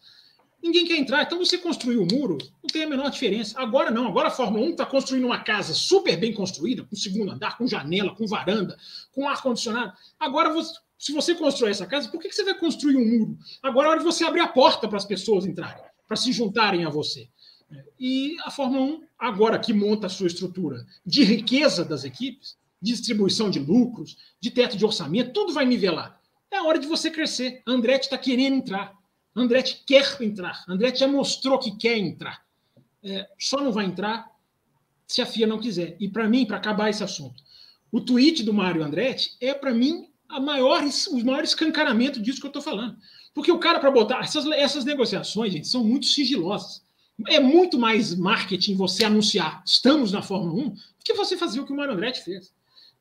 Ninguém 0.62 0.84
quer 0.84 0.96
entrar. 0.96 1.22
Então 1.22 1.38
você 1.38 1.56
construiu 1.56 2.02
o 2.02 2.06
muro, 2.06 2.36
não 2.62 2.68
tem 2.70 2.84
a 2.84 2.88
menor 2.88 3.10
diferença. 3.10 3.58
Agora 3.58 3.90
não, 3.90 4.06
agora 4.06 4.28
a 4.28 4.30
Fórmula 4.30 4.64
1 4.66 4.70
está 4.70 4.86
construindo 4.86 5.24
uma 5.24 5.42
casa 5.42 5.74
super 5.74 6.16
bem 6.18 6.32
construída, 6.34 6.84
com 6.84 6.94
segundo 6.94 7.32
andar, 7.32 7.56
com 7.56 7.66
janela, 7.66 8.14
com 8.14 8.26
varanda, 8.26 8.76
com 9.12 9.28
ar-condicionado. 9.28 9.92
Agora, 10.18 10.52
você, 10.52 10.74
se 10.98 11.12
você 11.12 11.34
constrói 11.34 11.70
essa 11.70 11.86
casa, 11.86 12.10
por 12.10 12.20
que, 12.20 12.28
que 12.28 12.34
você 12.34 12.44
vai 12.44 12.58
construir 12.58 12.96
um 12.96 13.18
muro? 13.18 13.38
Agora 13.62 13.88
é 13.88 13.90
hora 13.92 13.98
de 14.00 14.04
você 14.04 14.22
abrir 14.22 14.40
a 14.40 14.48
porta 14.48 14.86
para 14.86 14.98
as 14.98 15.06
pessoas 15.06 15.46
entrarem, 15.46 15.82
para 16.06 16.16
se 16.16 16.30
juntarem 16.30 16.84
a 16.84 16.90
você. 16.90 17.28
E 17.98 18.36
a 18.44 18.50
Fórmula 18.50 18.82
1, 18.82 19.02
agora 19.18 19.58
que 19.58 19.72
monta 19.72 20.06
a 20.06 20.10
sua 20.10 20.26
estrutura 20.26 20.86
de 21.04 21.22
riqueza 21.22 21.84
das 21.84 22.04
equipes, 22.04 22.56
distribuição 22.80 23.50
de 23.50 23.58
lucros, 23.58 24.16
de 24.40 24.50
teto 24.50 24.76
de 24.76 24.84
orçamento, 24.84 25.32
tudo 25.32 25.52
vai 25.52 25.64
nivelar. 25.64 26.20
É 26.50 26.60
hora 26.60 26.78
de 26.78 26.86
você 26.86 27.10
crescer. 27.10 27.62
A 27.66 27.70
Andretti 27.70 28.06
está 28.06 28.18
querendo 28.18 28.56
entrar. 28.56 28.98
A 29.34 29.40
Andretti 29.40 29.82
quer 29.86 30.20
entrar. 30.20 30.64
A 30.66 30.72
Andretti 30.72 31.00
já 31.00 31.06
mostrou 31.06 31.58
que 31.58 31.76
quer 31.76 31.96
entrar. 31.96 32.44
É, 33.02 33.28
só 33.38 33.60
não 33.60 33.70
vai 33.70 33.84
entrar 33.84 34.30
se 35.06 35.22
a 35.22 35.26
FIA 35.26 35.46
não 35.46 35.60
quiser. 35.60 35.96
E 36.00 36.08
para 36.08 36.28
mim, 36.28 36.44
para 36.44 36.56
acabar 36.56 36.90
esse 36.90 37.04
assunto, 37.04 37.42
o 37.92 38.00
tweet 38.00 38.42
do 38.42 38.52
Mário 38.52 38.82
Andretti 38.82 39.36
é, 39.40 39.54
para 39.54 39.72
mim, 39.72 40.08
a 40.28 40.40
maior, 40.40 40.82
o 41.10 41.24
maior 41.24 41.44
escancaramento 41.44 42.20
disso 42.20 42.40
que 42.40 42.46
eu 42.46 42.50
estou 42.50 42.62
falando. 42.62 42.96
Porque 43.34 43.52
o 43.52 43.58
cara, 43.58 43.78
para 43.78 43.90
botar. 43.90 44.20
Essas, 44.20 44.46
essas 44.46 44.84
negociações, 44.84 45.52
gente, 45.52 45.68
são 45.68 45.84
muito 45.84 46.06
sigilosas. 46.06 46.82
É 47.28 47.40
muito 47.40 47.78
mais 47.78 48.14
marketing 48.14 48.76
você 48.76 49.04
anunciar 49.04 49.62
estamos 49.64 50.12
na 50.12 50.22
Fórmula 50.22 50.64
1 50.64 50.68
do 50.70 50.76
que 51.04 51.14
você 51.14 51.36
fazer 51.36 51.60
o 51.60 51.66
que 51.66 51.72
o 51.72 51.76
Mário 51.76 51.94
Andretti 51.94 52.22
fez. 52.22 52.52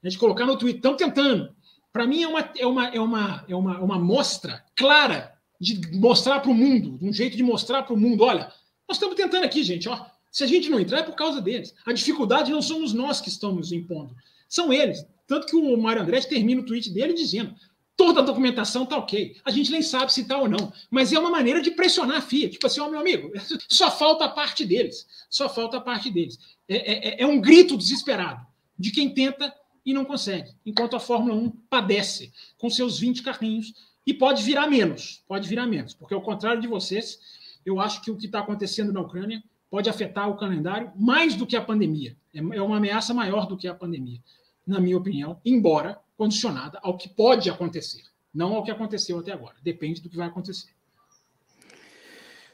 A 0.03 0.09
gente 0.09 0.19
colocar 0.19 0.45
no 0.45 0.57
Twitter, 0.57 0.77
estão 0.77 0.95
tentando. 0.95 1.53
Para 1.91 2.07
mim 2.07 2.23
é 2.23 2.27
uma, 2.27 2.51
é, 2.57 2.65
uma, 2.65 2.87
é, 2.87 2.99
uma, 2.99 3.45
é 3.47 3.55
uma, 3.55 3.79
uma 3.79 3.99
mostra 3.99 4.63
clara 4.75 5.33
de 5.59 5.79
mostrar 5.97 6.39
para 6.39 6.51
o 6.51 6.53
mundo, 6.53 6.97
um 7.01 7.11
jeito 7.11 7.35
de 7.35 7.43
mostrar 7.43 7.83
para 7.83 7.93
o 7.93 7.97
mundo: 7.97 8.23
olha, 8.23 8.51
nós 8.87 8.97
estamos 8.97 9.15
tentando 9.15 9.43
aqui, 9.43 9.63
gente. 9.63 9.89
Ó, 9.89 10.05
se 10.31 10.43
a 10.43 10.47
gente 10.47 10.69
não 10.69 10.79
entrar 10.79 10.99
é 10.99 11.03
por 11.03 11.15
causa 11.15 11.41
deles. 11.41 11.73
A 11.85 11.91
dificuldade 11.91 12.51
não 12.51 12.61
somos 12.61 12.93
nós 12.93 13.19
que 13.19 13.29
estamos 13.29 13.71
impondo, 13.71 14.15
são 14.47 14.71
eles. 14.71 15.05
Tanto 15.27 15.47
que 15.47 15.55
o 15.55 15.77
Mário 15.77 16.01
Andretti 16.01 16.29
termina 16.29 16.61
o 16.61 16.65
tweet 16.65 16.91
dele 16.91 17.13
dizendo: 17.13 17.53
Toda 17.99 18.21
a 18.21 18.23
documentação 18.23 18.85
tá 18.85 18.95
ok. 18.95 19.35
A 19.43 19.51
gente 19.51 19.73
nem 19.73 19.81
sabe 19.81 20.13
se 20.13 20.23
tá 20.23 20.37
ou 20.37 20.47
não. 20.47 20.71
Mas 20.89 21.11
é 21.11 21.19
uma 21.19 21.29
maneira 21.29 21.61
de 21.61 21.71
pressionar 21.71 22.19
a 22.19 22.21
FIA. 22.21 22.47
Tipo 22.47 22.65
assim, 22.65 22.79
ó, 22.79 22.89
meu 22.89 23.01
amigo, 23.01 23.29
só 23.67 23.91
falta 23.91 24.23
a 24.23 24.29
parte 24.29 24.65
deles. 24.65 25.05
Só 25.29 25.49
falta 25.49 25.75
a 25.75 25.81
parte 25.81 26.09
deles. 26.09 26.39
É, 26.65 26.77
é, 26.77 27.09
é, 27.09 27.23
é 27.23 27.27
um 27.27 27.41
grito 27.41 27.75
desesperado 27.75 28.47
de 28.77 28.89
quem 28.91 29.13
tenta 29.13 29.53
e 29.85 29.93
não 29.93 30.05
consegue. 30.05 30.49
Enquanto 30.65 30.95
a 30.95 30.99
Fórmula 30.99 31.35
1 31.35 31.49
padece 31.69 32.31
com 32.57 32.69
seus 32.69 32.97
20 32.97 33.21
carrinhos 33.21 33.73
e 34.07 34.13
pode 34.13 34.43
virar 34.43 34.67
menos. 34.67 35.21
Pode 35.27 35.49
virar 35.49 35.67
menos. 35.67 35.93
Porque 35.93 36.13
ao 36.13 36.21
contrário 36.21 36.61
de 36.61 36.69
vocês, 36.69 37.19
eu 37.65 37.81
acho 37.81 38.01
que 38.01 38.09
o 38.09 38.15
que 38.15 38.27
está 38.27 38.39
acontecendo 38.39 38.93
na 38.93 39.01
Ucrânia 39.01 39.43
pode 39.69 39.89
afetar 39.89 40.29
o 40.29 40.37
calendário 40.37 40.89
mais 40.95 41.35
do 41.35 41.45
que 41.45 41.57
a 41.57 41.61
pandemia. 41.61 42.15
É, 42.33 42.39
é 42.39 42.61
uma 42.61 42.77
ameaça 42.77 43.13
maior 43.13 43.45
do 43.45 43.57
que 43.57 43.67
a 43.67 43.75
pandemia, 43.75 44.21
na 44.65 44.79
minha 44.79 44.97
opinião, 44.97 45.41
embora 45.43 45.99
condicionada 46.19 46.77
ao 46.83 46.97
que 46.97 47.07
pode 47.07 47.49
acontecer, 47.49 48.03
não 48.33 48.53
ao 48.53 48.61
que 48.61 48.69
aconteceu 48.69 49.17
até 49.17 49.31
agora. 49.31 49.55
Depende 49.63 50.01
do 50.01 50.09
que 50.09 50.17
vai 50.17 50.27
acontecer. 50.27 50.67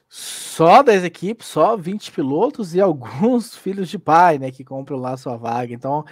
Só 0.07 0.84
10 0.84 1.03
equipes, 1.03 1.47
só 1.47 1.76
20 1.76 2.11
pilotos 2.11 2.76
e 2.76 2.80
alguns 2.80 3.55
filhos 3.57 3.89
de 3.89 3.97
pai, 3.97 4.38
né, 4.38 4.51
que 4.51 4.63
compram 4.63 4.97
lá 4.97 5.18
sua 5.18 5.36
vaga. 5.36 5.74
Então, 5.74 6.05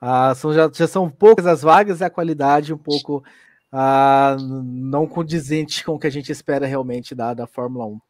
ah, 0.00 0.32
são, 0.36 0.54
já, 0.54 0.70
já, 0.72 0.86
são 0.86 1.10
poucas 1.10 1.46
as 1.46 1.62
vagas 1.62 2.00
e 2.00 2.04
a 2.04 2.08
qualidade 2.08 2.72
um 2.72 2.78
pouco 2.78 3.24
ah, 3.72 4.36
não 4.38 5.04
condizente 5.04 5.84
com 5.84 5.94
o 5.94 5.98
que 5.98 6.06
a 6.06 6.10
gente 6.10 6.30
espera 6.30 6.64
realmente 6.64 7.12
da, 7.12 7.34
da 7.34 7.46
Fórmula 7.48 7.86
1. 7.86 8.00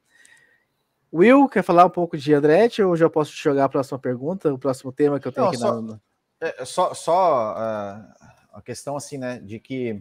Will, 1.11 1.49
quer 1.49 1.63
falar 1.63 1.87
um 1.87 1.91
pouco 1.91 2.19
de 2.19 2.35
Andretti 2.35 2.83
ou 2.83 2.95
já 2.95 3.09
posso 3.09 3.33
te 3.33 3.43
jogar 3.43 3.65
a 3.65 3.69
próxima 3.69 3.99
pergunta, 3.99 4.53
o 4.53 4.59
próximo 4.59 4.93
tema 4.93 5.19
que 5.19 5.27
eu 5.27 5.33
tenho 5.33 5.47
Não, 5.47 5.53
aqui 5.53 5.59
só, 5.59 5.81
na. 5.81 5.99
É, 6.39 6.65
só 6.67 6.95
só 6.95 7.55
uh, 7.55 8.31
a 8.53 8.63
questão 8.63 8.97
assim, 8.97 9.19
né, 9.19 9.39
de 9.39 9.59
que, 9.59 9.93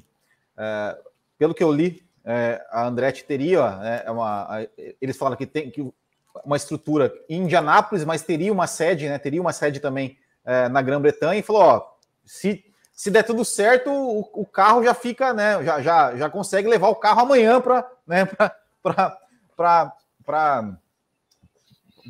uh, 0.58 1.10
pelo 1.38 1.54
que 1.54 1.64
eu 1.64 1.72
li, 1.72 2.04
uh, 2.26 2.64
a 2.70 2.88
Andretti 2.88 3.24
teria 3.24 3.76
né, 3.78 4.04
uma. 4.10 4.68
eles 5.02 5.18
falaram 5.18 5.38
que 5.38 5.46
tem 5.46 5.70
que 5.72 5.82
uma 6.46 6.58
estrutura 6.58 7.14
em 7.28 7.44
Indianápolis, 7.44 8.06
mas 8.06 8.22
teria 8.22 8.54
uma 8.54 8.68
sede, 8.68 9.10
né? 9.10 9.18
Teria 9.18 9.42
uma 9.42 9.52
sede 9.52 9.80
também 9.80 10.18
na 10.72 10.82
Grã-Bretanha 10.82 11.40
e 11.40 11.44
falou: 11.44 11.62
ó, 11.64 11.92
se, 12.24 12.64
se 12.94 13.10
der 13.10 13.24
tudo 13.24 13.44
certo, 13.44 13.90
o, 13.90 14.42
o, 14.42 14.46
carro 14.46 14.84
já 14.84 14.94
fica, 14.94 15.34
né? 15.34 15.62
Já, 15.64 15.82
já, 15.82 16.16
já 16.16 16.30
consegue 16.30 16.70
levar 16.70 16.90
o 16.90 16.96
carro 16.96 17.22
amanhã 17.22 17.60
para 17.60 17.92
né, 18.06 18.26
para 18.82 20.78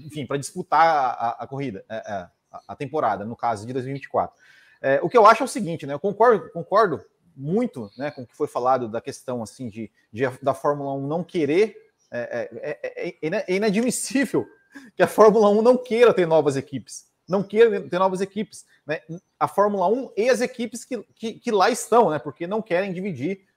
enfim, 0.06 0.26
para 0.26 0.38
disputar 0.38 0.86
a, 0.86 1.30
a 1.40 1.48
corrida, 1.48 1.84
é, 1.90 1.96
é, 1.96 2.14
a, 2.52 2.62
a, 2.70 2.76
temporada, 2.76 3.26
no 3.26 3.36
caso 3.36 3.66
de 3.66 3.74
2024. 3.74 4.36
É, 4.82 5.00
o 5.02 5.10
que 5.10 5.18
eu 5.18 5.26
acho 5.26 5.44
é 5.44 5.46
o 5.46 5.50
seguinte, 5.50 5.86
né? 5.86 5.94
Eu 5.94 6.00
concordo, 6.00 6.50
concordo 6.52 7.04
muito 7.36 7.90
né, 7.98 8.12
com 8.12 8.24
o 8.24 8.28
que 8.28 8.36
foi 8.36 8.48
falado 8.48 8.88
da 8.90 9.00
questão 9.00 9.42
assim 9.42 9.70
de, 9.70 9.92
de 10.12 10.28
da 10.42 10.54
Fórmula 10.54 10.94
1 10.94 11.08
não 11.08 11.24
querer. 11.24 11.76
É, 12.12 12.50
é, 12.64 13.18
é, 13.22 13.36
é, 13.38 13.56
inadmissível 13.56 14.48
que 14.96 15.04
a 15.04 15.08
Fórmula 15.08 15.48
1 15.50 15.62
não 15.62 15.78
queira 15.78 16.14
ter 16.14 16.26
novas 16.26 16.56
equipes. 16.56 17.08
Não 17.28 17.44
queira 17.44 17.82
ter 17.82 18.00
novas 18.00 18.20
equipes. 18.20 18.66
Né? 18.86 19.02
A 19.40 19.48
Fórmula 19.48 19.88
1 19.88 20.14
e 20.18 20.30
as 20.30 20.42
equipes 20.42 20.84
que, 20.84 21.04
que, 21.14 21.34
que 21.34 21.52
lá 21.52 21.70
estão, 21.70 22.10
né? 22.10 22.18
Porque 22.18 22.48
não 22.48 22.62
querem 22.62 22.92
dividir 22.92 23.48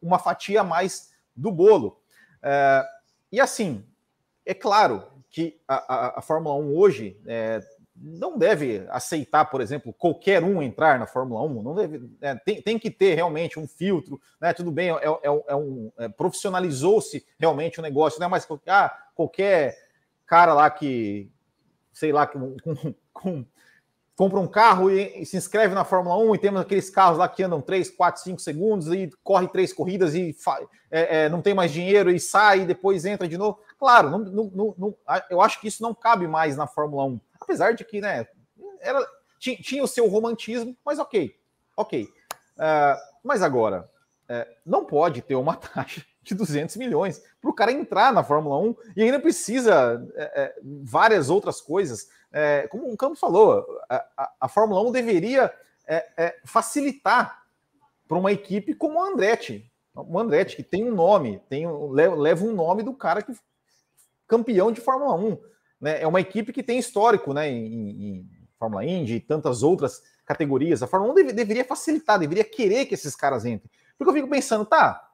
uma 0.00 0.18
fatia 0.18 0.62
a 0.62 0.64
mais 0.64 1.10
do 1.36 1.52
bolo. 1.52 2.00
e 3.30 3.38
assim, 3.38 3.84
é 4.46 4.54
claro, 4.54 5.04
que 5.30 5.60
a, 5.68 5.94
a, 5.94 6.18
a 6.18 6.22
Fórmula 6.22 6.54
1 6.56 6.76
hoje 6.76 7.20
é, 7.26 7.60
não 8.00 8.38
deve 8.38 8.86
aceitar, 8.90 9.44
por 9.46 9.60
exemplo, 9.60 9.92
qualquer 9.92 10.42
um 10.42 10.62
entrar 10.62 10.98
na 10.98 11.06
Fórmula 11.06 11.42
1, 11.42 11.62
não 11.62 11.74
deve, 11.74 12.10
é, 12.20 12.34
tem, 12.36 12.62
tem 12.62 12.78
que 12.78 12.90
ter 12.90 13.14
realmente 13.14 13.58
um 13.58 13.66
filtro, 13.66 14.20
né? 14.40 14.52
Tudo 14.52 14.70
bem, 14.70 14.90
é, 14.90 15.06
é, 15.06 15.42
é 15.48 15.56
um 15.56 15.92
é, 15.98 16.08
profissionalizou-se 16.08 17.26
realmente 17.38 17.78
o 17.78 17.82
negócio, 17.82 18.20
não 18.20 18.26
é 18.26 18.30
mais 18.30 18.46
ah, 18.66 18.96
qualquer 19.14 19.76
cara 20.26 20.54
lá 20.54 20.70
que, 20.70 21.30
sei 21.92 22.12
lá, 22.12 22.26
com, 22.26 22.56
com, 22.62 22.94
com 23.12 23.46
compra 24.18 24.40
um 24.40 24.48
carro 24.48 24.90
e, 24.90 25.22
e, 25.22 25.24
se 25.24 25.36
inscreve 25.36 25.76
na 25.76 25.84
Fórmula 25.84 26.16
1 26.18 26.34
e 26.34 26.38
temos 26.38 26.60
aqueles 26.60 26.90
carros 26.90 27.18
lá 27.18 27.28
que 27.28 27.40
andam 27.40 27.60
3, 27.60 27.88
4, 27.90 28.20
5 28.20 28.40
segundos 28.40 28.88
e 28.88 29.08
corre 29.22 29.46
três 29.46 29.72
corridas 29.72 30.12
e 30.12 30.34
é, 30.90 31.26
é, 31.26 31.28
não 31.28 31.40
tem 31.40 31.54
mais 31.54 31.70
dinheiro 31.70 32.10
e 32.10 32.18
sai 32.18 32.62
e 32.62 32.66
depois 32.66 33.04
entra 33.04 33.28
de 33.28 33.38
novo. 33.38 33.60
Claro, 33.78 34.10
não, 34.10 34.18
não, 34.18 34.74
não, 34.76 34.94
eu 35.30 35.40
acho 35.40 35.60
que 35.60 35.68
isso 35.68 35.80
não 35.84 35.94
cabe 35.94 36.26
mais 36.26 36.56
na 36.56 36.66
Fórmula 36.66 37.04
1. 37.04 37.20
Apesar 37.40 37.74
de 37.74 37.84
que, 37.84 38.00
né, 38.00 38.26
era, 38.80 39.06
tinha, 39.38 39.56
tinha 39.56 39.82
o 39.82 39.88
seu 39.88 40.06
romantismo, 40.08 40.76
mas 40.84 40.98
ok, 40.98 41.34
ok. 41.76 42.04
Uh, 42.56 42.98
mas 43.22 43.42
agora, 43.42 43.88
uh, 44.28 44.54
não 44.66 44.84
pode 44.84 45.22
ter 45.22 45.34
uma 45.34 45.54
taxa 45.56 46.04
de 46.22 46.34
200 46.34 46.76
milhões 46.76 47.22
para 47.40 47.50
o 47.50 47.54
cara 47.54 47.72
entrar 47.72 48.12
na 48.12 48.22
Fórmula 48.22 48.58
1 48.58 48.76
e 48.96 49.02
ainda 49.02 49.20
precisa 49.20 49.96
uh, 49.96 50.84
várias 50.84 51.30
outras 51.30 51.60
coisas. 51.60 52.08
como 52.70 52.92
o 52.92 52.96
Campos 52.96 53.20
falou, 53.20 53.64
a, 53.88 53.96
a, 54.16 54.32
a, 54.42 54.48
Fórmula 54.48 54.82
1 54.88 54.92
deveria 54.92 55.52
facilitar 56.44 57.42
para 58.06 58.18
uma 58.18 58.30
equipe 58.30 58.74
como 58.74 58.98
o 58.98 59.02
Andretti. 59.02 59.72
O 59.94 60.18
Andretti, 60.18 60.56
que 60.56 60.62
tem 60.62 60.84
um 60.84 60.94
nome, 60.94 61.40
tem, 61.48 61.66
leva 61.90 62.44
um 62.44 62.52
nome 62.52 62.82
do 62.82 62.92
cara 62.92 63.22
que 63.22 63.32
campeão 64.26 64.70
de 64.70 64.80
Fórmula 64.80 65.14
1. 65.14 65.38
Né? 65.80 66.02
É 66.02 66.06
uma 66.06 66.20
equipe 66.20 66.52
que 66.52 66.62
tem 66.62 66.78
histórico 66.78 67.32
né, 67.32 67.48
em, 67.50 67.90
em 67.90 68.30
Fórmula 68.58 68.84
Indy 68.84 69.14
e 69.14 69.20
tantas 69.20 69.62
outras 69.62 70.02
categorias. 70.26 70.82
A 70.82 70.86
Fórmula 70.86 71.12
1 71.12 71.14
deve, 71.14 71.32
deveria 71.32 71.64
facilitar, 71.64 72.18
deveria 72.18 72.44
querer 72.44 72.86
que 72.86 72.94
esses 72.94 73.14
caras 73.14 73.44
entrem. 73.44 73.70
Porque 73.96 74.10
eu 74.10 74.14
fico 74.14 74.28
pensando, 74.28 74.64
tá, 74.64 75.08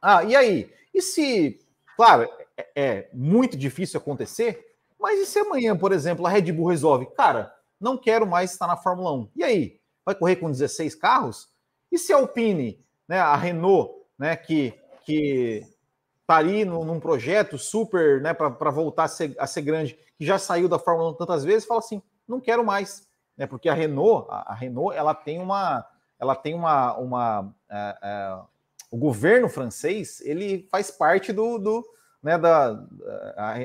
ah, 0.00 0.22
e 0.22 0.36
aí? 0.36 0.70
E 0.92 1.00
se, 1.00 1.58
claro, 1.96 2.28
é, 2.56 2.68
é 2.74 3.10
muito 3.12 3.56
difícil 3.56 3.98
acontecer, 3.98 4.64
mas 5.00 5.18
e 5.20 5.26
se 5.26 5.38
amanhã, 5.38 5.76
por 5.76 5.92
exemplo, 5.92 6.26
a 6.26 6.30
Red 6.30 6.52
Bull 6.52 6.68
resolve, 6.68 7.06
cara, 7.16 7.54
não 7.80 7.96
quero 7.96 8.26
mais 8.26 8.52
estar 8.52 8.66
na 8.66 8.76
Fórmula 8.76 9.12
1. 9.12 9.30
E 9.36 9.44
aí? 9.44 9.80
Vai 10.04 10.14
correr 10.14 10.36
com 10.36 10.50
16 10.50 10.94
carros? 10.94 11.48
E 11.90 11.98
se 11.98 12.12
a 12.12 12.16
Alpine, 12.16 12.84
né, 13.08 13.18
a 13.18 13.36
Renault, 13.36 13.94
né, 14.18 14.36
que, 14.36 14.74
que 15.04 15.62
tá 16.26 16.36
ali 16.36 16.64
num, 16.64 16.84
num 16.84 17.00
projeto 17.00 17.58
super, 17.58 18.20
né, 18.20 18.32
para 18.32 18.70
voltar 18.70 19.04
a 19.04 19.08
ser, 19.08 19.34
a 19.38 19.46
ser, 19.46 19.62
grande, 19.62 19.98
que 20.16 20.24
já 20.24 20.38
saiu 20.38 20.68
da 20.68 20.78
Fórmula 20.78 21.10
1 21.10 21.14
tantas 21.14 21.44
vezes, 21.44 21.66
fala 21.66 21.80
assim, 21.80 22.02
não 22.26 22.40
quero 22.40 22.64
mais, 22.64 23.06
né, 23.36 23.46
porque 23.46 23.68
a 23.68 23.74
Renault, 23.74 24.26
a, 24.30 24.52
a 24.52 24.54
Renault, 24.54 24.96
ela 24.96 25.14
tem 25.14 25.38
uma, 25.38 25.86
ela 26.18 26.34
tem 26.34 26.54
uma, 26.54 26.96
uma 26.96 27.54
é, 27.70 27.98
é, 28.02 28.38
o 28.90 28.96
governo 28.96 29.48
francês, 29.48 30.20
ele 30.22 30.66
faz 30.70 30.90
parte 30.90 31.32
do, 31.32 31.58
do 31.58 31.84
né, 32.22 32.38
da, 32.38 32.82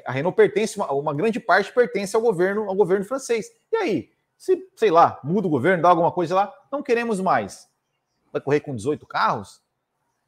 a, 0.05 0.11
Renault 0.11 0.35
pertence, 0.35 0.75
uma, 0.75 0.91
uma 0.91 1.13
grande 1.13 1.39
parte 1.39 1.71
pertence 1.71 2.13
ao 2.13 2.21
governo, 2.21 2.69
ao 2.69 2.75
governo 2.75 3.05
francês. 3.05 3.49
E 3.71 3.77
aí, 3.77 4.09
se, 4.37 4.69
sei 4.75 4.91
lá, 4.91 5.17
muda 5.23 5.47
o 5.47 5.49
governo, 5.49 5.81
dá 5.81 5.89
alguma 5.89 6.11
coisa 6.11 6.35
lá, 6.35 6.53
não 6.69 6.83
queremos 6.83 7.21
mais. 7.21 7.69
Vai 8.33 8.41
correr 8.41 8.59
com 8.59 8.75
18 8.75 9.07
carros? 9.07 9.61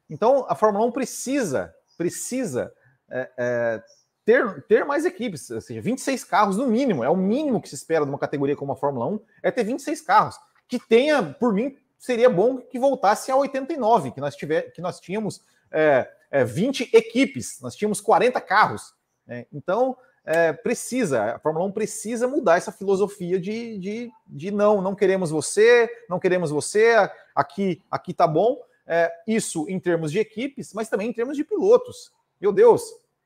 Então, 0.08 0.46
a 0.48 0.54
Fórmula 0.54 0.86
1 0.86 0.92
precisa 0.92 1.74
precisa 1.96 2.72
é, 3.10 3.30
é, 3.36 3.82
ter, 4.24 4.62
ter 4.62 4.84
mais 4.84 5.04
equipes, 5.04 5.50
ou 5.50 5.60
seja, 5.60 5.80
26 5.80 6.24
carros 6.24 6.56
no 6.56 6.66
mínimo, 6.66 7.04
é 7.04 7.10
o 7.10 7.16
mínimo 7.16 7.60
que 7.60 7.68
se 7.68 7.74
espera 7.74 8.04
de 8.04 8.10
uma 8.10 8.18
categoria 8.18 8.56
como 8.56 8.72
a 8.72 8.76
Fórmula 8.76 9.06
1, 9.06 9.20
é 9.42 9.50
ter 9.50 9.64
26 9.64 10.00
carros. 10.02 10.36
Que 10.68 10.78
tenha, 10.78 11.22
por 11.22 11.52
mim, 11.52 11.76
seria 11.98 12.30
bom 12.30 12.58
que 12.58 12.78
voltasse 12.78 13.30
a 13.30 13.36
89, 13.36 14.12
que 14.12 14.20
nós, 14.20 14.34
tiver, 14.34 14.72
que 14.72 14.80
nós 14.80 14.98
tínhamos 14.98 15.42
é, 15.70 16.08
é, 16.30 16.44
20 16.44 16.90
equipes, 16.92 17.60
nós 17.60 17.76
tínhamos 17.76 18.00
40 18.00 18.40
carros. 18.40 18.94
Né? 19.26 19.46
Então, 19.52 19.96
é, 20.24 20.52
precisa, 20.52 21.34
a 21.34 21.38
Fórmula 21.38 21.66
1 21.66 21.72
precisa 21.72 22.28
mudar 22.28 22.56
essa 22.56 22.72
filosofia 22.72 23.40
de, 23.40 23.78
de, 23.78 24.10
de 24.26 24.50
não, 24.50 24.80
não 24.80 24.94
queremos 24.94 25.30
você, 25.30 25.90
não 26.08 26.18
queremos 26.18 26.50
você, 26.50 26.94
aqui, 27.34 27.82
aqui 27.90 28.14
tá 28.14 28.26
bom. 28.26 28.56
É, 28.86 29.12
isso 29.26 29.66
em 29.68 29.78
termos 29.78 30.10
de 30.10 30.18
equipes, 30.18 30.72
mas 30.72 30.88
também 30.88 31.08
em 31.08 31.12
termos 31.12 31.36
de 31.36 31.44
pilotos. 31.44 32.12
Meu 32.40 32.52
Deus, 32.52 32.82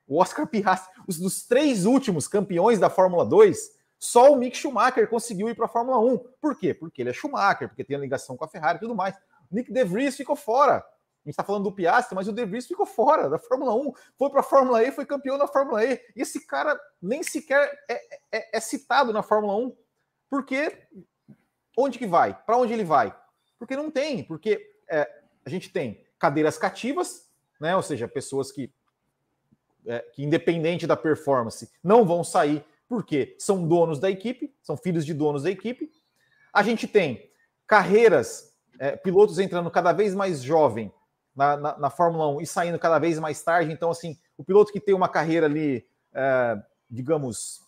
o 0.07 0.21
Oscar 0.21 0.47
Piastri, 0.47 0.91
os 1.07 1.17
dos 1.17 1.45
três 1.45 1.85
últimos 1.85 2.27
campeões 2.27 2.79
da 2.79 2.89
Fórmula 2.89 3.25
2, 3.25 3.77
só 3.99 4.31
o 4.31 4.35
Mick 4.35 4.55
Schumacher 4.55 5.09
conseguiu 5.09 5.49
ir 5.49 5.55
para 5.55 5.65
a 5.65 5.69
Fórmula 5.69 5.99
1. 5.99 6.17
Por 6.39 6.55
quê? 6.55 6.73
Porque 6.73 7.01
ele 7.01 7.09
é 7.09 7.13
Schumacher, 7.13 7.67
porque 7.67 7.83
tem 7.83 7.97
a 7.97 7.99
ligação 7.99 8.37
com 8.37 8.45
a 8.45 8.47
Ferrari 8.47 8.77
e 8.77 8.81
tudo 8.81 8.95
mais. 8.95 9.15
Nick 9.51 9.71
De 9.71 9.83
Vries 9.83 10.15
ficou 10.15 10.35
fora. 10.35 10.77
A 10.77 11.29
gente 11.29 11.33
está 11.33 11.43
falando 11.43 11.63
do 11.63 11.71
Piastri, 11.71 12.15
mas 12.15 12.27
o 12.27 12.31
De 12.31 12.45
Vries 12.45 12.67
ficou 12.67 12.85
fora 12.85 13.29
da 13.29 13.37
Fórmula 13.37 13.73
1. 13.73 13.91
Foi 14.17 14.29
para 14.29 14.39
a 14.39 14.43
Fórmula 14.43 14.83
E, 14.83 14.91
foi 14.91 15.05
campeão 15.05 15.37
da 15.37 15.47
Fórmula 15.47 15.83
E. 15.83 15.99
E 16.15 16.21
esse 16.21 16.45
cara 16.45 16.79
nem 17.01 17.21
sequer 17.23 17.69
é, 17.89 18.01
é, 18.31 18.57
é 18.57 18.59
citado 18.59 19.11
na 19.11 19.23
Fórmula 19.23 19.55
1. 19.55 19.75
Porque 20.29 20.87
onde 21.77 21.97
que 21.97 22.07
vai? 22.07 22.33
Para 22.45 22.57
onde 22.57 22.71
ele 22.71 22.83
vai? 22.83 23.13
Porque 23.59 23.75
não 23.75 23.89
tem, 23.89 24.23
porque 24.23 24.61
é, 24.89 25.09
a 25.47 25.49
gente 25.49 25.69
tem 25.69 26.03
cadeiras 26.19 26.57
cativas, 26.57 27.25
né? 27.57 27.73
Ou 27.73 27.81
seja, 27.81 28.05
pessoas 28.05 28.51
que, 28.51 28.69
é, 29.85 29.99
que 30.13 30.21
independente 30.21 30.85
da 30.85 30.97
performance, 30.97 31.71
não 31.81 32.05
vão 32.05 32.21
sair 32.21 32.65
porque 32.85 33.33
são 33.39 33.65
donos 33.65 33.97
da 33.97 34.11
equipe, 34.11 34.53
são 34.61 34.75
filhos 34.75 35.05
de 35.05 35.13
donos 35.13 35.43
da 35.43 35.49
equipe. 35.49 35.89
A 36.51 36.61
gente 36.63 36.85
tem 36.85 37.31
carreiras, 37.65 38.53
é, 38.77 38.97
pilotos 38.97 39.39
entrando 39.39 39.71
cada 39.71 39.93
vez 39.93 40.13
mais 40.13 40.43
jovem 40.43 40.91
na, 41.33 41.55
na, 41.55 41.77
na, 41.77 41.89
Fórmula 41.89 42.27
1 42.27 42.41
e 42.41 42.45
saindo 42.45 42.77
cada 42.77 42.99
vez 42.99 43.17
mais 43.17 43.41
tarde. 43.41 43.71
Então, 43.71 43.89
assim, 43.89 44.19
o 44.37 44.43
piloto 44.43 44.73
que 44.73 44.81
tem 44.81 44.93
uma 44.93 45.07
carreira 45.07 45.45
ali, 45.45 45.87
é, 46.13 46.61
digamos, 46.89 47.61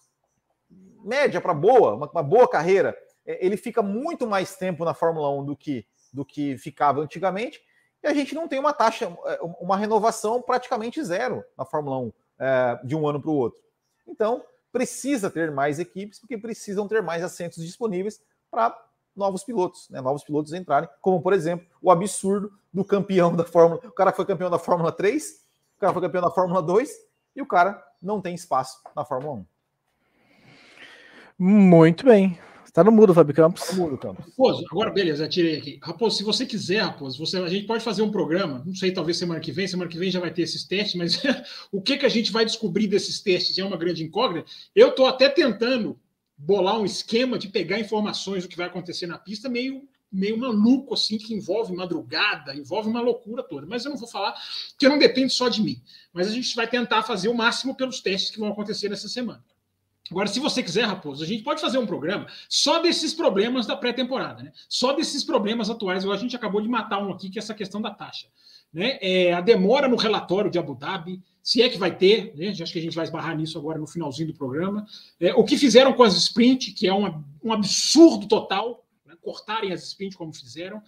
média 1.01 1.39
para 1.39 1.53
boa, 1.53 1.95
uma, 1.95 2.11
uma, 2.11 2.23
boa 2.23 2.47
carreira, 2.49 2.93
é, 3.25 3.45
ele 3.45 3.55
fica 3.55 3.81
muito 3.81 4.27
mais 4.27 4.57
tempo 4.57 4.83
na 4.83 4.93
Fórmula 4.93 5.29
1 5.31 5.45
do 5.45 5.55
que, 5.55 5.87
do 6.11 6.25
que 6.25 6.57
ficava 6.57 6.99
antigamente. 6.99 7.68
E 8.01 8.07
a 8.07 8.13
gente 8.13 8.33
não 8.33 8.47
tem 8.47 8.59
uma 8.59 8.73
taxa, 8.73 9.05
é, 9.25 9.39
uma 9.59 9.77
renovação 9.77 10.41
praticamente 10.41 11.03
zero 11.03 11.43
na 11.57 11.65
Fórmula 11.65 11.97
1 11.99 12.13
é, 12.39 12.79
de 12.83 12.95
um 12.95 13.07
ano 13.07 13.21
para 13.21 13.29
o 13.29 13.35
outro. 13.35 13.59
Então, 14.07 14.43
precisa 14.71 15.29
ter 15.29 15.51
mais 15.51 15.79
equipes, 15.79 16.19
porque 16.19 16.37
precisam 16.37 16.87
ter 16.87 17.01
mais 17.01 17.23
assentos 17.23 17.63
disponíveis 17.63 18.21
para 18.49 18.77
novos 19.15 19.43
pilotos, 19.43 19.89
né? 19.89 19.99
Novos 19.99 20.23
pilotos 20.23 20.53
entrarem, 20.53 20.89
como 21.01 21.21
por 21.21 21.33
exemplo, 21.33 21.67
o 21.81 21.91
absurdo 21.91 22.51
do 22.73 22.85
campeão 22.85 23.35
da 23.35 23.43
Fórmula, 23.43 23.81
o 23.85 23.91
cara 23.91 24.13
foi 24.13 24.25
campeão 24.25 24.49
da 24.49 24.59
Fórmula 24.59 24.91
3, 24.91 25.43
o 25.75 25.79
cara 25.79 25.93
foi 25.93 26.01
campeão 26.01 26.21
da 26.21 26.31
Fórmula 26.31 26.61
2 26.61 26.89
e 27.35 27.41
o 27.41 27.45
cara 27.45 27.83
não 28.01 28.21
tem 28.21 28.33
espaço 28.33 28.81
na 28.95 29.03
Fórmula 29.03 29.33
1. 29.33 29.45
Muito 31.37 32.05
bem. 32.05 32.39
Está 32.69 32.83
no 32.83 32.91
mudo, 32.91 33.15
Fábio 33.15 33.33
Campos. 33.33 33.63
Tá 33.63 33.73
no 33.73 33.81
mudo, 33.81 33.97
Campos. 33.97 34.23
Raposo, 34.25 34.63
agora 34.69 34.91
beleza, 34.91 35.27
tirei 35.27 35.57
aqui. 35.57 35.79
Raposo, 35.81 36.17
se 36.17 36.23
você 36.23 36.45
quiser, 36.45 36.81
Raposo, 36.81 37.17
você, 37.17 37.37
a 37.39 37.49
gente 37.49 37.65
pode 37.65 37.83
fazer 37.83 38.03
um 38.03 38.11
programa, 38.11 38.61
não 38.63 38.75
sei, 38.75 38.91
talvez 38.91 39.17
semana 39.17 39.39
que 39.39 39.51
vem, 39.51 39.67
semana 39.67 39.89
que 39.89 39.97
vem 39.97 40.11
já 40.11 40.19
vai 40.19 40.31
ter 40.31 40.43
esses 40.43 40.63
testes, 40.63 40.93
mas 40.93 41.19
o 41.73 41.81
que, 41.81 41.97
que 41.97 42.05
a 42.05 42.09
gente 42.09 42.31
vai 42.31 42.45
descobrir 42.45 42.85
desses 42.85 43.19
testes 43.21 43.57
é 43.57 43.63
uma 43.65 43.75
grande 43.75 44.03
incógnita. 44.03 44.47
Eu 44.75 44.89
estou 44.89 45.07
até 45.07 45.27
tentando 45.27 45.99
bolar 46.37 46.79
um 46.79 46.85
esquema 46.85 47.39
de 47.39 47.47
pegar 47.47 47.79
informações 47.79 48.43
do 48.43 48.49
que 48.49 48.55
vai 48.55 48.67
acontecer 48.67 49.07
na 49.07 49.17
pista 49.17 49.49
meio 49.49 49.81
meio 50.11 50.37
maluco 50.37 50.95
assim 50.95 51.17
que 51.17 51.35
envolve 51.35 51.71
madrugada, 51.71 52.55
envolve 52.55 52.89
uma 52.89 53.01
loucura 53.01 53.43
toda. 53.43 53.67
Mas 53.67 53.85
eu 53.85 53.91
não 53.91 53.97
vou 53.97 54.07
falar 54.07 54.33
que 54.77 54.89
não 54.89 54.97
depende 54.97 55.33
só 55.33 55.49
de 55.49 55.61
mim. 55.61 55.81
Mas 56.11 56.27
a 56.27 56.31
gente 56.31 56.55
vai 56.55 56.67
tentar 56.67 57.03
fazer 57.03 57.29
o 57.29 57.33
máximo 57.33 57.75
pelos 57.75 57.99
testes 57.99 58.31
que 58.31 58.39
vão 58.39 58.49
acontecer 58.49 58.89
nessa 58.89 59.07
semana. 59.07 59.43
Agora, 60.11 60.27
se 60.27 60.39
você 60.39 60.63
quiser, 60.63 60.85
Raposo, 60.85 61.23
a 61.23 61.27
gente 61.27 61.43
pode 61.43 61.61
fazer 61.61 61.77
um 61.77 61.85
programa 61.85 62.27
só 62.47 62.79
desses 62.79 63.13
problemas 63.13 63.65
da 63.65 63.75
pré-temporada, 63.75 64.43
né? 64.43 64.51
Só 64.67 64.93
desses 64.93 65.23
problemas 65.23 65.69
atuais. 65.69 66.05
A 66.05 66.17
gente 66.17 66.35
acabou 66.35 66.61
de 66.61 66.67
matar 66.67 66.99
um 66.99 67.11
aqui, 67.11 67.29
que 67.29 67.37
é 67.37 67.41
essa 67.41 67.53
questão 67.53 67.81
da 67.81 67.91
taxa. 67.91 68.27
Né? 68.73 68.97
É, 69.01 69.33
a 69.33 69.41
demora 69.41 69.87
no 69.87 69.95
relatório 69.95 70.51
de 70.51 70.59
Abu 70.59 70.75
Dhabi, 70.75 71.21
se 71.41 71.61
é 71.61 71.69
que 71.69 71.77
vai 71.77 71.95
ter, 71.95 72.33
né? 72.35 72.49
acho 72.49 72.71
que 72.71 72.79
a 72.79 72.81
gente 72.81 72.95
vai 72.95 73.05
esbarrar 73.05 73.35
nisso 73.35 73.57
agora 73.57 73.79
no 73.79 73.87
finalzinho 73.87 74.27
do 74.27 74.35
programa. 74.35 74.85
É, 75.19 75.33
o 75.33 75.43
que 75.43 75.57
fizeram 75.57 75.93
com 75.93 76.03
as 76.03 76.15
sprint, 76.15 76.73
que 76.73 76.87
é 76.87 76.93
um, 76.93 77.23
um 77.43 77.51
absurdo 77.51 78.27
total, 78.27 78.85
né? 79.05 79.15
cortarem 79.21 79.71
as 79.71 79.83
sprint 79.83 80.15
como 80.15 80.33
fizeram. 80.33 80.81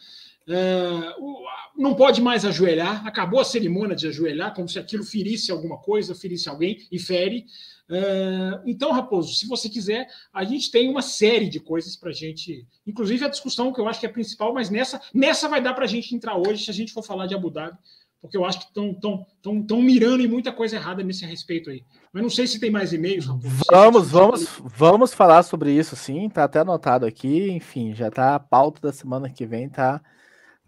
É, 0.47 1.15
o, 1.17 1.43
não 1.75 1.95
pode 1.95 2.21
mais 2.21 2.45
ajoelhar, 2.45 3.05
acabou 3.07 3.39
a 3.39 3.45
cerimônia 3.45 3.95
de 3.95 4.07
ajoelhar, 4.07 4.53
como 4.53 4.67
se 4.67 4.77
aquilo 4.77 5.03
ferisse 5.03 5.51
alguma 5.51 5.77
coisa, 5.77 6.13
ferisse 6.13 6.49
alguém 6.49 6.77
e 6.91 6.99
fere. 6.99 7.45
Uh, 7.91 8.61
então, 8.65 8.93
Raposo, 8.93 9.33
se 9.33 9.45
você 9.45 9.67
quiser, 9.67 10.07
a 10.33 10.45
gente 10.45 10.71
tem 10.71 10.89
uma 10.89 11.01
série 11.01 11.49
de 11.49 11.59
coisas 11.59 11.97
para 11.97 12.09
a 12.09 12.13
gente, 12.13 12.65
inclusive 12.87 13.25
a 13.25 13.27
discussão 13.27 13.73
que 13.73 13.81
eu 13.81 13.87
acho 13.87 13.99
que 13.99 14.05
é 14.05 14.09
principal, 14.09 14.53
mas 14.53 14.69
nessa, 14.69 15.01
nessa 15.13 15.49
vai 15.49 15.61
dar 15.61 15.73
para 15.73 15.83
a 15.83 15.87
gente 15.87 16.15
entrar 16.15 16.37
hoje 16.37 16.63
se 16.63 16.71
a 16.71 16.73
gente 16.73 16.93
for 16.93 17.03
falar 17.03 17.27
de 17.27 17.35
Abu 17.35 17.49
Dhabi, 17.49 17.77
porque 18.21 18.37
eu 18.37 18.45
acho 18.45 18.59
que 18.59 18.65
estão 18.65 18.93
tão, 18.93 19.25
tão, 19.41 19.61
tão 19.61 19.81
mirando 19.81 20.23
em 20.23 20.27
muita 20.27 20.53
coisa 20.53 20.77
errada 20.77 21.03
nesse 21.03 21.25
respeito 21.25 21.69
aí. 21.69 21.83
Mas 22.13 22.23
não 22.23 22.29
sei 22.29 22.47
se 22.47 22.59
tem 22.59 22.69
mais 22.71 22.93
e-mails. 22.93 23.25
Vamos, 23.69 24.11
vamos, 24.11 24.47
vamos 24.63 25.13
falar 25.13 25.41
sobre 25.43 25.71
isso, 25.71 25.95
sim. 25.95 26.29
Tá 26.29 26.43
até 26.43 26.59
anotado 26.59 27.05
aqui. 27.05 27.49
Enfim, 27.49 27.95
já 27.95 28.11
tá 28.11 28.35
a 28.35 28.39
pauta 28.39 28.79
da 28.79 28.93
semana 28.93 29.27
que 29.27 29.43
vem, 29.43 29.67
tá, 29.67 29.99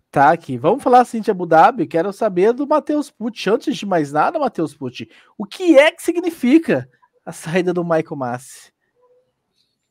tá 0.09 0.31
aqui. 0.31 0.57
Vamos 0.57 0.81
falar 0.81 1.01
assim 1.01 1.21
de 1.21 1.29
Abu 1.29 1.45
Dhabi. 1.45 1.85
Quero 1.85 2.11
saber 2.11 2.53
do 2.53 2.65
Matheus 2.65 3.11
Pucci. 3.11 3.51
Antes 3.51 3.77
de 3.77 3.85
mais 3.85 4.11
nada, 4.11 4.39
Matheus 4.39 4.73
Pucci, 4.73 5.07
o 5.37 5.45
que 5.45 5.77
é 5.77 5.91
que 5.91 6.01
significa 6.01 6.89
a 7.25 7.31
saída 7.31 7.73
do 7.73 7.83
Michael 7.83 8.15
Massi. 8.15 8.71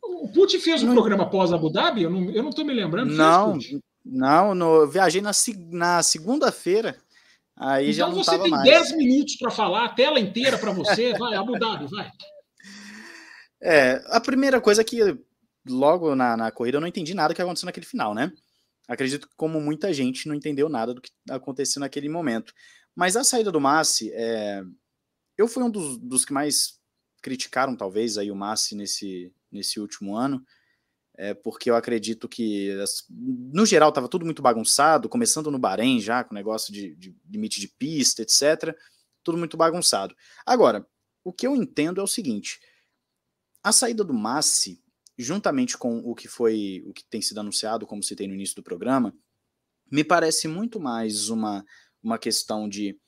O 0.02 0.28
Pucci 0.28 0.58
fez 0.58 0.82
um 0.82 0.92
programa 0.92 1.28
pós 1.28 1.52
Abu 1.52 1.70
Dhabi? 1.70 2.02
Eu 2.02 2.10
não, 2.10 2.30
eu 2.30 2.42
não 2.42 2.50
tô 2.50 2.64
me 2.64 2.74
lembrando. 2.74 3.12
Não, 3.12 3.58
não, 4.04 4.54
no, 4.54 4.86
viajei 4.86 5.20
na, 5.20 5.30
na 5.70 6.02
segunda-feira. 6.02 6.96
Aí 7.56 7.90
então 7.90 7.94
já 7.94 8.08
não 8.08 8.22
você 8.22 8.38
tem 8.38 8.50
mais. 8.50 8.64
10 8.64 8.96
minutos 8.96 9.36
para 9.36 9.50
falar, 9.50 9.84
a 9.84 9.88
tela 9.88 10.18
inteira 10.18 10.58
para 10.58 10.72
você. 10.72 11.12
Vai, 11.18 11.34
Abu 11.34 11.58
Dhabi, 11.58 11.86
vai. 11.86 12.10
É, 13.60 14.02
a 14.08 14.20
primeira 14.20 14.60
coisa 14.60 14.80
é 14.80 14.84
que 14.84 14.98
logo 15.68 16.16
na, 16.16 16.36
na 16.36 16.50
corrida 16.50 16.78
eu 16.78 16.80
não 16.80 16.88
entendi 16.88 17.14
nada 17.14 17.32
que 17.32 17.40
aconteceu 17.40 17.66
naquele 17.66 17.86
final, 17.86 18.14
né? 18.14 18.32
Acredito 18.88 19.28
que, 19.28 19.36
como 19.36 19.60
muita 19.60 19.92
gente, 19.92 20.26
não 20.26 20.34
entendeu 20.34 20.68
nada 20.68 20.92
do 20.92 21.00
que 21.00 21.10
aconteceu 21.30 21.78
naquele 21.78 22.08
momento. 22.08 22.52
Mas 22.94 23.16
a 23.16 23.22
saída 23.22 23.52
do 23.52 23.60
Massi, 23.60 24.10
é... 24.12 24.62
eu 25.38 25.46
fui 25.46 25.62
um 25.62 25.70
dos, 25.70 25.98
dos 25.98 26.24
que 26.24 26.32
mais 26.32 26.81
criticaram 27.22 27.76
talvez 27.76 28.18
aí 28.18 28.30
o 28.30 28.36
Massi 28.36 28.74
nesse, 28.74 29.32
nesse 29.50 29.80
último 29.80 30.16
ano, 30.16 30.44
é, 31.14 31.32
porque 31.32 31.70
eu 31.70 31.76
acredito 31.76 32.28
que, 32.28 32.74
no 33.08 33.64
geral, 33.64 33.90
estava 33.90 34.08
tudo 34.08 34.24
muito 34.24 34.42
bagunçado, 34.42 35.08
começando 35.08 35.50
no 35.50 35.58
Bahrein 35.58 36.00
já, 36.00 36.24
com 36.24 36.34
negócio 36.34 36.72
de, 36.72 36.96
de 36.96 37.16
limite 37.30 37.60
de 37.60 37.68
pista, 37.68 38.22
etc. 38.22 38.76
Tudo 39.22 39.38
muito 39.38 39.56
bagunçado. 39.56 40.16
Agora, 40.44 40.86
o 41.22 41.32
que 41.32 41.46
eu 41.46 41.54
entendo 41.54 42.00
é 42.00 42.04
o 42.04 42.08
seguinte: 42.08 42.60
a 43.62 43.70
saída 43.70 44.02
do 44.02 44.14
Massi, 44.14 44.82
juntamente 45.16 45.78
com 45.78 45.98
o 45.98 46.14
que 46.14 46.26
foi, 46.26 46.82
o 46.86 46.92
que 46.92 47.04
tem 47.04 47.22
sido 47.22 47.38
anunciado, 47.38 47.86
como 47.86 48.02
citei 48.02 48.26
no 48.26 48.34
início 48.34 48.56
do 48.56 48.62
programa, 48.62 49.14
me 49.90 50.02
parece 50.02 50.48
muito 50.48 50.80
mais 50.80 51.28
uma, 51.28 51.64
uma 52.02 52.18
questão 52.18 52.68
de 52.68 52.98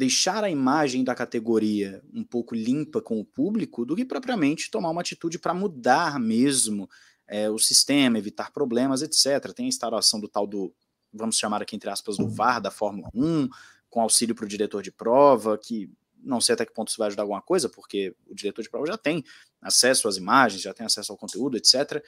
deixar 0.00 0.42
a 0.42 0.48
imagem 0.48 1.04
da 1.04 1.14
categoria 1.14 2.02
um 2.14 2.24
pouco 2.24 2.54
limpa 2.54 3.02
com 3.02 3.20
o 3.20 3.24
público 3.24 3.84
do 3.84 3.94
que 3.94 4.02
propriamente 4.02 4.70
tomar 4.70 4.88
uma 4.88 5.02
atitude 5.02 5.38
para 5.38 5.52
mudar 5.52 6.18
mesmo 6.18 6.88
é, 7.28 7.50
o 7.50 7.58
sistema, 7.58 8.16
evitar 8.16 8.50
problemas, 8.50 9.02
etc. 9.02 9.52
Tem 9.52 9.66
a 9.66 9.68
instalação 9.68 10.18
do 10.18 10.26
tal 10.26 10.46
do, 10.46 10.74
vamos 11.12 11.36
chamar 11.36 11.60
aqui 11.60 11.76
entre 11.76 11.90
aspas, 11.90 12.16
do 12.16 12.26
VAR 12.26 12.62
da 12.62 12.70
Fórmula 12.70 13.10
1, 13.14 13.46
com 13.90 14.00
auxílio 14.00 14.34
para 14.34 14.46
o 14.46 14.48
diretor 14.48 14.82
de 14.82 14.90
prova, 14.90 15.58
que 15.58 15.92
não 16.16 16.40
sei 16.40 16.54
até 16.54 16.64
que 16.64 16.72
ponto 16.72 16.88
isso 16.88 16.96
vai 16.96 17.08
ajudar 17.08 17.24
alguma 17.24 17.42
coisa, 17.42 17.68
porque 17.68 18.16
o 18.26 18.34
diretor 18.34 18.62
de 18.62 18.70
prova 18.70 18.86
já 18.86 18.96
tem 18.96 19.22
acesso 19.60 20.08
às 20.08 20.16
imagens, 20.16 20.62
já 20.62 20.72
tem 20.72 20.86
acesso 20.86 21.12
ao 21.12 21.18
conteúdo, 21.18 21.58
etc. 21.58 22.02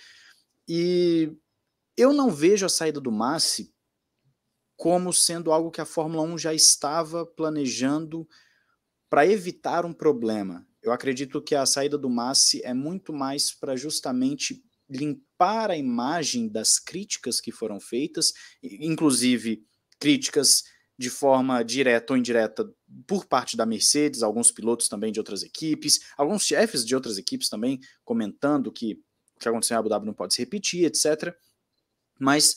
E 0.66 1.30
eu 1.94 2.14
não 2.14 2.30
vejo 2.30 2.64
a 2.64 2.70
saída 2.70 2.98
do 2.98 3.12
Massi 3.12 3.70
como 4.76 5.12
sendo 5.12 5.52
algo 5.52 5.70
que 5.70 5.80
a 5.80 5.86
Fórmula 5.86 6.22
1 6.22 6.38
já 6.38 6.54
estava 6.54 7.24
planejando 7.24 8.26
para 9.08 9.26
evitar 9.26 9.84
um 9.84 9.92
problema. 9.92 10.66
Eu 10.82 10.90
acredito 10.90 11.40
que 11.40 11.54
a 11.54 11.64
saída 11.66 11.96
do 11.96 12.10
Massi 12.10 12.60
é 12.64 12.74
muito 12.74 13.12
mais 13.12 13.52
para 13.52 13.76
justamente 13.76 14.62
limpar 14.88 15.70
a 15.70 15.76
imagem 15.76 16.48
das 16.48 16.78
críticas 16.78 17.40
que 17.40 17.52
foram 17.52 17.78
feitas, 17.78 18.32
inclusive 18.62 19.64
críticas 20.00 20.64
de 20.98 21.08
forma 21.08 21.62
direta 21.62 22.12
ou 22.12 22.16
indireta 22.16 22.68
por 23.06 23.26
parte 23.26 23.56
da 23.56 23.64
Mercedes, 23.64 24.22
alguns 24.22 24.50
pilotos 24.50 24.88
também 24.88 25.12
de 25.12 25.18
outras 25.18 25.42
equipes, 25.42 26.00
alguns 26.16 26.44
chefes 26.44 26.84
de 26.84 26.94
outras 26.94 27.18
equipes 27.18 27.48
também 27.48 27.80
comentando 28.04 28.72
que 28.72 28.94
o 29.34 29.40
que 29.40 29.48
aconteceu 29.48 29.74
em 29.74 29.78
Abu 29.78 29.88
Dhabi 29.88 30.06
não 30.06 30.14
pode 30.14 30.34
se 30.34 30.42
repetir, 30.42 30.84
etc. 30.84 31.34
Mas 32.20 32.56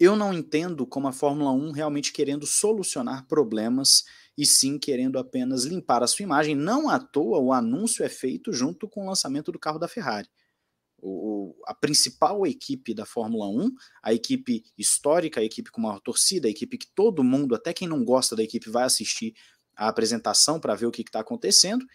eu 0.00 0.16
não 0.16 0.32
entendo 0.32 0.86
como 0.86 1.06
a 1.06 1.12
Fórmula 1.12 1.52
1 1.52 1.72
realmente 1.72 2.10
querendo 2.10 2.46
solucionar 2.46 3.28
problemas 3.28 4.04
e 4.36 4.46
sim 4.46 4.78
querendo 4.78 5.18
apenas 5.18 5.64
limpar 5.64 6.02
a 6.02 6.06
sua 6.06 6.22
imagem. 6.22 6.54
Não 6.54 6.88
à 6.88 6.98
toa 6.98 7.38
o 7.38 7.52
anúncio 7.52 8.02
é 8.02 8.08
feito 8.08 8.50
junto 8.50 8.88
com 8.88 9.02
o 9.02 9.06
lançamento 9.06 9.52
do 9.52 9.58
carro 9.58 9.78
da 9.78 9.86
Ferrari. 9.86 10.26
O, 11.02 11.54
a 11.66 11.74
principal 11.74 12.46
equipe 12.46 12.94
da 12.94 13.04
Fórmula 13.04 13.46
1, 13.48 13.70
a 14.02 14.14
equipe 14.14 14.64
histórica, 14.76 15.40
a 15.40 15.44
equipe 15.44 15.70
com 15.70 15.82
maior 15.82 16.00
torcida, 16.00 16.48
a 16.48 16.50
equipe 16.50 16.78
que 16.78 16.86
todo 16.94 17.22
mundo, 17.22 17.54
até 17.54 17.74
quem 17.74 17.86
não 17.86 18.02
gosta 18.02 18.34
da 18.34 18.42
equipe, 18.42 18.70
vai 18.70 18.84
assistir 18.84 19.34
a 19.76 19.88
apresentação 19.88 20.58
para 20.58 20.74
ver 20.74 20.86
o 20.86 20.90
que 20.90 21.02
está 21.02 21.20
acontecendo, 21.20 21.86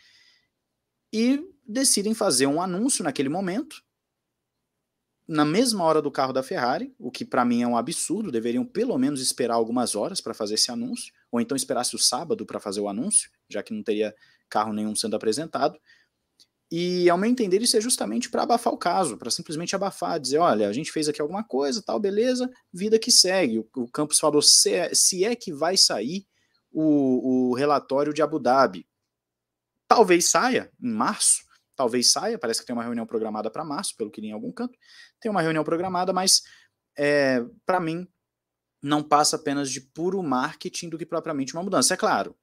e 1.13 1.39
decidem 1.67 2.13
fazer 2.13 2.47
um 2.47 2.61
anúncio 2.61 3.03
naquele 3.03 3.29
momento, 3.29 3.83
na 5.27 5.43
mesma 5.43 5.83
hora 5.83 6.01
do 6.01 6.11
carro 6.11 6.33
da 6.33 6.43
Ferrari, 6.43 6.93
o 6.99 7.11
que 7.11 7.25
para 7.25 7.43
mim 7.43 7.61
é 7.61 7.67
um 7.67 7.77
absurdo, 7.77 8.31
deveriam 8.31 8.65
pelo 8.65 8.97
menos 8.97 9.21
esperar 9.21 9.55
algumas 9.55 9.95
horas 9.95 10.21
para 10.21 10.33
fazer 10.33 10.55
esse 10.55 10.71
anúncio, 10.71 11.13
ou 11.31 11.41
então 11.41 11.55
esperasse 11.55 11.95
o 11.95 11.99
sábado 11.99 12.45
para 12.45 12.59
fazer 12.59 12.81
o 12.81 12.87
anúncio, 12.87 13.29
já 13.49 13.63
que 13.63 13.73
não 13.73 13.83
teria 13.83 14.15
carro 14.49 14.73
nenhum 14.73 14.95
sendo 14.95 15.15
apresentado. 15.15 15.79
E, 16.71 17.09
ao 17.09 17.17
meu 17.17 17.29
entender, 17.29 17.61
isso 17.61 17.77
é 17.77 17.81
justamente 17.81 18.29
para 18.29 18.43
abafar 18.43 18.73
o 18.73 18.77
caso, 18.77 19.17
para 19.17 19.29
simplesmente 19.29 19.75
abafar, 19.75 20.19
dizer: 20.19 20.39
olha, 20.39 20.67
a 20.67 20.73
gente 20.73 20.91
fez 20.91 21.07
aqui 21.07 21.21
alguma 21.21 21.43
coisa, 21.43 21.81
tal, 21.81 21.99
beleza, 21.99 22.49
vida 22.73 22.97
que 22.97 23.11
segue. 23.11 23.59
O, 23.59 23.67
o 23.75 23.87
Campos 23.91 24.19
falou: 24.19 24.41
se 24.41 24.73
é, 24.73 24.93
se 24.93 25.23
é 25.23 25.35
que 25.35 25.53
vai 25.53 25.77
sair 25.77 26.25
o, 26.75 27.51
o 27.51 27.53
relatório 27.55 28.13
de 28.13 28.21
Abu 28.21 28.37
Dhabi. 28.37 28.85
Talvez 29.87 30.27
saia 30.27 30.69
em 30.81 30.91
março, 30.91 31.44
talvez 31.75 32.11
saia, 32.11 32.39
parece 32.39 32.61
que 32.61 32.65
tem 32.65 32.75
uma 32.75 32.83
reunião 32.83 33.05
programada 33.05 33.49
para 33.49 33.63
março, 33.63 33.95
pelo 33.95 34.11
que 34.11 34.21
li 34.21 34.27
em 34.27 34.31
algum 34.31 34.51
canto. 34.51 34.77
Tem 35.19 35.29
uma 35.29 35.41
reunião 35.41 35.63
programada, 35.63 36.13
mas 36.13 36.43
é, 36.97 37.43
para 37.65 37.79
mim 37.79 38.07
não 38.81 39.01
passa 39.03 39.35
apenas 39.35 39.69
de 39.71 39.81
puro 39.81 40.21
marketing 40.21 40.89
do 40.89 40.97
que 40.97 41.05
propriamente 41.05 41.53
uma 41.53 41.63
mudança. 41.63 41.93
É 41.93 41.97
claro, 41.97 42.35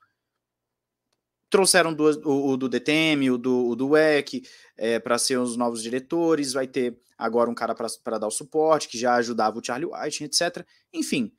trouxeram 1.53 1.93
do, 1.93 2.05
o, 2.27 2.53
o, 2.53 2.57
do 2.57 2.69
DTM, 2.69 3.31
o 3.31 3.37
do, 3.37 3.69
o 3.69 3.77
do 3.77 3.91
WEC, 3.91 4.43
é, 4.77 4.99
para 4.99 5.19
ser 5.19 5.39
os 5.39 5.55
novos 5.55 5.83
diretores, 5.83 6.55
vai 6.55 6.67
ter 6.67 6.99
agora 7.17 7.51
um 7.51 7.55
cara 7.55 7.75
para 7.75 8.19
dar 8.19 8.27
o 8.27 8.31
suporte, 8.31 8.89
que 8.89 8.99
já 8.99 9.15
ajudava 9.17 9.59
o 9.59 9.65
Charlie 9.65 9.91
White, 9.93 10.25
etc. 10.25 10.67
Enfim, 10.93 11.31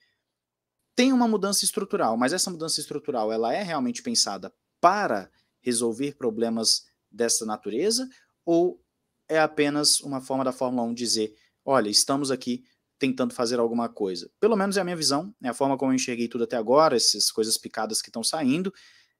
tem 0.95 1.11
uma 1.11 1.27
mudança 1.27 1.65
estrutural, 1.65 2.15
mas 2.15 2.31
essa 2.31 2.51
mudança 2.51 2.79
estrutural 2.79 3.31
ela 3.31 3.53
é 3.53 3.63
realmente 3.63 4.03
pensada 4.03 4.53
para 4.79 5.31
resolver 5.61 6.15
problemas 6.15 6.85
dessa 7.13 7.45
natureza 7.45 8.09
ou 8.45 8.81
é 9.29 9.39
apenas 9.39 10.01
uma 10.01 10.19
forma 10.19 10.43
da 10.43 10.51
Fórmula 10.51 10.83
1 10.87 10.93
dizer, 10.93 11.33
olha, 11.63 11.89
estamos 11.89 12.31
aqui 12.31 12.63
tentando 12.99 13.33
fazer 13.33 13.59
alguma 13.59 13.87
coisa. 13.87 14.29
Pelo 14.39 14.55
menos 14.55 14.77
é 14.77 14.81
a 14.81 14.83
minha 14.83 14.95
visão, 14.95 15.33
é 15.41 15.49
a 15.49 15.53
forma 15.53 15.77
como 15.77 15.91
eu 15.91 15.95
enxerguei 15.95 16.27
tudo 16.27 16.43
até 16.43 16.57
agora, 16.57 16.95
essas 16.95 17.31
coisas 17.31 17.57
picadas 17.57 18.01
que 18.01 18.09
estão 18.09 18.23
saindo. 18.23 18.73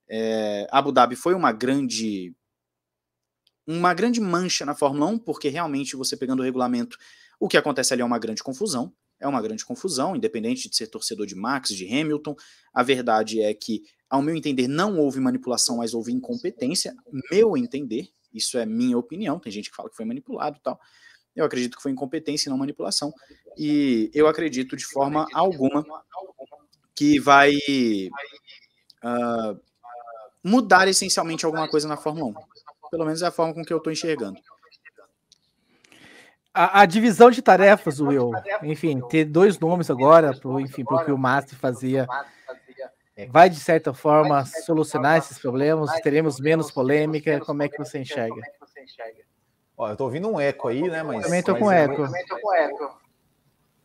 É, 0.10 0.68
Abu 0.72 0.92
Dhabi 0.92 1.16
foi 1.16 1.34
uma 1.34 1.52
grande 1.52 2.36
uma 3.66 3.94
grande 3.94 4.20
mancha 4.20 4.66
na 4.66 4.76
Fórmula 4.76 5.06
1, 5.06 5.20
porque 5.20 5.48
realmente 5.48 5.96
você 5.96 6.18
pegando 6.18 6.42
o 6.42 6.44
regulamento, 6.44 6.98
o 7.40 7.48
que 7.48 7.56
acontece 7.56 7.94
ali 7.94 8.02
é 8.02 8.06
uma 8.06 8.20
grande 8.20 8.44
confusão 8.44 8.94
é 9.24 9.28
uma 9.28 9.42
grande 9.42 9.66
confusão, 9.66 10.16
independente 10.16 10.70
de 10.70 10.76
ser 10.76 10.88
torcedor 10.88 11.26
de 11.26 11.36
Max, 11.36 11.70
de 11.70 11.88
Hamilton. 11.88 12.36
A 12.74 12.84
verdade 12.84 13.42
é 13.42 13.54
que, 13.54 13.84
ao 14.14 14.22
meu 14.22 14.36
entender, 14.36 14.68
não 14.68 15.00
houve 15.00 15.20
manipulação, 15.20 15.78
mas 15.78 15.96
houve 15.96 16.14
incompetência. 16.14 16.96
Meu 17.32 17.58
entender, 17.58 18.10
isso 18.32 18.60
é 18.60 18.66
minha 18.66 18.96
opinião. 18.96 19.40
Tem 19.40 19.52
gente 19.52 19.72
que 19.72 19.76
fala 19.76 19.90
que 19.90 19.96
foi 19.96 20.06
manipulado 20.06 20.60
tal. 20.62 20.80
Eu 21.36 21.44
acredito 21.44 21.76
que 21.76 21.82
foi 21.82 21.92
incompetência 21.92 22.48
e 22.48 22.52
não 22.52 22.58
manipulação. 22.60 23.12
E 23.58 24.12
eu 24.14 24.28
acredito 24.28 24.78
de 24.78 24.86
forma 24.86 25.26
alguma 25.34 25.84
que 26.94 27.20
vai 27.20 27.56
uh, 29.04 29.60
mudar 30.44 30.88
essencialmente 30.88 31.44
alguma 31.44 31.68
coisa 31.68 31.88
na 31.88 31.98
Fórmula 31.98 32.28
1. 32.28 32.90
Pelo 32.92 33.06
menos 33.06 33.24
é 33.24 33.26
a 33.26 33.32
forma 33.32 33.52
com 33.52 33.66
que 33.66 33.74
eu 33.74 33.78
estou 33.78 33.92
enxergando. 33.92 34.40
A, 36.54 36.82
a, 36.82 36.86
divisão 36.86 37.32
de 37.32 37.42
tarefas, 37.42 38.00
Will, 38.00 38.32
enfim, 38.62 39.02
ter 39.10 39.26
dois 39.26 39.58
nomes 39.58 39.90
agora, 39.90 40.38
pro, 40.38 40.60
enfim, 40.60 40.86
para 40.86 40.98
o 40.98 41.06
que 41.06 41.12
o 41.12 41.18
Mastro 41.18 41.56
fazia, 41.56 42.06
vai 43.30 43.50
de 43.50 43.60
certa 43.60 43.94
forma 43.94 44.46
solucionar 44.46 45.18
esses 45.18 45.40
problemas? 45.40 45.92
Teremos 46.02 46.40
menos 46.40 46.72
polêmica? 46.72 47.40
Como 47.40 47.62
é 47.64 47.70
que 47.70 47.78
você 47.78 48.00
enxerga? 48.00 48.42
Ó, 49.78 49.90
eu 49.90 49.96
tô 49.96 50.06
ouvindo 50.06 50.30
um 50.30 50.40
eco 50.40 50.68
aí, 50.68 50.82
né? 50.84 51.04
Mas, 51.04 51.24
também 51.24 51.44
tô 51.44 51.54
mas 51.54 51.62
com 51.62 51.72
eco. 51.72 52.04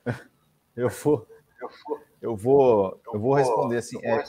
Eu 0.77 0.89
vou, 0.89 1.27
eu 2.23 2.37
vou, 2.37 3.01
eu 3.13 3.19
vou 3.19 3.35
responder 3.35 3.79
assim. 3.79 3.99
É, 4.01 4.25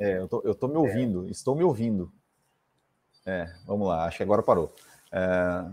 é, 0.00 0.18
eu, 0.18 0.26
tô, 0.26 0.40
eu 0.42 0.54
tô 0.54 0.66
me 0.66 0.76
ouvindo, 0.76 1.28
estou 1.28 1.54
me 1.54 1.62
ouvindo. 1.62 2.10
É, 3.26 3.52
vamos 3.66 3.86
lá, 3.86 4.06
acho 4.06 4.16
que 4.16 4.22
agora 4.22 4.42
parou. 4.42 4.72
É, 5.12 5.66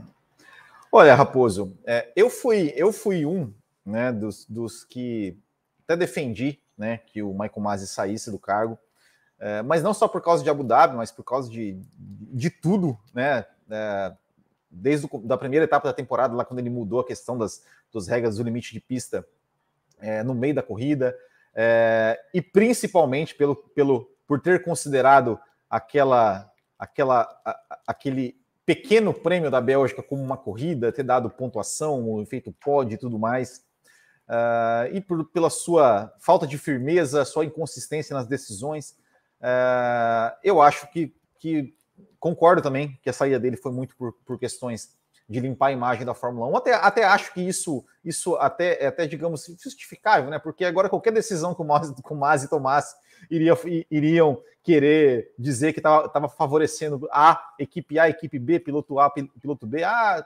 Olha, 0.98 1.14
Raposo, 1.14 1.78
é, 1.86 2.10
eu 2.16 2.30
fui 2.30 2.74
eu 2.76 2.94
fui 2.94 3.26
um 3.26 3.54
né, 3.86 4.14
dos, 4.14 4.46
dos 4.46 4.86
que 4.86 5.38
até 5.84 5.98
defendi 5.98 6.62
né, 6.78 6.98
que 6.98 7.22
o 7.22 7.32
Michael 7.32 7.62
Masi 7.62 7.88
saísse 7.88 8.32
do 8.32 8.40
cargo, 8.40 8.78
é, 9.40 9.62
mas 9.62 9.84
não 9.84 9.94
só 9.94 10.08
por 10.08 10.22
causa 10.22 10.44
de 10.44 10.50
Abu 10.50 10.64
Dhabi, 10.64 10.96
mas 10.96 11.12
por 11.12 11.24
causa 11.24 11.50
de, 11.50 11.78
de 11.98 12.50
tudo, 12.50 12.98
né? 13.14 13.46
É, 13.70 14.14
desde 14.70 15.08
a 15.08 15.20
da 15.20 15.38
primeira 15.38 15.66
etapa 15.66 15.88
da 15.88 15.94
temporada, 15.94 16.36
lá 16.36 16.46
quando 16.46 16.60
ele 16.60 16.70
mudou 16.70 17.00
a 17.00 17.06
questão 17.06 17.38
das, 17.38 17.64
das 17.94 18.08
regras 18.08 18.38
do 18.38 18.44
limite 18.44 18.74
de 18.74 18.80
pista 18.80 19.26
é, 20.00 20.24
no 20.24 20.34
meio 20.34 20.56
da 20.56 20.62
corrida, 20.62 21.16
é, 21.54 22.20
e 22.34 22.42
principalmente 22.42 23.36
pelo, 23.36 23.56
pelo, 23.56 24.10
por 24.28 24.42
ter 24.42 24.64
considerado 24.64 25.40
aquela, 25.70 26.52
aquela, 26.78 27.22
a, 27.46 27.80
aquele 27.88 28.38
pequeno 28.66 29.14
prêmio 29.14 29.50
da 29.50 29.62
Bélgica 29.62 30.04
como 30.04 30.22
uma 30.22 30.38
corrida, 30.38 30.92
ter 30.92 31.04
dado 31.04 31.30
pontuação, 31.30 32.26
feito 32.26 32.52
pódio 32.52 32.96
e 32.96 32.98
tudo 32.98 33.20
mais, 33.20 33.65
uh, 34.30 34.94
e 34.94 35.02
por, 35.02 35.26
pela 35.26 35.50
sua 35.50 36.14
falta 36.20 36.46
de 36.46 36.58
firmeza, 36.58 37.26
sua 37.26 37.46
inconsistência 37.46 38.14
nas 38.14 38.28
decisões, 38.28 38.98
uh, 39.42 40.36
eu 40.44 40.62
acho 40.62 40.92
que, 40.92 41.14
que, 41.40 41.74
concordo 42.20 42.62
também 42.62 43.00
que 43.02 43.10
a 43.10 43.14
saída 43.14 43.40
dele 43.40 43.58
foi 43.58 43.72
muito 43.72 43.96
por, 43.96 44.14
por 44.26 44.40
questões 44.40 44.96
de 45.28 45.40
limpar 45.40 45.68
a 45.68 45.72
imagem 45.72 46.06
da 46.06 46.14
Fórmula 46.14 46.48
1. 46.48 46.58
Até, 46.58 46.74
até 46.74 47.04
acho 47.04 47.34
que 47.34 47.42
isso, 47.42 47.84
isso 48.04 48.36
até, 48.36 48.84
é 48.84 48.88
até, 48.88 49.08
digamos, 49.08 49.46
justificável, 49.60 50.30
né? 50.30 50.38
Porque 50.38 50.64
agora 50.64 50.90
qualquer 50.90 51.12
decisão 51.12 51.54
que 51.56 51.62
o 51.62 51.66
Masi, 51.66 51.96
que 51.96 52.14
o 52.14 52.16
Masi 52.16 52.48
tomasse 52.48 52.96
iria, 53.30 53.54
iriam 53.90 54.42
querer 54.64 55.34
dizer 55.38 55.74
que 55.74 55.80
estava 55.80 56.30
favorecendo 56.30 57.08
a 57.12 57.54
equipe 57.60 57.98
A, 58.00 58.10
equipe 58.10 58.38
B, 58.38 58.60
piloto 58.60 59.00
A, 59.00 59.10
piloto 59.10 59.66
B. 59.66 59.84
Ah, 59.84 60.26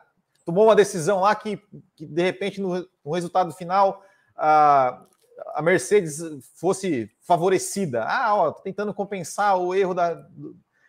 tomou 0.50 0.66
uma 0.66 0.76
decisão 0.76 1.20
lá 1.20 1.36
que, 1.36 1.62
que 1.96 2.08
de 2.08 2.24
repente, 2.24 2.60
no, 2.60 2.84
no 3.06 3.14
resultado 3.14 3.54
final, 3.54 4.04
a, 4.36 5.06
a, 5.54 5.62
Mercedes 5.62 6.20
fosse 6.56 7.08
favorecida. 7.22 8.04
Ah, 8.04 8.34
ó, 8.34 8.52
tentando 8.52 8.92
compensar 8.92 9.60
o 9.60 9.76
erro 9.76 9.94
da. 9.94 10.20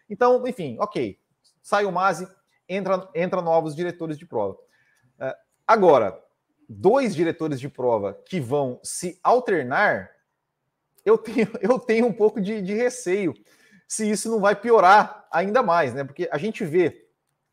Então, 0.09 0.47
enfim, 0.49 0.78
ok. 0.81 1.19
Sai 1.62 1.85
o 1.85 1.93
Masi, 1.93 2.27
entra, 2.66 3.07
entra 3.15 3.43
novos 3.43 3.77
diretores 3.77 4.16
de 4.16 4.24
prova. 4.24 4.55
Uh, 5.19 5.37
agora, 5.66 6.19
dois 6.66 7.15
diretores 7.15 7.61
de 7.61 7.69
prova 7.69 8.19
que 8.27 8.41
vão 8.41 8.81
se 8.82 9.20
alternar 9.23 10.11
eu 11.05 11.19
tenho, 11.19 11.49
eu 11.61 11.78
tenho 11.78 12.07
um 12.07 12.15
pouco 12.15 12.41
de, 12.41 12.62
de 12.62 12.73
receio 12.73 13.35
se 13.87 14.11
isso 14.11 14.31
não 14.31 14.41
vai 14.41 14.57
piorar 14.57 15.27
ainda 15.31 15.62
mais, 15.62 15.93
né? 15.93 16.03
Porque 16.03 16.31
a 16.32 16.39
gente 16.39 16.65
vê, 16.65 17.09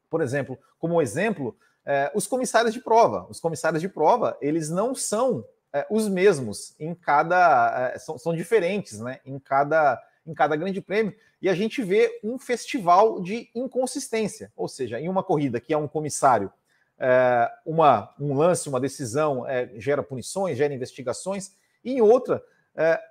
por 0.10 0.22
exemplo, 0.22 0.58
como 0.80 1.02
exemplo, 1.02 1.58
é, 1.88 2.12
os 2.14 2.28
comissários 2.28 2.74
de 2.74 2.82
prova. 2.82 3.26
Os 3.30 3.40
comissários 3.40 3.82
de 3.82 3.88
prova, 3.88 4.38
eles 4.42 4.70
não 4.70 4.94
são 4.94 5.46
é, 5.72 5.88
os 5.90 6.10
mesmos 6.10 6.76
em 6.78 6.94
cada. 6.94 7.94
É, 7.94 7.98
são, 7.98 8.18
são 8.18 8.36
diferentes, 8.36 9.00
né? 9.00 9.22
Em 9.26 9.40
cada, 9.40 9.98
em 10.26 10.34
cada 10.34 10.58
grande 10.58 10.82
prêmio. 10.82 11.16
E 11.42 11.48
a 11.48 11.56
gente 11.56 11.82
vê 11.82 12.20
um 12.22 12.38
festival 12.38 13.22
de 13.22 13.50
inconsistência. 13.56 14.52
Ou 14.54 14.68
seja, 14.68 15.00
em 15.00 15.08
uma 15.08 15.24
corrida 15.24 15.62
que 15.62 15.74
é 15.74 15.78
um 15.78 15.88
comissário, 15.88 16.52
é, 17.00 17.50
uma, 17.66 18.14
um 18.20 18.36
lance, 18.36 18.68
uma 18.68 18.82
decisão 18.82 19.48
é, 19.48 19.72
gera 19.78 20.04
punições, 20.04 20.58
gera 20.58 20.74
investigações, 20.74 21.54
e 21.86 21.94
em 21.94 22.02
outra. 22.02 22.44
É, 22.76 23.02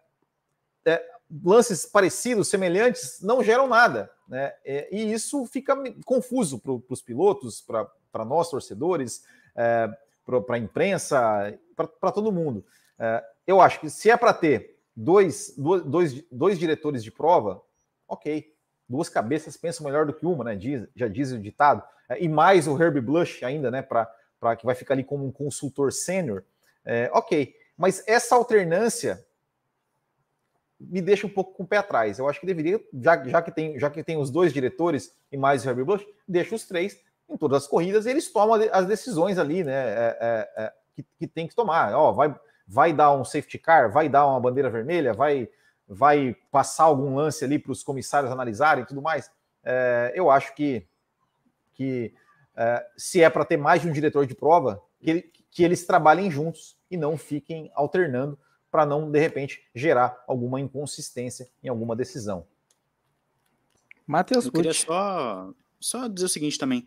lances 1.43 1.87
parecidos, 1.87 2.49
semelhantes, 2.49 3.21
não 3.23 3.43
geram 3.43 3.67
nada. 3.67 4.11
Né? 4.29 4.53
E 4.93 5.13
isso 5.13 5.47
fica 5.47 5.75
confuso 6.05 6.59
para 6.59 6.73
os 6.89 7.03
pilotos, 7.03 7.61
para 7.61 7.89
nós, 8.25 8.51
torcedores, 8.51 9.25
é, 9.55 9.89
para 10.25 10.57
a 10.57 10.59
imprensa, 10.59 11.59
para 11.75 12.13
todo 12.13 12.33
mundo. 12.33 12.65
É, 12.99 13.25
eu 13.47 13.61
acho 13.61 13.81
que 13.81 13.91
se 13.91 14.11
é 14.11 14.17
para 14.17 14.33
ter 14.33 14.79
dois, 14.95 15.55
dois, 15.57 16.25
dois 16.31 16.59
diretores 16.59 17.05
de 17.05 17.11
prova, 17.11 17.63
ok. 18.09 18.53
Duas 18.89 19.09
cabeças 19.09 19.57
pensam 19.57 19.85
melhor 19.85 20.07
do 20.07 20.13
que 20.13 20.25
uma, 20.25 20.45
né? 20.45 20.57
Diz, 20.57 20.87
já 20.95 21.09
diz 21.09 21.33
o 21.33 21.39
ditado. 21.39 21.83
É, 22.09 22.23
e 22.23 22.29
mais 22.29 22.67
o 22.67 22.81
Herbie 22.81 23.01
Blush 23.01 23.45
ainda, 23.45 23.71
né? 23.71 23.83
Para 23.83 24.57
que 24.57 24.65
vai 24.65 24.75
ficar 24.75 24.95
ali 24.95 25.05
como 25.05 25.27
um 25.27 25.33
consultor 25.33 25.93
sênior. 25.93 26.45
É, 26.85 27.11
ok. 27.13 27.55
Mas 27.77 28.03
essa 28.07 28.35
alternância 28.35 29.25
me 30.79 31.01
deixa 31.01 31.27
um 31.27 31.31
pouco 31.31 31.53
com 31.53 31.65
o 31.65 31.67
pé 31.67 31.79
atrás. 31.79 32.19
Eu 32.19 32.29
acho 32.29 32.41
que 32.41 32.47
deveria, 32.47 32.81
já, 32.95 33.25
já, 33.25 33.43
que, 33.43 33.51
tem, 33.51 33.79
já 33.79 33.91
que 33.91 34.03
tem 34.03 34.17
os 34.17 34.31
dois 34.31 34.53
diretores 34.53 35.15
e 35.33 35.37
mais 35.37 35.65
o 35.65 35.69
Herbie 35.69 35.85
Blush, 35.85 36.07
deixa 36.29 36.55
os 36.55 36.67
três 36.67 37.01
em 37.29 37.37
todas 37.37 37.65
as 37.65 37.69
corridas 37.69 38.07
eles 38.07 38.31
tomam 38.31 38.61
as 38.73 38.87
decisões 38.87 39.39
ali, 39.39 39.65
né? 39.65 39.73
É, 39.73 40.19
é, 40.21 40.65
é, 40.65 40.73
que, 40.95 41.05
que, 41.19 41.27
tem 41.27 41.47
que 41.47 41.55
tomar. 41.55 41.93
Ó, 41.95 42.13
vai, 42.13 42.35
vai 42.67 42.93
dar 42.93 43.13
um 43.13 43.25
safety 43.25 43.59
car, 43.59 43.91
vai 43.93 44.09
dar 44.09 44.27
uma 44.27 44.41
bandeira 44.41 44.71
vermelha, 44.71 45.13
vai, 45.13 45.49
vai 45.87 46.37
passar 46.51 46.85
algum 46.85 47.15
lance 47.15 47.45
ali 47.45 47.59
para 47.59 47.73
os 47.73 47.83
comissários 47.83 48.33
analisarem 48.33 48.85
e 48.85 48.87
tudo 48.87 49.03
mais. 49.03 49.31
É, 49.63 50.13
eu 50.15 50.31
acho 50.31 50.55
que, 50.55 50.87
que 51.75 52.15
é, 52.57 52.87
se 52.97 53.23
é 53.23 53.29
para 53.29 53.45
ter 53.45 53.57
mais 53.57 53.83
de 53.83 53.89
um 53.89 53.93
diretor 53.93 54.27
de 54.27 54.35
prova, 54.35 54.83
que, 55.01 55.31
que 55.51 55.63
eles 55.63 55.85
trabalhem 55.85 56.31
juntos 56.31 56.77
e 56.91 56.97
não 56.97 57.17
fiquem 57.17 57.71
alternando 57.75 58.39
para 58.71 58.85
não, 58.85 59.11
de 59.11 59.19
repente, 59.19 59.63
gerar 59.75 60.23
alguma 60.27 60.61
inconsistência 60.61 61.49
em 61.63 61.69
alguma 61.69 61.97
decisão. 61.97 62.47
Matheus, 64.07 64.45
eu 64.45 64.53
queria 64.53 64.73
só, 64.73 65.51
só 65.81 66.07
dizer 66.07 66.27
o 66.27 66.29
seguinte 66.29 66.59
também. 66.59 66.87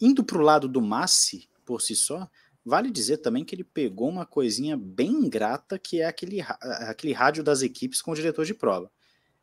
Indo 0.00 0.24
para 0.24 0.38
o 0.38 0.42
lado 0.42 0.68
do 0.68 0.80
Massi, 0.80 1.48
por 1.64 1.80
si 1.80 1.96
só, 1.96 2.28
vale 2.64 2.90
dizer 2.90 3.18
também 3.18 3.44
que 3.44 3.54
ele 3.54 3.64
pegou 3.64 4.08
uma 4.08 4.26
coisinha 4.26 4.76
bem 4.76 5.10
ingrata, 5.10 5.78
que 5.78 6.00
é 6.00 6.06
aquele, 6.06 6.40
aquele 6.40 7.12
rádio 7.12 7.42
das 7.42 7.62
equipes 7.62 8.02
com 8.02 8.10
o 8.10 8.14
diretor 8.14 8.44
de 8.44 8.54
prova. 8.54 8.90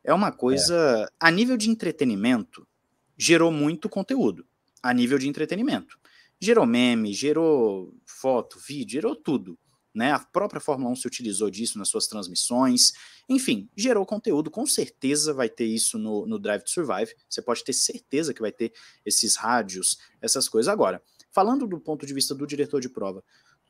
É 0.02 0.12
uma 0.12 0.30
coisa, 0.30 0.74
é. 0.74 1.08
a 1.18 1.30
nível 1.30 1.56
de 1.56 1.70
entretenimento, 1.70 2.66
gerou 3.16 3.50
muito 3.50 3.88
conteúdo. 3.88 4.46
A 4.82 4.92
nível 4.92 5.18
de 5.18 5.26
entretenimento. 5.26 5.98
Gerou 6.38 6.66
meme, 6.66 7.14
gerou 7.14 7.94
foto, 8.04 8.58
vídeo, 8.58 8.92
gerou 8.92 9.16
tudo 9.16 9.58
né? 9.94 10.12
A 10.12 10.18
própria 10.18 10.60
Fórmula 10.60 10.90
1 10.90 10.96
se 10.96 11.06
utilizou 11.06 11.48
disso 11.48 11.78
nas 11.78 11.88
suas 11.88 12.06
transmissões. 12.06 12.92
Enfim, 13.28 13.68
gerou 13.76 14.04
conteúdo. 14.04 14.50
Com 14.50 14.66
certeza 14.66 15.32
vai 15.32 15.48
ter 15.48 15.66
isso 15.66 15.96
no, 15.98 16.26
no 16.26 16.38
Drive 16.38 16.62
to 16.62 16.70
Survive. 16.70 17.14
Você 17.28 17.40
pode 17.40 17.62
ter 17.62 17.72
certeza 17.72 18.34
que 18.34 18.40
vai 18.40 18.50
ter 18.50 18.72
esses 19.06 19.36
rádios, 19.36 19.98
essas 20.20 20.48
coisas. 20.48 20.72
Agora, 20.72 21.00
falando 21.30 21.66
do 21.66 21.78
ponto 21.78 22.04
de 22.04 22.12
vista 22.12 22.34
do 22.34 22.46
diretor 22.46 22.80
de 22.80 22.88
prova, 22.88 23.22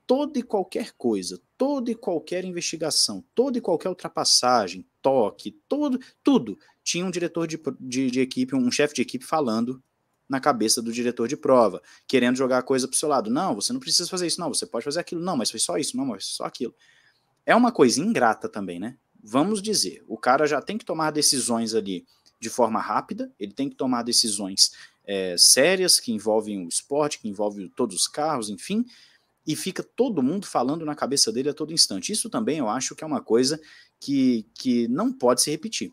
toda 0.07 0.39
e 0.39 0.43
qualquer 0.43 0.93
coisa, 0.93 1.41
toda 1.59 1.91
e 1.91 1.95
qualquer 1.95 2.45
investigação, 2.45 3.25
toda 3.35 3.59
e 3.59 3.61
qualquer 3.61 3.89
ultrapassagem, 3.89 4.87
toque, 5.03 5.53
todo, 5.69 5.99
tudo, 6.23 6.59
tinha 6.83 7.05
um 7.05 7.11
diretor 7.11 7.47
de, 7.47 7.61
de, 7.81 8.11
de 8.11 8.21
equipe, 8.21 8.55
um 8.55 8.71
chefe 8.71 8.95
de 8.95 9.03
equipe 9.03 9.25
falando 9.25 9.83
na 10.29 10.41
cabeça 10.41 10.81
do 10.81 10.93
diretor 10.93 11.29
de 11.29 11.37
prova, 11.37 11.83
querendo 12.07 12.37
jogar 12.37 12.59
a 12.59 12.63
coisa 12.63 12.89
para 12.89 12.95
o 12.95 12.99
seu 12.99 13.09
lado. 13.09 13.31
Não, 13.31 13.55
você 13.55 13.73
não 13.73 13.81
precisa 13.81 14.09
fazer 14.09 14.27
isso, 14.27 14.41
não, 14.41 14.49
você 14.49 14.67
pode 14.67 14.85
fazer 14.85 15.01
aquilo. 15.01 15.21
Não, 15.21 15.37
mas 15.37 15.51
foi 15.51 15.61
só 15.61 15.77
isso, 15.77 15.97
não, 15.97 16.07
mas 16.07 16.25
só 16.25 16.45
aquilo. 16.45 16.75
É 17.45 17.55
uma 17.55 17.71
coisa 17.71 18.01
ingrata 18.01 18.49
também, 18.49 18.79
né? 18.79 18.97
Vamos 19.23 19.63
dizer, 19.63 20.03
o 20.07 20.19
cara 20.19 20.47
já 20.47 20.61
tem 20.61 20.77
que 20.77 20.85
tomar 20.85 21.11
decisões 21.11 21.75
ali 21.75 22.07
de 22.41 22.51
forma 22.51 22.81
rápida, 22.81 23.33
ele 23.39 23.53
tem 23.53 23.71
que 23.71 23.77
tomar 23.77 24.03
decisões 24.03 24.73
é, 25.07 25.35
sérias 25.39 25.99
que 25.99 26.13
envolvem 26.13 26.65
o 26.65 26.69
esporte, 26.69 27.19
que 27.19 27.29
envolvem 27.29 27.69
todos 27.69 27.97
os 27.97 28.09
carros, 28.09 28.51
enfim, 28.51 28.85
e 29.47 29.55
fica 29.55 29.83
todo 29.83 30.23
mundo 30.23 30.47
falando 30.47 30.85
na 30.85 30.95
cabeça 30.95 31.31
dele 31.31 31.51
a 31.51 31.55
todo 31.55 31.73
instante. 31.73 32.13
Isso 32.13 32.31
também 32.31 32.59
eu 32.59 32.69
acho 32.69 32.95
que 32.95 33.05
é 33.05 33.07
uma 33.07 33.21
coisa 33.21 33.61
que, 34.01 34.47
que 34.55 34.89
não 34.89 35.13
pode 35.13 35.43
se 35.43 35.51
repetir. 35.51 35.93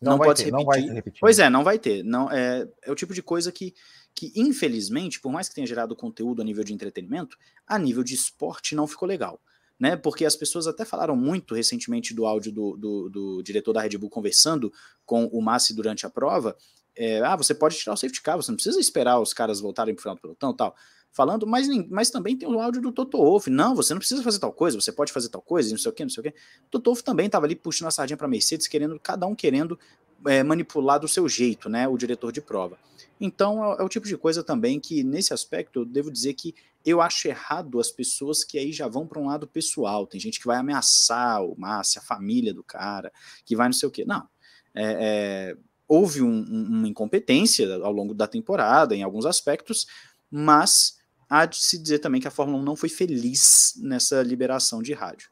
Não, 0.00 0.12
não 0.12 0.18
pode 0.18 0.42
ter, 0.42 0.44
se 0.44 0.50
repetir. 0.50 0.58
Não 0.58 0.64
vai 0.64 0.82
se 0.82 0.94
repetir. 0.94 1.20
Pois 1.20 1.38
é, 1.38 1.50
não 1.50 1.64
vai 1.64 1.78
ter. 1.78 2.02
Não, 2.02 2.30
é, 2.30 2.68
é 2.82 2.90
o 2.90 2.94
tipo 2.94 3.14
de 3.14 3.22
coisa 3.22 3.50
que, 3.50 3.74
que, 4.14 4.32
infelizmente, 4.36 5.20
por 5.20 5.32
mais 5.32 5.48
que 5.48 5.54
tenha 5.54 5.66
gerado 5.66 5.96
conteúdo 5.96 6.42
a 6.42 6.44
nível 6.44 6.64
de 6.64 6.72
entretenimento, 6.72 7.36
a 7.66 7.78
nível 7.78 8.02
de 8.02 8.14
esporte 8.14 8.74
não 8.74 8.86
ficou 8.86 9.08
legal. 9.08 9.40
Né? 9.78 9.96
Porque 9.96 10.24
as 10.24 10.36
pessoas 10.36 10.66
até 10.66 10.84
falaram 10.84 11.16
muito 11.16 11.54
recentemente 11.54 12.14
do 12.14 12.24
áudio 12.26 12.52
do, 12.52 12.76
do, 12.76 13.10
do 13.10 13.42
diretor 13.42 13.72
da 13.72 13.82
Red 13.82 13.98
Bull 13.98 14.10
conversando 14.10 14.72
com 15.04 15.26
o 15.26 15.42
Massi 15.42 15.74
durante 15.74 16.06
a 16.06 16.10
prova. 16.10 16.56
É, 16.96 17.20
ah, 17.20 17.36
você 17.36 17.54
pode 17.54 17.76
tirar 17.76 17.92
o 17.92 17.96
safety 17.96 18.22
car, 18.22 18.36
você 18.36 18.50
não 18.50 18.56
precisa 18.56 18.80
esperar 18.80 19.20
os 19.20 19.34
caras 19.34 19.60
voltarem 19.60 19.94
para 19.94 20.00
o 20.00 20.02
final 20.02 20.14
do 20.14 20.20
pelotão 20.20 20.54
tal 20.54 20.74
falando, 21.16 21.46
mas, 21.46 21.66
mas 21.88 22.10
também 22.10 22.36
tem 22.36 22.46
o 22.46 22.60
áudio 22.60 22.82
do 22.82 22.92
Toto 22.92 23.16
Wolff. 23.16 23.48
Não, 23.48 23.74
você 23.74 23.94
não 23.94 23.98
precisa 23.98 24.22
fazer 24.22 24.38
tal 24.38 24.52
coisa, 24.52 24.78
você 24.78 24.92
pode 24.92 25.10
fazer 25.10 25.30
tal 25.30 25.40
coisa, 25.40 25.70
não 25.70 25.78
sei 25.78 25.90
o 25.90 25.94
que, 25.94 26.04
não 26.04 26.10
sei 26.10 26.20
o 26.20 26.24
que. 26.24 26.34
Toto 26.70 26.90
Wolff 26.90 27.02
também 27.02 27.24
estava 27.24 27.46
ali 27.46 27.56
puxando 27.56 27.88
a 27.88 27.90
sardinha 27.90 28.18
para 28.18 28.28
Mercedes, 28.28 28.68
querendo, 28.68 29.00
cada 29.00 29.26
um 29.26 29.34
querendo 29.34 29.78
é, 30.26 30.42
manipular 30.42 31.00
do 31.00 31.08
seu 31.08 31.26
jeito, 31.26 31.70
né? 31.70 31.88
O 31.88 31.96
diretor 31.96 32.30
de 32.30 32.42
prova. 32.42 32.78
Então 33.18 33.64
é, 33.64 33.80
é, 33.80 33.82
o 33.82 33.88
tipo 33.88 34.06
de 34.06 34.14
coisa 34.18 34.44
também 34.44 34.78
que, 34.78 35.02
nesse 35.02 35.32
aspecto, 35.32 35.80
eu 35.80 35.84
devo 35.86 36.10
dizer 36.10 36.34
que 36.34 36.54
eu 36.84 37.00
acho 37.00 37.26
errado 37.28 37.80
as 37.80 37.90
pessoas 37.90 38.44
que 38.44 38.58
aí 38.58 38.70
já 38.70 38.86
vão 38.86 39.06
para 39.06 39.18
um 39.18 39.26
lado 39.26 39.46
pessoal. 39.46 40.06
Tem 40.06 40.20
gente 40.20 40.38
que 40.38 40.46
vai 40.46 40.58
ameaçar 40.58 41.42
o 41.42 41.58
Márcio, 41.58 41.98
a 41.98 42.04
família 42.04 42.52
do 42.52 42.62
cara, 42.62 43.10
que 43.44 43.56
vai 43.56 43.68
não 43.68 43.72
sei 43.72 43.88
o 43.88 43.92
quê. 43.92 44.04
Não. 44.04 44.28
É, 44.74 45.54
é, 45.54 45.56
houve 45.88 46.20
um, 46.20 46.28
um, 46.28 46.66
uma 46.78 46.88
incompetência 46.88 47.74
ao 47.76 47.90
longo 47.90 48.12
da 48.12 48.26
temporada, 48.26 48.94
em 48.94 49.02
alguns 49.02 49.24
aspectos, 49.24 49.86
mas 50.30 50.98
há 51.28 51.46
de 51.46 51.56
se 51.56 51.78
dizer 51.78 51.98
também 51.98 52.20
que 52.20 52.28
a 52.28 52.30
Fórmula 52.30 52.58
1 52.58 52.64
não 52.64 52.76
foi 52.76 52.88
feliz 52.88 53.74
nessa 53.82 54.22
liberação 54.22 54.82
de 54.82 54.92
rádio. 54.92 55.28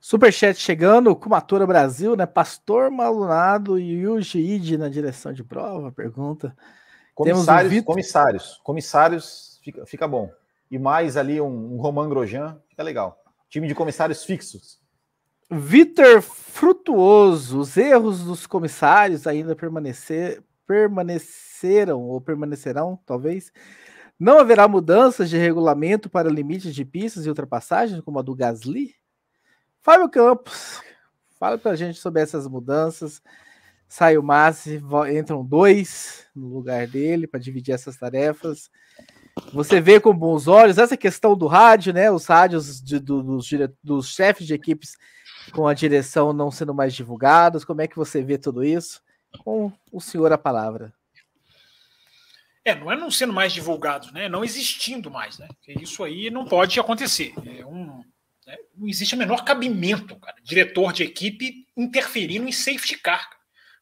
Superchat 0.00 0.58
chegando, 0.58 1.14
Kumatura 1.14 1.64
Brasil, 1.64 2.16
né? 2.16 2.26
Pastor 2.26 2.90
Malunado 2.90 3.78
e 3.78 4.00
Yuji 4.00 4.40
Ide 4.40 4.76
na 4.76 4.88
direção 4.88 5.32
de 5.32 5.44
prova, 5.44 5.92
pergunta. 5.92 6.56
Comissários, 7.14 7.72
Vitor... 7.72 7.86
comissários, 7.86 8.60
comissários, 8.64 9.60
fica, 9.62 9.86
fica 9.86 10.08
bom. 10.08 10.28
E 10.68 10.78
mais 10.78 11.16
ali 11.16 11.40
um, 11.40 11.74
um 11.74 11.76
Roman 11.76 12.08
Grosjean, 12.08 12.60
fica 12.68 12.82
legal. 12.82 13.22
Time 13.48 13.68
de 13.68 13.74
comissários 13.74 14.24
fixos. 14.24 14.80
Vitor 15.48 16.22
Frutuoso, 16.22 17.60
os 17.60 17.76
erros 17.76 18.24
dos 18.24 18.46
comissários 18.46 19.26
ainda 19.26 19.54
permanecer, 19.54 20.42
permaneceram 20.66 22.00
ou 22.00 22.20
permanecerão, 22.20 22.98
talvez, 23.04 23.52
não 24.22 24.38
haverá 24.38 24.68
mudanças 24.68 25.28
de 25.28 25.36
regulamento 25.36 26.08
para 26.08 26.30
limites 26.30 26.72
de 26.72 26.84
pistas 26.84 27.26
e 27.26 27.28
ultrapassagens, 27.28 28.00
como 28.02 28.20
a 28.20 28.22
do 28.22 28.36
Gasly? 28.36 28.94
Fábio 29.80 30.08
Campos, 30.08 30.80
fala 31.40 31.58
para 31.58 31.72
a 31.72 31.76
gente 31.76 31.98
sobre 31.98 32.22
essas 32.22 32.46
mudanças. 32.46 33.20
Sai 33.88 34.16
o 34.16 34.22
Massi, 34.22 34.80
entram 35.12 35.44
dois 35.44 36.24
no 36.36 36.46
lugar 36.46 36.86
dele 36.86 37.26
para 37.26 37.40
dividir 37.40 37.74
essas 37.74 37.96
tarefas. 37.96 38.70
Você 39.52 39.80
vê 39.80 39.98
com 39.98 40.16
bons 40.16 40.46
olhos 40.46 40.78
essa 40.78 40.96
questão 40.96 41.36
do 41.36 41.48
rádio, 41.48 41.92
né? 41.92 42.08
Os 42.08 42.24
rádios 42.24 42.80
de, 42.80 43.00
do, 43.00 43.24
dos, 43.24 43.50
dos 43.82 44.14
chefes 44.14 44.46
de 44.46 44.54
equipes 44.54 44.96
com 45.52 45.66
a 45.66 45.74
direção 45.74 46.32
não 46.32 46.48
sendo 46.48 46.72
mais 46.72 46.94
divulgados. 46.94 47.64
Como 47.64 47.80
é 47.80 47.88
que 47.88 47.96
você 47.96 48.22
vê 48.22 48.38
tudo 48.38 48.62
isso? 48.62 49.02
Com 49.42 49.72
o 49.90 50.00
senhor 50.00 50.32
a 50.32 50.38
palavra. 50.38 50.94
É, 52.64 52.74
não 52.74 52.92
é 52.92 52.96
não 52.96 53.10
sendo 53.10 53.32
mais 53.32 53.52
divulgado, 53.52 54.12
né? 54.12 54.28
Não 54.28 54.44
existindo 54.44 55.10
mais, 55.10 55.38
né? 55.38 55.48
Porque 55.48 55.82
isso 55.82 56.04
aí 56.04 56.30
não 56.30 56.44
pode 56.44 56.78
acontecer. 56.78 57.32
É 57.58 57.66
um, 57.66 58.04
né? 58.46 58.56
Não 58.76 58.88
existe 58.88 59.14
o 59.14 59.18
menor 59.18 59.44
cabimento, 59.44 60.18
cara. 60.18 60.36
Diretor 60.42 60.92
de 60.92 61.02
equipe 61.02 61.66
interferindo 61.76 62.48
em 62.48 62.52
safety 62.52 62.98
car. 62.98 63.28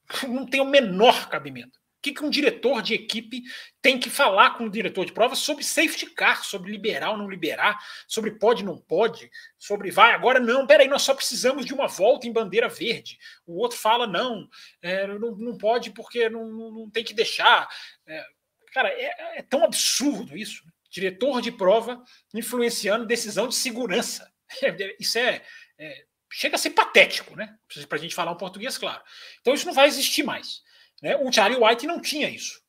Não 0.29 0.47
tem 0.47 0.61
o 0.61 0.65
menor 0.65 1.29
cabimento. 1.29 1.79
O 1.79 2.03
que, 2.03 2.13
que 2.13 2.25
um 2.25 2.31
diretor 2.31 2.81
de 2.81 2.95
equipe 2.95 3.43
tem 3.83 3.99
que 3.99 4.09
falar 4.09 4.57
com 4.57 4.65
o 4.65 4.71
diretor 4.71 5.05
de 5.05 5.13
prova 5.13 5.35
sobre 5.35 5.63
safety 5.63 6.07
car, 6.07 6.43
sobre 6.43 6.73
liberar 6.73 7.11
ou 7.11 7.19
não 7.19 7.29
liberar, 7.29 7.79
sobre 8.09 8.31
pode 8.31 8.65
não 8.65 8.79
pode, 8.79 9.31
sobre 9.59 9.91
vai, 9.91 10.15
agora 10.15 10.41
não, 10.41 10.67
peraí, 10.67 10.89
nós 10.89 11.03
só 11.03 11.13
precisamos 11.15 11.67
de 11.67 11.75
uma 11.75 11.87
volta 11.87 12.27
em 12.27 12.33
bandeira 12.33 12.71
verde. 12.71 13.19
O 13.47 13.61
outro 13.61 13.77
fala, 13.77 14.07
não, 14.07 14.49
é, 14.81 15.07
não, 15.07 15.37
não 15.37 15.59
pode 15.59 15.91
porque 15.91 16.31
não, 16.31 16.47
não, 16.47 16.71
não 16.71 16.91
tem 16.91 17.05
que 17.05 17.13
deixar. 17.13 17.69
É, 18.07 18.25
Cara, 18.73 18.89
é, 18.89 19.39
é 19.39 19.43
tão 19.43 19.65
absurdo 19.65 20.37
isso. 20.37 20.63
Diretor 20.91 21.41
de 21.41 21.53
prova 21.53 22.03
influenciando 22.35 23.07
decisão 23.07 23.47
de 23.47 23.55
segurança. 23.55 24.31
Isso 24.99 25.19
é, 25.19 25.43
é 25.79 26.05
chega 26.33 26.55
a 26.55 26.59
ser 26.59 26.71
patético, 26.71 27.35
né? 27.37 27.57
Para 27.89 27.99
a 27.99 28.01
gente 28.01 28.15
falar 28.15 28.33
um 28.33 28.37
português 28.37 28.79
claro. 28.79 29.03
Então 29.41 29.53
isso 29.53 29.67
não 29.67 29.75
vai 29.75 29.89
existir 29.89 30.23
mais. 30.23 30.63
Né? 31.03 31.17
O 31.17 31.33
Charlie 31.33 31.61
White 31.61 31.87
não 31.87 32.01
tinha 32.01 32.29
isso. 32.29 32.61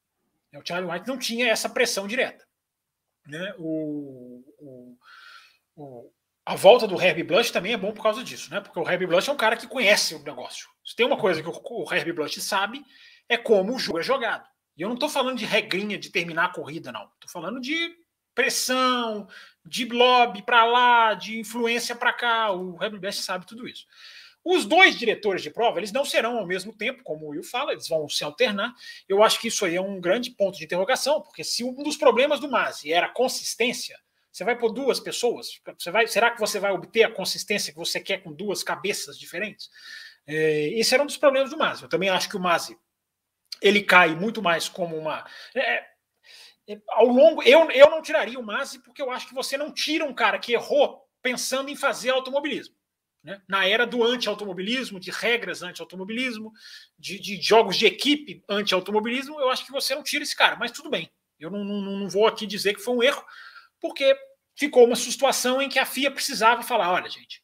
O 0.53 0.65
Charlie 0.65 0.91
White 0.91 1.07
não 1.07 1.18
tinha 1.18 1.48
essa 1.48 1.69
pressão 1.69 2.07
direta. 2.07 2.45
Né? 3.26 3.53
O, 3.57 4.44
o, 4.57 4.98
o, 5.76 6.14
a 6.45 6.56
volta 6.56 6.88
do 6.88 6.99
Herbie 6.99 7.23
Blush 7.23 7.52
também 7.52 7.73
é 7.73 7.78
bom 7.78 7.94
por 7.94 8.03
causa 8.03 8.23
disso, 8.23 8.49
né? 8.49 8.60
Porque 8.60 8.80
o 8.80 8.90
Herbie 8.90 9.07
Blush 9.07 9.30
é 9.30 9.32
um 9.32 9.38
cara 9.38 9.56
que 9.56 9.68
conhece 9.68 10.15
o 10.15 10.23
negócio. 10.23 10.68
Se 10.84 10.95
tem 10.95 11.06
uma 11.06 11.18
coisa 11.18 11.41
que 11.41 11.48
o, 11.48 11.53
o 11.53 11.94
Herbie 11.94 12.14
Blush 12.14 12.41
sabe, 12.41 12.84
é 13.30 13.38
como 13.38 13.76
o 13.76 13.80
jogo 13.80 13.99
é 13.99 14.03
jogado. 14.03 14.48
E 14.77 14.81
eu 14.81 14.88
não 14.88 14.95
estou 14.95 15.10
falando 15.10 15.38
de 15.38 15.45
regrinha 15.45 15.98
de 15.98 16.10
terminar 16.10 16.45
a 16.45 16.53
corrida, 16.53 16.91
não. 16.91 17.10
Estou 17.15 17.30
falando 17.30 17.60
de 17.60 17.95
pressão, 18.34 19.27
de 19.65 19.85
lobby 19.85 20.41
para 20.41 20.64
lá, 20.64 21.14
de 21.14 21.39
influência 21.39 21.95
para 21.95 22.14
cá. 22.14 22.52
O 22.52 22.77
Red 22.77 22.98
Best 22.98 23.22
sabe 23.22 23.45
tudo 23.45 23.68
isso. 23.68 23.85
Os 24.43 24.65
dois 24.65 24.98
diretores 24.98 25.43
de 25.43 25.52
prova, 25.52 25.80
eles 25.80 25.91
não 25.91 26.03
serão 26.03 26.39
ao 26.39 26.48
mesmo 26.48 26.76
tempo, 26.76 27.03
como 27.03 27.27
o 27.27 27.30
Will 27.30 27.43
fala, 27.43 27.73
eles 27.73 27.88
vão 27.88 28.10
se 28.10 28.23
alternar. 28.23 28.73
Eu 29.07 29.22
acho 29.22 29.39
que 29.39 29.49
isso 29.49 29.65
aí 29.65 29.76
é 29.76 29.81
um 29.81 30.02
grande 30.02 30.31
ponto 30.31 30.57
de 30.57 30.64
interrogação, 30.64 31.22
porque 31.22 31.43
se 31.43 31.64
um 31.64 31.84
dos 31.84 31.95
problemas 31.95 32.39
do 32.39 32.49
Masi 32.49 32.91
era 32.91 33.07
consistência, 33.07 33.99
você 34.31 34.43
vai 34.43 34.57
por 34.57 34.72
duas 34.72 34.99
pessoas? 34.99 35.61
Você 35.77 35.91
vai, 35.91 36.07
será 36.07 36.31
que 36.31 36.39
você 36.39 36.60
vai 36.60 36.72
obter 36.72 37.03
a 37.03 37.11
consistência 37.11 37.72
que 37.72 37.77
você 37.77 37.99
quer 37.99 38.23
com 38.23 38.34
duas 38.34 38.64
cabeças 38.64 39.19
diferentes? 39.19 39.69
É, 40.26 40.69
esse 40.69 40.93
era 40.93 41.03
um 41.03 41.07
dos 41.07 41.18
problemas 41.18 41.52
do 41.52 41.57
Masi. 41.57 41.84
Eu 41.84 41.89
também 41.89 42.10
acho 42.10 42.30
que 42.30 42.38
o 42.38 42.39
Masi 42.39 42.77
ele 43.61 43.83
cai 43.83 44.15
muito 44.15 44.41
mais 44.41 44.67
como 44.67 44.97
uma. 44.97 45.25
É, 45.53 45.85
é, 46.67 46.81
ao 46.89 47.05
longo, 47.05 47.43
eu, 47.43 47.69
eu 47.71 47.89
não 47.89 48.01
tiraria 48.01 48.39
o 48.39 48.43
Masi 48.43 48.79
porque 48.79 49.01
eu 49.01 49.11
acho 49.11 49.27
que 49.27 49.33
você 49.35 49.57
não 49.57 49.71
tira 49.71 50.03
um 50.03 50.13
cara 50.13 50.39
que 50.39 50.53
errou 50.53 51.05
pensando 51.21 51.69
em 51.69 51.75
fazer 51.75 52.09
automobilismo. 52.09 52.75
Né? 53.23 53.39
Na 53.47 53.67
era 53.67 53.85
do 53.85 54.03
anti-automobilismo, 54.03 54.99
de 54.99 55.11
regras 55.11 55.61
anti-automobilismo, 55.61 56.51
de, 56.97 57.19
de, 57.19 57.39
jogos 57.39 57.77
de 57.77 57.85
equipe 57.85 58.43
anti-automobilismo, 58.49 59.39
eu 59.39 59.49
acho 59.51 59.63
que 59.63 59.71
você 59.71 59.93
não 59.93 60.01
tira 60.01 60.23
esse 60.23 60.35
cara, 60.35 60.55
mas 60.55 60.71
tudo 60.71 60.89
bem. 60.89 61.11
Eu 61.39 61.51
não, 61.51 61.63
não, 61.63 61.81
não 61.81 62.09
vou 62.09 62.27
aqui 62.27 62.47
dizer 62.47 62.73
que 62.73 62.81
foi 62.81 62.95
um 62.95 63.03
erro, 63.03 63.23
porque 63.79 64.15
ficou 64.55 64.85
uma 64.85 64.95
situação 64.95 65.61
em 65.61 65.69
que 65.69 65.79
a 65.79 65.85
FIA 65.85 66.11
precisava 66.11 66.63
falar: 66.63 66.91
olha, 66.91 67.09
gente, 67.09 67.43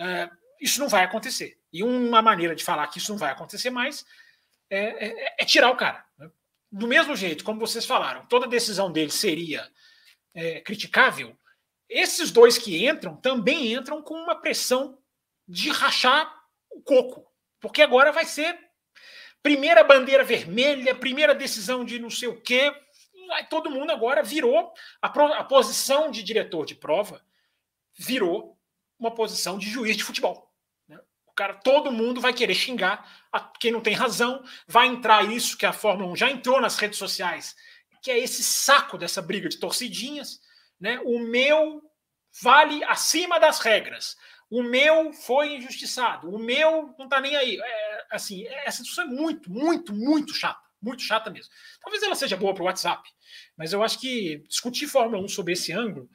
é, 0.00 0.30
isso 0.60 0.80
não 0.80 0.88
vai 0.88 1.04
acontecer. 1.04 1.58
E 1.72 1.82
uma 1.82 2.20
maneira 2.20 2.54
de 2.54 2.64
falar 2.64 2.86
que 2.88 2.98
isso 2.98 3.12
não 3.12 3.18
vai 3.18 3.30
acontecer 3.30 3.70
mais 3.70 4.04
é, 4.70 5.08
é, 5.08 5.36
é 5.38 5.44
tirar 5.44 5.70
o 5.70 5.76
cara. 5.76 6.04
Né? 6.18 6.30
Do 6.70 6.86
mesmo 6.86 7.14
jeito, 7.16 7.44
como 7.44 7.60
vocês 7.60 7.84
falaram, 7.84 8.26
toda 8.26 8.46
decisão 8.46 8.90
dele 8.90 9.10
seria 9.10 9.70
é, 10.34 10.60
criticável, 10.60 11.36
esses 11.88 12.30
dois 12.30 12.58
que 12.58 12.86
entram 12.86 13.16
também 13.16 13.72
entram 13.72 14.02
com 14.02 14.14
uma 14.14 14.34
pressão 14.34 14.98
de 15.46 15.70
rachar 15.70 16.32
o 16.70 16.80
coco. 16.82 17.26
Porque 17.60 17.80
agora 17.80 18.12
vai 18.12 18.24
ser 18.24 18.58
primeira 19.42 19.84
bandeira 19.84 20.24
vermelha, 20.24 20.94
primeira 20.94 21.34
decisão 21.34 21.84
de 21.84 21.98
não 21.98 22.10
sei 22.10 22.28
o 22.28 22.40
quê. 22.40 22.74
Todo 23.48 23.70
mundo 23.70 23.90
agora 23.92 24.22
virou 24.22 24.72
a, 25.00 25.08
a 25.08 25.44
posição 25.44 26.10
de 26.10 26.22
diretor 26.22 26.66
de 26.66 26.74
prova 26.74 27.24
virou 27.98 28.58
uma 28.98 29.14
posição 29.14 29.58
de 29.58 29.70
juiz 29.70 29.96
de 29.96 30.04
futebol. 30.04 30.45
Cara, 31.36 31.52
todo 31.52 31.92
mundo 31.92 32.18
vai 32.18 32.32
querer 32.32 32.54
xingar 32.54 33.06
a 33.30 33.40
quem 33.40 33.70
não 33.70 33.82
tem 33.82 33.92
razão, 33.92 34.42
vai 34.66 34.86
entrar 34.86 35.30
isso 35.30 35.58
que 35.58 35.66
a 35.66 35.72
Fórmula 35.72 36.10
1 36.12 36.16
já 36.16 36.30
entrou 36.30 36.60
nas 36.60 36.78
redes 36.78 36.98
sociais, 36.98 37.54
que 38.02 38.10
é 38.10 38.18
esse 38.18 38.42
saco 38.42 38.96
dessa 38.96 39.20
briga 39.20 39.46
de 39.46 39.58
torcidinhas, 39.58 40.40
né? 40.80 40.98
O 41.04 41.18
meu 41.18 41.82
vale 42.42 42.82
acima 42.84 43.38
das 43.38 43.60
regras. 43.60 44.16
O 44.48 44.62
meu 44.62 45.12
foi 45.12 45.56
injustiçado. 45.56 46.32
O 46.32 46.38
meu 46.38 46.94
não 46.98 47.04
está 47.06 47.20
nem 47.20 47.36
aí. 47.36 47.60
É, 47.60 48.06
assim, 48.10 48.46
essa 48.46 48.82
discussão 48.82 49.04
é 49.04 49.08
muito, 49.08 49.50
muito, 49.50 49.92
muito 49.92 50.32
chata. 50.32 50.60
Muito 50.80 51.02
chata 51.02 51.30
mesmo. 51.30 51.52
Talvez 51.82 52.02
ela 52.02 52.14
seja 52.14 52.36
boa 52.36 52.54
para 52.54 52.62
o 52.62 52.66
WhatsApp, 52.66 53.08
mas 53.56 53.72
eu 53.72 53.82
acho 53.82 53.98
que 53.98 54.44
discutir 54.48 54.86
Fórmula 54.86 55.22
1 55.24 55.28
sobre 55.28 55.54
esse 55.54 55.72
ângulo 55.72 56.08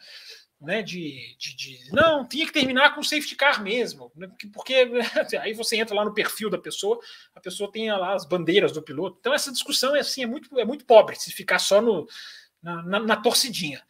né, 0.61 0.83
de, 0.83 1.35
de, 1.39 1.55
de, 1.55 1.91
não, 1.91 2.25
tinha 2.25 2.45
que 2.45 2.53
terminar 2.53 2.93
com 2.93 3.01
safety 3.01 3.35
car 3.35 3.63
mesmo, 3.63 4.11
né, 4.15 4.29
porque 4.53 4.87
aí 5.41 5.53
você 5.53 5.77
entra 5.77 5.95
lá 5.95 6.05
no 6.05 6.13
perfil 6.13 6.51
da 6.51 6.57
pessoa, 6.57 6.99
a 7.33 7.39
pessoa 7.39 7.71
tem 7.71 7.91
lá 7.91 8.13
as 8.13 8.25
bandeiras 8.25 8.71
do 8.71 8.81
piloto. 8.81 9.17
Então 9.19 9.33
essa 9.33 9.51
discussão 9.51 9.95
é 9.95 9.99
assim, 9.99 10.21
é 10.21 10.27
muito, 10.27 10.59
é 10.59 10.63
muito 10.63 10.85
pobre 10.85 11.15
se 11.15 11.31
ficar 11.31 11.57
só 11.57 11.81
no, 11.81 12.07
na, 12.61 12.83
na, 12.83 12.99
na 12.99 13.17
torcidinha. 13.17 13.81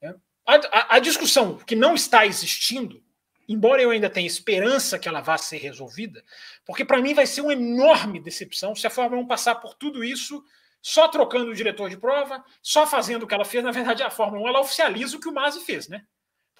Né. 0.00 0.14
A, 0.46 0.54
a, 0.54 0.96
a, 0.96 0.98
discussão 1.00 1.58
que 1.58 1.74
não 1.74 1.94
está 1.94 2.24
existindo, 2.24 3.02
embora 3.48 3.82
eu 3.82 3.90
ainda 3.90 4.08
tenha 4.08 4.26
esperança 4.26 5.00
que 5.00 5.08
ela 5.08 5.20
vá 5.20 5.36
ser 5.36 5.58
resolvida, 5.58 6.24
porque 6.64 6.84
para 6.84 7.02
mim 7.02 7.12
vai 7.12 7.26
ser 7.26 7.40
uma 7.40 7.54
enorme 7.54 8.20
decepção 8.20 8.74
se 8.76 8.86
a 8.86 8.90
Fórmula 8.90 9.20
1 9.22 9.26
passar 9.26 9.56
por 9.56 9.74
tudo 9.74 10.04
isso 10.04 10.44
só 10.80 11.08
trocando 11.08 11.50
o 11.50 11.54
diretor 11.54 11.90
de 11.90 11.96
prova, 11.96 12.42
só 12.62 12.86
fazendo 12.86 13.24
o 13.24 13.26
que 13.26 13.34
ela 13.34 13.44
fez. 13.44 13.62
Na 13.62 13.70
verdade, 13.72 14.02
a 14.02 14.10
Fórmula 14.10 14.44
1 14.44 14.48
ela 14.48 14.60
oficializa 14.60 15.16
o 15.16 15.20
que 15.20 15.28
o 15.28 15.34
Masi 15.34 15.60
fez, 15.60 15.88
né? 15.88 16.04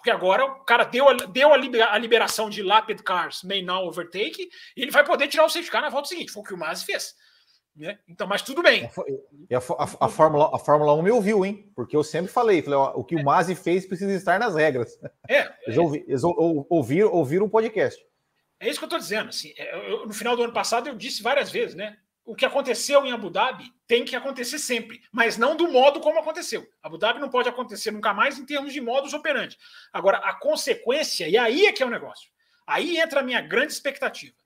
Porque 0.01 0.10
agora 0.10 0.47
o 0.47 0.64
cara 0.64 0.85
deu 0.85 1.10
a, 1.10 1.12
deu 1.12 1.52
a 1.52 1.98
liberação 1.98 2.48
de 2.48 2.62
Lapid 2.62 3.02
Cars 3.02 3.43
may 3.43 3.62
now 3.62 3.86
overtake 3.86 4.48
e 4.74 4.81
ele 4.81 4.90
vai 4.90 5.05
poder 5.05 5.28
tirar 5.28 5.44
o 5.44 5.48
safety 5.51 5.70
car 5.70 5.82
na 5.82 5.90
volta 5.90 6.09
seguinte. 6.09 6.32
Foi 6.32 6.43
o 6.43 6.47
que 6.47 6.55
o 6.55 6.56
Masi 6.56 6.86
fez. 6.86 7.14
Né? 7.77 7.98
Então, 8.09 8.27
mas 8.27 8.40
tudo 8.40 8.62
bem. 8.62 8.90
A, 9.52 9.56
a, 9.56 10.06
a, 10.06 10.09
Fórmula, 10.09 10.51
a 10.55 10.59
Fórmula 10.59 10.94
1 10.94 11.02
me 11.02 11.10
ouviu, 11.10 11.44
hein? 11.44 11.70
Porque 11.77 11.94
eu 11.94 12.02
sempre 12.02 12.32
falei, 12.32 12.62
falei 12.62 12.78
ó, 12.78 12.93
o 12.94 13.05
que 13.05 13.14
o 13.14 13.22
Masi 13.22 13.55
fez 13.55 13.86
precisa 13.86 14.12
estar 14.14 14.40
nas 14.40 14.55
regras. 14.55 14.98
É. 15.28 15.52
Eles, 15.68 15.77
é. 15.77 15.81
Ouvi, 15.81 16.05
eles 16.09 16.22
ouviram, 16.24 17.12
ouviram 17.12 17.44
um 17.44 17.51
podcast. 17.51 18.02
É 18.59 18.70
isso 18.70 18.78
que 18.78 18.85
eu 18.85 18.86
estou 18.86 18.98
dizendo. 18.98 19.28
Assim, 19.28 19.52
é, 19.59 19.93
eu, 19.93 20.06
no 20.06 20.14
final 20.14 20.35
do 20.35 20.44
ano 20.44 20.52
passado 20.55 20.89
eu 20.89 20.94
disse 20.94 21.22
várias 21.22 21.51
vezes, 21.51 21.74
né? 21.74 21.98
O 22.31 22.35
que 22.36 22.47
aconteceu 22.47 23.05
em 23.05 23.11
Abu 23.11 23.28
Dhabi 23.28 23.74
tem 23.89 24.05
que 24.05 24.15
acontecer 24.15 24.61
sempre, 24.61 25.02
mas 25.11 25.36
não 25.36 25.57
do 25.57 25.69
modo 25.69 25.98
como 25.98 26.20
aconteceu. 26.20 26.65
Abu 26.81 26.97
Dhabi 26.97 27.19
não 27.19 27.28
pode 27.28 27.48
acontecer 27.48 27.90
nunca 27.90 28.15
mais 28.15 28.39
em 28.39 28.47
termos 28.47 28.73
de 28.73 28.81
modus 28.81 29.12
operandi. 29.12 29.59
Agora, 29.93 30.19
a 30.19 30.32
consequência, 30.35 31.28
e 31.28 31.36
aí 31.36 31.66
é 31.66 31.73
que 31.73 31.82
é 31.82 31.86
o 31.86 31.90
negócio. 31.90 32.31
Aí 32.65 33.01
entra 33.01 33.19
a 33.19 33.23
minha 33.24 33.40
grande 33.40 33.73
expectativa. 33.73 34.36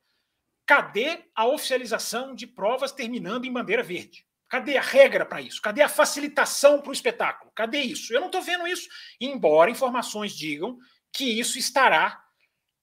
Cadê 0.64 1.26
a 1.34 1.44
oficialização 1.44 2.34
de 2.34 2.46
provas 2.46 2.90
terminando 2.90 3.44
em 3.44 3.52
bandeira 3.52 3.82
verde? 3.82 4.26
Cadê 4.48 4.78
a 4.78 4.82
regra 4.82 5.26
para 5.26 5.42
isso? 5.42 5.60
Cadê 5.60 5.82
a 5.82 5.88
facilitação 5.88 6.80
para 6.80 6.88
o 6.88 6.94
espetáculo? 6.94 7.52
Cadê 7.54 7.80
isso? 7.80 8.14
Eu 8.14 8.20
não 8.20 8.28
estou 8.28 8.40
vendo 8.40 8.66
isso, 8.66 8.88
embora 9.20 9.70
informações 9.70 10.34
digam 10.34 10.78
que 11.12 11.38
isso 11.38 11.58
estará 11.58 12.23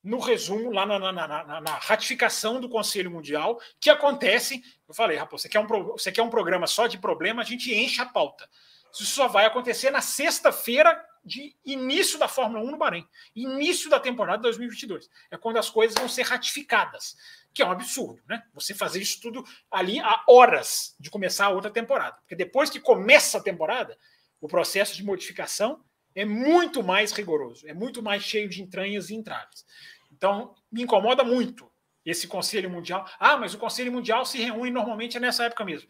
no 0.04 0.20
resumo, 0.20 0.72
lá 0.72 0.86
na, 0.86 0.98
na, 0.98 1.12
na, 1.12 1.62
na, 1.62 1.74
ratificação 1.76 2.60
do 2.60 2.68
Conselho 2.68 3.12
Mundial, 3.12 3.60
que 3.80 3.90
acontece. 3.90 4.64
Eu 4.88 4.94
falei, 4.94 5.18
rapaz, 5.18 5.44
você 5.44 5.50
quer, 5.50 5.60
um, 5.60 5.68
você 5.68 6.12
quer 6.12 6.24
um 6.24 6.30
programa 6.30 6.66
só 6.66 6.88
de 6.88 6.98
problema, 6.98 7.42
a 7.42 7.46
gente 7.46 7.74
enche 7.74 8.02
a 8.02 8.06
pauta. 8.06 8.50
Isso 8.94 9.06
só 9.06 9.28
vai 9.28 9.46
acontecer 9.46 9.90
na 9.90 10.02
sexta-feira 10.02 11.02
de 11.24 11.56
início 11.64 12.18
da 12.18 12.28
Fórmula 12.28 12.64
1 12.64 12.72
no 12.72 12.78
Bahrein, 12.78 13.08
início 13.36 13.90
da 13.90 14.00
temporada 14.00 14.42
2022. 14.42 15.10
É 15.30 15.38
quando 15.38 15.58
as 15.58 15.70
coisas 15.70 15.96
vão 15.96 16.10
ser 16.10 16.24
ratificadas, 16.24 17.16
que 17.54 17.62
é 17.62 17.66
um 17.66 17.72
absurdo, 17.72 18.22
né? 18.28 18.44
Você 18.54 18.74
fazer 18.74 19.02
isso 19.02 19.22
tudo 19.22 19.46
ali 19.70 20.00
a 20.00 20.24
horas 20.28 20.96
de 21.00 21.10
começar 21.10 21.46
a 21.46 21.50
outra 21.50 21.70
temporada. 21.70 22.18
Porque 22.22 22.36
depois 22.36 22.70
que 22.70 22.80
começa 22.80 23.38
a 23.38 23.42
temporada, 23.42 23.98
o 24.40 24.48
processo 24.48 24.96
de 24.96 25.04
modificação 25.04 25.84
é 26.16 26.26
muito 26.26 26.84
mais 26.84 27.12
rigoroso, 27.12 27.68
é 27.68 27.74
muito 27.74 28.02
mais 28.02 28.24
cheio 28.24 28.50
de 28.50 28.62
entranhas 28.62 29.10
e 29.10 29.16
entraves. 29.16 29.66
Então, 30.12 30.54
me 30.72 30.84
incomoda 30.84 31.24
muito 31.24 31.72
esse 32.06 32.28
Conselho 32.28 32.70
Mundial. 32.70 33.06
Ah, 33.20 33.38
mas 33.38 33.54
o 33.54 33.58
Conselho 33.58 33.92
Mundial 33.92 34.26
se 34.26 34.38
reúne 34.40 34.72
normalmente 34.72 35.20
nessa 35.20 35.46
época 35.46 35.64
mesmo. 35.64 35.88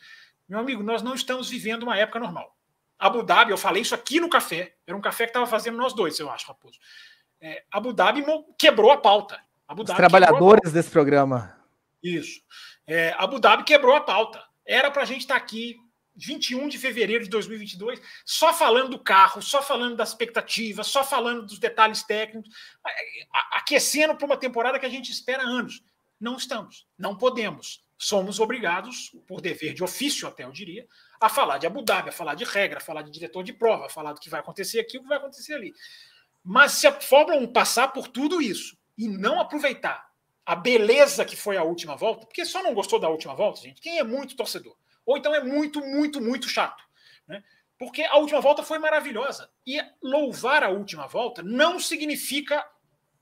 Meu 0.47 0.59
amigo, 0.59 0.83
nós 0.83 1.01
não 1.01 1.15
estamos 1.15 1.49
vivendo 1.49 1.83
uma 1.83 1.97
época 1.97 2.19
normal. 2.19 2.55
Abu 2.99 3.23
Dhabi, 3.23 3.51
eu 3.51 3.57
falei 3.57 3.81
isso 3.81 3.95
aqui 3.95 4.19
no 4.19 4.29
café, 4.29 4.75
era 4.85 4.95
um 4.95 5.01
café 5.01 5.23
que 5.23 5.31
estava 5.31 5.47
fazendo 5.47 5.77
nós 5.77 5.93
dois, 5.93 6.19
eu 6.19 6.29
acho, 6.29 6.47
Raposo. 6.47 6.77
É, 7.39 7.63
Abu 7.71 7.93
Dhabi 7.93 8.23
quebrou 8.59 8.91
a 8.91 8.97
pauta. 8.97 9.41
Abu 9.67 9.83
Dhabi 9.83 9.93
Os 9.93 9.97
trabalhadores 9.97 10.61
pauta. 10.63 10.69
desse 10.69 10.91
programa. 10.91 11.57
Isso. 12.03 12.41
É, 12.85 13.15
Abu 13.17 13.39
Dhabi 13.39 13.63
quebrou 13.63 13.95
a 13.95 14.01
pauta. 14.01 14.43
Era 14.65 14.91
para 14.91 15.01
a 15.01 15.05
gente 15.05 15.21
estar 15.21 15.39
tá 15.39 15.43
aqui 15.43 15.77
21 16.25 16.67
de 16.67 16.77
fevereiro 16.77 17.23
de 17.23 17.29
2022, 17.29 17.99
só 18.23 18.53
falando 18.53 18.89
do 18.89 18.99
carro, 18.99 19.41
só 19.41 19.61
falando 19.61 19.95
da 19.95 20.03
expectativa, 20.03 20.83
só 20.83 21.03
falando 21.03 21.45
dos 21.45 21.59
detalhes 21.59 22.03
técnicos, 22.03 22.49
aquecendo 23.51 24.15
para 24.15 24.25
uma 24.25 24.37
temporada 24.37 24.79
que 24.79 24.85
a 24.85 24.89
gente 24.89 25.11
espera 25.11 25.43
anos. 25.43 25.83
Não 26.19 26.35
estamos, 26.35 26.87
não 26.97 27.17
podemos. 27.17 27.83
Somos 27.97 28.39
obrigados, 28.39 29.11
por 29.27 29.41
dever 29.41 29.73
de 29.73 29.83
ofício 29.83 30.27
até 30.27 30.43
eu 30.43 30.51
diria, 30.51 30.87
a 31.19 31.29
falar 31.29 31.57
de 31.57 31.67
Abu 31.67 31.83
Dhabi, 31.83 32.09
a 32.09 32.11
falar 32.11 32.35
de 32.35 32.43
regra, 32.43 32.77
a 32.77 32.81
falar 32.81 33.03
de 33.03 33.11
diretor 33.11 33.43
de 33.43 33.53
prova, 33.53 33.85
a 33.85 33.89
falar 33.89 34.13
do 34.13 34.19
que 34.19 34.29
vai 34.29 34.39
acontecer 34.39 34.79
aqui, 34.79 34.97
o 34.97 35.01
que 35.01 35.07
vai 35.07 35.17
acontecer 35.17 35.53
ali. 35.53 35.73
Mas 36.43 36.73
se 36.73 36.87
a 36.87 36.99
Fórmula 36.99 37.39
1 37.39 37.53
passar 37.53 37.89
por 37.89 38.07
tudo 38.07 38.41
isso 38.41 38.75
e 38.97 39.07
não 39.07 39.39
aproveitar 39.39 40.09
a 40.43 40.55
beleza 40.55 41.23
que 41.23 41.35
foi 41.35 41.57
a 41.57 41.63
última 41.63 41.95
volta, 41.95 42.25
porque 42.25 42.43
só 42.43 42.63
não 42.63 42.73
gostou 42.73 42.99
da 42.99 43.09
última 43.09 43.35
volta, 43.35 43.61
gente, 43.61 43.79
quem 43.79 43.99
é 43.99 44.03
muito 44.03 44.35
torcedor 44.35 44.75
ou 45.05 45.17
então 45.17 45.33
é 45.33 45.43
muito, 45.43 45.79
muito, 45.81 46.21
muito 46.21 46.47
chato. 46.47 46.83
Né? 47.27 47.43
Porque 47.77 48.03
a 48.03 48.17
última 48.17 48.41
volta 48.41 48.63
foi 48.63 48.79
maravilhosa. 48.79 49.49
E 49.65 49.81
louvar 50.01 50.63
a 50.63 50.69
última 50.69 51.07
volta 51.07 51.41
não 51.41 51.79
significa 51.79 52.63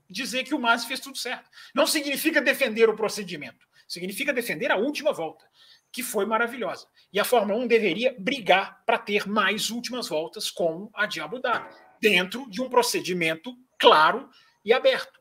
dizer 0.08 0.44
que 0.44 0.54
o 0.54 0.58
Masi 0.58 0.86
fez 0.86 1.00
tudo 1.00 1.16
certo. 1.16 1.48
Não 1.74 1.86
significa 1.86 2.40
defender 2.40 2.88
o 2.88 2.96
procedimento. 2.96 3.66
Significa 3.86 4.32
defender 4.32 4.70
a 4.70 4.76
última 4.76 5.12
volta, 5.12 5.44
que 5.90 6.02
foi 6.02 6.24
maravilhosa. 6.26 6.86
E 7.12 7.18
a 7.18 7.24
Fórmula 7.24 7.58
1 7.60 7.66
deveria 7.66 8.14
brigar 8.18 8.84
para 8.84 8.98
ter 8.98 9.26
mais 9.26 9.70
últimas 9.70 10.08
voltas 10.08 10.50
como 10.50 10.90
a 10.94 11.08
Abu 11.22 11.40
Dhabi, 11.40 11.74
dentro 12.00 12.48
de 12.48 12.62
um 12.62 12.68
procedimento 12.68 13.56
claro 13.78 14.28
e 14.64 14.72
aberto 14.72 15.20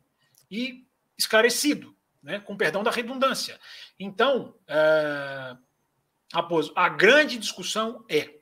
e 0.51 0.85
esclarecido, 1.17 1.95
né? 2.21 2.39
com 2.39 2.55
perdão 2.55 2.83
da 2.83 2.91
redundância. 2.91 3.59
Então, 3.99 4.55
uh, 4.69 5.57
Raposo, 6.33 6.71
a 6.75 6.89
grande 6.89 7.37
discussão 7.37 8.05
é 8.07 8.39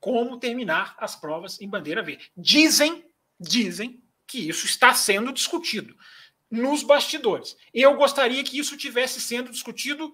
como 0.00 0.38
terminar 0.38 0.96
as 0.98 1.14
provas 1.14 1.60
em 1.60 1.68
bandeira 1.68 2.02
verde. 2.02 2.30
Dizem, 2.36 3.04
dizem 3.38 4.02
que 4.26 4.48
isso 4.48 4.64
está 4.64 4.94
sendo 4.94 5.32
discutido 5.32 5.94
nos 6.50 6.82
bastidores. 6.82 7.56
Eu 7.72 7.94
gostaria 7.96 8.42
que 8.42 8.58
isso 8.58 8.76
tivesse 8.76 9.20
sendo 9.20 9.50
discutido 9.50 10.12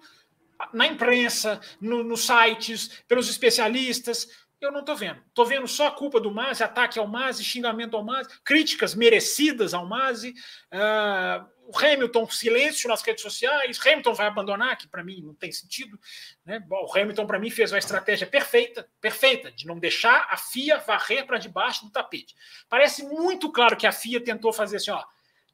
na 0.73 0.85
imprensa, 0.87 1.61
no, 1.79 2.03
nos 2.03 2.25
sites, 2.25 2.89
pelos 3.07 3.29
especialistas. 3.29 4.27
Eu 4.59 4.71
não 4.71 4.81
estou 4.81 4.95
vendo. 4.95 5.21
Estou 5.27 5.45
vendo 5.45 5.67
só 5.67 5.87
a 5.87 5.91
culpa 5.91 6.19
do 6.19 6.31
Masi, 6.31 6.63
ataque 6.63 6.99
ao 6.99 7.07
Masi, 7.07 7.43
xingamento 7.43 7.95
ao 7.95 8.03
Masi, 8.03 8.29
críticas 8.43 8.93
merecidas 8.93 9.73
ao 9.73 9.85
Masi. 9.87 10.33
Uh, 10.73 11.47
o 11.67 11.77
Hamilton, 11.77 12.29
silêncio 12.29 12.87
nas 12.87 13.01
redes 13.01 13.21
sociais, 13.21 13.77
Hamilton 13.85 14.13
vai 14.13 14.27
abandonar, 14.27 14.77
que 14.77 14.87
para 14.87 15.03
mim 15.03 15.21
não 15.21 15.33
tem 15.33 15.51
sentido. 15.51 15.99
Né? 16.45 16.65
O 16.69 16.97
Hamilton, 16.97 17.27
para 17.27 17.37
mim, 17.37 17.49
fez 17.49 17.73
uma 17.73 17.77
estratégia 17.77 18.25
perfeita, 18.25 18.89
perfeita, 19.01 19.51
de 19.51 19.67
não 19.67 19.77
deixar 19.77 20.27
a 20.31 20.37
FIA 20.37 20.77
varrer 20.77 21.25
para 21.25 21.37
debaixo 21.37 21.83
do 21.83 21.91
tapete. 21.91 22.33
Parece 22.69 23.03
muito 23.03 23.51
claro 23.51 23.75
que 23.75 23.85
a 23.85 23.91
FIA 23.91 24.23
tentou 24.23 24.53
fazer 24.53 24.77
assim: 24.77 24.91
ó, 24.91 25.03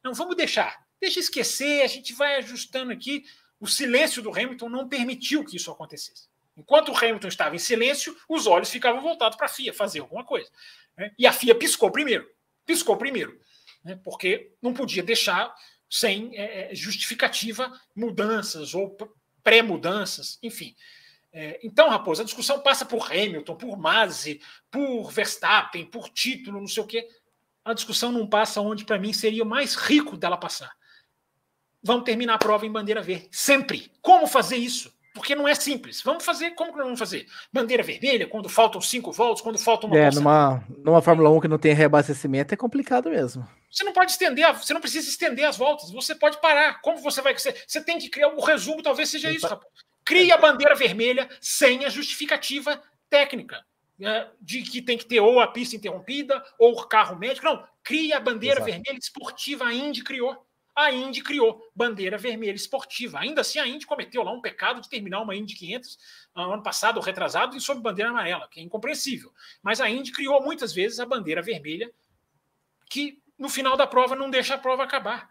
não 0.04 0.14
vamos 0.14 0.36
deixar, 0.36 0.86
deixa 1.00 1.18
esquecer, 1.18 1.82
a 1.82 1.88
gente 1.88 2.12
vai 2.12 2.36
ajustando 2.36 2.92
aqui. 2.92 3.24
O 3.58 3.66
silêncio 3.66 4.22
do 4.22 4.30
Hamilton 4.30 4.68
não 4.68 4.88
permitiu 4.88 5.44
que 5.44 5.56
isso 5.56 5.70
acontecesse. 5.70 6.28
Enquanto 6.56 6.92
o 6.92 6.96
Hamilton 6.96 7.26
estava 7.26 7.56
em 7.56 7.58
silêncio, 7.58 8.16
os 8.28 8.46
olhos 8.46 8.70
ficavam 8.70 9.02
voltados 9.02 9.36
para 9.36 9.46
a 9.46 9.48
FIA 9.48 9.74
fazer 9.74 9.98
alguma 9.98 10.24
coisa. 10.24 10.48
Né? 10.96 11.12
E 11.18 11.26
a 11.26 11.32
FIA 11.32 11.56
piscou 11.56 11.90
primeiro. 11.90 12.30
Piscou 12.64 12.96
primeiro. 12.96 13.36
Né? 13.84 13.98
Porque 14.04 14.52
não 14.62 14.72
podia 14.72 15.02
deixar 15.02 15.52
sem 15.88 16.36
é, 16.36 16.72
é, 16.72 16.74
justificativa 16.74 17.72
mudanças 17.94 18.74
ou 18.74 18.96
pré-mudanças, 19.42 20.38
enfim. 20.42 20.74
É, 21.32 21.58
então, 21.62 21.88
Raposo, 21.88 22.22
a 22.22 22.24
discussão 22.24 22.60
passa 22.60 22.84
por 22.84 23.10
Hamilton, 23.10 23.56
por 23.56 23.76
Masi, 23.76 24.40
por 24.70 25.10
Verstappen, 25.10 25.84
por 25.84 26.08
título, 26.08 26.60
não 26.60 26.66
sei 26.66 26.82
o 26.82 26.86
quê. 26.86 27.08
A 27.64 27.74
discussão 27.74 28.12
não 28.12 28.26
passa 28.26 28.60
onde, 28.60 28.84
para 28.84 28.98
mim, 28.98 29.12
seria 29.12 29.42
o 29.42 29.46
mais 29.46 29.74
rico 29.74 30.16
dela 30.16 30.36
passar. 30.36 30.72
Vamos 31.82 32.04
terminar 32.04 32.34
a 32.34 32.38
prova 32.38 32.64
em 32.66 32.72
bandeira 32.72 33.02
verde. 33.02 33.28
Sempre. 33.32 33.90
Como 34.00 34.26
fazer 34.26 34.56
isso? 34.56 34.94
Porque 35.14 35.36
não 35.36 35.46
é 35.46 35.54
simples. 35.54 36.02
Vamos 36.02 36.24
fazer, 36.24 36.50
como 36.50 36.72
que 36.72 36.76
nós 36.76 36.86
vamos 36.86 36.98
fazer? 36.98 37.26
Bandeira 37.52 37.84
vermelha, 37.84 38.26
quando 38.26 38.48
faltam 38.48 38.80
cinco 38.80 39.12
voltas, 39.12 39.40
quando 39.40 39.56
faltam 39.56 39.88
uma. 39.88 39.96
É, 39.96 40.10
numa, 40.10 40.64
numa 40.84 41.00
Fórmula 41.00 41.30
1 41.30 41.40
que 41.40 41.48
não 41.48 41.56
tem 41.56 41.72
reabastecimento 41.72 42.52
é 42.52 42.56
complicado 42.56 43.08
mesmo. 43.08 43.48
Você 43.70 43.84
não 43.84 43.92
pode 43.92 44.10
estender, 44.10 44.52
você 44.52 44.74
não 44.74 44.80
precisa 44.80 45.08
estender 45.08 45.44
as 45.44 45.56
voltas, 45.56 45.92
você 45.92 46.16
pode 46.16 46.40
parar. 46.40 46.80
Como 46.82 46.98
você 46.98 47.22
vai. 47.22 47.32
Você, 47.32 47.54
você 47.64 47.80
tem 47.80 47.96
que 47.96 48.08
criar. 48.08 48.28
O 48.28 48.40
resumo 48.40 48.82
talvez 48.82 49.08
seja 49.08 49.30
isso, 49.30 49.46
rapaz. 49.46 49.72
Crie 50.04 50.32
a 50.32 50.36
bandeira 50.36 50.74
vermelha 50.74 51.28
sem 51.40 51.84
a 51.84 51.88
justificativa 51.88 52.82
técnica. 53.08 53.64
Né, 53.96 54.28
de 54.40 54.62
que 54.62 54.82
tem 54.82 54.98
que 54.98 55.06
ter 55.06 55.20
ou 55.20 55.38
a 55.38 55.46
pista 55.46 55.76
interrompida 55.76 56.42
ou 56.58 56.72
o 56.72 56.84
carro 56.88 57.16
médico. 57.16 57.46
Não, 57.46 57.64
cria 57.84 58.16
a 58.16 58.20
bandeira 58.20 58.56
Exato. 58.56 58.72
vermelha 58.72 58.98
esportiva, 58.98 59.66
a 59.66 59.72
Indy 59.72 60.02
criou. 60.02 60.44
A 60.74 60.90
Indy 60.90 61.22
criou 61.22 61.70
bandeira 61.74 62.18
vermelha 62.18 62.56
esportiva. 62.56 63.20
Ainda 63.20 63.42
assim, 63.42 63.58
a 63.60 63.66
Indy 63.66 63.86
cometeu 63.86 64.22
lá 64.22 64.32
um 64.32 64.40
pecado 64.40 64.80
de 64.80 64.88
terminar 64.88 65.20
uma 65.20 65.34
Indy 65.34 65.54
500 65.54 65.98
ah, 66.34 66.42
ano 66.42 66.62
passado, 66.62 67.00
retrasado, 67.00 67.58
sob 67.60 67.80
bandeira 67.80 68.10
amarela, 68.10 68.48
que 68.48 68.58
é 68.58 68.62
incompreensível. 68.62 69.32
Mas 69.62 69.80
a 69.80 69.88
Indy 69.88 70.10
criou 70.10 70.42
muitas 70.42 70.72
vezes 70.72 70.98
a 70.98 71.06
bandeira 71.06 71.40
vermelha, 71.40 71.92
que 72.90 73.22
no 73.38 73.48
final 73.48 73.76
da 73.76 73.86
prova 73.86 74.16
não 74.16 74.28
deixa 74.28 74.54
a 74.54 74.58
prova 74.58 74.82
acabar. 74.82 75.30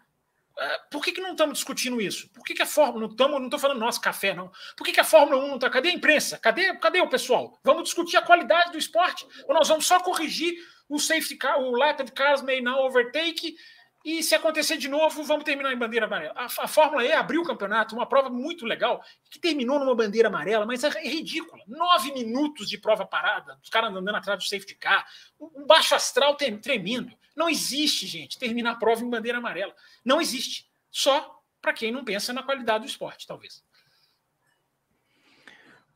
Ah, 0.56 0.80
por 0.90 1.04
que, 1.04 1.12
que 1.12 1.20
não 1.20 1.32
estamos 1.32 1.58
discutindo 1.58 2.00
isso? 2.00 2.30
Por 2.30 2.42
que, 2.42 2.54
que 2.54 2.62
a 2.62 2.66
Fórmula. 2.66 3.06
Não 3.06 3.10
estamos, 3.10 3.38
não 3.38 3.46
estou 3.46 3.60
falando 3.60 3.80
nosso 3.80 4.00
café, 4.00 4.32
não. 4.32 4.50
Por 4.76 4.84
que, 4.84 4.92
que 4.92 5.00
a 5.00 5.04
Fórmula 5.04 5.44
1 5.44 5.48
não 5.48 5.54
está. 5.56 5.68
Cadê 5.68 5.90
a 5.90 5.92
imprensa? 5.92 6.38
Cadê, 6.38 6.74
cadê 6.76 7.00
o 7.00 7.08
pessoal? 7.08 7.58
Vamos 7.62 7.84
discutir 7.84 8.16
a 8.16 8.22
qualidade 8.22 8.72
do 8.72 8.78
esporte? 8.78 9.26
Ou 9.46 9.54
nós 9.54 9.68
vamos 9.68 9.86
só 9.86 10.00
corrigir 10.00 10.54
o 10.88 10.98
safety 10.98 11.36
car, 11.36 11.58
o 11.58 11.72
lap 11.72 12.02
de 12.02 12.12
cars 12.12 12.42
may 12.42 12.60
now 12.60 12.84
overtake 12.86 13.56
e 14.04 14.22
se 14.22 14.34
acontecer 14.34 14.76
de 14.76 14.86
novo, 14.86 15.24
vamos 15.24 15.44
terminar 15.44 15.72
em 15.72 15.78
bandeira 15.78 16.04
amarela. 16.04 16.34
A, 16.36 16.44
a, 16.44 16.68
Fórmula 16.68 17.02
E 17.02 17.12
abriu 17.12 17.40
o 17.40 17.44
campeonato, 17.44 17.94
uma 17.94 18.04
prova 18.04 18.28
muito 18.28 18.66
legal, 18.66 19.02
que 19.30 19.38
terminou 19.38 19.78
numa 19.78 19.94
bandeira 19.94 20.28
amarela, 20.28 20.66
mas 20.66 20.84
é, 20.84 20.88
é 20.88 21.08
ridícula. 21.08 21.62
Nove 21.66 22.12
minutos 22.12 22.68
de 22.68 22.76
prova 22.76 23.06
parada, 23.06 23.58
os 23.62 23.70
caras 23.70 23.90
andando 23.90 24.14
atrás 24.14 24.38
do 24.38 24.46
safety 24.46 24.74
car, 24.74 25.06
um, 25.40 25.66
baixo 25.66 25.94
astral 25.94 26.36
tremendo. 26.36 27.16
Não 27.34 27.48
existe, 27.48 28.06
gente, 28.06 28.38
terminar 28.38 28.72
a 28.72 28.76
prova 28.76 29.02
em 29.02 29.08
bandeira 29.08 29.38
amarela. 29.38 29.74
Não 30.04 30.20
existe. 30.20 30.68
Só 30.90 31.42
para 31.62 31.72
quem 31.72 31.90
não 31.90 32.04
pensa 32.04 32.30
na 32.32 32.42
qualidade 32.42 32.84
do 32.84 32.88
esporte, 32.88 33.26
talvez. 33.26 33.64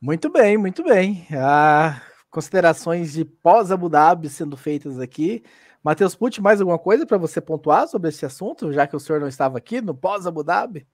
Muito 0.01 0.31
bem, 0.31 0.57
muito 0.57 0.83
bem. 0.83 1.27
Ah, 1.31 2.01
considerações 2.31 3.13
de 3.13 3.23
pós-Abu 3.23 3.87
Dhabi 3.87 4.29
sendo 4.29 4.57
feitas 4.57 4.99
aqui. 4.99 5.43
Matheus 5.83 6.15
Pucci, 6.15 6.41
mais 6.41 6.59
alguma 6.59 6.77
coisa 6.77 7.05
para 7.05 7.17
você 7.17 7.39
pontuar 7.39 7.87
sobre 7.87 8.09
esse 8.09 8.25
assunto, 8.25 8.71
já 8.73 8.85
que 8.85 8.95
o 8.95 8.99
senhor 8.99 9.19
não 9.19 9.27
estava 9.27 9.57
aqui 9.57 9.79
no 9.79 9.95
pós-Abu 9.95 10.43
Dhabi, 10.43 10.85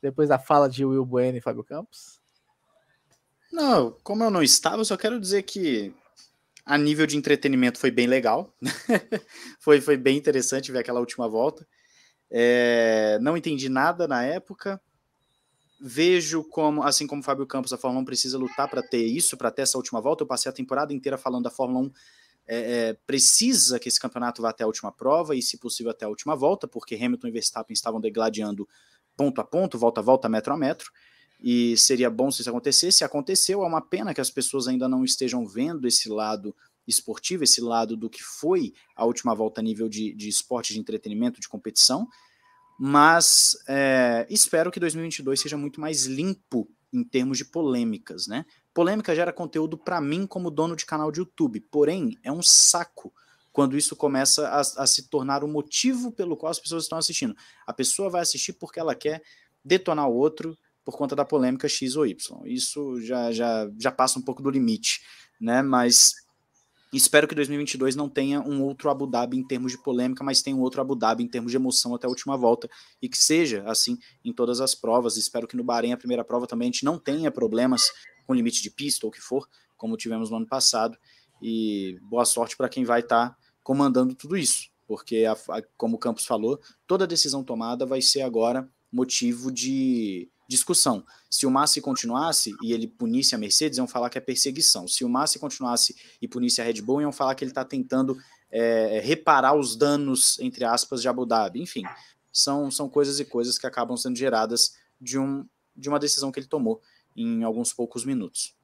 depois 0.00 0.28
da 0.28 0.38
fala 0.38 0.68
de 0.68 0.84
Will 0.84 1.04
Bueno 1.04 1.36
e 1.36 1.40
Fábio 1.40 1.62
Campos? 1.62 2.20
Não, 3.52 3.96
como 4.02 4.24
eu 4.24 4.30
não 4.30 4.42
estava, 4.42 4.78
eu 4.78 4.84
só 4.84 4.96
quero 4.96 5.20
dizer 5.20 5.42
que 5.42 5.92
a 6.64 6.78
nível 6.78 7.06
de 7.06 7.16
entretenimento 7.16 7.78
foi 7.78 7.90
bem 7.90 8.06
legal. 8.06 8.54
foi, 9.58 9.80
foi 9.80 9.96
bem 9.96 10.16
interessante 10.16 10.70
ver 10.70 10.78
aquela 10.78 11.00
última 11.00 11.28
volta. 11.28 11.66
É, 12.30 13.18
não 13.20 13.36
entendi 13.36 13.68
nada 13.68 14.06
na 14.06 14.22
época. 14.22 14.80
Vejo 15.80 16.44
como, 16.44 16.82
assim 16.82 17.06
como 17.06 17.22
o 17.22 17.24
Fábio 17.24 17.46
Campos, 17.46 17.72
a 17.72 17.78
Fórmula 17.78 18.02
1 18.02 18.04
precisa 18.04 18.38
lutar 18.38 18.68
para 18.68 18.82
ter 18.82 19.04
isso, 19.04 19.36
para 19.36 19.50
ter 19.50 19.62
essa 19.62 19.78
última 19.78 20.00
volta. 20.00 20.22
Eu 20.22 20.28
passei 20.28 20.48
a 20.48 20.54
temporada 20.54 20.92
inteira 20.92 21.18
falando 21.18 21.44
da 21.44 21.50
Fórmula 21.50 21.86
1 21.86 21.92
é, 22.52 22.88
é, 22.88 22.94
precisa 23.06 23.78
que 23.78 23.88
esse 23.88 24.00
campeonato 24.00 24.42
vá 24.42 24.50
até 24.50 24.64
a 24.64 24.66
última 24.66 24.90
prova 24.90 25.36
e, 25.36 25.40
se 25.40 25.56
possível, 25.56 25.92
até 25.92 26.04
a 26.04 26.08
última 26.08 26.34
volta, 26.34 26.66
porque 26.66 26.96
Hamilton 26.96 27.28
e 27.28 27.30
Verstappen 27.30 27.72
estavam 27.72 28.00
degladiando 28.00 28.68
ponto 29.16 29.40
a 29.40 29.44
ponto, 29.44 29.78
volta 29.78 30.00
a 30.00 30.02
volta, 30.02 30.28
metro 30.28 30.52
a 30.52 30.56
metro, 30.56 30.90
e 31.38 31.76
seria 31.76 32.10
bom 32.10 32.28
se 32.28 32.40
isso 32.40 32.50
acontecesse. 32.50 32.98
Se 32.98 33.04
aconteceu, 33.04 33.62
é 33.62 33.66
uma 33.66 33.80
pena 33.80 34.12
que 34.12 34.20
as 34.20 34.30
pessoas 34.30 34.66
ainda 34.66 34.88
não 34.88 35.04
estejam 35.04 35.46
vendo 35.46 35.86
esse 35.86 36.08
lado 36.08 36.52
esportivo, 36.88 37.44
esse 37.44 37.60
lado 37.60 37.96
do 37.96 38.10
que 38.10 38.22
foi 38.22 38.72
a 38.96 39.04
última 39.04 39.32
volta 39.32 39.60
a 39.60 39.64
nível 39.64 39.88
de, 39.88 40.12
de 40.12 40.28
esporte, 40.28 40.72
de 40.72 40.80
entretenimento, 40.80 41.40
de 41.40 41.48
competição, 41.48 42.08
mas 42.80 43.56
é, 43.68 44.26
espero 44.28 44.72
que 44.72 44.80
2022 44.80 45.40
seja 45.40 45.56
muito 45.56 45.80
mais 45.80 46.06
limpo 46.06 46.68
em 46.92 47.04
termos 47.04 47.38
de 47.38 47.44
polêmicas, 47.44 48.26
né? 48.26 48.44
Polêmica 48.72 49.14
gera 49.14 49.32
conteúdo 49.32 49.76
para 49.76 50.00
mim 50.00 50.26
como 50.26 50.50
dono 50.50 50.76
de 50.76 50.86
canal 50.86 51.10
de 51.10 51.20
YouTube, 51.20 51.60
porém 51.70 52.16
é 52.22 52.30
um 52.30 52.42
saco 52.42 53.12
quando 53.52 53.76
isso 53.76 53.96
começa 53.96 54.48
a, 54.48 54.60
a, 54.60 54.86
se 54.86 55.08
tornar 55.08 55.42
o 55.42 55.48
motivo 55.48 56.12
pelo 56.12 56.36
qual 56.36 56.50
as 56.50 56.60
pessoas 56.60 56.84
estão 56.84 56.98
assistindo. 56.98 57.34
A 57.66 57.72
pessoa 57.72 58.08
vai 58.08 58.22
assistir 58.22 58.52
porque 58.52 58.78
ela 58.78 58.94
quer 58.94 59.22
detonar 59.64 60.08
o 60.08 60.14
outro 60.14 60.56
por 60.84 60.96
conta 60.96 61.14
da 61.16 61.24
polêmica 61.24 61.68
X 61.68 61.96
ou 61.96 62.06
Y. 62.06 62.16
Isso 62.46 63.00
já, 63.02 63.32
já, 63.32 63.68
já 63.78 63.92
passa 63.92 64.18
um 64.18 64.22
pouco 64.22 64.42
do 64.42 64.50
limite, 64.50 65.02
né? 65.40 65.62
Mas 65.62 66.14
espero 66.92 67.28
que 67.28 67.34
2022 67.34 67.94
não 67.94 68.08
tenha 68.08 68.40
um 68.40 68.62
outro 68.62 68.88
Abu 68.88 69.06
Dhabi 69.06 69.36
em 69.36 69.46
termos 69.46 69.72
de 69.72 69.78
polêmica, 69.82 70.24
mas 70.24 70.42
tenha 70.42 70.56
um 70.56 70.60
outro 70.60 70.80
Abu 70.80 70.94
Dhabi 70.94 71.22
em 71.22 71.28
termos 71.28 71.50
de 71.50 71.56
emoção 71.56 71.94
até 71.94 72.06
a 72.06 72.10
última 72.10 72.36
volta 72.36 72.68
e 73.02 73.08
que 73.08 73.18
seja 73.18 73.64
assim 73.66 73.98
em 74.24 74.32
todas 74.32 74.60
as 74.60 74.74
provas. 74.74 75.16
Espero 75.16 75.46
que 75.46 75.56
no 75.56 75.64
Bahrein, 75.64 75.92
a 75.92 75.96
primeira 75.96 76.24
prova, 76.24 76.46
também 76.46 76.68
a 76.68 76.72
gente 76.72 76.84
não 76.84 76.98
tenha 76.98 77.30
problemas 77.30 77.90
com 78.30 78.34
limite 78.34 78.62
de 78.62 78.70
pista 78.70 79.04
ou 79.04 79.10
o 79.10 79.12
que 79.12 79.20
for, 79.20 79.48
como 79.76 79.96
tivemos 79.96 80.30
no 80.30 80.36
ano 80.36 80.46
passado. 80.46 80.96
E 81.42 81.98
boa 82.02 82.24
sorte 82.24 82.56
para 82.56 82.68
quem 82.68 82.84
vai 82.84 83.00
estar 83.00 83.30
tá 83.30 83.36
comandando 83.60 84.14
tudo 84.14 84.36
isso, 84.36 84.68
porque, 84.86 85.24
a, 85.24 85.32
a, 85.32 85.62
como 85.76 85.96
o 85.96 85.98
Campos 85.98 86.24
falou, 86.24 86.60
toda 86.86 87.08
decisão 87.08 87.42
tomada 87.42 87.84
vai 87.84 88.00
ser 88.00 88.22
agora 88.22 88.70
motivo 88.92 89.50
de 89.50 90.30
discussão. 90.48 91.04
Se 91.28 91.44
o 91.44 91.50
Massi 91.50 91.80
continuasse 91.80 92.54
e 92.62 92.72
ele 92.72 92.86
punisse 92.86 93.34
a 93.34 93.38
Mercedes, 93.38 93.78
iam 93.78 93.88
falar 93.88 94.10
que 94.10 94.18
é 94.18 94.20
perseguição. 94.20 94.86
Se 94.86 95.04
o 95.04 95.08
Massi 95.08 95.40
continuasse 95.40 95.96
e 96.22 96.28
punisse 96.28 96.60
a 96.60 96.64
Red 96.64 96.82
Bull, 96.82 97.00
iam 97.00 97.12
falar 97.12 97.34
que 97.34 97.42
ele 97.42 97.50
está 97.50 97.64
tentando 97.64 98.16
é, 98.48 99.00
reparar 99.02 99.56
os 99.56 99.74
danos, 99.74 100.38
entre 100.38 100.64
aspas, 100.64 101.02
de 101.02 101.08
Abu 101.08 101.26
Dhabi. 101.26 101.60
Enfim, 101.60 101.82
são, 102.32 102.70
são 102.70 102.88
coisas 102.88 103.18
e 103.18 103.24
coisas 103.24 103.58
que 103.58 103.66
acabam 103.66 103.96
sendo 103.96 104.16
geradas 104.16 104.76
de, 105.00 105.18
um, 105.18 105.44
de 105.74 105.88
uma 105.88 105.98
decisão 105.98 106.30
que 106.30 106.38
ele 106.38 106.46
tomou 106.46 106.80
em 107.16 107.42
alguns 107.42 107.72
poucos 107.72 108.04
minutos. 108.04 108.54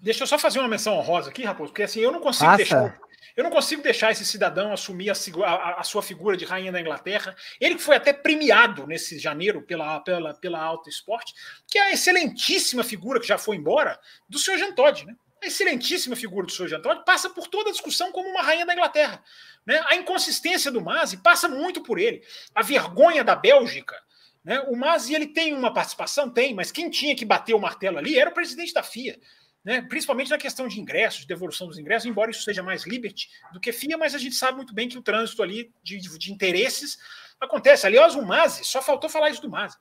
Deixa 0.00 0.22
eu 0.22 0.26
só 0.26 0.38
fazer 0.38 0.60
uma 0.60 0.68
menção 0.68 0.94
honrosa 0.94 1.30
aqui, 1.30 1.42
Raposo, 1.42 1.72
porque 1.72 1.82
assim, 1.82 2.00
eu 2.00 2.12
não 2.12 2.20
consigo 2.20 2.56
deixar. 2.56 2.98
Eu 3.36 3.42
não 3.42 3.50
consigo 3.50 3.82
deixar 3.82 4.12
esse 4.12 4.24
cidadão 4.24 4.72
assumir 4.72 5.10
a, 5.10 5.14
a, 5.44 5.80
a, 5.80 5.82
sua 5.82 6.02
figura 6.02 6.36
de 6.36 6.44
rainha 6.44 6.70
da 6.70 6.80
Inglaterra. 6.80 7.34
Ele 7.60 7.74
que 7.74 7.82
foi 7.82 7.96
até 7.96 8.12
premiado 8.12 8.86
nesse 8.86 9.18
janeiro 9.18 9.62
pela, 9.62 9.98
pela, 10.00 10.34
pela 10.34 10.62
Auto 10.62 10.88
Esporte, 10.88 11.34
que 11.66 11.76
é 11.76 11.82
a 11.82 11.92
excelentíssima 11.92 12.84
figura 12.84 13.18
que 13.18 13.26
já 13.26 13.36
foi 13.36 13.56
embora 13.56 13.98
do 14.28 14.38
Sr. 14.38 14.58
Jean 14.58 14.72
Todt, 14.72 15.04
né? 15.04 15.16
A 15.42 15.46
excelentíssima 15.46 16.14
figura 16.14 16.46
do 16.46 16.52
Sr. 16.52 16.68
Jean 16.68 16.80
Todt 16.80 17.04
passa 17.04 17.28
por 17.28 17.48
toda 17.48 17.70
a 17.70 17.72
discussão 17.72 18.12
como 18.12 18.28
uma 18.28 18.42
rainha 18.42 18.64
da 18.64 18.72
Inglaterra. 18.72 19.22
Né? 19.66 19.82
A 19.88 19.96
inconsistência 19.96 20.70
do 20.70 20.80
Masi 20.80 21.16
passa 21.16 21.48
muito 21.48 21.82
por 21.82 21.98
ele. 21.98 22.22
A 22.54 22.62
vergonha 22.62 23.24
da 23.24 23.34
Bélgica 23.34 24.00
né? 24.44 24.60
O 24.68 24.76
Masi 24.76 25.14
ele 25.14 25.28
tem 25.28 25.54
uma 25.54 25.72
participação? 25.72 26.28
Tem, 26.28 26.54
mas 26.54 26.70
quem 26.70 26.90
tinha 26.90 27.16
que 27.16 27.24
bater 27.24 27.54
o 27.54 27.58
martelo 27.58 27.98
ali 27.98 28.18
era 28.18 28.28
o 28.28 28.34
presidente 28.34 28.74
da 28.74 28.82
FIA. 28.82 29.18
Né? 29.64 29.80
Principalmente 29.80 30.30
na 30.30 30.36
questão 30.36 30.68
de 30.68 30.78
ingressos, 30.78 31.22
de 31.22 31.26
devolução 31.26 31.66
dos 31.66 31.78
ingressos, 31.78 32.06
embora 32.06 32.30
isso 32.30 32.42
seja 32.42 32.62
mais 32.62 32.84
Liberty 32.84 33.30
do 33.54 33.58
que 33.58 33.72
FIA, 33.72 33.96
mas 33.96 34.14
a 34.14 34.18
gente 34.18 34.34
sabe 34.34 34.58
muito 34.58 34.74
bem 34.74 34.88
que 34.88 34.98
o 34.98 35.02
trânsito 35.02 35.42
ali 35.42 35.72
de, 35.82 35.98
de, 35.98 36.30
interesses 36.30 36.98
acontece. 37.40 37.86
Aliás, 37.86 38.14
o 38.14 38.22
Masi, 38.22 38.62
só 38.64 38.82
faltou 38.82 39.08
falar 39.08 39.30
isso 39.30 39.40
do 39.40 39.48
Masi. 39.48 39.78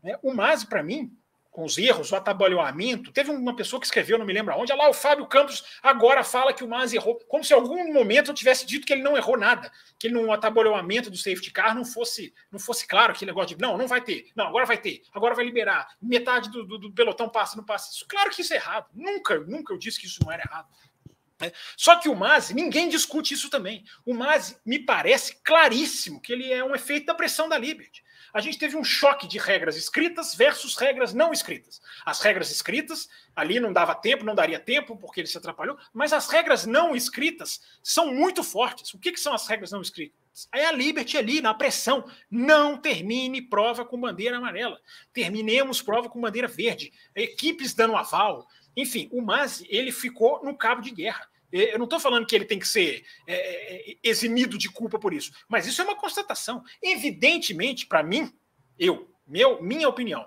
Né? 0.00 0.16
O 0.22 0.32
Masi, 0.32 0.68
para 0.68 0.84
mim, 0.84 1.10
com 1.56 1.64
os 1.64 1.78
erros, 1.78 2.12
o 2.12 2.16
atabalhoamento. 2.16 3.10
Teve 3.10 3.30
uma 3.30 3.56
pessoa 3.56 3.80
que 3.80 3.86
escreveu, 3.86 4.18
não 4.18 4.26
me 4.26 4.32
lembro 4.34 4.52
aonde, 4.52 4.74
lá 4.74 4.90
o 4.90 4.92
Fábio 4.92 5.26
Campos 5.26 5.64
agora 5.82 6.22
fala 6.22 6.52
que 6.52 6.62
o 6.62 6.68
Mas 6.68 6.92
errou, 6.92 7.18
como 7.26 7.42
se 7.42 7.54
em 7.54 7.56
algum 7.56 7.94
momento 7.94 8.30
eu 8.30 8.34
tivesse 8.34 8.66
dito 8.66 8.86
que 8.86 8.92
ele 8.92 9.02
não 9.02 9.16
errou 9.16 9.38
nada, 9.38 9.72
que 9.98 10.10
no 10.10 10.30
atabalhoamento 10.30 11.10
do 11.10 11.16
safety 11.16 11.50
car 11.50 11.74
não 11.74 11.82
fosse, 11.82 12.34
não 12.52 12.58
fosse 12.58 12.86
claro 12.86 13.12
aquele 13.12 13.30
negócio 13.30 13.56
de 13.56 13.62
não, 13.62 13.78
não 13.78 13.88
vai 13.88 14.02
ter, 14.02 14.26
não, 14.36 14.48
agora 14.48 14.66
vai 14.66 14.76
ter, 14.76 15.00
agora 15.14 15.34
vai 15.34 15.46
liberar, 15.46 15.88
metade 16.00 16.50
do, 16.50 16.62
do, 16.62 16.76
do 16.76 16.92
pelotão 16.92 17.26
passa, 17.26 17.56
não 17.56 17.64
passa. 17.64 17.90
Isso, 17.90 18.04
claro 18.06 18.28
que 18.28 18.42
isso 18.42 18.52
é 18.52 18.56
errado. 18.56 18.90
Nunca, 18.92 19.38
nunca 19.40 19.72
eu 19.72 19.78
disse 19.78 19.98
que 19.98 20.06
isso 20.06 20.20
não 20.22 20.30
era 20.30 20.42
errado. 20.42 20.68
É. 21.40 21.52
Só 21.74 21.96
que 21.96 22.10
o 22.10 22.14
Masi, 22.14 22.52
ninguém 22.52 22.86
discute 22.86 23.32
isso 23.32 23.48
também. 23.48 23.82
O 24.04 24.12
Masi 24.12 24.58
me 24.64 24.78
parece 24.78 25.40
claríssimo 25.42 26.20
que 26.20 26.34
ele 26.34 26.52
é 26.52 26.62
um 26.62 26.74
efeito 26.74 27.06
da 27.06 27.14
pressão 27.14 27.48
da 27.48 27.56
Liberty 27.56 28.04
a 28.36 28.40
gente 28.42 28.58
teve 28.58 28.76
um 28.76 28.84
choque 28.84 29.26
de 29.26 29.38
regras 29.38 29.78
escritas 29.78 30.34
versus 30.34 30.76
regras 30.76 31.14
não 31.14 31.32
escritas. 31.32 31.80
As 32.04 32.20
regras 32.20 32.50
escritas, 32.50 33.08
ali 33.34 33.58
não 33.58 33.72
dava 33.72 33.94
tempo, 33.94 34.26
não 34.26 34.34
daria 34.34 34.60
tempo, 34.60 34.94
porque 34.94 35.20
ele 35.20 35.26
se 35.26 35.38
atrapalhou, 35.38 35.78
mas 35.90 36.12
as 36.12 36.28
regras 36.28 36.66
não 36.66 36.94
escritas 36.94 37.62
são 37.82 38.12
muito 38.12 38.44
fortes. 38.44 38.92
O 38.92 38.98
que, 38.98 39.10
que 39.10 39.18
são 39.18 39.32
as 39.32 39.48
regras 39.48 39.72
não 39.72 39.80
escritas? 39.80 40.20
É 40.52 40.66
a 40.66 40.72
Liberty 40.72 41.16
ali, 41.16 41.40
na 41.40 41.54
pressão. 41.54 42.04
Não 42.30 42.76
termine 42.76 43.40
prova 43.40 43.86
com 43.86 43.98
bandeira 43.98 44.36
amarela. 44.36 44.78
Terminemos 45.14 45.80
prova 45.80 46.10
com 46.10 46.20
bandeira 46.20 46.46
verde. 46.46 46.92
Equipes 47.14 47.72
dando 47.72 47.96
aval. 47.96 48.46
Enfim, 48.76 49.08
o 49.12 49.22
Masi, 49.22 49.66
ele 49.70 49.90
ficou 49.90 50.44
no 50.44 50.54
cabo 50.54 50.82
de 50.82 50.90
guerra. 50.90 51.26
Eu 51.56 51.78
não 51.78 51.84
estou 51.84 52.00
falando 52.00 52.26
que 52.26 52.34
ele 52.34 52.44
tem 52.44 52.58
que 52.58 52.68
ser 52.68 53.04
é, 53.26 53.34
é, 53.34 53.90
é, 53.90 53.96
eximido 54.02 54.56
de 54.58 54.68
culpa 54.70 54.98
por 54.98 55.12
isso, 55.12 55.32
mas 55.48 55.66
isso 55.66 55.80
é 55.80 55.84
uma 55.84 55.96
constatação. 55.96 56.62
Evidentemente, 56.82 57.86
para 57.86 58.02
mim, 58.02 58.32
eu, 58.78 59.10
meu, 59.26 59.62
minha 59.62 59.88
opinião, 59.88 60.26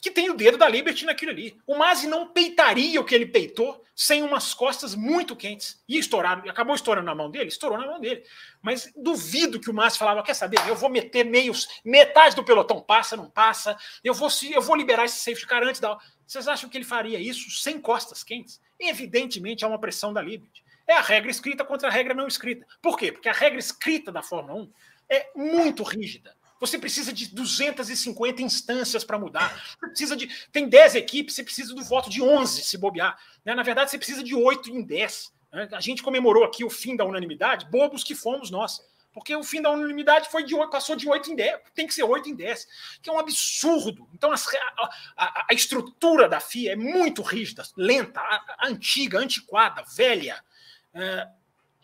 que 0.00 0.10
tem 0.10 0.30
o 0.30 0.34
dedo 0.34 0.56
da 0.56 0.68
Liberty 0.68 1.04
naquilo 1.04 1.32
ali. 1.32 1.60
O 1.66 1.76
Masi 1.76 2.06
não 2.06 2.28
peitaria 2.28 3.00
o 3.00 3.04
que 3.04 3.14
ele 3.14 3.26
peitou 3.26 3.84
sem 3.94 4.22
umas 4.22 4.54
costas 4.54 4.94
muito 4.94 5.36
quentes. 5.36 5.82
E 5.86 5.98
estourar, 5.98 6.42
acabou 6.48 6.74
estourando 6.74 7.04
na 7.04 7.14
mão 7.14 7.30
dele? 7.30 7.48
Estourou 7.48 7.76
na 7.76 7.86
mão 7.86 8.00
dele. 8.00 8.24
Mas 8.62 8.90
duvido 8.96 9.60
que 9.60 9.68
o 9.68 9.74
Masi 9.74 9.98
falava, 9.98 10.22
quer 10.22 10.32
saber, 10.32 10.58
eu 10.66 10.74
vou 10.74 10.88
meter 10.88 11.24
meios, 11.24 11.68
metade 11.84 12.34
do 12.34 12.42
pelotão 12.42 12.80
passa, 12.80 13.14
não 13.14 13.28
passa, 13.28 13.76
eu 14.02 14.14
vou, 14.14 14.30
eu 14.50 14.62
vou 14.62 14.74
liberar 14.74 15.04
esse 15.04 15.18
safety 15.18 15.46
car 15.46 15.62
antes 15.62 15.80
da... 15.80 15.98
Vocês 16.26 16.48
acham 16.48 16.70
que 16.70 16.78
ele 16.78 16.84
faria 16.84 17.18
isso 17.18 17.50
sem 17.50 17.78
costas 17.78 18.22
quentes? 18.24 18.58
Evidentemente, 18.78 19.64
há 19.66 19.68
uma 19.68 19.78
pressão 19.78 20.14
da 20.14 20.22
Liberty. 20.22 20.64
É 20.90 20.94
a 20.94 21.00
regra 21.00 21.30
escrita 21.30 21.64
contra 21.64 21.86
a 21.86 21.90
regra 21.92 22.14
não 22.14 22.26
escrita. 22.26 22.66
Por 22.82 22.98
quê? 22.98 23.12
Porque 23.12 23.28
a 23.28 23.32
regra 23.32 23.60
escrita 23.60 24.10
da 24.10 24.24
Fórmula 24.24 24.62
1 24.62 24.72
é 25.08 25.30
muito 25.36 25.84
rígida. 25.84 26.36
Você 26.58 26.80
precisa 26.80 27.12
de 27.12 27.32
250 27.32 28.42
instâncias 28.42 29.04
para 29.04 29.16
mudar. 29.16 29.54
Você 29.78 29.86
precisa 29.86 30.16
de. 30.16 30.26
Tem 30.50 30.68
10 30.68 30.96
equipes, 30.96 31.36
você 31.36 31.44
precisa 31.44 31.72
do 31.76 31.84
voto 31.84 32.10
de 32.10 32.20
11 32.20 32.64
se 32.64 32.76
bobear. 32.76 33.16
Né? 33.44 33.54
Na 33.54 33.62
verdade, 33.62 33.92
você 33.92 33.98
precisa 33.98 34.20
de 34.24 34.34
8 34.34 34.68
em 34.68 34.82
10. 34.82 35.32
Né? 35.52 35.68
A 35.70 35.80
gente 35.80 36.02
comemorou 36.02 36.42
aqui 36.42 36.64
o 36.64 36.68
fim 36.68 36.96
da 36.96 37.04
unanimidade, 37.04 37.70
bobos 37.70 38.02
que 38.02 38.16
fomos 38.16 38.50
nós. 38.50 38.84
Porque 39.12 39.34
o 39.36 39.44
fim 39.44 39.62
da 39.62 39.70
unanimidade 39.70 40.28
foi 40.28 40.42
de 40.42 40.56
8, 40.56 40.70
passou 40.70 40.96
de 40.96 41.08
8 41.08 41.30
em 41.30 41.36
10, 41.36 41.60
tem 41.72 41.86
que 41.86 41.94
ser 41.94 42.02
8 42.02 42.28
em 42.28 42.34
10, 42.34 42.66
que 43.00 43.10
é 43.10 43.12
um 43.12 43.18
absurdo. 43.18 44.08
Então, 44.12 44.32
a, 44.32 44.36
a, 45.16 45.46
a, 45.50 45.54
estrutura 45.54 46.28
da 46.28 46.40
FIA 46.40 46.72
é 46.72 46.76
muito 46.76 47.22
rígida, 47.22 47.62
lenta, 47.76 48.20
a, 48.20 48.66
antiga, 48.66 49.18
antiquada, 49.18 49.84
velha. 49.96 50.42
É, 50.94 51.28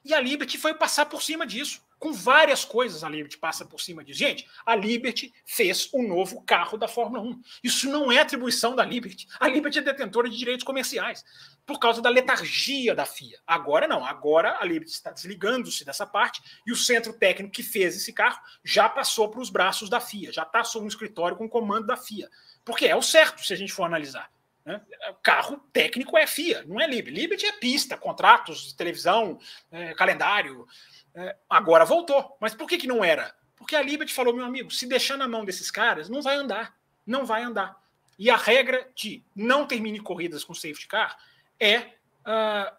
e 0.05 0.15
a 0.15 0.21
Liberty 0.21 0.59
foi 0.59 0.75
passar 0.75 1.07
por 1.07 1.23
cima 1.23 1.47
disso 1.47 1.87
com 1.99 2.13
várias 2.13 2.65
coisas 2.65 3.03
a 3.03 3.09
Liberty 3.09 3.39
passa 3.39 3.65
por 3.65 3.81
cima 3.81 4.05
disso. 4.05 4.19
Gente, 4.19 4.47
a 4.65 4.75
Liberty 4.77 5.33
fez 5.45 5.89
o 5.93 6.01
um 6.01 6.09
novo 6.09 6.43
carro 6.43 6.77
da 6.77 6.87
Fórmula 6.87 7.23
1. 7.23 7.43
Isso 7.63 7.89
não 7.89 8.13
é 8.13 8.21
atribuição 8.21 8.77
da 8.77 8.85
Liberty. 8.85 9.27
A 9.41 9.49
Liberty 9.49 9.79
é 9.79 9.83
detentora 9.83 10.29
de 10.29 10.37
direitos 10.37 10.65
comerciais 10.65 11.25
por 11.65 11.79
causa 11.79 12.01
da 12.01 12.11
letargia 12.11 12.95
da 12.95 13.07
FIA. 13.07 13.41
Agora 13.47 13.89
não, 13.89 14.05
agora 14.05 14.59
a 14.61 14.65
Liberty 14.65 14.93
está 14.93 15.11
desligando-se 15.11 15.85
dessa 15.85 16.07
parte 16.07 16.41
e 16.67 16.73
o 16.73 16.77
centro 16.77 17.13
técnico 17.13 17.53
que 17.53 17.63
fez 17.63 17.97
esse 17.97 18.13
carro 18.13 18.41
já 18.63 18.89
passou 18.89 19.29
para 19.29 19.41
os 19.41 19.51
braços 19.51 19.89
da 19.89 19.99
FIA, 19.99 20.33
já 20.33 20.43
está 20.43 20.63
sob 20.63 20.85
um 20.85 20.89
escritório 20.89 21.37
com 21.37 21.49
comando 21.49 21.87
da 21.87 21.97
FIA. 21.97 22.31
Porque 22.65 22.87
é 22.87 22.95
o 22.95 23.03
certo, 23.03 23.45
se 23.45 23.53
a 23.53 23.57
gente 23.57 23.73
for 23.73 23.85
analisar. 23.85 24.31
Né? 24.67 24.83
Carro 25.23 25.59
técnico 25.73 26.19
é 26.19 26.27
FIA, 26.27 26.65
não 26.67 26.81
é 26.81 26.87
Liberty. 26.89 27.19
Liberty 27.19 27.47
é 27.47 27.53
pista, 27.53 27.97
contratos, 27.97 28.73
televisão, 28.73 29.39
é, 29.71 29.95
calendário. 29.95 30.67
É, 31.15 31.37
agora 31.49 31.85
voltou. 31.85 32.37
Mas 32.41 32.53
por 32.53 32.69
que, 32.69 32.77
que 32.77 32.89
não 32.89 33.05
era? 33.05 33.33
Porque 33.55 33.77
a 33.77 33.83
Liberty 33.83 34.13
falou, 34.13 34.35
meu 34.35 34.45
amigo, 34.45 34.71
se 34.73 34.87
deixar 34.87 35.17
na 35.17 35.29
mão 35.29 35.45
desses 35.45 35.71
caras, 35.71 36.09
não 36.09 36.21
vai 36.21 36.35
andar. 36.35 36.77
Não 37.07 37.25
vai 37.25 37.45
andar. 37.45 37.81
E 38.19 38.29
a 38.29 38.37
regra 38.37 38.89
de 38.95 39.23
não 39.35 39.67
termine 39.67 40.01
corridas 40.01 40.43
com 40.43 40.53
safety 40.53 40.89
car 40.89 41.17
é, 41.61 41.79
uh, 41.79 42.75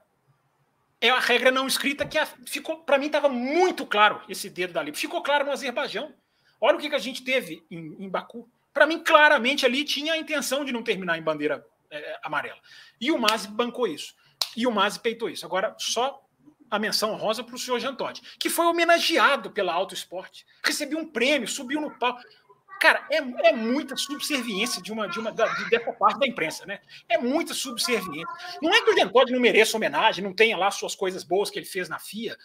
é 1.00 1.10
a 1.10 1.20
regra 1.20 1.52
não 1.52 1.68
escrita 1.68 2.06
que 2.06 2.18
a, 2.18 2.26
ficou, 2.46 2.78
para 2.78 2.98
mim, 2.98 3.06
estava 3.06 3.30
muito 3.30 3.86
claro 3.86 4.22
esse 4.28 4.50
dedo 4.50 4.74
da 4.74 4.82
Liberty. 4.82 5.00
Ficou 5.00 5.24
claro 5.24 5.46
no 5.46 5.52
Azerbaijão. 5.52 6.14
Olha 6.60 6.76
o 6.76 6.80
que, 6.80 6.90
que 6.90 6.96
a 6.96 7.00
gente 7.00 7.24
teve 7.24 7.64
em, 7.72 7.96
em 8.00 8.10
Baku. 8.10 8.50
Para 8.74 8.86
mim, 8.86 9.00
claramente 9.00 9.66
ali 9.66 9.86
tinha 9.86 10.14
a 10.14 10.18
intenção 10.18 10.66
de 10.66 10.72
não 10.72 10.84
terminar 10.84 11.18
em 11.18 11.22
bandeira 11.22 11.66
é, 11.92 12.20
amarela. 12.24 12.60
E 13.00 13.12
o 13.12 13.18
Masi 13.18 13.48
bancou 13.48 13.88
isso. 13.88 14.16
E 14.56 14.66
o 14.66 14.72
Masi 14.72 15.00
peitou 15.00 15.30
isso. 15.30 15.46
Agora, 15.46 15.76
só 15.80 16.24
a 16.70 16.78
menção 16.78 17.16
rosa 17.16 17.44
para 17.44 17.56
o 17.56 17.60
senhor 17.60 17.80
Jean 17.80 17.96
Todt, 17.96 18.22
que 18.40 18.50
foi 18.50 18.66
homenageado 18.66 19.52
pela 19.52 19.74
Auto 19.74 19.94
Esporte, 19.94 20.46
recebeu 20.64 21.00
um 21.00 21.08
prêmio, 21.08 21.48
subiu 21.48 21.80
no 21.80 21.98
palco. 21.98 22.22
Cara, 22.80 23.08
é, 23.10 23.18
é 23.50 23.54
muita 23.54 23.96
subserviência 23.96 24.82
de 24.82 24.92
uma, 24.92 25.08
de 25.08 25.20
uma 25.20 25.32
da, 25.32 25.48
de, 25.48 25.70
dessa 25.70 25.92
parte 25.94 26.20
da 26.20 26.28
imprensa, 26.28 26.66
né? 26.66 26.80
É 27.10 27.18
muita 27.18 27.54
subserviência. 27.54 28.28
Não 28.62 28.72
é 28.72 28.82
que 28.82 28.92
o 28.92 28.94
Jean 28.94 29.08
Todt 29.08 29.32
não 29.32 29.40
mereça 29.40 29.78
homenagem, 29.78 30.24
não 30.24 30.34
tenha 30.34 30.56
lá 30.56 30.70
suas 30.70 30.94
coisas 30.94 31.24
boas 31.24 31.50
que 31.50 31.58
ele 31.58 31.66
fez 31.66 31.90
na 31.90 31.98
FIA. 31.98 32.38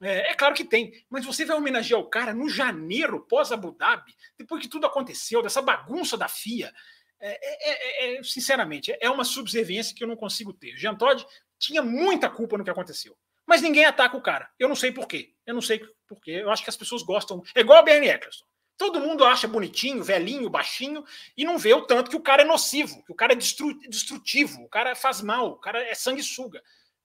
É, 0.00 0.30
é, 0.30 0.34
claro 0.34 0.54
que 0.54 0.64
tem, 0.64 0.92
mas 1.10 1.26
você 1.26 1.44
vai 1.44 1.56
homenagear 1.56 2.00
o 2.00 2.08
cara 2.08 2.32
no 2.32 2.48
janeiro, 2.48 3.20
pós 3.28 3.52
Abu 3.52 3.72
Dhabi, 3.72 4.14
depois 4.38 4.62
que 4.62 4.68
tudo 4.68 4.86
aconteceu, 4.86 5.42
dessa 5.42 5.60
bagunça 5.60 6.16
da 6.16 6.26
FIA. 6.26 6.72
É, 7.20 7.38
é, 7.42 8.14
é, 8.14 8.18
é 8.18 8.22
sinceramente, 8.22 8.96
é 8.98 9.10
uma 9.10 9.24
subserviência 9.24 9.94
que 9.94 10.02
eu 10.02 10.08
não 10.08 10.16
consigo 10.16 10.52
ter. 10.52 10.76
Jean 10.76 10.94
Todt 10.94 11.26
tinha 11.58 11.82
muita 11.82 12.30
culpa 12.30 12.56
no 12.56 12.64
que 12.64 12.70
aconteceu. 12.70 13.16
Mas 13.46 13.62
ninguém 13.62 13.84
ataca 13.84 14.16
o 14.16 14.22
cara. 14.22 14.48
Eu 14.58 14.68
não 14.68 14.76
sei 14.76 14.92
por 14.92 15.08
quê. 15.08 15.34
Eu 15.44 15.54
não 15.54 15.60
sei 15.60 15.80
por 16.06 16.20
quê. 16.20 16.30
Eu 16.30 16.50
acho 16.50 16.62
que 16.62 16.70
as 16.70 16.76
pessoas 16.76 17.02
gostam. 17.02 17.42
É 17.54 17.60
igual 17.60 17.82
o 17.82 17.84
Bernie 17.84 18.08
Eccleston. 18.08 18.46
Todo 18.76 19.00
mundo 19.00 19.24
acha 19.24 19.46
bonitinho, 19.46 20.02
velhinho, 20.02 20.48
baixinho, 20.48 21.04
e 21.36 21.44
não 21.44 21.58
vê 21.58 21.74
o 21.74 21.82
tanto 21.82 22.08
que 22.08 22.16
o 22.16 22.20
cara 22.22 22.42
é 22.42 22.44
nocivo, 22.46 23.04
que 23.04 23.12
o 23.12 23.14
cara 23.14 23.34
é 23.34 23.36
destrutivo, 23.36 24.62
o 24.62 24.68
cara 24.70 24.94
faz 24.94 25.20
mal, 25.20 25.50
o 25.50 25.56
cara 25.56 25.82
é 25.82 25.94
sanguessuga. 25.94 26.62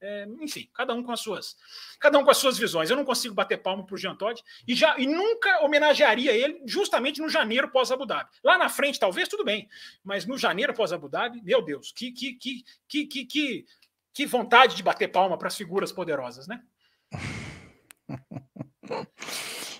É, 0.07 0.27
enfim, 0.39 0.69
cada 0.71 0.93
um 0.93 1.01
com 1.01 1.11
as 1.11 1.19
suas, 1.19 1.57
cada 1.99 2.19
um 2.19 2.23
com 2.23 2.29
as 2.29 2.37
suas 2.37 2.59
visões. 2.59 2.91
Eu 2.91 2.95
não 2.95 3.03
consigo 3.03 3.33
bater 3.33 3.57
palma 3.57 3.83
para 3.83 3.95
o 3.95 3.97
Jean 3.97 4.15
Todt 4.15 4.43
e 4.67 4.75
já 4.75 4.95
e 4.99 5.07
nunca 5.07 5.65
homenagearia 5.65 6.31
ele 6.31 6.61
justamente 6.63 7.19
no 7.19 7.27
janeiro 7.27 7.71
pós 7.71 7.91
Abu 7.91 8.05
Dhabi. 8.05 8.29
Lá 8.43 8.55
na 8.55 8.69
frente, 8.69 8.99
talvez 8.99 9.27
tudo 9.27 9.43
bem, 9.43 9.67
mas 10.03 10.27
no 10.27 10.37
janeiro 10.37 10.75
pós 10.75 10.93
Abu 10.93 11.09
Dhabi, 11.09 11.41
meu 11.41 11.63
Deus, 11.63 11.91
que 11.91 12.11
que 12.11 12.33
que 12.33 12.63
que 12.87 13.05
que, 13.07 13.25
que 13.25 13.65
que 14.13 14.25
vontade 14.27 14.75
de 14.75 14.83
bater 14.83 15.07
palma 15.07 15.39
para 15.39 15.47
as 15.47 15.57
figuras 15.57 15.91
poderosas, 15.91 16.47
né? 16.47 16.61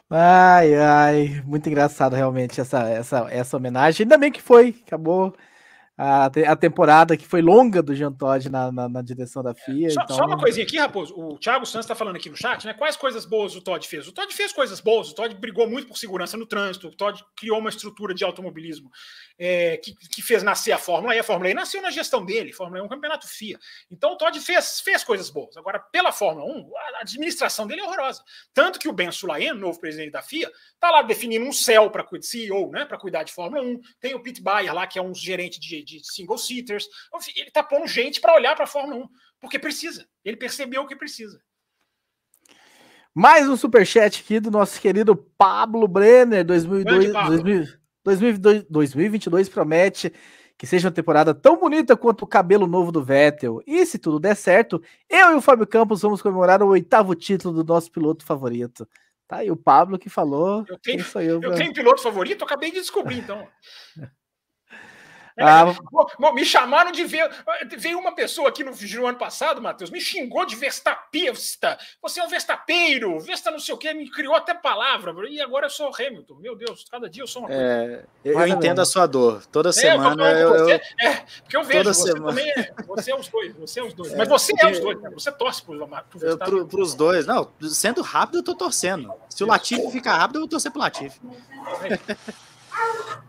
Ai, 0.09 0.75
ai, 0.75 1.43
muito 1.45 1.69
engraçado 1.69 2.15
realmente 2.15 2.59
essa, 2.59 2.89
essa, 2.89 3.27
essa 3.29 3.57
homenagem. 3.57 4.03
Ainda 4.03 4.17
bem 4.17 4.31
que 4.31 4.41
foi, 4.41 4.75
acabou 4.85 5.35
a, 5.97 6.25
a 6.25 6.55
temporada 6.55 7.15
que 7.15 7.25
foi 7.25 7.41
longa 7.41 7.81
do 7.81 7.95
Jean 7.95 8.11
Todt 8.11 8.49
na, 8.49 8.71
na, 8.71 8.89
na 8.89 9.01
direção 9.01 9.41
da 9.41 9.53
FIA. 9.53 9.87
É, 9.87 9.89
só, 9.91 10.01
então... 10.01 10.17
só, 10.17 10.25
uma 10.25 10.37
coisinha 10.37 10.65
aqui, 10.65 10.77
Raposo. 10.77 11.13
O 11.17 11.37
Thiago 11.37 11.65
Santos 11.65 11.85
está 11.85 11.95
falando 11.95 12.17
aqui 12.17 12.29
no 12.29 12.35
chat, 12.35 12.65
né? 12.65 12.73
Quais 12.73 12.97
coisas 12.97 13.25
boas 13.25 13.55
o 13.55 13.61
Todd 13.61 13.87
fez? 13.87 14.07
O 14.07 14.11
Todd 14.11 14.33
fez 14.33 14.51
coisas 14.51 14.81
boas, 14.81 15.11
o 15.11 15.15
Todd 15.15 15.33
brigou 15.35 15.69
muito 15.69 15.87
por 15.87 15.97
segurança 15.97 16.35
no 16.35 16.45
trânsito, 16.45 16.89
o 16.89 16.95
Todd 16.95 17.23
criou 17.35 17.59
uma 17.59 17.69
estrutura 17.69 18.13
de 18.13 18.23
automobilismo 18.23 18.91
é, 19.39 19.77
que, 19.77 19.93
que, 19.93 20.21
fez 20.21 20.43
nascer 20.43 20.71
a 20.71 20.77
Fórmula 20.77 21.15
E. 21.15 21.19
A 21.19 21.23
Fórmula 21.23 21.49
E 21.49 21.53
nasceu 21.53 21.81
na 21.81 21.91
gestão 21.91 22.25
dele, 22.25 22.51
Fórmula 22.51 22.79
E 22.79 22.81
é 22.81 22.83
um 22.83 22.89
campeonato 22.89 23.27
FIA. 23.27 23.57
Então 23.89 24.13
o 24.13 24.17
Todd 24.17 24.37
fez, 24.41 24.81
fez 24.81 25.03
coisas 25.03 25.29
boas. 25.29 25.55
Agora, 25.55 25.79
pela 25.79 26.11
Fórmula 26.11 26.45
1, 26.45 26.71
a 26.97 27.01
administração 27.01 27.65
dele 27.67 27.81
é 27.81 27.83
horrorosa. 27.85 28.21
Tanto 28.53 28.79
que 28.79 28.89
o 28.89 28.93
Ben 28.93 29.11
Sulaim, 29.11 29.53
novo 29.53 29.79
presidente 29.79 30.11
da 30.11 30.21
FIA, 30.21 30.51
está 30.73 30.91
lá 30.91 31.01
definindo 31.01 31.45
um 31.45 31.53
céu 31.53 31.89
para 31.89 32.05
CEO, 32.21 32.69
né? 32.71 32.85
Para 32.85 32.97
cuidar 32.97 33.23
de 33.23 33.31
Fórmula 33.31 33.63
1. 33.63 33.79
Tem 33.99 34.13
o 34.13 34.21
Pete 34.21 34.41
Bayer 34.41 34.73
lá, 34.73 34.87
que 34.87 34.99
é 34.99 35.01
um 35.01 35.13
gerente 35.13 35.59
de, 35.59 35.83
de 35.85 36.01
single 36.03 36.37
seat 36.37 36.69
ele 36.71 37.47
está 37.47 37.63
pondo 37.63 37.87
gente 37.87 38.19
para 38.19 38.35
olhar 38.35 38.55
para 38.55 38.65
a 38.65 38.67
Fórmula 38.67 39.05
1, 39.05 39.09
porque 39.39 39.59
precisa. 39.59 40.07
Ele 40.23 40.35
percebeu 40.35 40.85
que 40.87 40.95
precisa. 40.95 41.39
Mais 43.13 43.47
um 43.47 43.55
superchat 43.55 44.21
aqui 44.21 44.41
do 44.41 44.51
nosso 44.51 44.81
querido 44.81 45.15
Pablo 45.15 45.87
Brenner, 45.87 46.43
2002, 46.43 47.13
Pablo. 47.13 47.37
2022, 48.03 48.65
2022 48.69 49.49
promete 49.49 50.11
que 50.57 50.65
seja 50.65 50.87
uma 50.87 50.93
temporada 50.93 51.33
tão 51.33 51.57
bonita 51.57 51.97
quanto 51.97 52.23
o 52.23 52.27
cabelo 52.27 52.67
novo 52.67 52.91
do 52.91 53.03
Vettel. 53.03 53.61
E 53.67 53.85
se 53.85 53.97
tudo 53.97 54.19
der 54.19 54.35
certo, 54.35 54.81
eu 55.09 55.31
e 55.31 55.35
o 55.35 55.41
Fábio 55.41 55.67
Campos 55.67 56.01
vamos 56.01 56.21
comemorar 56.21 56.63
o 56.63 56.67
oitavo 56.67 57.13
título 57.13 57.63
do 57.63 57.73
nosso 57.73 57.91
piloto 57.91 58.25
favorito. 58.25 58.87
Tá 59.27 59.37
aí 59.37 59.51
o 59.51 59.57
Pablo 59.57 59.97
que 59.97 60.09
falou. 60.09 60.63
Eu 60.67 60.77
tenho, 60.77 61.03
eu, 61.15 61.41
eu 61.41 61.55
tenho 61.55 61.73
piloto 61.73 62.01
favorito, 62.01 62.41
eu 62.41 62.45
acabei 62.45 62.71
de 62.71 62.79
descobrir, 62.79 63.19
então. 63.19 63.47
É, 65.37 65.43
ah, 65.43 65.75
me 66.33 66.45
chamaram 66.45 66.91
de 66.91 67.03
ver. 67.03 67.29
Veio 67.77 67.99
uma 67.99 68.15
pessoa 68.15 68.47
aqui 68.47 68.63
no, 68.63 68.71
no 68.71 69.05
ano 69.05 69.17
passado, 69.17 69.61
Matheus, 69.61 69.89
me 69.89 69.99
xingou 69.99 70.45
de 70.45 70.55
Verstapista. 70.55 71.77
Você 72.01 72.21
é 72.21 72.23
um 72.23 72.29
Verstapeiro, 72.29 73.19
Vesta 73.19 73.51
não 73.51 73.59
sei 73.59 73.75
o 73.75 73.77
quê, 73.77 73.93
me 73.93 74.09
criou 74.09 74.33
até 74.33 74.53
palavra. 74.53 75.13
E 75.29 75.41
agora 75.41 75.65
eu 75.65 75.69
sou 75.69 75.91
Hamilton. 75.93 76.35
Meu 76.35 76.55
Deus, 76.55 76.85
cada 76.89 77.09
dia 77.09 77.23
eu 77.23 77.27
sou 77.27 77.41
uma 77.41 77.49
coisa. 77.49 77.61
É, 77.61 78.05
eu, 78.23 78.39
eu 78.39 78.47
entendo 78.47 78.79
a 78.79 78.85
sua 78.85 79.05
dor. 79.05 79.45
Toda 79.47 79.69
é, 79.69 79.73
semana 79.73 80.31
eu. 80.31 80.55
eu, 80.55 80.69
é, 80.69 81.25
porque 81.41 81.57
eu 81.57 81.63
vejo, 81.65 81.79
toda 81.79 81.93
você 81.93 82.11
semana. 82.13 82.27
também 82.27 82.49
é. 82.51 82.73
Você 82.87 83.11
é 83.11 83.15
os 83.15 83.27
dois, 83.27 83.55
você 83.57 83.79
é 83.81 83.83
os 83.83 83.93
dois. 83.93 84.13
É, 84.13 84.17
Mas 84.17 84.29
você 84.29 84.53
é 84.57 84.71
os 84.71 84.79
dois, 84.79 85.01
né? 85.01 85.09
Você 85.09 85.31
torce 85.33 85.61
pro, 85.63 85.77
pro 85.77 86.19
Verstappen. 86.19 86.67
Pro, 86.67 86.81
os 86.81 86.95
dois. 86.95 87.25
Não, 87.25 87.51
sendo 87.69 88.01
rápido, 88.01 88.37
eu 88.37 88.43
tô 88.43 88.55
torcendo. 88.55 89.11
Se 89.29 89.43
o 89.43 89.47
Latifi 89.47 89.91
ficar 89.91 90.17
rápido, 90.17 90.37
eu 90.37 90.41
vou 90.41 90.49
torcer 90.49 90.71
pro 90.71 90.79
Latifi. 90.79 91.19
É. 91.83 92.45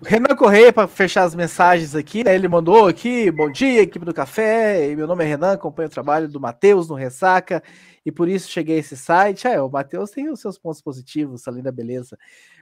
Renan 0.02 0.36
Correia, 0.36 0.72
para 0.72 0.86
fechar 0.86 1.24
as 1.24 1.34
mensagens 1.34 1.94
aqui, 1.94 2.22
né, 2.22 2.34
ele 2.34 2.46
mandou 2.46 2.86
aqui, 2.86 3.30
bom 3.30 3.50
dia, 3.50 3.82
equipe 3.82 4.04
do 4.04 4.12
café, 4.12 4.94
meu 4.94 5.06
nome 5.06 5.24
é 5.24 5.26
Renan, 5.26 5.52
acompanho 5.52 5.88
o 5.88 5.90
trabalho 5.90 6.28
do 6.28 6.38
Matheus 6.38 6.88
no 6.88 6.94
Ressaca, 6.94 7.62
e 8.04 8.12
por 8.12 8.28
isso 8.28 8.48
cheguei 8.48 8.76
a 8.76 8.78
esse 8.78 8.96
site. 8.96 9.48
É, 9.48 9.60
o 9.60 9.68
Matheus 9.68 10.10
tem 10.10 10.28
os 10.28 10.38
seus 10.38 10.58
pontos 10.58 10.80
positivos, 10.80 11.48
além 11.48 11.62
da 11.62 11.72
beleza. 11.72 12.16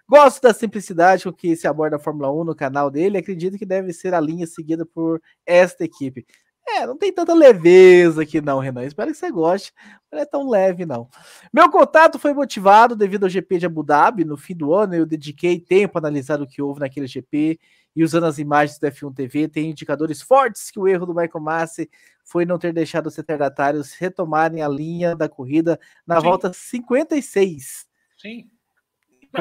Gosto 0.08 0.40
da 0.40 0.54
simplicidade 0.54 1.24
com 1.24 1.32
que 1.32 1.54
se 1.54 1.66
aborda 1.66 1.96
a 1.96 1.98
Fórmula 1.98 2.32
1 2.32 2.44
no 2.44 2.54
canal 2.54 2.90
dele, 2.90 3.18
acredito 3.18 3.58
que 3.58 3.66
deve 3.66 3.92
ser 3.92 4.14
a 4.14 4.20
linha 4.20 4.46
seguida 4.46 4.86
por 4.86 5.20
esta 5.44 5.84
equipe. 5.84 6.24
É, 6.66 6.86
não 6.86 6.96
tem 6.96 7.12
tanta 7.12 7.34
leveza 7.34 8.22
aqui 8.22 8.40
não, 8.40 8.58
Renan. 8.58 8.84
Espero 8.84 9.10
que 9.10 9.16
você 9.16 9.30
goste. 9.30 9.72
Não 10.10 10.18
é 10.18 10.24
tão 10.24 10.48
leve, 10.48 10.86
não. 10.86 11.08
Meu 11.52 11.70
contato 11.70 12.18
foi 12.18 12.32
motivado 12.32 12.96
devido 12.96 13.24
ao 13.24 13.30
GP 13.30 13.58
de 13.58 13.66
Abu 13.66 13.82
Dhabi. 13.82 14.24
No 14.24 14.36
fim 14.36 14.54
do 14.56 14.72
ano, 14.72 14.94
eu 14.94 15.04
dediquei 15.04 15.60
tempo 15.60 15.98
a 15.98 16.00
analisar 16.00 16.40
o 16.40 16.46
que 16.46 16.62
houve 16.62 16.80
naquele 16.80 17.06
GP 17.06 17.58
e 17.96 18.02
usando 18.02 18.24
as 18.24 18.38
imagens 18.38 18.78
do 18.78 18.86
F1 18.86 19.14
TV, 19.14 19.48
tem 19.48 19.70
indicadores 19.70 20.20
fortes 20.20 20.70
que 20.70 20.80
o 20.80 20.88
erro 20.88 21.06
do 21.06 21.14
Michael 21.14 21.40
Massi 21.40 21.88
foi 22.24 22.44
não 22.44 22.58
ter 22.58 22.72
deixado 22.72 23.06
os 23.06 23.14
retardatários 23.14 23.92
retomarem 23.92 24.62
a 24.62 24.68
linha 24.68 25.14
da 25.14 25.28
corrida 25.28 25.78
na 26.06 26.16
Sim. 26.16 26.22
volta 26.22 26.52
56. 26.52 27.86
Sim. 28.18 28.50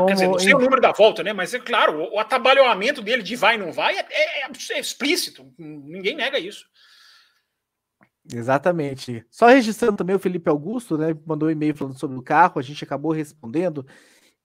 Quer 0.07 0.13
dizer, 0.13 0.27
não 0.27 0.39
sei 0.39 0.55
o 0.55 0.59
número 0.59 0.81
da 0.81 0.91
volta, 0.91 1.21
né? 1.23 1.33
Mas 1.33 1.53
é 1.53 1.59
claro, 1.59 2.11
o, 2.11 2.19
atabalhamento 2.19 2.99
dele 2.99 3.21
de 3.21 3.35
vai 3.35 3.55
e 3.55 3.57
não 3.59 3.71
vai 3.71 3.95
é, 3.95 4.05
é, 4.09 4.47
é 4.47 4.79
explícito. 4.79 5.53
Ninguém 5.57 6.15
nega 6.15 6.39
isso. 6.39 6.65
Exatamente. 8.31 9.25
Só 9.29 9.47
registrando 9.47 9.97
também 9.97 10.15
o 10.15 10.19
Felipe 10.19 10.49
Augusto, 10.49 10.97
né? 10.97 11.15
Mandou 11.25 11.49
um 11.49 11.51
e-mail 11.51 11.75
falando 11.75 11.97
sobre 11.99 12.17
o 12.17 12.21
carro, 12.21 12.59
a 12.59 12.61
gente 12.61 12.83
acabou 12.83 13.11
respondendo 13.11 13.85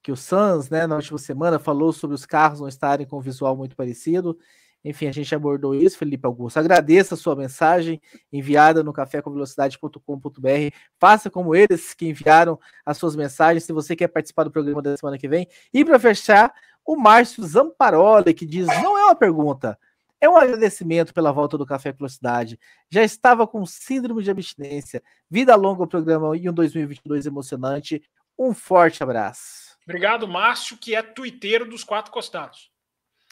que 0.03 0.11
o 0.11 0.17
Sans, 0.17 0.71
né, 0.71 0.87
na 0.87 0.97
última 0.97 1.19
semana, 1.19 1.59
falou 1.59 1.93
sobre 1.93 2.15
os 2.15 2.25
carros 2.25 2.61
não 2.61 2.69
estarem 2.69 3.07
com 3.07 3.19
um 3.19 3.21
visual 3.21 3.57
muito 3.57 3.77
parecido. 3.77 4.39
Enfim, 4.85 5.09
a 5.09 5.13
gente 5.13 5.35
abordou 5.35 5.75
isso, 5.75 5.99
Felipe 5.99 6.25
Augusto. 6.25 6.59
Agradeço 6.59 7.15
a 7.15 7.17
sua 7.17 7.35
mensagem 7.35 8.01
enviada 8.33 8.83
no 8.83 8.93
cafécomvelocidade.com.br. 8.93 10.77
Faça 10.99 11.29
como 11.29 11.55
eles 11.55 11.95
que 11.95 12.09
enviaram 12.09 12.59
as 12.87 12.97
suas 12.97 13.17
mensagens, 13.17 13.65
se 13.65 13.73
você 13.73 13.97
quer 13.97 14.09
participar 14.09 14.45
do 14.45 14.51
programa 14.53 14.81
da 14.81 14.97
semana 14.97 15.19
que 15.19 15.29
vem. 15.29 15.49
E 15.75 15.85
para 15.85 15.99
fechar, 15.99 16.55
o 16.87 16.97
Márcio 16.97 17.45
Zamparoli, 17.45 18.33
que 18.33 18.47
diz: 18.47 18.67
não 18.67 18.97
é 18.97 19.05
uma 19.05 19.17
pergunta, 19.17 19.77
é 20.21 20.29
um 20.29 20.37
agradecimento 20.37 21.15
pela 21.15 21.33
volta 21.33 21.57
do 21.57 21.67
Café 21.67 21.93
Velocidade. 21.93 22.59
Já 22.91 23.03
estava 23.03 23.47
com 23.47 23.65
síndrome 23.65 24.23
de 24.23 24.31
abstinência. 24.31 25.03
Vida 25.31 25.55
longa 25.55 25.85
o 25.85 25.87
programa 25.87 26.37
e 26.37 26.49
um 26.49 26.53
2022 26.53 27.27
emocionante. 27.27 28.03
Um 28.39 28.55
forte 28.55 29.03
abraço. 29.03 29.77
Obrigado, 29.85 30.29
Márcio, 30.29 30.77
que 30.77 30.95
é 30.95 31.03
tuiteiro 31.03 31.69
dos 31.69 31.83
quatro 31.83 32.13
costados. 32.13 32.71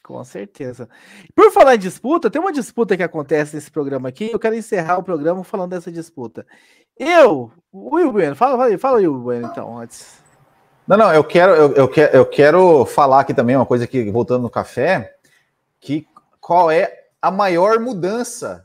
Com 0.03 0.23
certeza. 0.23 0.89
Por 1.35 1.51
falar 1.51 1.75
em 1.75 1.79
disputa, 1.79 2.31
tem 2.31 2.41
uma 2.41 2.53
disputa 2.53 2.97
que 2.97 3.03
acontece 3.03 3.57
nesse 3.57 3.71
programa 3.71 4.09
aqui. 4.09 4.31
Eu 4.33 4.39
quero 4.39 4.55
encerrar 4.55 4.99
o 4.99 5.03
programa 5.03 5.43
falando 5.43 5.71
dessa 5.71 5.91
disputa. 5.91 6.47
Eu, 6.97 7.53
Will 7.75 8.13
Bueno, 8.13 8.37
fala, 8.37 8.57
fala, 8.57 8.79
fala 8.79 8.97
Will 8.99 9.19
Bueno, 9.19 9.49
então, 9.51 9.77
antes. 9.77 10.23
Não, 10.87 10.97
não, 10.97 11.13
eu 11.13 11.25
quero, 11.25 11.53
eu, 11.53 11.73
eu, 11.73 11.89
quero, 11.89 12.17
eu 12.17 12.25
quero 12.25 12.87
falar 12.87 13.21
aqui 13.21 13.35
também 13.35 13.57
uma 13.57 13.67
coisa 13.67 13.87
que, 13.87 14.09
voltando 14.11 14.43
no 14.43 14.51
café, 14.51 15.17
que 15.81 16.07
qual 16.47 16.71
é 16.71 17.09
a 17.21 17.29
maior 17.29 17.81
mudança 17.81 18.65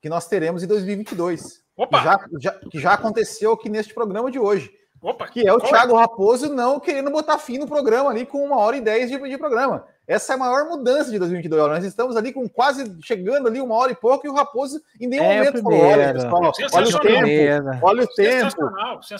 que 0.00 0.08
nós 0.08 0.28
teremos 0.28 0.62
em 0.62 0.68
2022. 0.68 1.60
Opa! 1.76 1.98
Que 1.98 2.04
já, 2.04 2.28
já, 2.38 2.52
que 2.70 2.78
já 2.78 2.92
aconteceu 2.92 3.52
aqui 3.52 3.68
neste 3.68 3.92
programa 3.92 4.30
de 4.30 4.38
hoje. 4.38 4.70
Opa, 5.02 5.28
que 5.28 5.46
é 5.46 5.52
o 5.52 5.58
Thiago 5.58 5.96
é? 5.96 6.00
Raposo 6.00 6.52
não 6.52 6.78
querendo 6.78 7.10
botar 7.10 7.38
fim 7.38 7.56
no 7.56 7.66
programa 7.66 8.10
ali 8.10 8.26
com 8.26 8.44
uma 8.44 8.58
hora 8.58 8.76
e 8.76 8.82
dez 8.82 9.08
de, 9.10 9.18
de 9.18 9.38
programa. 9.38 9.86
Essa 10.06 10.32
é 10.32 10.36
a 10.36 10.38
maior 10.38 10.68
mudança 10.68 11.10
de 11.10 11.18
2022. 11.18 11.70
Nós 11.70 11.84
estamos 11.84 12.16
ali 12.16 12.32
com 12.32 12.46
quase 12.48 12.84
chegando 13.00 13.48
ali 13.48 13.60
uma 13.60 13.74
hora 13.76 13.92
e 13.92 13.94
pouco 13.94 14.26
e 14.26 14.28
o 14.28 14.34
Raposo 14.34 14.82
em 15.00 15.06
nenhum 15.06 15.22
é 15.22 15.38
momento 15.38 15.62
falou: 15.62 15.80
olha, 15.80 16.12
pessoal, 16.12 16.52
olha 16.72 16.88
o 16.88 17.00
tempo, 17.00 17.78
olha 17.80 18.02
o 18.02 18.06
tempo, 18.08 18.72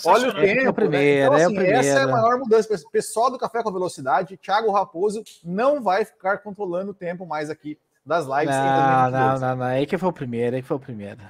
olha 0.04 0.28
o 0.28 0.34
tempo. 0.34 0.68
É 0.68 0.72
primeiro, 0.72 1.32
né? 1.32 1.42
então, 1.44 1.56
assim, 1.56 1.58
é 1.58 1.70
essa 1.70 1.98
é 2.00 2.02
a 2.02 2.08
maior 2.08 2.38
mudança. 2.38 2.68
Pessoal 2.92 3.30
do 3.30 3.38
Café 3.38 3.62
com 3.62 3.72
Velocidade, 3.72 4.36
Thiago 4.36 4.70
Raposo 4.70 5.22
não 5.42 5.80
vai 5.80 6.04
ficar 6.04 6.38
controlando 6.38 6.90
o 6.90 6.94
tempo 6.94 7.24
mais 7.24 7.48
aqui 7.48 7.78
das 8.04 8.26
lives. 8.26 8.54
Não, 8.54 9.10
não, 9.10 9.38
não, 9.38 9.56
não, 9.56 9.66
aí 9.66 9.86
que 9.86 9.96
foi 9.96 10.08
o 10.08 10.12
primeiro, 10.12 10.56
aí 10.56 10.62
que 10.62 10.68
foi 10.68 10.76
o 10.76 10.80
primeiro. 10.80 11.20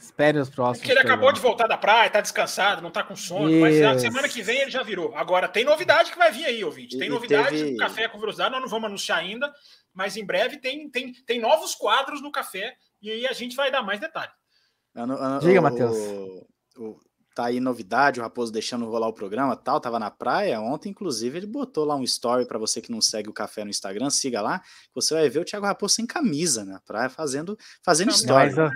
Espere 0.00 0.38
os 0.38 0.48
próximos. 0.48 0.88
É 0.88 0.92
ele 0.92 1.00
acabou 1.00 1.30
de 1.30 1.40
voltar 1.40 1.66
da 1.66 1.76
praia, 1.76 2.08
tá 2.08 2.22
descansado, 2.22 2.80
não 2.80 2.90
tá 2.90 3.04
com 3.04 3.14
sono, 3.14 3.50
Isso. 3.50 3.60
mas 3.60 3.80
na 3.80 3.98
semana 3.98 4.28
que 4.30 4.40
vem 4.40 4.62
ele 4.62 4.70
já 4.70 4.82
virou. 4.82 5.14
Agora, 5.14 5.46
tem 5.46 5.62
novidade 5.62 6.10
que 6.10 6.16
vai 6.16 6.32
vir 6.32 6.46
aí, 6.46 6.64
ouvinte. 6.64 6.96
Tem 6.96 7.06
e 7.06 7.10
novidade 7.10 7.50
teve... 7.50 7.72
no 7.72 7.76
Café 7.76 8.08
com 8.08 8.18
Velocidade, 8.18 8.50
nós 8.50 8.62
não 8.62 8.68
vamos 8.68 8.86
anunciar 8.86 9.18
ainda, 9.18 9.52
mas 9.92 10.16
em 10.16 10.24
breve 10.24 10.56
tem, 10.56 10.88
tem, 10.88 11.12
tem 11.12 11.38
novos 11.38 11.74
quadros 11.74 12.22
no 12.22 12.32
café 12.32 12.74
e 13.02 13.10
aí 13.10 13.26
a 13.26 13.32
gente 13.34 13.54
vai 13.54 13.70
dar 13.70 13.82
mais 13.82 14.00
detalhes. 14.00 14.32
Diga, 15.42 15.60
Matheus 15.60 15.96
tá 17.40 17.46
aí 17.46 17.58
novidade, 17.58 18.20
o 18.20 18.22
Raposo 18.22 18.52
deixando 18.52 18.84
rolar 18.84 19.08
o 19.08 19.12
programa 19.12 19.56
tal, 19.56 19.80
tava 19.80 19.98
na 19.98 20.10
praia. 20.10 20.60
Ontem, 20.60 20.90
inclusive, 20.90 21.38
ele 21.38 21.46
botou 21.46 21.84
lá 21.84 21.96
um 21.96 22.02
story 22.04 22.44
para 22.44 22.58
você 22.58 22.80
que 22.80 22.92
não 22.92 23.00
segue 23.00 23.30
o 23.30 23.32
café 23.32 23.64
no 23.64 23.70
Instagram, 23.70 24.10
siga 24.10 24.42
lá, 24.42 24.60
você 24.94 25.14
vai 25.14 25.28
ver 25.30 25.40
o 25.40 25.44
Thiago 25.44 25.64
Raposo 25.64 25.94
sem 25.94 26.06
camisa 26.06 26.64
na 26.64 26.80
praia 26.80 27.08
fazendo, 27.08 27.58
fazendo 27.82 28.10
story. 28.10 28.54
Mas, 28.54 28.58
eu, 28.58 28.70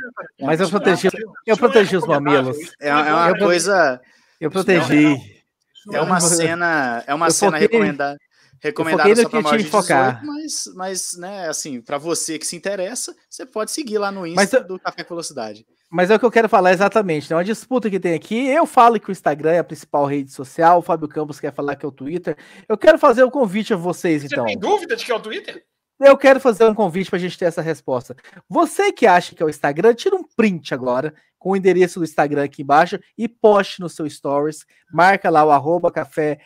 mas 0.46 0.60
eu 0.60 0.70
protegi, 0.70 1.08
eu 1.46 1.56
protegi 1.56 1.96
os 1.96 2.06
mamilos. 2.06 2.56
É, 2.80 2.88
é 2.88 2.94
uma 2.94 3.28
eu, 3.30 3.38
coisa. 3.38 4.00
Eu 4.40 4.50
protegi. 4.50 5.16
É 5.92 6.00
uma 6.00 6.18
cena, 6.18 7.04
é 7.06 7.14
uma 7.14 7.28
cena 7.28 7.58
recomendada 7.58 8.18
recomendado 8.60 9.14
só 9.14 9.28
para 9.28 9.42
maior 9.42 9.58
de 9.58 9.64
18, 9.64 10.24
mas, 10.24 10.72
mas, 10.74 11.16
né, 11.18 11.48
assim, 11.50 11.82
para 11.82 11.98
você 11.98 12.38
que 12.38 12.46
se 12.46 12.56
interessa, 12.56 13.14
você 13.28 13.44
pode 13.44 13.70
seguir 13.70 13.98
lá 13.98 14.10
no 14.10 14.26
Insta 14.26 14.58
mas, 14.60 14.66
do 14.66 14.78
Café 14.78 15.04
Velocidade. 15.04 15.66
Mas 15.94 16.10
é 16.10 16.16
o 16.16 16.18
que 16.18 16.24
eu 16.24 16.30
quero 16.30 16.48
falar 16.48 16.72
exatamente, 16.72 17.30
né? 17.30 17.36
Uma 17.36 17.44
disputa 17.44 17.88
que 17.88 18.00
tem 18.00 18.14
aqui, 18.14 18.48
eu 18.48 18.66
falo 18.66 18.98
que 18.98 19.10
o 19.10 19.12
Instagram 19.12 19.52
é 19.52 19.58
a 19.60 19.64
principal 19.64 20.04
rede 20.06 20.32
social, 20.32 20.80
o 20.80 20.82
Fábio 20.82 21.06
Campos 21.06 21.38
quer 21.38 21.54
falar 21.54 21.76
que 21.76 21.86
é 21.86 21.88
o 21.88 21.92
Twitter. 21.92 22.36
Eu 22.68 22.76
quero 22.76 22.98
fazer 22.98 23.22
um 23.22 23.30
convite 23.30 23.72
a 23.72 23.76
vocês, 23.76 24.22
você 24.22 24.26
então. 24.26 24.42
Você 24.42 24.48
tem 24.48 24.58
dúvida 24.58 24.96
de 24.96 25.04
que 25.04 25.12
é 25.12 25.14
o 25.14 25.20
Twitter? 25.20 25.64
Eu 26.00 26.18
quero 26.18 26.40
fazer 26.40 26.64
um 26.64 26.74
convite 26.74 27.08
para 27.08 27.16
a 27.16 27.20
gente 27.20 27.38
ter 27.38 27.44
essa 27.44 27.62
resposta. 27.62 28.16
Você 28.48 28.90
que 28.90 29.06
acha 29.06 29.36
que 29.36 29.42
é 29.44 29.46
o 29.46 29.48
Instagram, 29.48 29.94
tira 29.94 30.16
um 30.16 30.24
print 30.36 30.74
agora 30.74 31.14
com 31.38 31.52
o 31.52 31.56
endereço 31.56 32.00
do 32.00 32.04
Instagram 32.04 32.42
aqui 32.42 32.62
embaixo 32.62 32.98
e 33.16 33.28
poste 33.28 33.80
no 33.80 33.88
seu 33.88 34.10
stories. 34.10 34.66
Marca 34.92 35.30
lá 35.30 35.44
o 35.44 35.52
arroba 35.52 35.92
café 35.92 36.40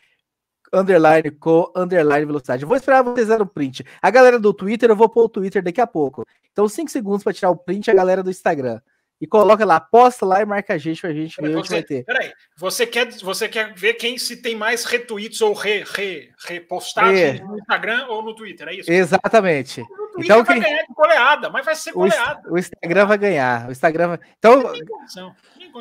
underline 0.71 1.31
com 1.31 1.73
underline 1.75 2.27
velocidade. 2.27 2.67
vou 2.67 2.77
esperar 2.77 3.03
vocês 3.03 3.29
darem 3.29 3.45
o 3.45 3.49
print. 3.49 3.83
A 4.03 4.11
galera 4.11 4.39
do 4.39 4.53
Twitter, 4.53 4.91
eu 4.91 4.97
vou 4.97 5.09
pôr 5.09 5.25
o 5.25 5.29
Twitter 5.31 5.63
daqui 5.63 5.81
a 5.81 5.87
pouco. 5.87 6.27
Então, 6.53 6.69
5 6.69 6.91
segundos 6.91 7.25
para 7.25 7.33
tirar 7.33 7.49
o 7.49 7.57
print 7.57 7.91
a 7.91 7.95
galera 7.95 8.23
do 8.23 8.29
Instagram. 8.29 8.79
E 9.21 9.27
coloca 9.27 9.65
lá, 9.65 9.81
posta 9.81 10.25
lá 10.25 10.41
e 10.41 10.47
marca 10.47 10.75
a 10.75 10.79
gente 10.79 11.01
pra 11.01 11.13
gente 11.13 11.41
ver 11.43 11.57
o 11.57 11.63
que 11.63 11.71
vai 11.71 11.83
ter. 11.83 12.05
Peraí, 12.05 12.33
você 12.57 12.87
quer, 12.87 13.11
você 13.19 13.49
quer 13.49 13.75
ver 13.75 13.95
quem 13.95 14.17
se 14.17 14.37
tem 14.37 14.55
mais 14.55 14.85
retweets 14.85 15.41
ou 15.41 15.53
re, 15.55 15.83
re, 15.83 16.31
repostagens 16.47 17.41
é. 17.41 17.45
no 17.45 17.59
Instagram 17.59 18.07
ou 18.07 18.23
no 18.23 18.33
Twitter, 18.35 18.69
é 18.69 18.75
isso? 18.75 18.91
Exatamente. 18.91 19.81
O 19.81 20.23
então, 20.23 20.45
vai 20.45 20.61
quem... 20.61 20.63
ganhar 20.63 20.83
de 20.83 20.95
goleada, 20.95 21.51
mas 21.51 21.65
vai 21.65 21.75
ser 21.75 21.93
goleada. 21.93 22.43
O, 22.49 22.57
Instagram 22.57 23.07
vai 23.07 23.19
ganhar. 23.19 23.69
O 23.69 23.73
Instagram 23.73 24.09
vai... 24.09 24.21
Então, 24.39 24.73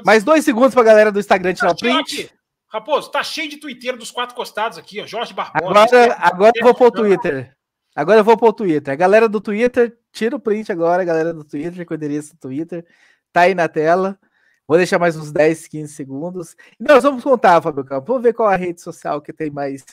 mais 0.04 0.24
dois 0.24 0.44
segundos 0.44 0.74
pra 0.74 0.84
galera 0.84 1.12
do 1.12 1.20
Instagram 1.20 1.54
tirar 1.54 1.72
o 1.72 1.76
print. 1.76 2.32
Raposo, 2.70 3.12
tá 3.12 3.24
cheio 3.24 3.50
de 3.50 3.58
Twitter 3.58 3.96
dos 3.96 4.12
quatro 4.12 4.36
costados 4.36 4.78
aqui, 4.78 5.00
ó. 5.00 5.06
Jorge 5.06 5.34
Barbosa. 5.34 5.66
Agora, 5.66 6.18
agora 6.20 6.54
eu 6.56 6.64
vou 6.64 6.74
pro 6.74 6.92
Twitter. 6.92 7.56
Agora 7.96 8.20
eu 8.20 8.24
vou 8.24 8.38
pro 8.38 8.54
Twitter. 8.54 8.94
A 8.94 8.98
galera 8.98 9.30
do 9.30 9.40
Twitter, 9.40 9.98
tira 10.12 10.36
o 10.36 10.40
print 10.40 10.72
agora, 10.72 11.02
a 11.02 11.06
galera 11.06 11.34
do 11.34 11.44
Twitter, 11.44 11.86
com 11.86 11.94
o 11.94 11.98
endereço 11.98 12.36
do 12.36 12.40
Twitter. 12.40 12.86
Tá 13.32 13.42
aí 13.42 13.56
na 13.56 13.68
tela. 13.68 14.20
Vou 14.68 14.78
deixar 14.78 15.00
mais 15.00 15.16
uns 15.16 15.32
10, 15.32 15.68
15 15.68 15.94
segundos. 15.94 16.56
E 16.80 16.84
nós 16.84 17.04
vamos 17.04 17.24
contar, 17.24 17.62
Fábio 17.62 17.86
Campos. 17.86 18.08
Vamos 18.08 18.24
ver 18.24 18.34
qual 18.34 18.50
a 18.50 18.56
rede 18.56 18.82
social 18.82 19.22
que 19.22 19.32
tem 19.32 19.50
mais, 19.50 19.86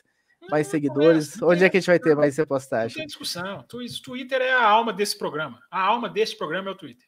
mais 0.51 0.67
seguidores. 0.67 1.41
Onde 1.41 1.65
é 1.65 1.71
que 1.71 1.77
a 1.77 1.81
gente 1.81 1.87
vai 1.87 1.99
ter 1.99 2.17
mais 2.17 2.37
repostagem? 2.37 2.89
Não 2.89 3.03
tem 3.03 3.07
discussão. 3.07 3.65
Twitter 3.69 4.41
é 4.41 4.53
a 4.53 4.67
alma 4.67 4.93
desse 4.93 5.17
programa. 5.17 5.61
A 5.71 5.81
alma 5.81 6.09
desse 6.09 6.37
programa 6.37 6.71
é 6.71 6.73
o 6.73 6.77
Twitter. 6.77 7.07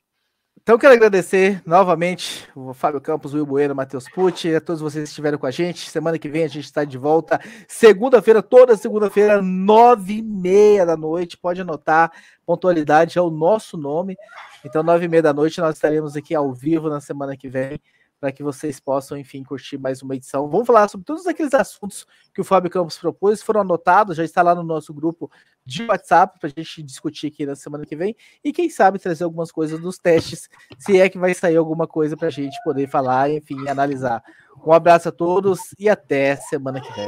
Então, 0.66 0.76
quero 0.76 0.94
agradecer 0.94 1.62
novamente 1.64 2.44
o 2.52 2.74
Fábio 2.74 3.00
Campos, 3.00 3.32
o 3.32 3.36
Will 3.36 3.46
Bueno, 3.46 3.72
Matheus 3.72 4.08
Pucci, 4.08 4.52
a 4.52 4.60
todos 4.60 4.82
vocês 4.82 5.04
que 5.04 5.10
estiveram 5.10 5.38
com 5.38 5.46
a 5.46 5.50
gente. 5.52 5.88
Semana 5.88 6.18
que 6.18 6.28
vem 6.28 6.42
a 6.42 6.48
gente 6.48 6.64
está 6.64 6.82
de 6.82 6.98
volta. 6.98 7.40
Segunda-feira, 7.68 8.42
toda 8.42 8.76
segunda-feira, 8.76 9.40
nove 9.40 10.14
e 10.14 10.22
meia 10.22 10.84
da 10.84 10.96
noite. 10.96 11.38
Pode 11.38 11.60
anotar, 11.60 12.10
pontualidade 12.44 13.16
é 13.16 13.22
o 13.22 13.30
nosso 13.30 13.76
nome. 13.76 14.16
Então, 14.64 14.82
nove 14.82 15.04
e 15.04 15.08
meia 15.08 15.22
da 15.22 15.32
noite, 15.32 15.60
nós 15.60 15.76
estaremos 15.76 16.16
aqui 16.16 16.34
ao 16.34 16.52
vivo 16.52 16.90
na 16.90 17.00
semana 17.00 17.36
que 17.36 17.48
vem 17.48 17.80
para 18.20 18.32
que 18.32 18.42
vocês 18.42 18.80
possam, 18.80 19.16
enfim, 19.16 19.42
curtir 19.42 19.78
mais 19.78 20.02
uma 20.02 20.16
edição. 20.16 20.48
Vamos 20.48 20.66
falar 20.66 20.88
sobre 20.88 21.04
todos 21.04 21.26
aqueles 21.26 21.52
assuntos 21.52 22.06
que 22.32 22.40
o 22.40 22.44
Fábio 22.44 22.70
Campos 22.70 22.98
propôs, 22.98 23.42
foram 23.42 23.60
anotados, 23.60 24.16
já 24.16 24.24
está 24.24 24.42
lá 24.42 24.54
no 24.54 24.62
nosso 24.62 24.92
grupo 24.94 25.30
de 25.64 25.84
WhatsApp 25.84 26.38
para 26.38 26.48
a 26.48 26.60
gente 26.60 26.82
discutir 26.82 27.26
aqui 27.26 27.44
na 27.44 27.54
semana 27.54 27.84
que 27.84 27.96
vem 27.96 28.16
e 28.42 28.52
quem 28.52 28.70
sabe 28.70 28.98
trazer 28.98 29.24
algumas 29.24 29.52
coisas 29.52 29.78
dos 29.80 29.98
testes, 29.98 30.48
se 30.78 30.98
é 30.98 31.08
que 31.08 31.18
vai 31.18 31.34
sair 31.34 31.56
alguma 31.56 31.86
coisa 31.86 32.16
para 32.16 32.28
a 32.28 32.30
gente 32.30 32.56
poder 32.64 32.88
falar, 32.88 33.30
enfim, 33.30 33.68
analisar. 33.68 34.22
Um 34.64 34.72
abraço 34.72 35.08
a 35.08 35.12
todos 35.12 35.74
e 35.78 35.88
até 35.88 36.36
semana 36.36 36.80
que 36.80 36.92
vem. 36.92 37.04